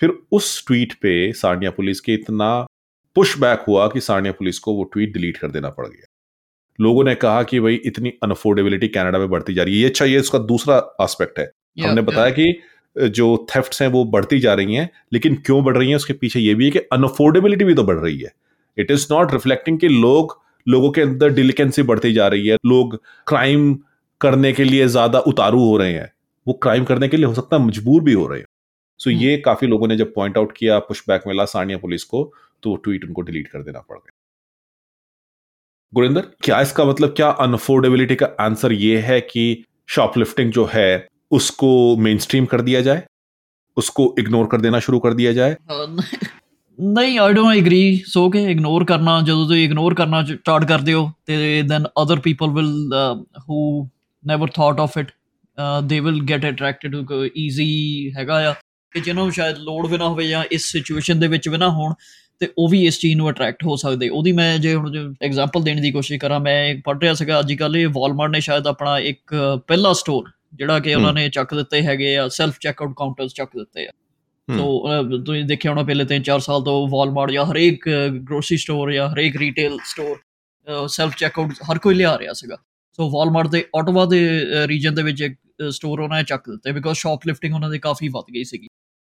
फिर 0.00 0.12
उस 0.32 0.66
ट्वीट 0.66 0.92
पे 0.92 1.32
सानिया 1.32 1.70
पुलिस 1.70 2.00
के 2.00 2.14
इतना 2.14 2.66
पुश 3.14 3.38
बैक 3.38 3.60
हुआ 3.68 3.88
कि 3.88 4.00
सानिया 4.00 4.32
पुलिस 4.32 4.58
को 4.58 4.74
वो 4.74 4.84
ट्वीट 4.84 5.12
डिलीट 5.12 5.36
कर 5.36 5.50
देना 5.50 5.70
पड़ 5.70 5.86
गया। 5.86 6.07
लोगों 6.78 7.04
ने 7.04 7.14
कहा 7.16 7.42
कि 7.42 7.60
भाई 7.60 7.74
इतनी 7.86 8.12
अनअफोर्डेबिलिटी 8.22 8.88
कनाडा 8.88 9.18
में 9.18 9.28
बढ़ती 9.30 9.54
जा 9.54 9.62
रही 9.62 9.74
है। 9.74 9.80
ये 9.80 9.88
अच्छा 9.88 10.04
ये 10.04 10.18
उसका 10.18 10.38
दूसरा 10.46 10.76
एस्पेक्ट 11.02 11.38
है। 11.38 11.50
हमने 11.78 12.02
बताया 12.02 12.30
कि 12.30 12.52
जो 12.96 13.46
थेफ्ट 13.50 13.80
हैं 13.82 13.88
वो 13.88 14.04
बढ़ती 14.06 14.38
जा 14.40 14.54
रही 14.54 14.74
हैं 14.74 14.88
लेकिन 15.12 15.34
क्यों 15.46 15.62
बढ़ 15.64 15.76
रही 15.76 15.88
हैं 15.88 15.96
उसके 15.96 16.12
पीछे 16.14 16.40
ये 16.40 16.54
भी 16.54 16.64
है 16.64 16.70
कि 16.70 16.78
अनअफोर्डेबिलिटी 16.92 17.64
भी 17.64 17.74
तो 17.74 17.84
बढ़ 17.84 17.98
रही 17.98 18.18
है। 18.18 18.32
इट 18.76 18.90
इज़ 18.90 19.06
नॉट 19.12 19.32
रिफ्लेक्टिंग 19.32 19.78
कि 19.78 19.88
लोग 19.88 20.40
लोगों 20.66 20.90
के 20.90 21.00
अंदर 21.00 21.30
डिलिकेंसी 21.34 21.82
बढ़ती 21.82 22.12
जा 22.12 22.26
रही 22.28 22.46
है। 22.48 22.56
लोग 22.66 22.96
क्राइम 23.26 23.72
करने 24.20 24.52
के 24.52 24.64
लिए 24.64 24.86
ज़्यादा 24.88 25.18
उतारू 25.26 25.64
हो 25.64 25.76
रहे 25.76 25.92
हैं। 25.92 26.12
वो 26.46 26.54
क्राइम 26.62 26.84
करने 26.84 27.08
के 27.08 27.16
लिए 27.16 27.26
हो 27.26 27.34
सकता 27.34 27.56
है 27.56 27.62
मजबूर 27.62 28.02
भी 28.02 28.12
हो 28.12 28.26
रहे 28.26 28.38
हैं। 28.38 28.46
सो 29.00 29.10
so 29.10 29.16
ये 29.16 29.32
हम्म। 29.32 29.42
काफ़ी 29.42 29.66
लोगों 29.66 29.88
ने 29.88 29.96
जब 29.96 30.12
पॉइंट 30.14 30.38
आउट 30.38 30.52
किया 30.56 30.78
पुशबैक 30.78 31.22
मिला 31.26 31.44
सानिया 31.46 31.78
पुलिस 31.78 32.04
को 32.04 32.32
तो 32.62 32.74
ट्वीट 32.76 33.04
उनको 33.04 33.22
डिलीट 33.22 33.48
कर 33.48 33.62
देना 33.62 33.80
पड़ 33.80 33.96
गया। 33.96 34.17
गुरिंदर 35.93 36.27
क्या 36.43 36.59
इसका 36.61 36.85
मतलब 36.85 37.13
क्या 37.15 37.29
अनअफोर्डेबिलिटी 37.39 38.15
का 38.15 38.29
आंसर 38.39 38.71
ये 38.73 38.99
है 38.99 39.19
कि 39.21 39.45
शॉपलिफ्टिंग 39.87 40.51
जो 40.51 40.69
है 40.73 41.07
उसको 41.31 41.73
मेन 41.97 42.17
स्ट्रीम 42.17 42.45
कर 42.45 42.61
दिया 42.61 42.81
जाए 42.81 43.03
उसको 43.77 44.13
इग्नोर 44.19 44.47
कर 44.47 44.61
देना 44.61 44.79
शुरू 44.79 44.99
कर 44.99 45.13
दिया 45.13 45.33
जाए 45.33 45.55
ਨਹੀਂ 46.79 47.17
ਆਈ 47.19 47.33
ਡੋਨਟ 47.33 47.57
ਐਗਰੀ 47.57 48.03
ਸੋ 48.07 48.29
ਕਿ 48.29 48.39
ਇਗਨੋਰ 48.51 48.83
ਕਰਨਾ 48.85 49.19
ਜਦੋਂ 49.21 49.45
ਤੁਸੀਂ 49.47 49.63
ਇਗਨੋਰ 49.63 49.93
ਕਰਨਾ 49.93 50.23
ਸਟਾਰਟ 50.23 50.65
ਕਰਦੇ 50.67 50.93
ਹੋ 50.93 51.11
ਤੇ 51.25 51.61
then 51.61 51.83
other 52.03 52.19
people 52.19 52.49
will 52.49 52.93
who 53.39 53.89
never 54.23 54.49
thought 54.49 54.79
of 54.79 54.97
it 54.97 55.11
they 55.83 55.99
will 55.99 56.19
get 56.29 56.45
attracted 56.45 57.05
to 57.07 57.23
easy 57.25 57.67
ਹੈਗਾ 58.17 58.39
ਆ 58.49 58.53
ਕਿ 58.91 58.99
ਜਿਹਨਾਂ 58.99 59.23
ਨੂੰ 59.23 59.31
ਸ਼ਾਇਦ 59.31 59.57
ਲੋਡ 59.57 59.87
ਵੀ 59.87 59.97
ਨਾ 59.97 60.07
ਹੋਵੇ 60.07 60.27
ਜਾਂ 60.27 60.43
ਇਸ 60.51 60.65
ਸਿਚੁਏਸ਼ਨ 60.71 61.19
ਦੇ 61.19 61.27
ਵਿੱਚ 61.27 61.49
ਵੀ 61.49 61.57
ਨਾ 61.57 61.69
ਹੋਣ 61.69 61.93
ਤੇ 62.40 62.48
ਉਹ 62.58 62.68
ਵੀ 62.68 62.84
ਇਸ 62.86 62.98
ਚੀਜ਼ 63.00 63.16
ਨੂੰ 63.16 63.28
ਅਟਰੈਕਟ 63.30 63.64
ਹੋ 63.64 63.76
ਸਕਦੇ। 63.76 64.08
ਉਹਦੀ 64.08 64.32
ਮੈਂ 64.32 64.58
ਜੇ 64.58 64.74
ਹੁਣ 64.74 65.14
ਐਗਜ਼ਾਮਪਲ 65.22 65.62
ਦੇਣ 65.62 65.80
ਦੀ 65.80 65.90
ਕੋਸ਼ਿਸ਼ 65.92 66.20
ਕਰਾਂ 66.20 66.40
ਮੈਂ 66.40 66.74
ਪੜ੍ਹ 66.84 67.00
ਰਿਹਾ 67.00 67.14
ਸੀਗਾ 67.14 67.38
ਅੱਜ 67.40 67.52
ਕੱਲ 67.54 67.76
ਇਹ 67.76 67.88
ਵਾਲਮਾਰਟ 67.92 68.32
ਨੇ 68.32 68.40
ਸ਼ਾਇਦ 68.40 68.66
ਆਪਣਾ 68.66 68.98
ਇੱਕ 68.98 69.34
ਪਹਿਲਾ 69.68 69.92
ਸਟੋਰ 69.92 70.30
ਜਿਹੜਾ 70.54 70.78
ਕਿ 70.78 70.94
ਉਹਨਾਂ 70.94 71.12
ਨੇ 71.12 71.28
ਚੱਕ 71.28 71.54
ਦਿੱਤੇ 71.54 71.82
ਹੈਗੇ 71.82 72.16
ਆ 72.18 72.28
ਸੈਲਫ 72.28 72.58
ਚੈੱਕਆਊਟ 72.60 72.94
ਕਾਊਂਟਰਸ 72.96 73.32
ਚੱਕ 73.34 73.56
ਦਿੱਤੇ 73.58 73.86
ਆ। 73.86 73.90
ਸੋ 74.48 75.18
ਤੁਸੀਂ 75.18 75.44
ਦੇਖਿਆ 75.44 75.70
ਹੋਣਾ 75.70 75.82
ਪਹਿਲੇ 75.82 76.04
3-4 76.06 76.40
ਸਾਲ 76.40 76.62
ਤੋਂ 76.64 76.86
ਵਾਲਮਾਰਟ 76.88 77.30
ਜਾਂ 77.30 77.44
ਹਰੇਕ 77.44 77.88
ਗਰੋਸਰੀ 77.88 78.56
ਸਟੋਰ 78.56 78.92
ਜਾਂ 78.92 79.08
ਹਰੇਕ 79.08 79.36
ਰੀਟੇਲ 79.36 79.78
ਸਟੋਰ 79.86 80.88
ਸੈਲਫ 80.88 81.16
ਚੈੱਕਆਊਟ 81.16 81.52
ਹਰ 81.70 81.78
ਕੋਈ 81.78 81.94
ਲਿਆ 81.94 82.16
ਰਿਹਾ 82.18 82.32
ਸੀਗਾ। 82.32 82.56
ਸੋ 82.98 83.10
ਵਾਲਮਾਰਟ 83.10 83.48
ਦੇ 83.48 83.64
ਆਟੋਵਾ 83.76 84.04
ਦੇ 84.06 84.20
ਰੀਜਨ 84.66 84.94
ਦੇ 84.94 85.02
ਵਿੱਚ 85.02 85.20
ਇੱਕ 85.22 85.36
ਸਟੋਰ 85.70 86.00
ਉਹਨਾਂ 86.00 86.18
ਨੇ 86.18 86.24
ਚੱਕ 86.24 86.48
ਦਿੱਤੇ 86.50 86.72
ਬਿਕੋਜ਼ 86.72 86.98
ਸ਼ਾਪਲਿਫਟਿੰਗ 86.98 87.54
ਉਹਨਾਂ 87.54 87.70
ਦੀ 87.70 87.78
ਕਾਫੀ 87.78 88.08
ਵੱਧ 88.08 88.32
ਗਈ 88.34 88.44
ਸੀਗੀ। 88.44 88.67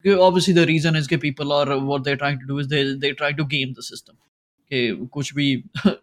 ਕਿ 0.06 0.14
ਆਬਵੀਅਸਲੀ 0.18 0.54
ਦ 0.56 0.66
ਰੀਜ਼ਨ 0.66 0.96
ਇਜ਼ 0.96 1.08
ਕਿ 1.10 1.18
people 1.18 1.52
are 1.52 1.74
what 1.76 2.02
they 2.02 2.16
trying 2.16 2.40
to 2.40 2.48
do 2.48 2.60
is 2.60 2.68
they 2.70 2.84
they 2.98 3.12
try 3.12 3.34
to 3.34 3.46
game 3.46 3.74
the 3.74 3.82
system 3.82 4.16
ਕਿ 4.72 5.08
ਕੁਝ 5.12 5.30
ਵੀ 5.36 5.52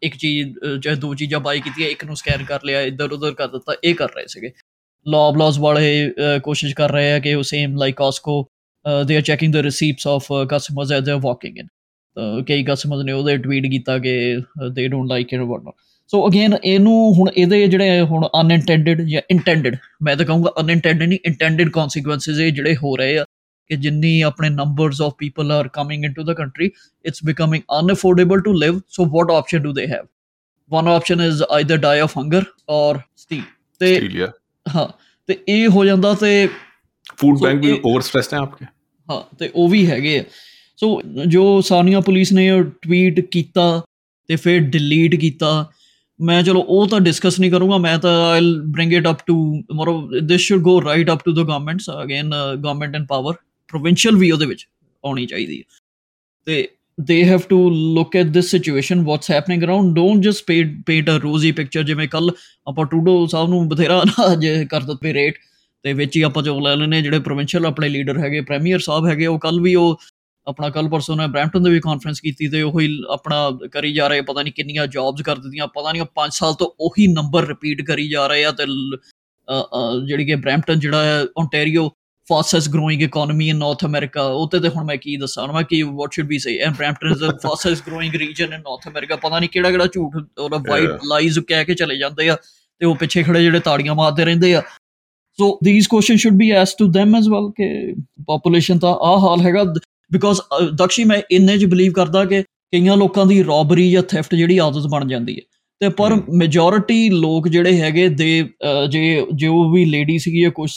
ਇੱਕ 0.03 0.17
ਚੀਜ਼ 0.17 0.55
ਚਾਹੇ 0.83 0.95
ਦੋ 0.97 1.15
ਚੀਜ਼ਾਂ 1.15 1.41
ਬਾਈ 1.41 1.61
ਕੀਤੀਆਂ 1.61 1.89
ਇੱਕ 1.89 2.05
ਨੂੰ 2.05 2.17
ਸਕੈਨ 2.17 2.45
ਕਰ 2.45 2.65
ਲਿਆ 2.65 2.81
ਇੱਧਰ 2.83 3.13
ਉੱਧਰ 3.13 3.35
ਕਰ 3.35 3.49
ਦਿੱਤਾ 3.49 3.75
ਇਹ 3.85 3.95
ਕਰ 3.95 4.09
ਰਹੇ 4.17 4.27
ਸੀਗੇ 4.27 4.51
ਲਾਅ 5.07 5.33
ਬਲਾਸ 5.33 5.59
ਵਾਲੇ 5.59 6.11
ਕੋਸ਼ਿਸ਼ 6.45 6.75
ਕਰ 6.75 6.93
ਰਹੇ 6.93 7.13
ਆ 7.13 7.19
ਕਿ 7.19 7.35
ਉਹ 7.35 7.43
same 7.43 7.77
like 7.77 7.97
Costco 7.97 8.43
they 9.07 9.17
are 9.17 9.23
checking 9.23 9.53
the 9.53 9.63
receipts 9.63 10.07
of 10.07 10.27
customers 10.51 10.93
as 10.93 11.05
they 11.05 11.13
are 11.13 11.21
walking 11.21 11.59
in 11.59 11.69
ਕਈ 12.49 12.65
ਕਸਟਮਰਸ 12.65 13.05
ਨੇ 13.05 13.13
ਉਹਦੇ 13.13 13.37
ਟਵੀਟ 13.37 13.67
ਕੀਤਾ 13.67 13.99
ਕਿ 13.99 14.15
they 14.71 14.89
don't 14.89 15.09
like 15.09 15.33
it 15.33 15.41
what 15.41 15.75
so 16.11 16.27
again 16.29 16.55
ਇਹਨੂੰ 16.65 17.15
ਹੁਣ 17.15 17.31
ਇਹਦੇ 17.37 17.67
ਜਿਹੜੇ 17.67 18.01
ਹੁਣ 18.01 18.27
ਅਨਇੰਟੈਂਡਡ 18.41 19.01
ਜਾਂ 19.03 19.23
ਇੰਟੈਂਡਡ 19.31 19.77
ਮੈਂ 20.03 20.17
ਤਾਂ 20.17 20.27
ਕਹੂੰਗਾ 20.27 20.53
ਅਨਇੰਟੈਂਡਡ 20.61 21.03
ਨਹੀਂ 21.03 21.19
ਇੰਟੈਂਡਡ 21.25 21.71
ਕਨਸੀਕੁਐਂਸਸ 21.71 22.39
ਇਹ 22.41 22.53
ਜਿਹੜੇ 22.53 22.77
ਹੋ 22.77 22.97
ਰਹੇ 22.97 23.19
ਆ 23.19 23.25
ਕਿ 23.69 23.77
ਜਿੰਨੀ 23.77 24.21
ਆਪਣੇ 24.21 24.49
numbers 24.49 25.01
of 25.03 25.14
people 25.19 25.53
are 25.53 25.69
coming 25.69 26.05
into 26.05 26.23
the 26.23 26.33
country 26.33 26.71
it's 27.05 27.21
becoming 27.25 27.62
unaffordable 27.81 28.41
to 28.41 28.53
live 28.53 28.81
so 28.89 29.07
what 29.07 29.31
option 29.31 29.62
do 29.62 29.73
they 29.73 29.87
have 29.87 30.07
one 30.71 30.89
option 30.89 31.21
is 31.21 31.43
either 31.57 31.77
die 31.79 31.99
of 32.05 32.14
hunger 32.17 32.41
or 32.71 32.95
steal. 33.17 33.43
ਤੇ 33.81 34.27
ਹਾਂ 34.67 34.87
ਤੇ 35.29 35.39
ਇਹ 35.49 35.69
ਹੋ 35.69 35.85
ਜਾਂਦਾ 35.85 36.14
ਤੇ 36.14 36.49
ਫੂਡ 37.17 37.39
ਬੈਂਕ 37.43 37.61
ਵੀ 37.61 37.81
ਓਵਰ 37.85 38.01
ਸਟ੍ਰੈਸਡ 38.01 38.35
ਹੈ 38.35 38.39
ਆਪਕੇ? 38.39 38.64
ਹਾਂ 39.09 39.37
ਤੇ 39.37 39.51
ਉਹ 39.55 39.69
ਵੀ 39.69 39.87
ਹੈਗੇ 39.87 40.19
ਆ। 40.19 40.25
ਸੋ 40.77 41.03
ਜੋ 41.27 41.61
ਸਾਨੀਆ 41.61 42.01
ਪੁਲਿਸ 42.01 42.33
ਨੇ 42.33 42.62
ਟਵੀਟ 42.83 43.21
ਕੀਤਾ 43.21 43.83
ਤੇ 44.29 44.37
ਫਿਰ 44.37 44.61
ਡਿਲੀਟ 44.61 45.14
ਕੀਤਾ। 45.14 45.73
ਮੈਂ 46.21 46.43
ਚਲੋ 46.43 46.61
ਉਹ 46.61 46.87
ਤਾਂ 46.89 47.01
ਡਿਸਕਸ 47.01 47.41
ਨਹੀਂ 47.41 47.51
ਕਰੂੰਗਾ 47.51 47.79
ਮੈਂ 47.79 47.99
ਤਾਂ 47.99 48.12
I'll 48.31 48.62
bring 48.67 48.93
it 48.93 49.09
up 49.11 49.19
to 49.27 49.37
more 49.75 50.21
this 50.23 50.41
should 50.41 50.62
go 50.62 50.83
right 50.83 51.12
up 51.12 51.25
to 51.25 51.33
the 51.33 51.39
governments 51.39 51.91
again 52.03 52.31
government 52.55 52.95
and 52.95 53.07
power 53.07 53.35
provincial 53.69 54.17
ਵੀ 54.17 54.31
ਉਹਦੇ 54.31 54.47
ਵਿੱਚ 54.47 54.67
ਆਉਣੀ 55.05 55.27
ਚਾਹੀਦੀ 55.27 55.59
ਹੈ। 55.59 55.64
ਤੇ 56.47 56.69
they 56.99 57.17
have 57.29 57.43
to 57.49 57.57
look 57.97 58.14
at 58.19 58.29
this 58.35 58.47
situation, 58.51 59.01
what's 59.07 59.31
happening 59.33 59.64
around. 59.64 59.97
Don't 59.97 60.27
just 60.27 60.45
paint 60.51 60.77
paint 60.91 61.09
a 61.14 61.17
rosy 61.25 61.51
picture, 61.57 61.83
ਜਿਵੇਂ 61.87 62.07
ਕੱਲ 62.09 62.31
ਆਪਾਂ 62.69 62.85
ਟੂਡੋ 62.93 63.27
ਸਾਹਿਬ 63.33 63.49
ਨੂੰ 63.49 63.69
ਬਥੇਰਾ 63.69 64.03
ਅੱਜ 64.33 64.47
ਕਰ 64.71 64.83
ਦਿੱਤੇ 64.83 65.12
ਰੇਟ 65.14 65.39
ਤੇ 65.85 65.93
ਵਿੱਚ 65.93 66.17
ਹੀ 66.17 66.23
ਆਪਾਂ 66.29 66.43
ਜੋ 66.43 66.59
ਲੈ 66.61 66.75
ਲੈਨੇ 66.77 67.01
ਜਿਹੜੇ 67.03 67.19
ਪ੍ਰੋਵਿੰਸ਼ੀਅਲ 67.27 67.67
ਆਪਣੇ 67.67 67.89
ਲੀਡਰ 67.89 68.19
ਹੈਗੇ 68.19 68.41
ਪ੍ਰੀਮੀਅਰ 68.41 68.79
ਸਾਹਿਬ 68.81 69.07
ਹੈਗੇ, 69.07 69.27
ਉਹ 69.27 69.39
ਕੱਲ 69.39 69.61
ਵੀ 69.61 69.75
ਉਹ 69.75 70.01
ਆਪਣਾ 70.47 70.69
ਕੱਲ 70.71 70.89
ਪਰਸੋਂ 70.89 71.17
ਨੇ 71.17 71.27
ਬ੍ਰੈਂਪਟਨ 71.27 71.62
ਦੇ 71.62 71.71
ਵੀ 71.71 71.81
ਕਾਨਫਰੰਸ 71.81 72.21
ਕੀਤੀ 72.21 72.49
ਤੇ 72.49 72.62
ਉਹੀ 72.62 72.89
ਆਪਣਾ 73.11 73.37
ਕਰੀ 73.73 73.93
ਜਾ 73.93 74.09
ਰਹੇ 74.09 74.21
ਪਤਾ 74.31 74.43
ਨਹੀਂ 74.43 74.53
ਕਿੰਨੀਆਂ 74.53 74.87
ਜੌਬਸ 74.87 75.23
ਕਰ 75.23 75.37
ਦਿੱਤੀਆਂ, 75.37 75.67
ਪਤਾ 75.67 75.93
ਨਹੀਂ 75.93 76.03
5 76.14 76.39
ਸਾਲ 76.39 76.55
ਤੋਂ 76.55 76.71
ਉਹੀ 76.81 77.07
ਨੰਬਰ 77.12 77.47
ਰਿਪੀਟ 77.49 77.83
ਕਰੀ 77.87 78.09
ਜਾ 78.09 78.27
ਰਹੇ 78.27 78.45
ਆ 78.45 78.53
ਤੇ 78.53 78.64
ਜਿਹੜੀ 80.07 80.25
ਕਿ 80.25 80.35
ਬ੍ਰੈਂਪਟਨ 80.35 80.81
ਜਿਹੜਾ 80.81 81.05
ਹੈ 81.05 81.23
Ontario 81.37 81.89
fastest 82.33 82.70
growing 82.74 83.03
economy 83.09 83.47
in 83.53 83.59
North 83.62 83.89
America. 83.89 84.22
ਉੱਤੇ 84.22 84.61
ਤੇ 84.61 84.68
ਹੁਣ 84.68 84.85
ਮੈਂ 84.85 84.97
ਕੀ 84.97 85.16
ਦੱਸਾਂ 85.16 85.53
ਮੈਂ 85.53 85.62
ਕੀ 85.62 85.83
what 85.83 86.16
should 86.16 86.27
we 86.27 86.39
say? 86.47 86.55
and 86.66 86.74
Brampton 86.79 87.14
is 87.14 87.20
the 87.22 87.33
fastest 87.47 87.91
growing 87.91 88.14
region 88.22 88.55
in 88.57 88.64
North 88.68 88.91
America 88.91 89.20
ਪਤਾ 89.20 89.39
ਨਹੀਂ 89.39 89.51
ਕਿਹੜਾ 89.51 89.70
ਕਿਹੜਾ 89.70 89.87
ਝੂਠ 89.87 90.16
ਉਹਦਾ 90.39 90.57
ਵਾਈਟ 90.57 90.91
ਲਾਈਜ਼ 91.09 91.39
ਕਹਿ 91.39 91.64
ਕੇ 91.64 91.74
ਚਲੇ 91.74 91.99
ਜਾਂਦੇ 91.99 92.29
ਆ 92.29 92.37
ਤੇ 92.79 92.87
ਉਹ 92.87 92.95
ਪਿੱਛੇ 92.95 93.22
ਖੜੇ 93.22 93.43
ਜਿਹੜੇ 93.43 93.61
ਤਾੜੀਆਂ 93.61 93.95
ਮਾਰਦੇ 93.95 94.24
ਰਹਿੰਦੇ 94.24 94.55
ਆ। 94.55 94.62
So 95.39 95.59
this 95.64 95.87
question 95.87 96.16
should 96.16 96.35
be 96.35 96.51
asked 96.51 96.79
to 96.79 97.01
them 97.01 97.09
as 97.09 97.27
well 97.35 97.51
ਕਿ 97.51 97.95
ਪੋਪੂਲੇਸ਼ਨ 98.27 98.79
ਤਾਂ 98.79 98.95
ਆ 98.95 99.18
ਹਾਲ 99.18 99.41
ਹੈਗਾ। 99.41 99.64
ਬਿਕੋਜ਼ 100.12 100.41
ਦਕਸ਼ੀ 100.74 101.05
ਮੈਂ 101.05 101.22
ਇੰਨੇ 101.31 101.59
ਚ 101.59 101.64
ਬਲੀਵ 101.64 101.93
ਕਰਦਾ 101.93 102.24
ਕਿ 102.24 102.43
ਕਈਆਂ 102.43 102.97
ਲੋਕਾਂ 102.97 103.27
ਦੀ 103.27 103.45
ਰੌਬਰੀ 103.45 103.91
ਜਾਂ 103.91 104.03
ਥੈਫਟ 104.03 104.35
ਜਿਹੜੀ 104.35 104.59
ਆਦਤ 104.59 104.87
ਬਣ 104.91 105.09
ਜਾਂਦੀ 105.09 105.37
ਹੈ। 105.37 105.41
ਤੇ 105.81 105.89
ਪਰ 105.89 106.14
ਮੈਜੋਰਿਟੀ 106.14 107.11
ਲੋਕ 107.11 107.49
ਜਿਹੜੇ 107.49 107.81
ਹੈਗੇ 107.81 108.09
ਦੇ 108.09 108.51
ਜੇ 108.91 109.27
ਜੋ 109.35 109.70
ਵੀ 109.70 109.85
ਲੇਡੀ 109.85 110.18
ਸੀਗੀ 110.18 110.43
ਜਾਂ 110.43 110.51
ਕੁਝ 110.51 110.70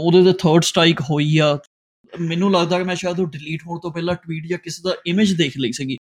ਉਹਦੇ 0.00 0.22
ਤੇ 0.24 0.32
ਥਰਡ 0.40 0.64
ਸਟ੍ਰਾਈਕ 0.64 1.00
ਹੋਈ 1.10 1.36
ਆ 1.38 1.56
ਮੈਨੂੰ 2.12 2.52
ਲੱਗਦਾ 2.52 2.78
ਕਿ 2.78 2.84
ਮੈਂ 2.84 2.94
ਸ਼ਾਇਦ 2.96 3.20
ਉਹ 3.20 3.26
ਡਿਲੀਟ 3.26 3.66
ਹੋਣ 3.66 3.78
ਤੋਂ 3.78 3.90
ਪਹਿਲਾਂ 3.90 4.14
ਟਵੀਟ 4.22 4.46
ਜਾਂ 4.46 4.58
ਕਿਸੇ 4.58 4.82
ਦਾ 4.84 4.94
ਇਮੇਜ 5.06 5.32
ਦੇਖ 5.32 5.56
ਲਈ 5.58 5.72
ਸੀਗੀ 5.72 5.96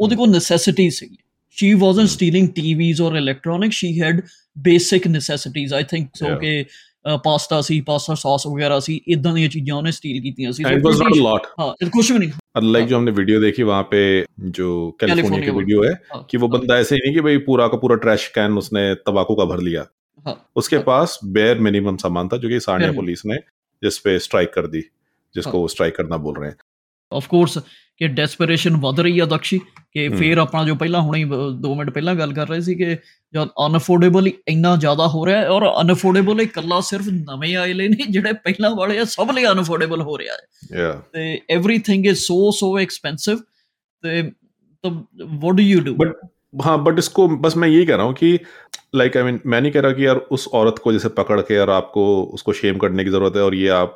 ਉਹਦੇ 0.00 0.16
ਕੋਲ 0.16 0.30
ਨੈਸੈਸਿਟੀ 0.30 0.88
ਸੀਗੀ 0.90 1.16
she 1.56 1.74
wasn't 1.74 2.10
stealing 2.10 2.52
TVs 2.52 3.00
or 3.00 3.16
electronics. 3.16 3.76
She 3.76 3.96
had 3.98 4.24
basic 4.56 5.06
necessities. 5.08 5.72
I 5.72 5.84
think 5.84 6.10
so. 6.14 6.26
Yeah. 6.26 6.34
Okay, 6.34 6.56
uh, 7.04 7.18
pasta 7.18 7.60
C 7.62 7.80
pasta 7.82 8.16
sauce 8.16 8.46
वगैरह 8.46 8.80
सी 8.80 9.00
इदां 9.08 9.34
दी 9.34 9.48
चीज़ें 9.48 9.72
उन्हें 9.72 9.92
स्टील 9.92 10.20
की 10.22 10.52
सी 10.52 10.62
and 10.64 10.86
was 10.86 11.00
not 11.00 11.12
a 11.12 11.20
lot 11.20 11.46
हाँ 11.60 11.74
कुछ 11.84 12.12
भी 12.12 12.18
नहीं 12.18 12.30
अनलाइक 12.56 12.86
जो 12.86 12.96
हमने 12.96 13.10
वीडियो 13.12 13.40
देखी 13.40 13.62
वहाँ 13.62 13.82
पे 13.90 14.04
जो 14.52 14.70
कैलिफ़ोर्निया 15.00 15.44
की 15.44 15.56
वीडियो 15.58 15.82
है 15.82 15.94
कि 16.30 16.38
वो 16.38 16.48
बंदा 16.48 16.78
ऐसे 16.78 16.94
ही 16.94 17.00
नहीं 17.00 17.14
कि 17.14 17.20
भाई 17.20 17.38
पूरा 17.48 17.68
का 17.68 17.76
पूरा 17.76 17.96
ट्रैश 17.98 18.26
कैन 18.34 18.58
उसने 18.58 18.94
तंबाकू 19.02 19.34
का 19.34 19.44
भर 19.44 19.62
लिया 19.62 19.86
उसके 20.55 20.75
हाँ, 20.75 20.85
पास 20.85 21.19
बेयर 21.25 21.59
मिनिमम 21.59 21.97
सामान 21.97 22.27
था 22.27 22.37
जो 22.37 22.49
कि 22.49 22.59
सानिया 22.61 22.91
पुलिस 22.93 23.25
ने 23.25 23.37
जिस 23.83 23.97
पे 23.99 24.17
स्ट्राइक 24.19 24.53
कर 24.53 24.67
दी 24.67 24.81
जिसको 25.35 25.59
वो 25.59 25.67
स्ट्राइक 25.67 25.95
करना 25.97 26.17
बोल 26.19 26.35
रहे 26.35 26.49
हैं 26.49 26.57
ਆਫ 27.11 27.27
ਕੋਰਸ 27.27 27.57
ਕਿ 27.97 28.07
ਡੈਸਪੀਰੇਸ਼ਨ 28.07 28.75
ਵਧ 28.77 28.99
ਰਹੀ 28.99 29.19
ਆ 29.19 29.25
ਦਕਸ਼ੀ 29.25 29.59
ਕਿ 29.93 30.07
ਫੇਰ 30.09 30.37
ਆਪਣਾ 30.37 30.63
ਜੋ 30.65 30.75
ਪਹਿਲਾਂ 30.75 31.01
ਹੁਣੇ 31.01 31.23
2 31.63 31.75
ਮਿੰਟ 31.77 31.89
ਪਹਿਲਾਂ 31.89 32.15
ਗੱਲ 32.15 32.33
ਕਰ 32.33 32.47
ਰਹੇ 32.47 32.61
ਸੀ 32.61 32.75
ਕਿ 32.75 32.95
ਜਦ 33.33 33.47
ਅਨਅਫੋਰਡੇਬਲ 33.65 34.27
ਇੰਨਾ 34.27 34.75
ਜ਼ਿਆਦਾ 34.75 35.07
ਹੋ 35.07 35.25
ਰਿਹਾ 35.25 35.39
ਹੈ 35.39 35.49
ਔਰ 35.49 35.65
ਅਨਅਫੋਰਡੇਬਲ 35.81 36.41
ਇਕੱਲਾ 36.41 36.79
ਸਿਰਫ 36.81 37.07
ਨਵੇਂ 37.09 37.55
ਆਏ 37.57 37.73
ਲਈ 37.73 37.87
ਨਹੀਂ 37.87 38.07
ਜਿਹੜੇ 38.09 38.33
ਪਹਿਲਾਂ 38.43 38.71
ਵਾਲੇ 38.75 38.99
ਆ 38.99 39.03
ਸਭ 39.05 39.31
ਲਈ 39.31 39.45
ਅਨਅਫੋਰਡੇਬਲ 39.45 40.01
ਹੋ 40.01 40.17
ਰਿਹਾ 40.17 40.35
ਹੈ 40.35 40.79
ਯਾ 40.79 40.91
ਤੇ 41.13 41.33
everything 41.51 42.05
is 42.11 42.19
so 42.19 42.39
so 42.53 42.71
expensive 42.79 43.41
ਤੇ 44.03 44.21
तो 44.83 44.89
what 44.91 45.55
do 45.55 45.63
you 45.63 45.79
do 45.81 45.93
but 45.95 46.19
हाँ 46.57 46.75
बट 46.83 46.99
इसको 46.99 47.23
बस 47.39 47.55
मैं 47.57 47.67
यही 47.69 47.85
कह 47.85 47.95
रहा 47.95 48.05
हूँ 48.05 48.13
कि 48.13 48.29
लाइक 48.94 49.16
आई 49.16 49.22
मीन 49.22 49.40
मैं 49.46 49.60
नहीं 49.60 49.72
कह 49.72 49.80
रहा 49.80 49.92
कि 49.92 50.06
यार 50.06 50.16
उस 50.16 50.48
औरत 50.54 50.78
को 50.78 50.92
जैसे 50.92 51.08
पकड़ 51.08 51.40
के 51.40 51.54
यार 51.54 51.70
आपको 51.70 52.04
उसको 52.34 52.52
शेम 52.52 52.76
करने 52.76 53.04
की 53.04 53.10
ज़रूरत 53.10 53.36
है 53.36 53.42
और 53.42 53.54
ये 53.54 53.68
आप 53.68 53.94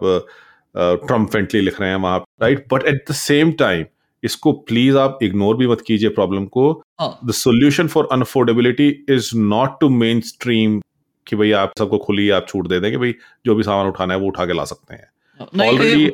ट्रंप 0.75 1.31
फ्रेंडली 1.31 1.61
लिख 1.61 1.81
रहे 1.81 1.91
हैं 1.91 1.97
वहाँ 1.97 2.19
right 2.43 2.67
but 2.73 2.87
at 2.87 3.05
the 3.11 3.15
same 3.15 3.53
time 3.53 3.85
इसको 4.23 4.53
प्लीज़ 4.53 4.97
आप 4.97 5.19
इग्नोर 5.23 5.57
भी 5.57 5.67
मत 5.67 5.81
कीजिए 5.81 6.09
प्रॉब्लम 6.11 6.45
को। 6.47 6.71
The 7.01 7.33
solution 7.33 7.89
for 7.89 8.09
unaffordability 8.13 8.89
is 9.11 9.31
not 9.37 9.81
to 9.81 9.89
mainstream 10.21 10.81
कि 11.27 11.37
भाई 11.37 11.53
आप 11.53 11.73
सबको 11.79 11.99
खुली 11.99 12.29
आप 12.31 12.47
छूट 12.49 12.69
दे 12.69 12.81
दें 12.81 12.91
कि 12.91 12.97
भाई 12.97 13.15
जो 13.47 13.55
भी 13.55 13.63
सामान 13.63 13.87
उठाना 13.87 14.15
है 14.15 14.21
वो 14.21 14.27
उठा 14.27 14.47
के 14.47 14.53
ला 14.53 14.65
सकते 14.65 14.95
हैं। 14.95 15.69
ऑलरेडी 15.69 16.11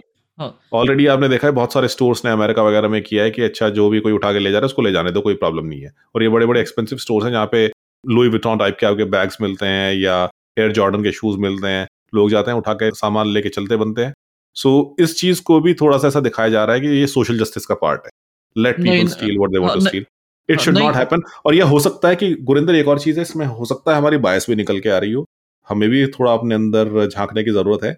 ऑलरेडी 0.75 1.07
आपने 1.07 1.29
देखा 1.29 1.47
है 1.49 1.53
बहुत 1.55 1.73
सारे 1.73 1.89
स्टोर्स 1.89 2.25
ने 2.25 2.31
अमेरिका 2.31 2.63
वगैरह 2.63 2.89
में 2.89 3.03
किया 3.03 3.25
है 3.25 3.31
कि 3.31 3.43
अच्छा 3.43 3.69
जो 3.71 3.89
भी 3.91 4.01
कोई 4.01 4.13
उठा 4.13 4.33
के 4.33 4.39
ले 4.39 4.51
जा 4.51 4.59
रहा 4.59 4.65
है 4.65 4.67
उसको 4.67 4.83
ले 4.83 4.93
जाने 4.93 5.11
दो 5.11 5.21
कोई 5.21 5.35
प्रॉब्लम 5.35 5.67
नहीं 5.67 5.81
है। 5.81 5.93
और 6.15 6.23
ये 6.23 6.29
बड़े 6.29 6.47
बड़े 6.47 6.61
एक्सपेंसिव 6.61 6.99
स्टोर्स 6.99 7.25
हैं 7.25 7.33
जहाँ 7.33 7.49
पे 7.53 7.67
लुई 8.09 8.29
विटॉन 8.29 8.59
टाइप 8.59 8.77
के 8.81 8.87
आपके 8.87 9.05
बैग्स 9.11 9.41
मिलते 9.41 9.67
हैं 9.67 9.95
या 9.95 10.23
एयर 10.59 10.73
जॉर्डन 10.73 11.03
के 11.03 11.13
शूज़ 11.13 11.39
मिलते 11.39 11.69
हैं। 11.69 11.87
लोग 12.15 12.31
जाते 12.31 12.51
हैं 12.51 12.59
उठा 12.59 12.73
के 12.75 12.91
सामान 12.91 13.29
लेके 13.29 13.49
चलते 13.49 13.77
बनते 13.77 14.05
हैं। 14.05 14.13
सो 14.57 14.71
so, 14.71 15.05
इस 15.05 15.19
चीज़ 15.21 15.43
को 15.43 15.61
भी 15.61 15.75
थोड़ा 15.75 15.99
सा 15.99 16.09
ऐसा 16.09 16.21
दिखाया 16.21 16.49
जा 16.49 16.65
रहा 16.65 16.75
है 16.77 16.81
कि 16.81 16.89
ये 16.89 17.07
सोशल 17.07 17.39
जस्टिस 17.39 17.67
का 17.67 17.75
पार्ट 17.75 18.03
है। 18.05 18.11
Let 18.57 18.77
people 18.77 19.09
steal 19.09 19.37
what 19.39 19.51
they 19.51 19.59
want 19.59 19.73
to 19.75 19.81
steal 19.81 20.05
it 20.49 20.61
should 20.61 20.79
not 20.79 20.95
happen 20.95 21.23
और 21.47 21.55
यह 21.55 21.65
हो 21.65 21.81
सकता 21.81 22.09
है 22.09 22.17
कि 22.17 22.33
गुरिंदर 22.43 22.75
एक 22.75 22.89
और 22.89 22.99
चीज़ 22.99 23.17
है 23.17 23.23
इसमें 23.23 23.45
हो 23.47 23.65
सकता 23.65 23.93
है 23.93 23.99
हमारी 23.99 24.17
बायस 24.19 24.47
भी 24.51 24.57
निकल 24.57 24.81
के 24.81 24.89
आ 24.89 24.99
रही 24.99 25.13
हो। 25.13 25.25
हमें 25.69 25.89
भी 25.91 26.07
थोड़ा 26.07 26.33
अपने 26.33 26.55
अंदर 26.55 27.07
झांकने 27.07 27.45
की 27.45 27.51
ज़रूरत 27.51 27.85
है 27.85 27.95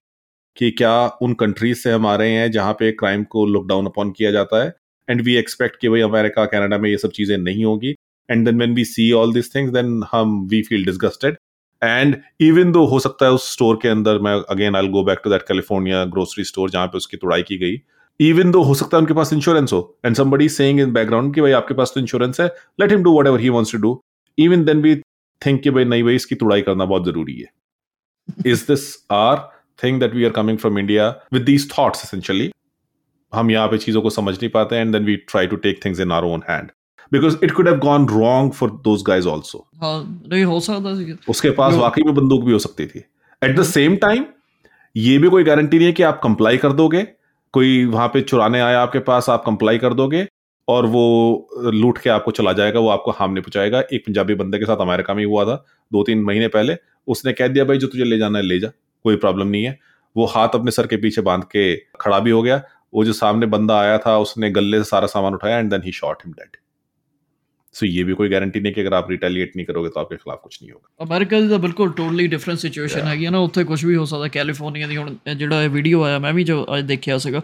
कि 0.56 0.70
क्या 0.70 0.94
उन 1.22 1.34
कंट्रीज़ 1.34 1.78
से 1.78 1.92
हम 1.92 2.06
आ 2.06 2.14
रहे 2.16 2.32
हैं 2.32 2.50
जहाँ 2.50 2.72
पे 2.72 2.90
क्राइम 2.92 3.24
को 3.24 3.46
लुक 3.46 3.66
डाउन 3.68 3.86
अपॉन 3.86 4.10
किया 4.10 4.30
जाता 4.30 4.62
है। 4.64 4.72
एंड 5.08 5.22
वी 5.22 5.36
एक्सपेक्ट 5.36 5.76
कि 5.80 5.88
भाई 5.88 6.00
अमेरिका 6.00 6.44
कनाडा 6.46 6.78
में 6.78 6.88
ये 6.90 6.96
सब 6.98 7.10
चीज़ें 7.10 7.36
नहीं 7.38 7.64
होगी। 7.64 7.94
And 8.30 8.44
then 8.44 8.56
when 8.58 8.74
we 8.74 8.84
see 8.84 9.10
all 9.12 9.32
this 9.34 9.54
things 9.54 9.72
then 9.72 10.02
हम 10.12 10.40
we 10.50 10.62
feel 10.62 10.84
disgusted 10.84 11.36
and 11.82 12.16
even 12.40 12.72
though 12.72 12.84
हो 12.86 12.98
सकता 13.00 13.26
है 13.26 13.32
उस 13.32 13.52
स्टोर 13.52 13.78
के 13.82 13.88
अंदर 13.88 14.18
मैं 14.18 14.34
again 14.50 14.76
I 14.76 14.88
go 14.88 15.02
back 15.04 15.20
to 15.24 15.30
that 15.30 15.42
California 15.48 16.04
grocery 16.06 16.44
store 16.44 16.70
जहाँ 16.70 16.86
पे 16.86 16.96
उसकी 16.96 17.16
तुड़ाई 17.16 17.42
की 17.42 17.58
गई। 17.58 17.80
इवन 18.20 18.50
दो 18.50 18.62
हो 18.62 18.74
सकता 18.74 18.96
है 18.96 19.00
उनके 19.00 19.14
पास 19.14 19.32
इंश्योरेंस 19.32 19.72
हो 19.72 19.80
and 20.04 20.16
somebody 20.16 20.48
saying 20.48 20.80
in 20.80 20.92
background 20.92 21.34
कि 21.34 21.40
भाई 21.40 21.52
आपके 21.52 21.74
पास 21.74 21.92
तो 21.94 22.00
इंश्योरेंस 22.00 22.40
है 22.40 22.46
let 22.80 22.92
him 22.92 23.02
do 23.02 23.18
whatever 23.26 23.40
he 23.40 23.48
wants 23.48 23.72
to 23.72 23.78
do 23.78 24.00
even 24.38 24.64
then 24.64 24.80
भी 24.82 24.94
थिंक 25.42 25.62
कि 25.62 25.70
भाई 25.70 25.84
नहीं 25.84 26.02
भाई, 26.04 26.14
इसकी 26.14 26.34
तुड़ाई 26.34 26.62
करना 26.62 26.84
बहुत 26.84 27.04
ज़रूरी 27.04 27.34
है। 27.34 28.50
Is 28.52 28.64
this 28.68 28.86
our 29.12 29.36
thing 29.78 30.00
that 30.00 30.14
we 30.14 30.24
are 30.24 30.30
coming 30.32 30.58
from 30.58 30.78
India 30.78 31.08
with 31.32 31.42
these 31.42 31.70
thoughts 31.72 32.04
essentially 32.04 32.50
हम 33.32 33.50
यहाँ 33.50 33.68
पे 33.68 33.78
चीज़ों 33.78 34.02
को 34.02 34.10
समझ 34.10 34.34
नहीं 34.34 34.50
पाते 34.50 34.76
and 34.76 34.92
then 34.92 35.04
we 35.04 35.16
try 35.28 35.46
to 35.46 35.56
take 35.64 35.84
things 35.84 36.00
in 36.00 36.12
our 36.12 36.24
own 36.24 36.42
hand 36.50 36.70
because 37.12 37.36
it 37.44 37.50
could 37.50 37.68
have 37.68 37.78
gone 37.78 38.06
wrong 38.08 38.52
for 38.52 38.70
those 38.84 39.02
guys 39.06 39.28
also 39.28 39.66
नहीं 39.84 40.44
हो 40.44 40.60
सकता 40.60 41.30
उसके 41.30 41.50
पास 41.50 41.74
वाकई 41.74 42.02
में 42.02 42.14
बंदूक 42.14 42.44
भी 42.44 42.52
हो 42.52 42.58
सकती 42.58 42.86
थी। 42.86 43.04
एट 43.42 43.56
द 43.56 43.62
सेम 43.64 43.96
टाइम 43.96 44.24
ये 44.96 45.18
भी 45.18 45.28
कोई 45.28 45.44
गारंटी 45.44 45.76
नहीं 45.76 45.86
है 45.86 45.92
कि 45.92 46.02
आप 46.02 46.20
कंप्लाई 46.22 46.56
कर 46.56 46.72
दोगे। 46.72 47.02
कोई 47.54 47.84
वहाँ 47.86 48.08
पे 48.08 48.20
चुराने 48.20 48.60
आया 48.60 48.80
आपके 48.80 48.98
पास 48.98 49.28
आप 49.30 49.42
कंप्लाई 49.46 49.78
कर 49.78 49.94
दोगे 49.94 50.26
और 50.68 50.86
वो 50.86 51.60
लूट 51.64 51.98
के 51.98 52.10
आपको 52.10 52.30
चला 52.30 52.52
जाएगा 52.52 52.80
वो 52.80 52.88
आपको 52.88 53.10
हार्म 53.10 53.32
नहीं 53.32 53.42
पहुंचाएगा। 53.42 53.82
एक 53.92 54.04
पंजाबी 54.06 54.34
बंदे 54.34 54.58
के 54.58 54.64
साथ 54.64 54.76
अमेरिका 54.76 55.14
में 55.14 55.24
हुआ 55.24 55.44
था 55.44 55.64
दो 55.92 56.02
तीन 56.02 56.22
महीने 56.22 56.48
पहले। 56.48 56.76
उसने 57.08 57.32
कह 57.32 57.48
दिया 57.48 57.64
भाई 57.64 57.78
जो 57.78 57.86
तुझे 57.86 58.04
ले 58.04 58.18
जाना 58.18 58.38
है 58.38 58.44
ले 58.44 58.58
जा। 58.60 58.68
कोई 59.04 59.16
प्रॉब्लम 59.16 59.46
नहीं 59.46 59.64
है। 59.64 59.78
वो 60.16 60.26
हाथ 60.26 60.48
अपने 60.54 60.70
सर 60.70 60.86
के 60.86 60.96
पीछे 60.96 61.22
बाँध 61.22 61.44
के 61.44 61.74
खड़ा 62.00 62.18
भी 62.18 62.30
हो 62.30 62.42
गया। 62.42 62.62
वो 62.94 63.04
जो 63.04 63.12
सामने 63.12 63.46
बंदा 63.46 63.80
आया 63.80 63.98
था 63.98 64.18
उसने 64.18 64.50
गले 64.50 64.78
से 64.78 64.84
सारा 64.84 65.06
सामान 65.06 65.34
उठाया 65.34 65.58
and 65.58 65.70
then 65.70 65.82
he 65.84 65.92
shot 65.92 66.22
him 66.24 66.32
dead 66.32 66.56
सो 67.75 67.85
ये 67.87 68.03
भी 68.03 68.13
कोई 68.13 68.29
गारंटी 68.29 68.59
नहीं 68.59 68.73
कि 68.73 68.81
अगर 68.81 68.93
आप 68.93 69.09
रिटेलिएट 69.09 69.51
नहीं 69.55 69.65
करोगे 69.65 69.89
तो 69.89 69.99
आपके 69.99 70.15
खिलाफ 70.15 70.39
कुछ 70.43 70.57
नहीं 70.61 70.71
होगा 70.71 71.03
ਅਮਰੀਕਾ 71.03 71.39
ਦੀ 71.41 71.47
ਤਾਂ 71.47 71.59
ਬਿਲਕੁਲ 71.59 71.91
ਟੋਟਲੀ 71.91 72.27
ਡਿਫਰੈਂਟ 72.27 72.59
ਸਿਚੁਏਸ਼ਨ 72.59 73.07
ਹੈਗੀ 73.07 73.25
ਹੈ 73.25 73.31
ਨਾ 73.31 73.39
ਉੱਥੇ 73.39 73.63
ਕੁਝ 73.63 73.85
ਵੀ 73.85 73.95
ਹੋ 73.95 74.05
ਸਕਦਾ 74.05 74.27
ਕੈਲੀਫੋਰਨੀਆ 74.27 74.87
ਦੀ 74.87 74.97
ਹੁਣ 74.97 75.15
ਜਿਹੜਾ 75.37 75.63
ਇਹ 75.63 75.69
ਵੀਡੀਓ 75.69 76.03
ਆਇਆ 76.03 76.19
ਮੈਂ 76.19 76.33
ਵੀ 76.33 76.43
ਜੋ 76.43 76.65
ਅੱਜ 76.77 76.85
ਦੇਖਿਆ 76.85 77.17
ਸੀਗਾ 77.17 77.41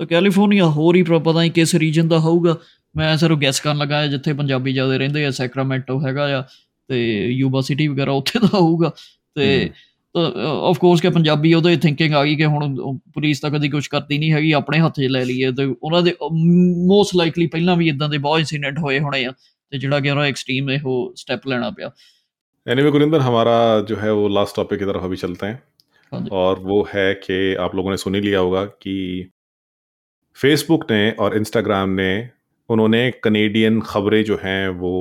ਤਾਂ 0.00 0.06
ਕੈਲੀਫੋਰਨੀਆ 0.06 0.66
ਹੋਰ 0.68 0.96
ਹੀ 0.96 1.02
ਪਤਾ 1.02 1.32
ਨਹੀਂ 1.32 1.50
ਕਿਸ 1.50 1.74
ਰੀਜਨ 1.74 2.08
ਦਾ 2.08 2.18
ਹੋਊਗਾ 2.18 2.56
ਮੈਂ 2.94 3.16
ਸਿਰਫ 3.16 3.38
ਗੈਸ 3.38 3.60
ਕਰਨ 3.60 3.78
ਲੱਗਾ 3.78 4.06
ਜਿੱਥੇ 4.06 4.32
ਪੰਜਾਬੀ 4.32 4.72
ਜ਼ਿਆਦਾ 4.72 4.96
ਰਹਿੰਦੇ 4.96 5.24
ਆ 5.24 5.30
ਸੈਕਰਾਮੈਂਟੋ 5.30 6.00
ਹੈਗਾ 6.06 6.26
ਆ 6.38 6.42
ਤੇ 6.88 7.00
ਯੂਬਾ 7.32 7.60
ਸਿਟੀ 7.60 7.88
ਵਗੈਰਾ 7.88 8.12
ਉੱਥੇ 8.12 8.38
ਦਾ 8.38 8.48
ਹੋਊਗਾ 8.54 8.92
ਤੇ 9.36 9.70
ਆਫ 10.14 10.78
ਕੋਰਸ 10.78 11.00
ਕਿ 11.00 11.08
ਪੰਜਾਬੀ 11.08 11.54
ਉਹਦੇ 11.54 11.76
ਥਿੰਕਿੰਗ 11.76 12.12
ਆ 12.14 12.24
ਗਈ 12.24 12.36
ਕਿ 12.36 12.44
ਹੁਣ 12.44 12.74
ਪੁਲਿਸ 13.14 13.40
ਤਾਂ 13.40 13.50
ਕਦੀ 13.50 13.68
ਕੁਝ 13.68 13.86
ਕਰਦੀ 13.88 14.18
ਨਹੀਂ 14.18 14.32
ਹੈਗੀ 14.32 14.52
ਆਪਣੇ 14.52 14.80
ਹੱਥ 14.80 14.94
'ਚ 14.94 15.06
ਲੈ 15.06 15.24
ਲਈਏ 15.24 15.50
ਤੇ 15.50 15.64
ਉਹਨਾਂ 15.82 16.02
ਦੇ 16.02 16.14
ਮੋਸਟ 16.86 17.16
ਲਾਈਕਲੀ 17.16 17.46
ਪਹਿਲਾਂ 17.46 17.76
ਵੀ 17.76 17.88
ਇਦਾਂ 17.88 18.08
ਦੇ 18.08 18.18
ਬਹੁਤ 18.18 18.40
ਇਨਸੀਡੈਂਟ 18.40 18.78
ਹੋਏ 18.78 18.98
ਹੋਣੇ 19.00 19.24
ਆ 19.24 19.32
ਤੇ 19.72 19.78
ਜਿਹੜਾ 19.78 20.00
ਕਿ 20.00 20.10
ਉਹਨਾਂ 20.10 20.26
एक्सट्रीम 20.26 20.64
में 20.64 20.78
वो 20.82 20.96
स्टेप 21.16 21.46
लेना 21.46 21.70
पिया 21.72 21.88
एनीवे 22.66 22.90
गुरिंदर 22.90 23.20
हमारा 23.20 23.54
जो 23.82 23.96
है 23.96 24.10
वो 24.12 24.28
लास्ट 24.30 24.56
टॉपिक 24.56 24.78
की 24.78 24.86
तरफ 24.86 25.02
अभी 25.02 25.16
चलते 25.18 25.46
हैं 25.46 26.28
और 26.34 26.60
वो 26.62 26.76
है 26.90 27.06
कि 27.16 27.38
आप 27.60 27.74
लोगों 27.74 27.90
ने 27.90 27.96
सुन 27.96 28.14
ही 28.14 28.20
लिया 28.20 28.38
होगा 28.40 28.64
कि 28.82 28.94
फेसबुक 30.38 30.90
ने 30.90 31.00
और 31.18 31.36
इंस्टाग्राम 31.36 31.90
ने 31.96 32.10
उन्होंने 32.68 33.02
कनेडियन 33.22 33.80
खबरें 33.82 34.22
जो 34.24 34.38
हैं 34.42 34.68
वो 34.76 34.94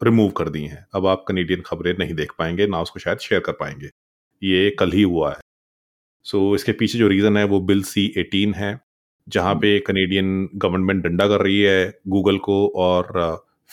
रिमूव 0.00 0.30
कर 0.32 0.48
दी 0.48 0.62
हैं 0.66 0.84
अब 0.94 1.06
आप 1.06 1.24
कनेडियन 1.28 1.62
खबरें 1.62 1.92
नहीं 1.98 2.14
देख 2.14 2.32
पाएंगे 2.38 2.66
ना 2.68 2.80
उसको 2.80 3.00
शायद 3.00 3.18
शेयर 3.20 3.40
कर 3.42 3.52
पाएंगे 3.56 3.90
ये 4.42 4.70
कल 4.78 4.92
ही 4.92 5.02
हुआ 5.04 5.30
है 5.30 5.40
सो 6.26 6.38
so, 6.38 6.54
इसके 6.54 6.72
पीछे 6.74 6.98
जो 6.98 7.08
रीज़न 7.08 7.36
है 7.36 7.44
वो 7.46 7.60
बिल 7.64 7.82
सी 7.84 8.12
एटीन 8.18 8.54
है 8.54 8.78
जहाँ 9.26 9.54
पे 9.56 9.78
कनेडियन 9.82 10.48
गवर्नमेंट 10.56 11.02
डंडा 11.04 11.26
कर 11.28 11.40
रही 11.40 11.60
है 11.60 11.92
गूगल 12.08 12.38
को 12.40 12.66
और 12.78 13.12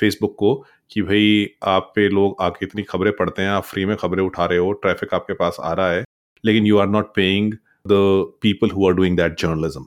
फेसबुक 0.01 0.35
को 0.39 0.55
कि 0.91 1.03
भाई 1.03 1.47
आप 1.67 1.93
पे 1.95 2.09
लोग 2.09 2.37
आके 2.41 2.67
इतनी 2.67 2.83
खबरें 2.83 3.13
पढ़ते 3.13 3.43
हैं, 3.43 3.49
आप 3.49 3.65
फ्री 3.65 3.85
में 3.85 3.97
खबरें 3.97 4.23
उठा 4.25 4.45
रहे 4.45 4.59
हो 4.59 4.73
ट्रैफ़िक 4.73 5.15
आपके 5.15 5.35
पास 5.35 5.57
आ 5.61 5.73
रहा 5.73 5.91
है, 5.91 6.05
लेकिन 6.45 6.67
you 6.67 6.79
are 6.79 6.89
not 6.89 7.15
paying 7.15 7.53
the 7.87 7.93
people 8.43 8.71
who 8.71 8.87
are 8.89 8.95
doing 8.95 9.17
that 9.17 9.39
journalism 9.41 9.85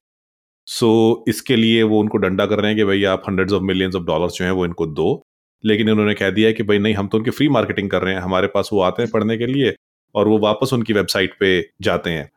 so 0.68 1.24
इसके 1.28 1.56
लिए 1.56 1.84
वो 1.84 2.00
उनको 2.00 2.18
डंडा 2.18 2.46
कर 2.46 2.60
रहे 2.60 2.72
हैं 2.72 2.78
कि 2.78 2.84
भाई 2.84 3.04
आप 3.06 3.24
hundreds 3.28 3.54
of 3.54 3.64
millions 3.64 3.96
of 3.96 4.04
dollars 4.04 4.34
जो 4.34 4.46
हैं 4.46 4.52
वो 4.52 4.66
इनको 4.66 4.86
दो। 4.88 5.22
लेकिन 5.64 5.90
इन्होंने 5.90 6.14
कह 6.14 6.30
दिया 6.30 6.52
कि 6.52 6.64
भाई 6.64 6.80
नहीं, 6.80 6.94
हम 6.94 7.08
तो 7.08 7.18
उनकी 7.18 7.32
फ्री 7.32 7.48
मार्केटिंग 7.50 7.90
कर 7.90 8.02
रहे 8.02 8.14
हैं, 8.14 8.22
हमारे 8.22 8.48
पास 8.48 8.70
वो 8.74 8.82
आते 8.82 9.04
हैं 9.04 9.12
पढ़ने 9.12 9.38
के 9.38 9.46
लिए 9.46 9.74
और 10.16 10.28
वो 10.28 10.38
वापस 10.40 10.74
उनकी 10.74 10.94
वेबसाइट 10.94 11.34
पे 11.40 11.70
जाते 11.82 12.10
हैं। 12.10 12.30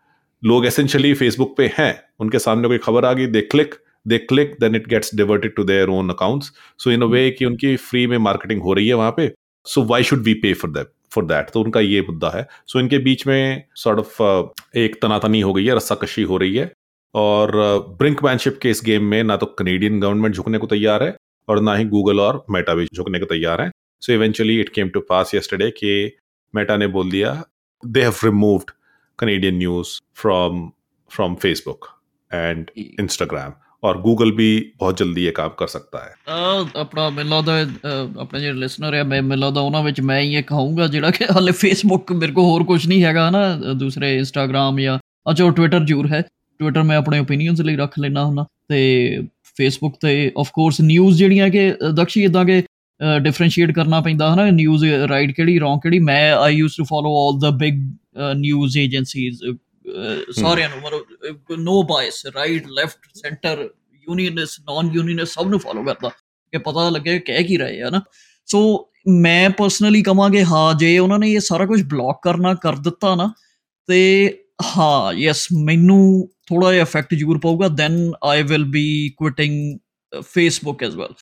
लोग 0.43 0.67
एसेंशली 0.67 1.13
फेसबुक 1.15 1.57
पे 1.57 1.71
हैं, 1.79 1.95
उनके 2.21 2.39
सामने 2.39 2.69
कोई 2.69 2.79
खबर 2.79 3.05
आ 3.05 3.13
गई 3.13 3.27
they 3.27 3.41
click 3.43 3.75
they 4.07 4.19
click 4.19 4.57
then 4.61 4.75
it 4.75 4.89
gets 4.89 5.15
diverted 5.15 5.55
to 5.57 5.65
their 5.65 5.89
own 5.91 6.11
accounts 6.11 6.53
so 6.79 6.91
in 6.91 7.03
a 7.03 7.07
way 7.07 7.31
कि 7.31 7.45
उनकी 7.45 7.77
फ्री 7.77 8.07
में 8.07 8.19
मार्केटिंग 8.19 8.63
हो 8.63 8.75
रही 8.75 8.89
है 8.89 8.95
वहाँ 8.95 9.15
पे 9.17 9.33
so 9.67 9.85
why 9.85 10.03
should 10.03 10.23
we 10.23 10.35
pay 10.35 10.53
for 10.55 10.71
that 10.71 10.93
for 11.13 11.25
that 11.25 11.51
तो 11.51 11.61
उनका 11.61 11.81
ये 11.81 12.01
मुद्दा 12.01 12.31
है। 12.31 12.47
सो 12.67 12.79
so, 12.79 12.83
इनके 12.83 12.99
बीच 12.99 13.27
में 13.27 13.65
सॉर्ट 13.77 13.99
ऑफ़ 13.99 14.23
uh, 14.23 14.77
एक 14.77 15.01
तनातनी 15.03 15.41
हो 15.41 15.53
गई 15.55 15.65
है 15.67 15.77
रस्साकशी 15.77 16.23
हो 16.23 16.37
रही 16.37 16.57
है। 16.57 16.73
और 17.15 17.53
ब्रिंकमैनशिप 17.99 18.55
uh, 18.55 18.61
के 18.63 18.71
इस 18.71 18.81
गेम 18.85 19.05
में 19.05 19.23
ना 19.25 19.37
तो 19.37 19.47
कनेडियन 19.59 20.01
गवर्नमेंट 20.01 20.35
झुकने 20.35 20.59
को 20.59 20.67
तैयार 20.67 21.03
है 21.03 21.17
और 21.49 21.61
ना 21.61 21.75
ही 21.75 21.85
गूगल 21.85 22.21
और 22.21 22.45
मेटा 22.51 22.75
भी 22.75 22.87
झुकने 22.95 23.19
को 23.19 23.27
तैयार 23.27 23.61
है। 23.63 23.71
So 24.03 24.13
eventually 24.13 24.61
it 24.61 24.69
came 24.69 24.89
to 24.89 25.01
pass 25.09 25.35
yesterday 25.35 25.71
कि 25.71 26.17
मेटा 26.55 26.77
ने 26.77 26.87
बोल 26.87 27.11
दिया 27.11 27.43
they 27.83 28.03
have 28.03 28.15
removed 28.25 28.71
Canadian 29.19 29.57
news 29.59 29.99
from 30.17 30.69
from 31.11 31.35
Facebook 31.35 31.87
and 32.31 32.71
Instagram 32.79 33.53
और 33.84 33.98
गूगल 33.98 34.32
भी 34.32 34.48
ਬਹੁਤ 34.80 34.98
ਜਲਦੀ 34.98 35.26
ਇਹ 35.26 35.32
ਕੰਮ 35.32 35.50
ਕਰ 35.50 35.68
ਸਕਦਾ 35.68 36.00
ਹੈ 36.00 36.16
ਆਪਣਾ 36.76 37.10
ਮੈਨੂੰ 37.10 37.38
ਲੱਗਦਾ 37.38 37.54
ਆਪਣੇ 38.20 38.40
ਜਿਹੜੇ 38.40 38.60
ਲਿਸਨਰ 38.60 38.94
ਹੈ 38.94 39.04
ਮੈਂ 39.04 39.22
ਮੈਨੂੰ 39.22 39.46
ਲੱਗਦਾ 39.46 39.62
ਉਹਨਾਂ 39.62 39.84
ਵਿੱਚ 39.84 40.02
ਮੈਂ 40.02 40.22
ਹੀ 40.22 40.34
ਇਹ 40.36 40.44
ਕਹਾਂਗਾ 40.44 40.88
ਜਿਹੜਾ 40.88 41.12
ਕਿ 41.12 41.26
ਹਾਲੇ 41.26 41.52
ਫੇਸਬੁੱਕ 41.52 42.12
ਮੇਰੇ 42.12 42.32
ਕੋ 42.32 42.44
ਹੋਰ 42.44 42.64
ਕੁਝ 42.64 42.88
ਨਹੀਂ 42.88 43.04
ਹੈਗਾ 43.04 43.30
ਨਾ 43.30 43.56
ਦੂਸਰੇ 43.74 44.18
ਇੰਸਟਾਗ੍ਰam 44.18 44.82
ਜਾਂ 44.82 44.98
ਅੱਛਾ 45.32 45.50
ਟਵਿੱਟਰ 45.50 45.86
ਜ਼ਰੂਰ 45.86 46.08
ਹੈ 46.08 46.22
ਟਵਿੱਟਰ 46.60 46.84
ਮੈਂ 46.84 46.98
ਆਪਣੇ 46.98 47.20
ਓਪੀਨੀਅਨਸ 47.20 47.62
ਲਈ 47.62 47.76
ਰੱਖ 47.76 48.00
ਲੈਣਾ 48.00 48.26
ਹੁੰਦਾ 48.26 48.46
ਤੇ 48.70 48.82
ਫੇਸਬੁੱਕ 49.58 49.96
ਤੇ 50.02 50.32
ਆਫ 50.40 50.52
ਕੋਰਸ 50.54 50.82
ਨਿਊਜ਼ 50.82 51.18
ਜਿਹੜੀਆਂ 51.18 51.50
ਕਿ 51.50 51.72
ਦਕਸ਼ੀ 51.94 52.24
ਇਦਾਂ 52.24 52.46
ਕਿ 52.46 52.64
ਡਿਫਰੈਂਸ਼ੀਏਟ 53.22 53.72
ਕਰਨਾ 53.72 54.00
ਪੈਂਦਾ 54.02 54.30
ਹੈ 54.32 54.36
ਨਾ 54.36 54.50
ਨਿਊਜ਼ 54.52 54.86
ਰਾਈਟ 55.10 55.32
ਕਿਹੜੀ 55.32 55.60
ਰੋਂਗ 55.60 55.80
ਕਿਹੜੀ 55.80 56.00
ਮੈਂ 56.00 56.34
I 56.34 56.56
use 56.56 56.74
to 56.78 56.84
follow 56.84 57.16
all 57.18 57.40
the 57.40 57.58
big 57.58 57.80
news 58.36 58.78
agencies 58.78 59.44
ਸਾਰਿਆਂ 60.33 60.69
ਨੂੰ 60.69 60.81
ਮਤਲਬ 60.81 61.59
no 61.59 61.83
bias 61.83 62.27
right 62.27 62.67
left 62.69 63.09
centre 63.15 63.69
unionist 64.07 64.61
non 64.61 64.91
unionist 64.95 65.33
ਸਭ 65.33 65.47
ਨੂੰ 65.47 65.61
ਫਾਲੋ 65.61 65.85
ਕਰਦਾ 65.85 66.11
ਕਿ 66.53 66.59
ਪਤਾ 66.59 66.89
ਲੱਗੇ 66.91 67.19
ਕਹਿ 67.19 67.45
ਕੀ 67.45 67.57
ਰਹੇ 67.57 67.83
ਆ 67.83 67.91
ਨਾ 67.91 68.01
ਸੋ 68.47 68.61
ਮੈਂ 69.09 69.51
ਪਰਸਨਲੀ 69.51 70.03
ਕਹਾਂਗੇ 70.03 70.45
ਹਾਂ 70.45 70.75
ਜੇ 70.75 70.99
ਉਹਨਾਂ 70.99 71.19
ਨੇ 71.19 71.33
ਇਹ 71.33 71.41
ਸਾਰਾ 71.41 71.67
ਕੁਝ 71.67 71.83
ਬਲੌਕ 71.83 72.21
ਕਰਨਾ 72.23 72.55
ਕਰ 72.55 72.77
ਦਿੱਤਾ 72.77 73.15
ਨਾ 73.15 73.33
ਤੇ 73.89 74.01
ਹਾਂ 74.77 75.13
ਯੈਸ 75.13 75.47
ਮੈਨੂੰ 75.65 76.29
ਥੋੜਾ 76.47 76.73
ਜਿਹਾ 76.73 76.83
ਇਫੈਕਟ 76.83 77.15
ਜ਼ਰੂਰ 77.15 77.39
ਪਊਗਾ 77.39 77.69
then 77.69 78.13
I 78.25 78.43
will 78.43 78.65
be 78.65 79.09
quitting 79.17 79.79
Facebook 80.23 80.83
as 80.83 80.95
well 80.95 81.15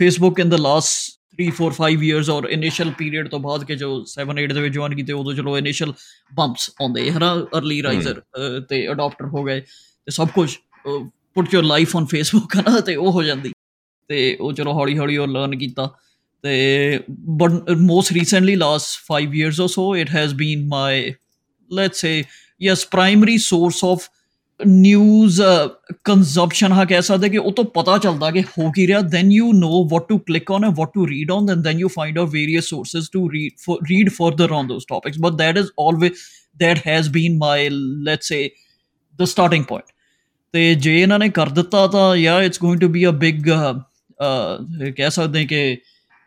Facebook 0.00 0.40
in 0.40 0.48
the 0.48 0.54
last 0.54 1.19
3 1.42 1.50
4 1.62 1.70
5 1.78 2.02
years 2.02 2.30
or 2.30 2.44
initial 2.44 2.90
period 2.98 3.28
ਤੋਂ 3.28 3.40
ਬਾਅਦ 3.40 3.64
ਕੇ 3.64 3.76
ਜੋ 3.76 4.04
7 4.08 4.44
8 4.44 4.54
ਦੇ 4.54 4.60
ਵਿੱਚ 4.60 4.74
ਜੁਆਇਨ 4.74 4.94
ਕੀਤੇ 4.94 5.12
ਉਦੋਂ 5.12 5.34
ਚਲੋ 5.34 5.58
ਇਨੀਸ਼ੀਅਲ 5.58 5.92
ਬੰਪਸ 6.34 6.70
ਆਉਂਦੇ 6.80 7.10
ਹਨਾ 7.10 7.34
अर्ਲੀ 7.34 7.82
ਰਾਈਜ਼ਰ 7.82 8.22
ਤੇ 8.68 8.90
ਅਡਾਪਟਰ 8.90 9.26
ਹੋ 9.26 9.44
ਗਏ 9.44 9.60
ਤੇ 9.60 10.10
ਸਭ 10.10 10.28
ਕੁਝ 10.34 10.56
put 11.34 11.54
your 11.54 11.64
life 11.64 11.96
on 11.96 12.04
Facebook 12.04 12.56
ਹਨਾ 12.56 12.80
ਤੇ 12.80 12.96
ਉਹ 12.96 13.12
ਹੋ 13.12 13.22
ਜਾਂਦੀ। 13.22 13.52
ਤੇ 14.08 14.36
ਉਹ 14.40 14.52
ਚਲੋ 14.52 14.72
ਹੌਲੀ 14.72 14.98
ਹੌਲੀ 14.98 15.16
ਉਹ 15.16 15.26
ਲਰਨ 15.26 15.58
ਕੀਤਾ। 15.58 15.94
ਤੇ 16.42 17.00
but 17.10 17.70
most 17.70 18.12
recently 18.12 18.56
last 18.56 19.00
5 19.08 19.34
years 19.34 19.60
or 19.60 19.66
so 19.66 19.96
it 19.96 20.10
has 20.10 20.34
been 20.34 20.68
my 20.68 21.12
let's 21.72 22.00
say 22.00 22.24
yes 22.62 22.86
primary 22.86 23.38
source 23.38 23.84
of 23.84 24.08
news 24.66 25.40
consumption 26.04 26.66
uh, 26.66 26.76
ਹਾਂ 26.76 26.86
ਕਹਿ 26.86 27.02
ਸਕਦੇ 27.02 27.28
ਕਿ 27.28 27.38
ਉਹ 27.38 27.52
ਤੋਂ 27.52 27.64
ਪਤਾ 27.74 27.96
ਚੱਲਦਾ 27.98 28.30
ਕਿ 28.30 28.42
ਹੋ 28.58 28.70
ਕੀ 28.72 28.86
ਰਿਹਾ। 28.86 29.00
Then 29.12 29.32
you 29.32 29.52
know 29.52 29.82
what 29.88 30.08
to 30.08 30.18
click 30.18 30.50
on 30.50 30.64
and 30.64 30.74
what 30.78 30.92
to 30.94 31.06
read 31.08 31.30
on 31.30 31.50
and 31.50 31.62
then 31.64 31.78
you 31.80 31.88
find 31.88 32.18
out 32.18 32.30
various 32.32 32.64
sources 32.64 33.08
to 33.12 33.28
read 33.32 33.52
for 33.64 33.86
read 33.90 34.10
further 34.10 34.52
on 34.52 34.66
those 34.66 34.84
topics 34.88 35.18
but 35.20 35.32
that 35.32 35.58
is 35.58 35.68
always 35.80 36.12
that 36.58 36.86
has 36.86 37.08
been 37.10 37.38
my 37.38 37.68
let's 38.04 38.28
say 38.28 38.48
the 39.18 39.24
starting 39.24 39.64
point 39.64 39.92
ਤੇ 40.54 40.74
ਜੇ 40.74 41.00
ਇਹਨਾਂ 41.00 41.18
ਨੇ 41.18 41.28
ਕਰ 41.28 41.48
ਦਿੱਤਾ 41.48 41.86
ਤਾਂ 41.86 42.14
yeah 42.16 42.40
it's 42.42 42.60
going 42.60 42.80
to 42.80 42.88
be 42.88 43.06
a 43.06 43.10
big 43.24 43.48
ਕਹਿ 44.96 45.10
ਸਕਦੇ 45.10 45.44
ਕਿ 45.46 45.76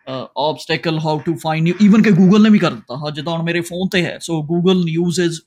uh, 0.08 0.24
obstacle 0.44 1.00
how 1.00 1.20
to 1.20 1.34
find 1.42 1.70
you 1.70 1.76
even 1.86 2.04
ਕਿ 2.04 2.12
ਗੂਗਲ 2.12 2.42
ਨੇ 2.44 2.50
ਵੀ 2.50 2.60
ਕਰ 2.60 2.72
ਦਿੱਤਾ। 2.72 2.96
ਹਾਂ, 2.96 3.12
ਜਿੱਦਾਂ 3.12 3.34
ਹੁਣ 3.34 3.44
ਮੇਰੇ 3.44 3.62
ਫੋਨ 3.62 3.90
ਤੇ 3.90 4.04
ਹੈ। 4.06 4.18
ਸੋ 4.22 4.42
ਗੂਗਲ 4.44 4.84
ਨਿਊਜ਼ 4.86 5.20
ਇਜ਼ 5.20 5.40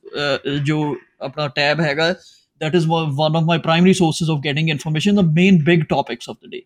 ਜੋ 0.64 0.78
ਆਪਣਾ 1.22 1.49
ਟੈਬ 1.49 1.80
ਹੈਗਾ 1.80 2.14
that 2.61 2.75
is 2.79 2.87
one 2.89 3.35
of 3.39 3.45
my 3.47 3.57
primary 3.65 3.95
sources 3.99 4.29
of 4.35 4.39
getting 4.45 4.69
information 4.75 5.19
the 5.21 5.27
main 5.39 5.57
big 5.65 5.83
topics 5.91 6.31
of 6.33 6.37
the 6.43 6.51
day. 6.53 6.63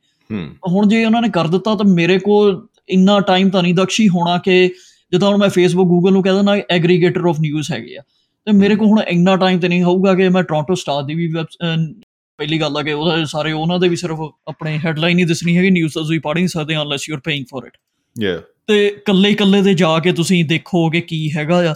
ਹੁਣ 0.68 0.88
ਜੇ 0.88 1.05
ਉਹਨਾਂ 1.05 1.22
ਨੇ 1.22 1.28
ਕਰ 1.34 1.49
ਦਿੱਤਾ 1.49 1.74
ਤਾਂ 1.76 1.86
ਮੇਰੇ 1.95 2.18
ਕੋਲ 2.24 2.61
ਇੰਨਾ 2.88 3.18
ਟਾਈਮ 3.28 3.51
ਤਾਂ 3.51 3.62
ਨਹੀਂ 3.62 3.74
ਦਕਸ਼ੀ 3.74 4.09
ਹੋਣਾ 4.09 4.36
ਕਿ 4.45 4.55
ਜਦੋਂ 5.12 5.30
ਹੁਣ 5.30 5.38
ਮੈਂ 5.38 5.49
ਫੇਸਬੁੱਕ 5.49 5.88
ਗੂਗਲ 5.88 6.12
ਨੂੰ 6.12 6.22
ਕਹਿੰਦਾ 6.22 6.43
ਨਾ 6.43 6.57
ਐਗਰੀਗੇਟਰ 6.70 7.26
ਆਫ 7.28 7.41
ਨਿਊਜ਼ 7.41 7.70
ਹੈਗੇ 7.72 7.97
ਆ। 7.97 8.03
ਤੇ 8.47 8.53
ਮੇਰੇ 8.53 8.76
ਕੋਲ 8.76 8.88
ਹੁਣ 8.88 9.01
ਇੰਨਾ 9.09 9.36
ਟਾਈਮ 9.36 9.61
ਤੇ 9.61 9.68
ਨਹੀਂ 9.68 9.82
ਹੋਊਗਾ 9.82 10.14
ਕਿ 10.14 10.28
ਮੈਂ 10.28 10.43
ਟੋਰਾਂਟੋ 10.43 10.74
ਸਟਾਰ 10.82 11.03
ਦੀ 11.03 11.14
ਵੀ 11.14 11.28
ਪਹਿਲੀ 11.32 12.61
ਗੱਲ 12.61 12.76
ਆ 12.76 12.82
ਕਿ 12.82 12.93
ਉਹਦੇ 12.93 13.24
ਸਾਰੇ 13.30 13.53
ਉਹਨਾਂ 13.53 13.78
ਦੇ 13.78 13.88
ਵੀ 13.88 13.97
ਸਿਰਫ 13.97 14.20
ਆਪਣੇ 14.49 14.78
ਹੈਡਲਾਈਨ 14.84 15.18
ਹੀ 15.18 15.24
ਦਿਸਣੀ 15.24 15.57
ਹੈਗੀ 15.57 15.70
ਨਿਊਜ਼ 15.70 15.93
ਤਾਂ 15.95 16.03
ਤੁਸੀਂ 16.03 16.20
ਪੜ੍ਹ 16.20 16.34
ਨਹੀਂ 16.34 16.49
ਸਕਦੇ 16.49 16.76
unless 16.76 17.09
you 17.09 17.14
are 17.14 17.20
paying 17.24 17.45
for 17.51 17.66
it 17.66 17.76
ਯਾ 18.16 18.41
ਤੇ 18.66 18.88
ਕੱਲੇ 19.07 19.32
ਕੱਲੇ 19.34 19.62
ਤੇ 19.62 19.74
ਜਾ 19.74 19.99
ਕੇ 19.99 20.12
ਤੁਸੀਂ 20.12 20.45
ਦੇਖੋਗੇ 20.45 21.01
ਕੀ 21.01 21.30
ਹੈਗਾ 21.36 21.59
ਆ। 21.70 21.74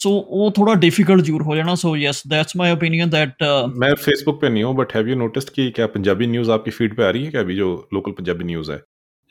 सो 0.00 0.10
वो 0.30 0.50
थोड़ा 0.50 0.74
डिफिकल्ट 0.82 1.24
जरूर 1.24 1.42
हो 1.42 1.56
जाना 1.56 1.74
so 1.76 1.94
yes 1.96 2.22
that's 2.26 2.56
my 2.56 2.72
opinion 2.72 3.10
that 3.10 3.42
मैं 3.78 3.94
फेसबुक 3.96 4.40
पे 4.40 4.48
नहीं 4.48 4.62
हूँ 4.64 4.74
बट 4.76 4.94
हैव 4.94 5.08
यू 5.08 5.16
नोटिस्ड 5.16 5.50
कि 5.50 5.70
क्या 5.72 5.86
पंजाबी 5.88 6.26
न्यूज़ 6.28 6.50
आपकी 6.52 6.70
फीड 6.72 6.96
पे 6.96 7.04
आ 7.04 7.10
रही 7.10 7.24
है 7.24 7.30
क्या 7.30 7.40
अभी 7.40 7.56
जो 7.56 7.72
लोकल 7.94 8.12
पंजाबी 8.12 8.44
न्यूज़ 8.44 8.72
है 8.72 8.78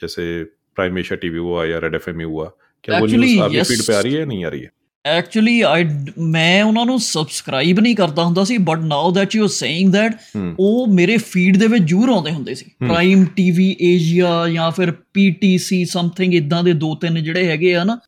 जैसे 0.01 0.27
प्राइम 0.77 0.97
एशिया 0.97 1.17
टीवी 1.17 1.39
हुआ 1.39 1.65
या 1.65 1.79
रेड 1.79 1.95
एफ 1.95 2.07
हुआ 2.09 2.51
क्या 2.83 2.99
वो 2.99 3.07
न्यूज़ 3.07 3.41
आपकी 3.41 3.63
फीड 3.65 3.87
पे 3.87 3.95
आ 3.95 3.99
रही 4.01 4.13
है 4.13 4.25
नहीं 4.25 4.45
आ 4.45 4.49
रही 4.49 4.61
है 4.61 4.71
ਐਕਚੁਅਲੀ 5.05 5.59
ਆਈ 5.61 5.85
ਮੈਂ 6.17 6.63
ਉਹਨਾਂ 6.63 6.85
ਨੂੰ 6.85 6.99
ਸਬਸਕ੍ਰਾਈਬ 6.99 7.79
ਨਹੀਂ 7.79 7.95
ਕਰਦਾ 7.95 8.23
ਹੁੰਦਾ 8.23 8.43
ਸੀ 8.43 8.57
but 8.57 8.79
now 8.79 9.11
that 9.11 9.35
you 9.35 9.43
are 9.43 9.49
saying 9.49 9.91
that 9.93 10.15
ਉਹ 10.59 10.87
ਮੇਰੇ 10.87 11.15
ਫੀਡ 11.17 11.57
ਦੇ 11.57 11.67
ਵਿੱਚ 11.67 11.83
ਜੂਰ 11.83 12.09
ਆਉਂਦੇ 12.09 12.31
ਹੁੰਦੇ 12.31 12.53
ਸੀ 12.55 12.65
ਪ੍ਰਾਈਮ 12.79 13.25
ਟੀਵੀ 13.35 13.69
ਏਸ਼ੀਆ 13.85 14.47
ਜਾਂ 14.47 14.69
ਫਿਰ 14.71 14.91
ਪੀਟੀਸੀ 15.13 15.83
ਸਮਥਿੰਗ 15.85 16.33
ਇਦਾਂ 16.33 16.63
ਦੇ 16.63 16.73
ਦੋ 16.75 16.93
ਤਿੰਨ 16.95 17.21
ਜਿਹੜੇ 17.23 17.47
ਹੈਗੇ 17.47 17.75
ਆ 17.75 17.83
ਨਾ 17.83 17.99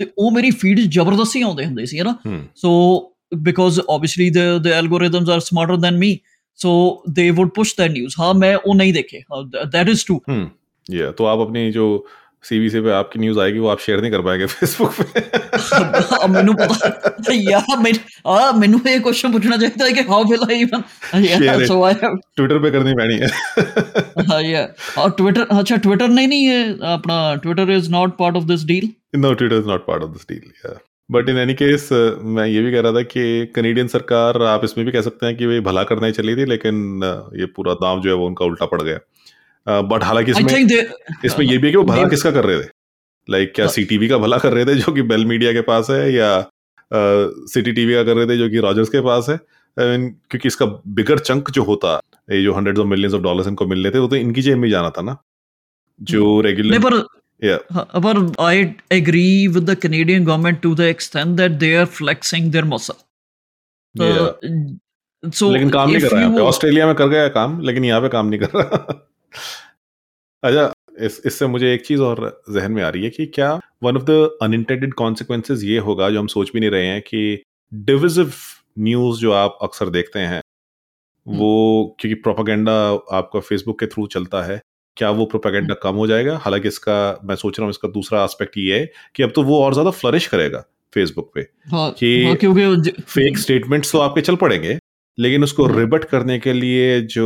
ਤੇ 0.00 0.06
ਉਹ 0.18 0.30
ਮੇਰੀ 0.30 0.50
ਫੀਡ 0.50 0.80
ਜ਼ਬਰਦਸਤੀ 0.80 1.42
ਆਉਂਦੇ 1.42 1.64
ਹੁੰਦੇ 1.64 1.86
ਸੀ 1.86 1.98
ਹੈਨਾ 1.98 2.16
so 2.56 2.72
because 3.34 3.80
obviously 3.80 4.30
the 4.30 4.38
the 4.62 4.72
algorithms 4.72 5.30
are 5.30 5.40
smarter 5.40 5.76
than 5.76 5.96
me 5.96 6.18
so 6.58 6.70
they 7.08 7.30
would 7.30 7.50
push 7.56 7.74
that 7.78 7.90
news 7.90 8.14
हाँ 8.18 8.32
मैं 8.34 8.54
वो 8.56 8.74
नहीं 8.74 8.92
देखे 8.92 9.22
दैट 9.32 9.88
इज 9.88 10.04
ट्रू 10.06 10.20
या 10.86 11.10
तो 11.10 11.24
आप 11.24 11.38
अपनी 11.38 11.70
जो 11.72 11.86
सीबी 12.44 12.68
से 12.70 12.80
पे 12.80 12.90
आपकी 12.92 13.18
न्यूज 13.18 13.38
आएगी 13.38 13.58
वो 13.58 13.68
आप 13.68 13.80
शेयर 13.80 14.00
नहीं 14.00 14.10
कर 14.10 14.22
पाएंगे 14.22 14.46
फेसबुक 14.48 14.92
पे 14.94 15.04
ਮੈਨੂੰ 16.28 16.54
ਪਤਾ 16.56 17.32
ਯਾ 17.34 17.60
ਮੈਂ 17.80 17.92
ਆ 18.26 18.50
ਮੈਨੂੰ 18.58 18.80
ਇਹ 18.86 19.00
ਕੁਐਸਚਨ 19.00 19.32
ਪੁੱਛਣਾ 19.32 19.56
ਚਾਹੀਦਾ 19.56 19.86
ਹੈ 19.86 19.90
ਕਿ 19.92 20.02
ਹਾਊ 20.08 20.24
ਵਿਲ 20.24 20.44
ਆਈ 20.48 20.60
ਇਵਨ 20.60 20.82
ਯਾ 21.24 21.58
ਸੋ 21.66 21.82
ਆਈ 21.84 21.94
ਹੈਵ 22.02 22.18
ट्विटर 22.38 22.58
पे 22.62 22.70
करनी 22.70 22.92
पैनी 22.96 23.16
है 23.20 23.28
हाँ 24.24 24.40
या 24.44 24.62
और 24.96 25.14
ट्विटर 25.18 25.46
अच्छा 25.54 25.78
ट्विटर 25.78 26.10
नहीं 26.10 26.28
नहीं 26.28 26.44
है 26.46 26.60
अपना 26.90 27.16
Twitter 27.44 27.72
is 27.76 27.88
not 27.90 28.16
part 28.18 28.36
of 28.36 28.46
this 28.46 28.66
deal 28.66 28.88
no 29.18 29.32
Twitter 29.34 29.56
is 29.56 29.66
not 29.66 29.86
part 29.86 30.02
of 30.02 30.10
this 30.10 30.28
deal 30.28 30.46
या 30.60 30.74
बट 31.10 31.28
इन 31.28 31.38
एनी 31.38 31.54
केस 31.56 31.88
मैं 32.30 32.46
ये 32.46 32.62
भी 32.62 32.72
कह 32.72 32.80
रहा 32.80 32.92
था 32.92 33.02
कि 33.08 33.26
कनेडियन 33.56 33.88
सरकार 33.88 34.42
आप 34.46 34.64
इसमें 34.64 34.84
भी 34.86 34.92
कह 34.92 35.02
सकते 35.02 35.26
हैं 35.26 35.36
कि 35.36 35.46
वे 35.46 35.60
भला 35.68 35.82
करने 35.90 36.12
चली 36.14 36.36
थी 36.36 36.46
लेकिन 36.46 36.80
ये 37.40 37.52
पूरा 37.56 37.74
दाम 37.80 38.00
जो 38.00 38.10
है 38.10 38.16
वो 38.16 38.26
उनका 38.26 38.44
उल्टा 38.46 38.66
पड़ 38.66 38.82
गया 38.82 38.98
बट 39.67 40.03
हालाँकि 40.03 40.31
इसमें 40.31 40.87
इसमें 41.25 41.45
ये 41.45 41.57
भी 41.57 41.67
है 41.67 41.71
कि 41.71 41.77
वो 41.77 41.83
भला 41.83 42.07
किसका 42.09 42.31
कर 42.31 42.45
रहे 42.45 42.59
थे? 42.61 42.67
लाइक 43.29 43.43
like, 43.43 43.55
क्या 43.55 43.67
सी 43.67 43.83
टीवी 43.85 44.07
का 44.09 44.17
भला 44.17 44.37
कर 44.37 44.53
रहे 44.53 44.65
थे 44.65 44.75
जो 44.75 44.91
कि 44.93 45.01
बेल 45.01 45.25
मीडिया 45.25 45.53
के 45.53 45.61
पास 45.61 45.89
है 45.89 46.13
या 46.13 46.29
सिटी 46.93 47.71
टीवी 47.71 47.93
का 47.93 48.03
कर 48.03 48.15
रहे 48.15 48.27
थे 48.27 48.37
जो 48.37 48.49
कि 48.49 48.59
रॉजर्स 48.59 48.89
के 48.89 49.01
पास 49.01 49.29
है? 49.29 49.37
I 49.37 49.83
mean, 49.83 50.07
क्योंकि 50.29 50.47
इसका 50.47 50.65
बिगर 50.95 51.19
चंक 51.19 51.51
जो 51.51 51.63
होता 51.63 51.95
ये 52.31 52.43
जो 52.43 52.53
hundred 52.53 52.77
of 52.77 52.87
millions 52.87 53.13
of 53.13 53.21
dollars 53.21 53.47
इनको 53.47 53.65
मिल 53.67 53.83
रहे 53.83 53.93
थे 53.93 53.99
वो 53.99 54.07
तो 54.07 54.15
इनकी 54.15 54.41
जेब 54.41 54.57
में 54.57 54.69
जाना 54.69 54.89
था 54.89 55.01
ना? 55.01 55.17
जो 56.01 56.39
रेगुलर 56.41 56.79
पर 56.79 57.03
yeah. 57.43 57.59
but 58.05 58.17
i 58.39 58.55
agree 58.91 59.47
with 59.47 59.65
the 59.67 59.75
canadian 59.75 60.25
government 60.25 60.59
to 60.63 60.73
the 60.75 60.87
extent 60.95 61.37
that 61.37 61.59
they 61.59 61.71
are 61.75 61.85
flexing 61.99 62.51
their 62.55 62.65
muscle. 62.73 62.97
So, 63.95 64.09
yeah. 64.09 65.31
so 65.39 65.49
लेकिन 65.51 65.69
काम 65.69 65.89
नहीं 65.89 66.01
कर 66.01 66.11
रहा 66.11 66.21
है 66.21 66.41
ऑस्ट्रेलिया 66.41 66.85
में 66.87 66.93
कर 66.95 67.07
गया 67.07 67.27
काम 67.37 67.59
लेकिन 67.61 67.85
यहाँ 67.85 68.01
पे 68.01 68.09
काम 68.09 68.27
नहीं 68.27 68.39
कर 68.39 68.49
रहा। 68.55 68.93
अच्छा 70.43 70.71
इस 70.99 71.21
इससे 71.25 71.47
मुझे 71.47 71.73
एक 71.73 71.85
चीज़ 71.85 72.01
और 72.01 72.43
जहन 72.49 72.71
में 72.71 72.83
आ 72.83 72.89
रही 72.89 73.03
है 73.03 73.09
कि 73.09 73.25
क्या 73.25 73.59
one 73.83 73.97
of 73.97 74.03
the 74.03 74.37
unintended 74.41 74.93
consequences 74.93 75.63
ये 75.63 75.77
होगा 75.79 76.09
जो 76.09 76.19
हम 76.19 76.27
सोच 76.27 76.51
भी 76.53 76.59
नहीं 76.59 76.69
रहे 76.69 76.85
हैं 76.85 77.01
कि 77.01 77.43
डिविजिव 77.73 78.33
न्यूज़ 78.79 79.19
जो 79.19 79.31
आप 79.31 79.57
अक्सर 79.61 79.89
देखते 79.89 80.19
हैं 80.19 80.41
वो 81.25 81.95
क्योंकि 81.99 82.21
प्रोपागेंडा 82.21 82.73
आपका 83.11 83.39
फेसबुक 83.39 83.79
के 83.79 83.85
थ्रू 83.85 84.07
चलता 84.07 84.43
है 84.43 84.61
क्या 84.97 85.09
वो 85.09 85.25
प्रोपागेंडा 85.25 85.73
कम 85.73 85.95
हो 85.95 86.07
जाएगा? 86.07 86.37
हालाँकि 86.37 86.67
इसका 86.67 87.19
मैं 87.23 87.35
सोच 87.35 87.59
रहा 87.59 87.65
हूँ 87.65 87.69
इसका 87.69 87.87
दूसरा 87.87 88.23
एस्पेक्ट 88.23 88.57
ये 88.57 88.79
है 88.79 88.89
कि 89.15 89.23
अब 89.23 89.31
तो 89.35 89.43
वो 89.43 89.63
और 89.63 89.73
ज़्यादा 89.73 89.91
फ्लरिश 89.91 90.27
करेगा 90.27 90.63
फेसबुक 90.93 91.31
पे 91.35 91.41
हाँ, 91.71 91.91
कि 91.91 92.23
हाँ, 92.25 92.35
क्योंकि 92.35 92.91
फेक 93.01 93.37
स्टेटमेंट्स 93.37 93.91
तो 93.91 93.99
आपके 93.99 94.21
चल 94.21 94.35
पड़ेंगे 94.35 94.77
लेकिन 95.21 95.43
उसको 95.43 95.65
रिबट 95.67 96.03
करने 96.03 96.37
के 96.39 96.53
लिए 96.53 96.99
जो 97.01 97.25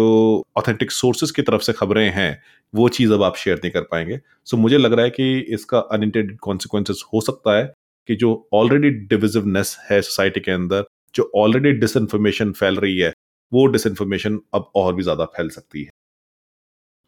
ऑथेंटिक 0.58 0.92
सोर्सेज 0.92 1.32
की 1.32 1.42
तरफ़ 1.42 1.62
से 1.62 1.74
खबरें 1.74 2.10
हैं 2.12 2.42
वो 2.74 2.88
चीज़ 2.90 3.14
अब 3.14 3.24
आप 3.24 3.36
शेयर 3.36 3.58
नहीं 3.58 3.72
कर 3.72 3.82
पाएँगे। 3.82 4.18
सो 4.18 4.56
so, 4.58 4.62
मुझे 4.62 4.78
लग 4.78 4.94
रहा 4.94 5.06
है 5.06 5.10
कि 5.10 5.40
इसका 5.54 5.80
अनइंटेंडेड 5.80 6.38
कॉन्सिक्वेंसेस 6.40 7.04
हो 7.14 7.22
सकता 7.22 7.58
है 7.58 7.64
कि 8.10 8.16
जो 8.16 8.32
ऑलरेडी 8.54 8.90
डिविजिवनेस 9.08 9.78
है 9.92 10.02
सोसाइटी 10.02 10.40
के 10.40 10.52
अंदर 10.52 10.84
जो 11.16 11.32
ऑलरेडी 11.36 11.72
डिसइंफॉर्मेशन 11.80 12.52
फैल 12.52 12.78
रही 12.78 12.98
है 12.98 13.14
वो 13.52 13.66
डिसइंफॉर्मेशन 13.68 14.40
अब 14.54 14.72
और 14.76 14.94
भी 14.96 15.04
ज़्यादा 15.04 15.26
फैल 15.26 15.50
सकती 15.50 15.84
है। 15.84 15.90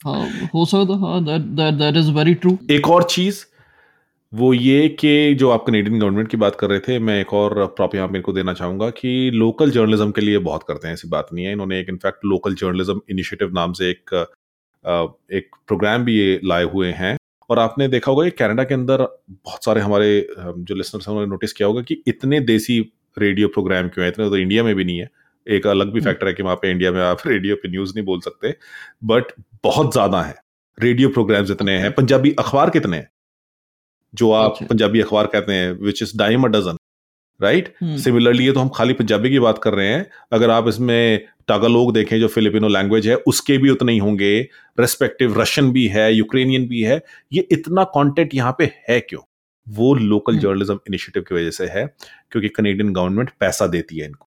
हाँ 0.01 0.49
हो 0.53 0.65
सकता 0.65 0.95
हाँ 0.97 1.23
that 1.25 1.41
that 1.57 1.73
that 1.73 1.97
is 1.97 2.11
very 2.11 2.33
true 2.35 2.57
एक 2.71 2.88
और 2.89 3.03
चीज़ 3.03 3.43
वो 4.34 4.53
ये 4.53 4.88
कि 4.89 5.34
जो 5.36 5.49
आप 5.49 5.63
कनेडियन 5.67 5.99
गवर्नमेंट 5.99 6.28
की 6.30 6.38
बात 6.38 6.55
कर 6.55 6.69
रहे 6.69 6.80
थे 6.80 6.97
मैं 6.99 7.19
एक 7.21 7.34
और 7.34 7.65
प्रॉप 7.67 7.93
यहाँ 7.95 8.07
मेरे 8.07 8.21
को 8.21 8.34
देना 8.34 8.53
चाहूँगा 8.53 8.89
कि 8.89 9.30
लोकल 9.34 9.71
जर्नलिज्म 9.71 10.11
के 10.11 10.21
लिए 10.21 10.38
बहुत 10.38 10.63
करते 10.67 10.88
हैं 10.88 10.93
ऐसी 10.93 11.07
बात 11.07 11.28
नहीं 11.34 11.45
है। 11.45 11.51
इन्होंने 11.51 11.80
एक 11.80 11.89
इनफैक्ट 11.89 12.25
लोकल 12.25 12.55
जर्नलिज्म 12.55 13.01
इनिशिएटिव 13.09 13.53
नाम 13.53 13.73
से 13.73 13.89
एक 13.89 14.13
एक 15.32 15.49
प्रोग्राम 15.67 16.03
भी 16.05 16.17
ये 16.19 16.39
लाए 16.43 16.63
हुए 16.63 16.91
हैं। 16.91 17.15
और 17.49 17.59
आपने 17.59 17.88
देखा 17.88 18.11
होगा 18.11 18.23
कि 18.25 18.32
कनाडा 18.32 18.63
के 18.63 18.73
अंदर 18.73 19.01
बहुत 19.30 19.63
सारे 19.65 19.82
हमारे 19.82 20.09
जो 20.39 20.75
लिसनर्स 20.75 21.07
हैं 21.07 21.13
उन्होंने 21.13 21.30
नोटिस 21.32 21.53
किया 21.53 21.67
होगा 21.67 21.82
कि 21.82 22.01
इतने 22.07 22.39
देसी 22.41 22.80
रेडियो 23.17 23.47
प्रोग्राम 23.47 23.88
क्यों 23.89 24.03
है? 24.05 24.11
इतने 24.11 24.30
तो 24.30 24.38
इंडिया 24.38 24.63
में 24.63 24.75
भी 24.75 24.84
नहीं 24.84 24.97
है। 24.99 25.09
एक 25.47 25.67
अलग 25.67 25.93
भी 25.93 26.01
फैक्टर 26.01 26.25
हम्म। 26.25 26.28
है 26.28 26.34
कि 26.34 26.43
वहाँ 26.43 26.55
पे 26.55 26.71
इंडिया 26.71 26.91
में 26.91 27.01
आप 27.01 27.17
रेडियो 27.28 27.55
पे 27.55 27.69
न्यूज़ 27.69 27.93
नहीं 27.95 28.05
बोल 28.05 28.19
सकते। 28.21 28.55
बट 29.03 29.32
बहुत 29.63 29.93
ज़्यादा 29.93 30.21
है। 30.21 30.36
रेडियो 30.78 31.09
प्रोग्राम्स 31.09 31.51
इतने 31.51 31.78
हैं 31.78 31.91
पंजाबी 31.91 32.36
अखबार 32.39 32.69
कितने 32.69 32.97
हैं? 32.97 33.09
जो 34.13 34.31
आप। 34.33 34.57
पंजाबी 34.63 35.01
अखबार 35.01 35.27
कहते 35.27 35.53
हैं 35.53 35.71
which 35.79 36.01
is 36.03 36.17
dime 36.17 36.43
a 36.43 36.47
dozen 36.49 36.77
right 37.39 37.73
similarly 37.99 38.45
ये 38.45 38.51
तो 38.51 38.59
हम 38.59 38.69
खाली 38.75 38.93
पंजाबी 38.95 39.29
की 39.29 39.39
बात 39.39 39.57
कर 39.63 39.73
रहे 39.73 39.87
हैं। 39.87 40.05
अगर 40.33 40.49
आप 40.49 40.67
इसमें 40.67 41.25
टागालोग 41.47 41.93
देखें 41.93 42.19
जो 42.19 42.27
फिलिपिनो 42.27 42.67
लैंग्वेज 42.67 43.07
है 43.07 43.15
उसके 43.27 43.57
भी 43.57 43.69
उतने 43.69 43.91
ही 43.93 43.97
होंगे। 43.99 44.39
रेस्पेक्टिव 44.77 45.39
रशियन 45.41 45.71
भी 45.71 45.85
है 45.87 46.11
यूक्रेनियन 46.13 46.67
भी 46.67 46.81
है। 46.83 47.01
ये 47.33 47.47
इतना 47.51 47.83
कंटेंट 47.95 48.33
यहाँ 48.35 48.55
पे 48.57 48.71
है 48.89 48.99
क्यों? 49.01 49.21
वो 49.67 49.93
लोकल 49.95 50.37
जर्नलिज्म 50.39 50.79
इनिशिएटिव 50.87 51.23
की 51.23 51.35
वजह 51.35 51.51
से 51.51 51.65
है 51.69 51.85
क्योंकि 52.31 52.49
कनेडियन 52.49 52.93
गवर्नमेंट 52.93 53.29
पैसा 53.39 53.67
देती 53.67 53.99
है 53.99 54.05
इनको। 54.05 54.27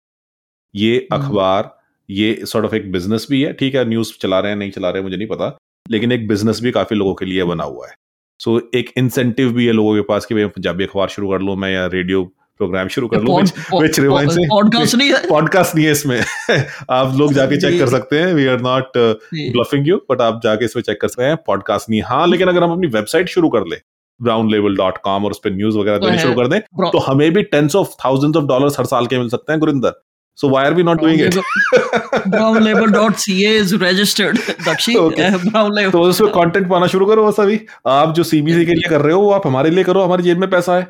ये 0.73 0.95
हम्म। 1.13 1.21
अखबार 1.21 1.75
ये 2.09 2.45
सॉर्ट 2.45 2.65
ऑफ़ 2.65 2.75
एक 2.75 2.91
बिज़नेस 2.91 3.27
भी 3.29 3.41
है 3.41 3.53
ठीक 3.53 3.75
है 3.75 3.85
न्यूज़ 3.85 4.11
चला 4.21 4.39
रहे 4.39 4.51
हैं 4.51 4.57
नहीं 4.59 4.71
चला 4.71 4.89
रहे 4.89 4.99
हैं 4.99 5.03
मुझे 5.03 5.17
नहीं 5.17 5.27
पता 5.27 5.57
लेकिन 5.85 6.11
एक 6.11 6.27
बिज़नेस 6.27 6.59
भी 6.61 6.71
काफ़ी 6.71 6.95
लोगों 6.95 7.13
के 7.15 7.25
लिए 7.25 7.43
बना 7.45 7.63
हुआ 7.63 7.87
है। 7.87 7.93
सो 8.41 8.59
so, 8.59 8.75
एक 8.75 8.91
इंसेंटिव 8.97 9.51
भी 9.53 9.65
है 9.65 9.71
लोगों 9.71 9.95
के 9.95 10.01
पास 10.01 10.25
कि 10.25 10.35
मैं 10.35 10.49
पंजाबी 10.49 10.83
अखबार 10.83 11.07
शुरू 11.07 11.29
कर 11.29 11.39
लो 11.39 11.55
मैं 11.55 11.71
या 11.73 11.85
रेडियो 11.85 12.23
प्रोग्राम 12.57 12.87
शुरू 12.87 13.07
कर 13.07 13.21
लूँ 13.21 13.41
विच 13.81 13.99
मी 13.99 14.07
पॉडकास्ट 14.07 14.95
नहीं 14.95 15.11
है। 15.11 15.29
पॉडकास्ट 15.29 15.75
नहीं 15.75 15.85
है 15.85 15.91
इसमें। 15.91 16.21
आप 16.89 17.15
लोग 17.17 17.33
जाके 17.33 17.57
चेक 17.57 17.79
कर 17.79 17.87
सकते 17.87 18.19
हैं 18.19 18.33
we 18.33 18.47
are 18.47 18.61
not 18.61 18.97
bluffing 19.33 19.87
you 19.87 19.97
but 19.97 20.21
आप 20.21 20.41
जाके 20.43 20.65
इसमें 20.65 20.83
चेक 20.83 21.01
कर 21.01 21.07
सकते 21.07 21.23
हैं 21.23 21.35
पॉडकास्ट 21.35 21.89
नहीं 21.89 22.01
हाँ। 22.01 22.27
लेकिन 22.27 22.47
अगर 22.47 22.63
हम 22.63 22.71
अपनी 22.71 22.87
वेबसाइट 22.87 23.27
शुरू 23.27 23.49
कर 23.49 23.67
ले 23.67 23.75
ब्राउन 24.21 24.51
लेवल 24.51 24.75
डॉट 24.75 24.97
कॉम 24.97 25.25
और 25.25 25.31
उस 25.31 25.39
पर 25.43 25.51
न्यूज़ 25.51 25.77
वगैरह 25.77 25.97
देने 25.97 26.19
शुरू 26.19 26.33
कर 26.33 26.47
दें 26.47 26.59
तो 26.91 26.97
हमें 26.97 27.33
भी 27.33 27.43
tens 27.43 27.75
of 27.75 27.87
thousands 28.05 28.37
of 28.37 28.45
dollars 28.45 28.79
हर 28.79 28.85
साल 28.85 29.05
के 29.05 29.17
मिल 29.17 29.29
सकते 29.29 29.53
हैं 29.53 29.59
Gurinder. 29.59 30.01
So 30.43 30.47
why 30.47 30.61
are 30.67 30.73
we 30.73 30.81
not 30.81 30.99
doing 30.99 31.19
it? 31.19 31.33
brownlabel.ca 32.33 33.49
is 33.57 33.73
registered. 33.77 34.37
Dakshi, 34.67 34.95
okay. 34.95 35.27
brown 35.49 35.71
label. 35.71 35.91
तो 35.91 36.01
उसमें 36.01 36.31
कंटेंट 36.31 36.69
पाना 36.69 36.87
शुरू 36.87 37.05
करो 37.05 37.25
बस 37.27 37.39
अभी 37.39 37.59
आप 37.87 38.13
जो 38.15 38.23
सीबीसी 38.23 38.65
के 38.65 38.73
लिए 38.73 38.89
कर 38.89 39.01
रहे 39.01 39.13
हो 39.13 39.19
वो 39.21 39.31
आप 39.31 39.45
हमारे 39.47 39.69
लिए 39.69 39.83
करो 39.83 40.01
हमारी 40.01 40.23
जेब 40.23 40.37
में 40.37 40.49
पैसा 40.49 40.77
है 40.77 40.87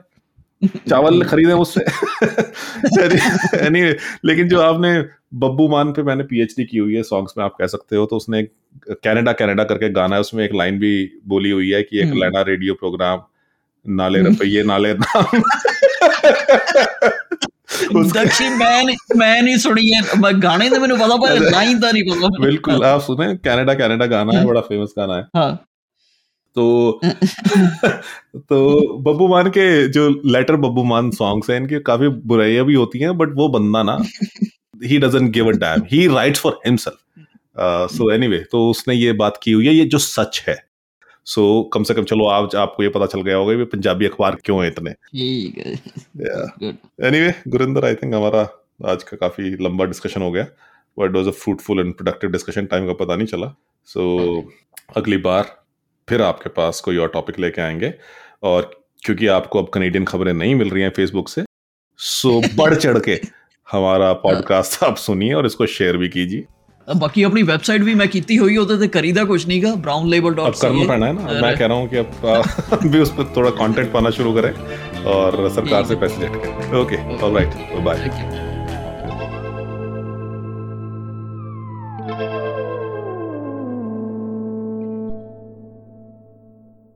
चावल 0.90 1.24
खरीदे 1.32 1.56
मुझसे 1.56 1.86
anyway, 3.68 3.94
लेकिन 4.26 4.48
जो 4.48 4.62
आपने 4.62 4.94
बब्बू 5.44 5.68
मान 5.68 5.92
पे 5.94 6.04
मैंने 6.04 6.24
पीएचडी 6.24 6.66
की 6.66 6.78
हुई 6.78 6.96
है 6.96 7.04
सॉन्ग्स 7.04 7.34
में 7.38 7.44
आप 7.46 7.56
कह 7.60 7.68
सकते 7.68 7.96
हो 7.96 8.06
तो 8.06 8.16
उसने 8.16 8.44
कनाडा 9.04 9.32
कनाडा 9.34 9.64
करके 9.64 9.90
गाना 9.90 10.16
है 10.16 10.22
उसमें 10.22 10.44
एक 10.46 10.56
लाइन 10.56 10.80
भी 10.80 10.94
बोली 11.28 11.52
हुई 11.52 11.70
है 11.70 11.84
कि 11.84 12.00
एक 12.00 12.14
लैना 12.14 12.42
रेडियो 12.42 12.74
प्रोग्राम 12.74 13.24
नाले 13.86 14.22
रुपये 14.22 14.64
नाले 14.64 14.94
नाम 14.94 15.42
दक्षिण 18.16 18.56
मैं 18.58 18.96
मैं 19.18 19.42
नहीं 19.42 19.58
सुनी 19.58 19.88
है 19.92 20.02
गाने 20.40 20.70
तो 20.70 20.80
मैंने 20.80 20.96
पता 20.96 21.16
पर 21.16 21.40
लाइन 21.52 21.80
तो 21.80 21.92
नहीं 21.92 22.04
पता। 22.04 22.42
बिल्कुल 22.42 22.84
आप 22.84 23.02
सुने 23.02 23.36
कनाडा 23.36 23.74
कनाडा 23.74 24.06
गाना 24.06 24.38
है 24.38 24.46
बड़ा 24.46 24.62
फ़ेमस 24.62 24.94
गाना 24.98 25.16
है। 25.16 25.24
हाँ। 25.36 25.66
तो 26.56 27.00
तो 28.36 28.98
बब्बू 28.98 29.28
मान 29.28 29.50
के 29.50 29.88
जो 29.88 30.10
लेटर 30.26 30.56
बब्बू 30.56 30.84
मान 30.84 31.12
सॉन्ग्स 31.12 31.50
हैं 31.50 31.58
इनकी 31.58 31.80
काफ़ी 31.80 32.08
बुराइयाँ 32.08 32.66
भी 32.66 32.74
होती 32.74 33.00
हैं 33.00 33.18
बट 33.18 33.30
वो 33.36 33.48
बंदा 33.48 33.84
ना 33.84 33.98
ही 34.86 34.98
doesn't 34.98 35.32
give 35.34 35.48
a 35.48 35.52
damn 35.52 35.84
he 35.92 36.08
writes 36.08 36.40
for 36.40 36.60
himself 36.66 36.98
so 37.96 38.12
anyway 38.12 38.38
तो 38.52 38.70
उसने 38.70 38.96
ये 38.96 39.14
बात 39.14 39.40
की 39.44 39.52
हुई 39.52 39.68
है 39.68 39.74
ये 39.74 39.86
जो 39.86 39.98
सच 39.98 40.44
है 40.48 40.71
सो 41.26 41.62
so, 41.64 41.70
कम 41.74 41.84
से 41.84 41.94
कम 41.94 42.04
चलो 42.04 42.28
आज 42.28 42.56
आपको 42.56 42.84
ये 42.84 42.90
पता 42.90 43.06
चल 43.06 43.22
गया 43.22 43.36
होगा 43.36 43.64
पंजाबी 43.64 44.06
अखबार 44.06 44.38
क्यों 44.46 44.62
है 44.62 44.68
इतने। 44.68 44.92
एनीवे 47.08 47.34
गुरिंदर 47.48 47.86
आई 47.86 47.96
थिंक 47.96 48.14
हमारा 48.14 48.50
आज 48.86 49.04
का 49.04 49.18
काफ़ी 49.18 49.64
लंबा 49.64 49.86
डिस्कशन 49.86 50.22
हो 50.22 50.32
गया। 50.32 50.48
But 51.00 51.16
was 51.16 51.28
a 51.28 51.32
fruitful 51.32 51.80
and 51.80 51.94
productive 51.94 52.32
discussion 52.32 52.66
time 52.66 52.88
का 52.88 52.94
पता 52.94 53.16
नहीं 53.16 53.28
चला। 53.28 53.56
सो 53.86 54.28
so, 54.42 54.50
अगली 54.98 55.18
बार 55.18 55.64
फिर 56.10 56.22
आपके 56.22 56.50
पास 56.50 56.82
कोई 56.82 56.98
और 56.98 57.08
टॉपिक 57.08 57.40
लेके 57.40 57.62
आएँगे। 57.62 57.94
और 58.44 58.86
क्योंकि 59.06 59.28
आपको 59.28 59.64
अब 59.64 59.70
कनेडियन 59.70 60.06
खबरें 60.06 60.34
नहीं 60.34 60.56
मिल 60.56 60.70
रही 60.70 60.84
हैं 60.84 60.90
फेसबुक 60.90 61.30
से 61.30 61.44
सो 61.98 62.42
so 62.42 62.50
बढ़ 62.56 62.76
चढ़ 62.76 63.00
के 63.00 63.20
हमारा 63.72 64.14
पॉडकास्ट 64.14 64.84
आप 64.84 64.96
सुनिए 64.96 65.34
और 65.34 65.46
इसको 65.46 65.66
शेयर 65.66 65.98
भी 65.98 66.10
कीजिए। 66.10 66.46
बाकी 66.90 67.24
अपनी 67.24 67.44
वेबसाइट 67.44 67.82
भी 67.82 67.96
मैं 67.96 68.08
की 68.08 68.36
हुई 68.36 68.56
होते 68.56 68.82
थे 68.82 68.88
खरीदा 68.88 69.24
कुछ 69.24 69.48
नहीं 69.48 69.62
का 69.62 69.76
ब्राउन 69.76 70.10
लेबल 70.10 70.34
डॉट 70.34 70.56
करना 70.62 71.06
है 71.06 71.14
ना। 71.14 71.42
मैं 71.42 71.58
कह 71.58 71.66
रहा 71.66 71.78
हूँ 71.78 71.90
कि 71.90 71.98
अब 71.98 72.80
भी 72.86 73.00
उस 73.00 73.10
पर 73.10 73.34
थोड़ा 73.38 73.50
कंटेंट 73.50 73.92
पाना 73.94 74.10
शुरू 74.10 74.34
करें 74.34 74.52
और 75.04 75.50
सरकार 75.50 75.86
से 75.86 75.96
पैसे 75.96 76.22
लेट 76.22 76.74
ओके 76.76 77.18
ऑलराइट 77.18 77.84
बाय 77.84 78.41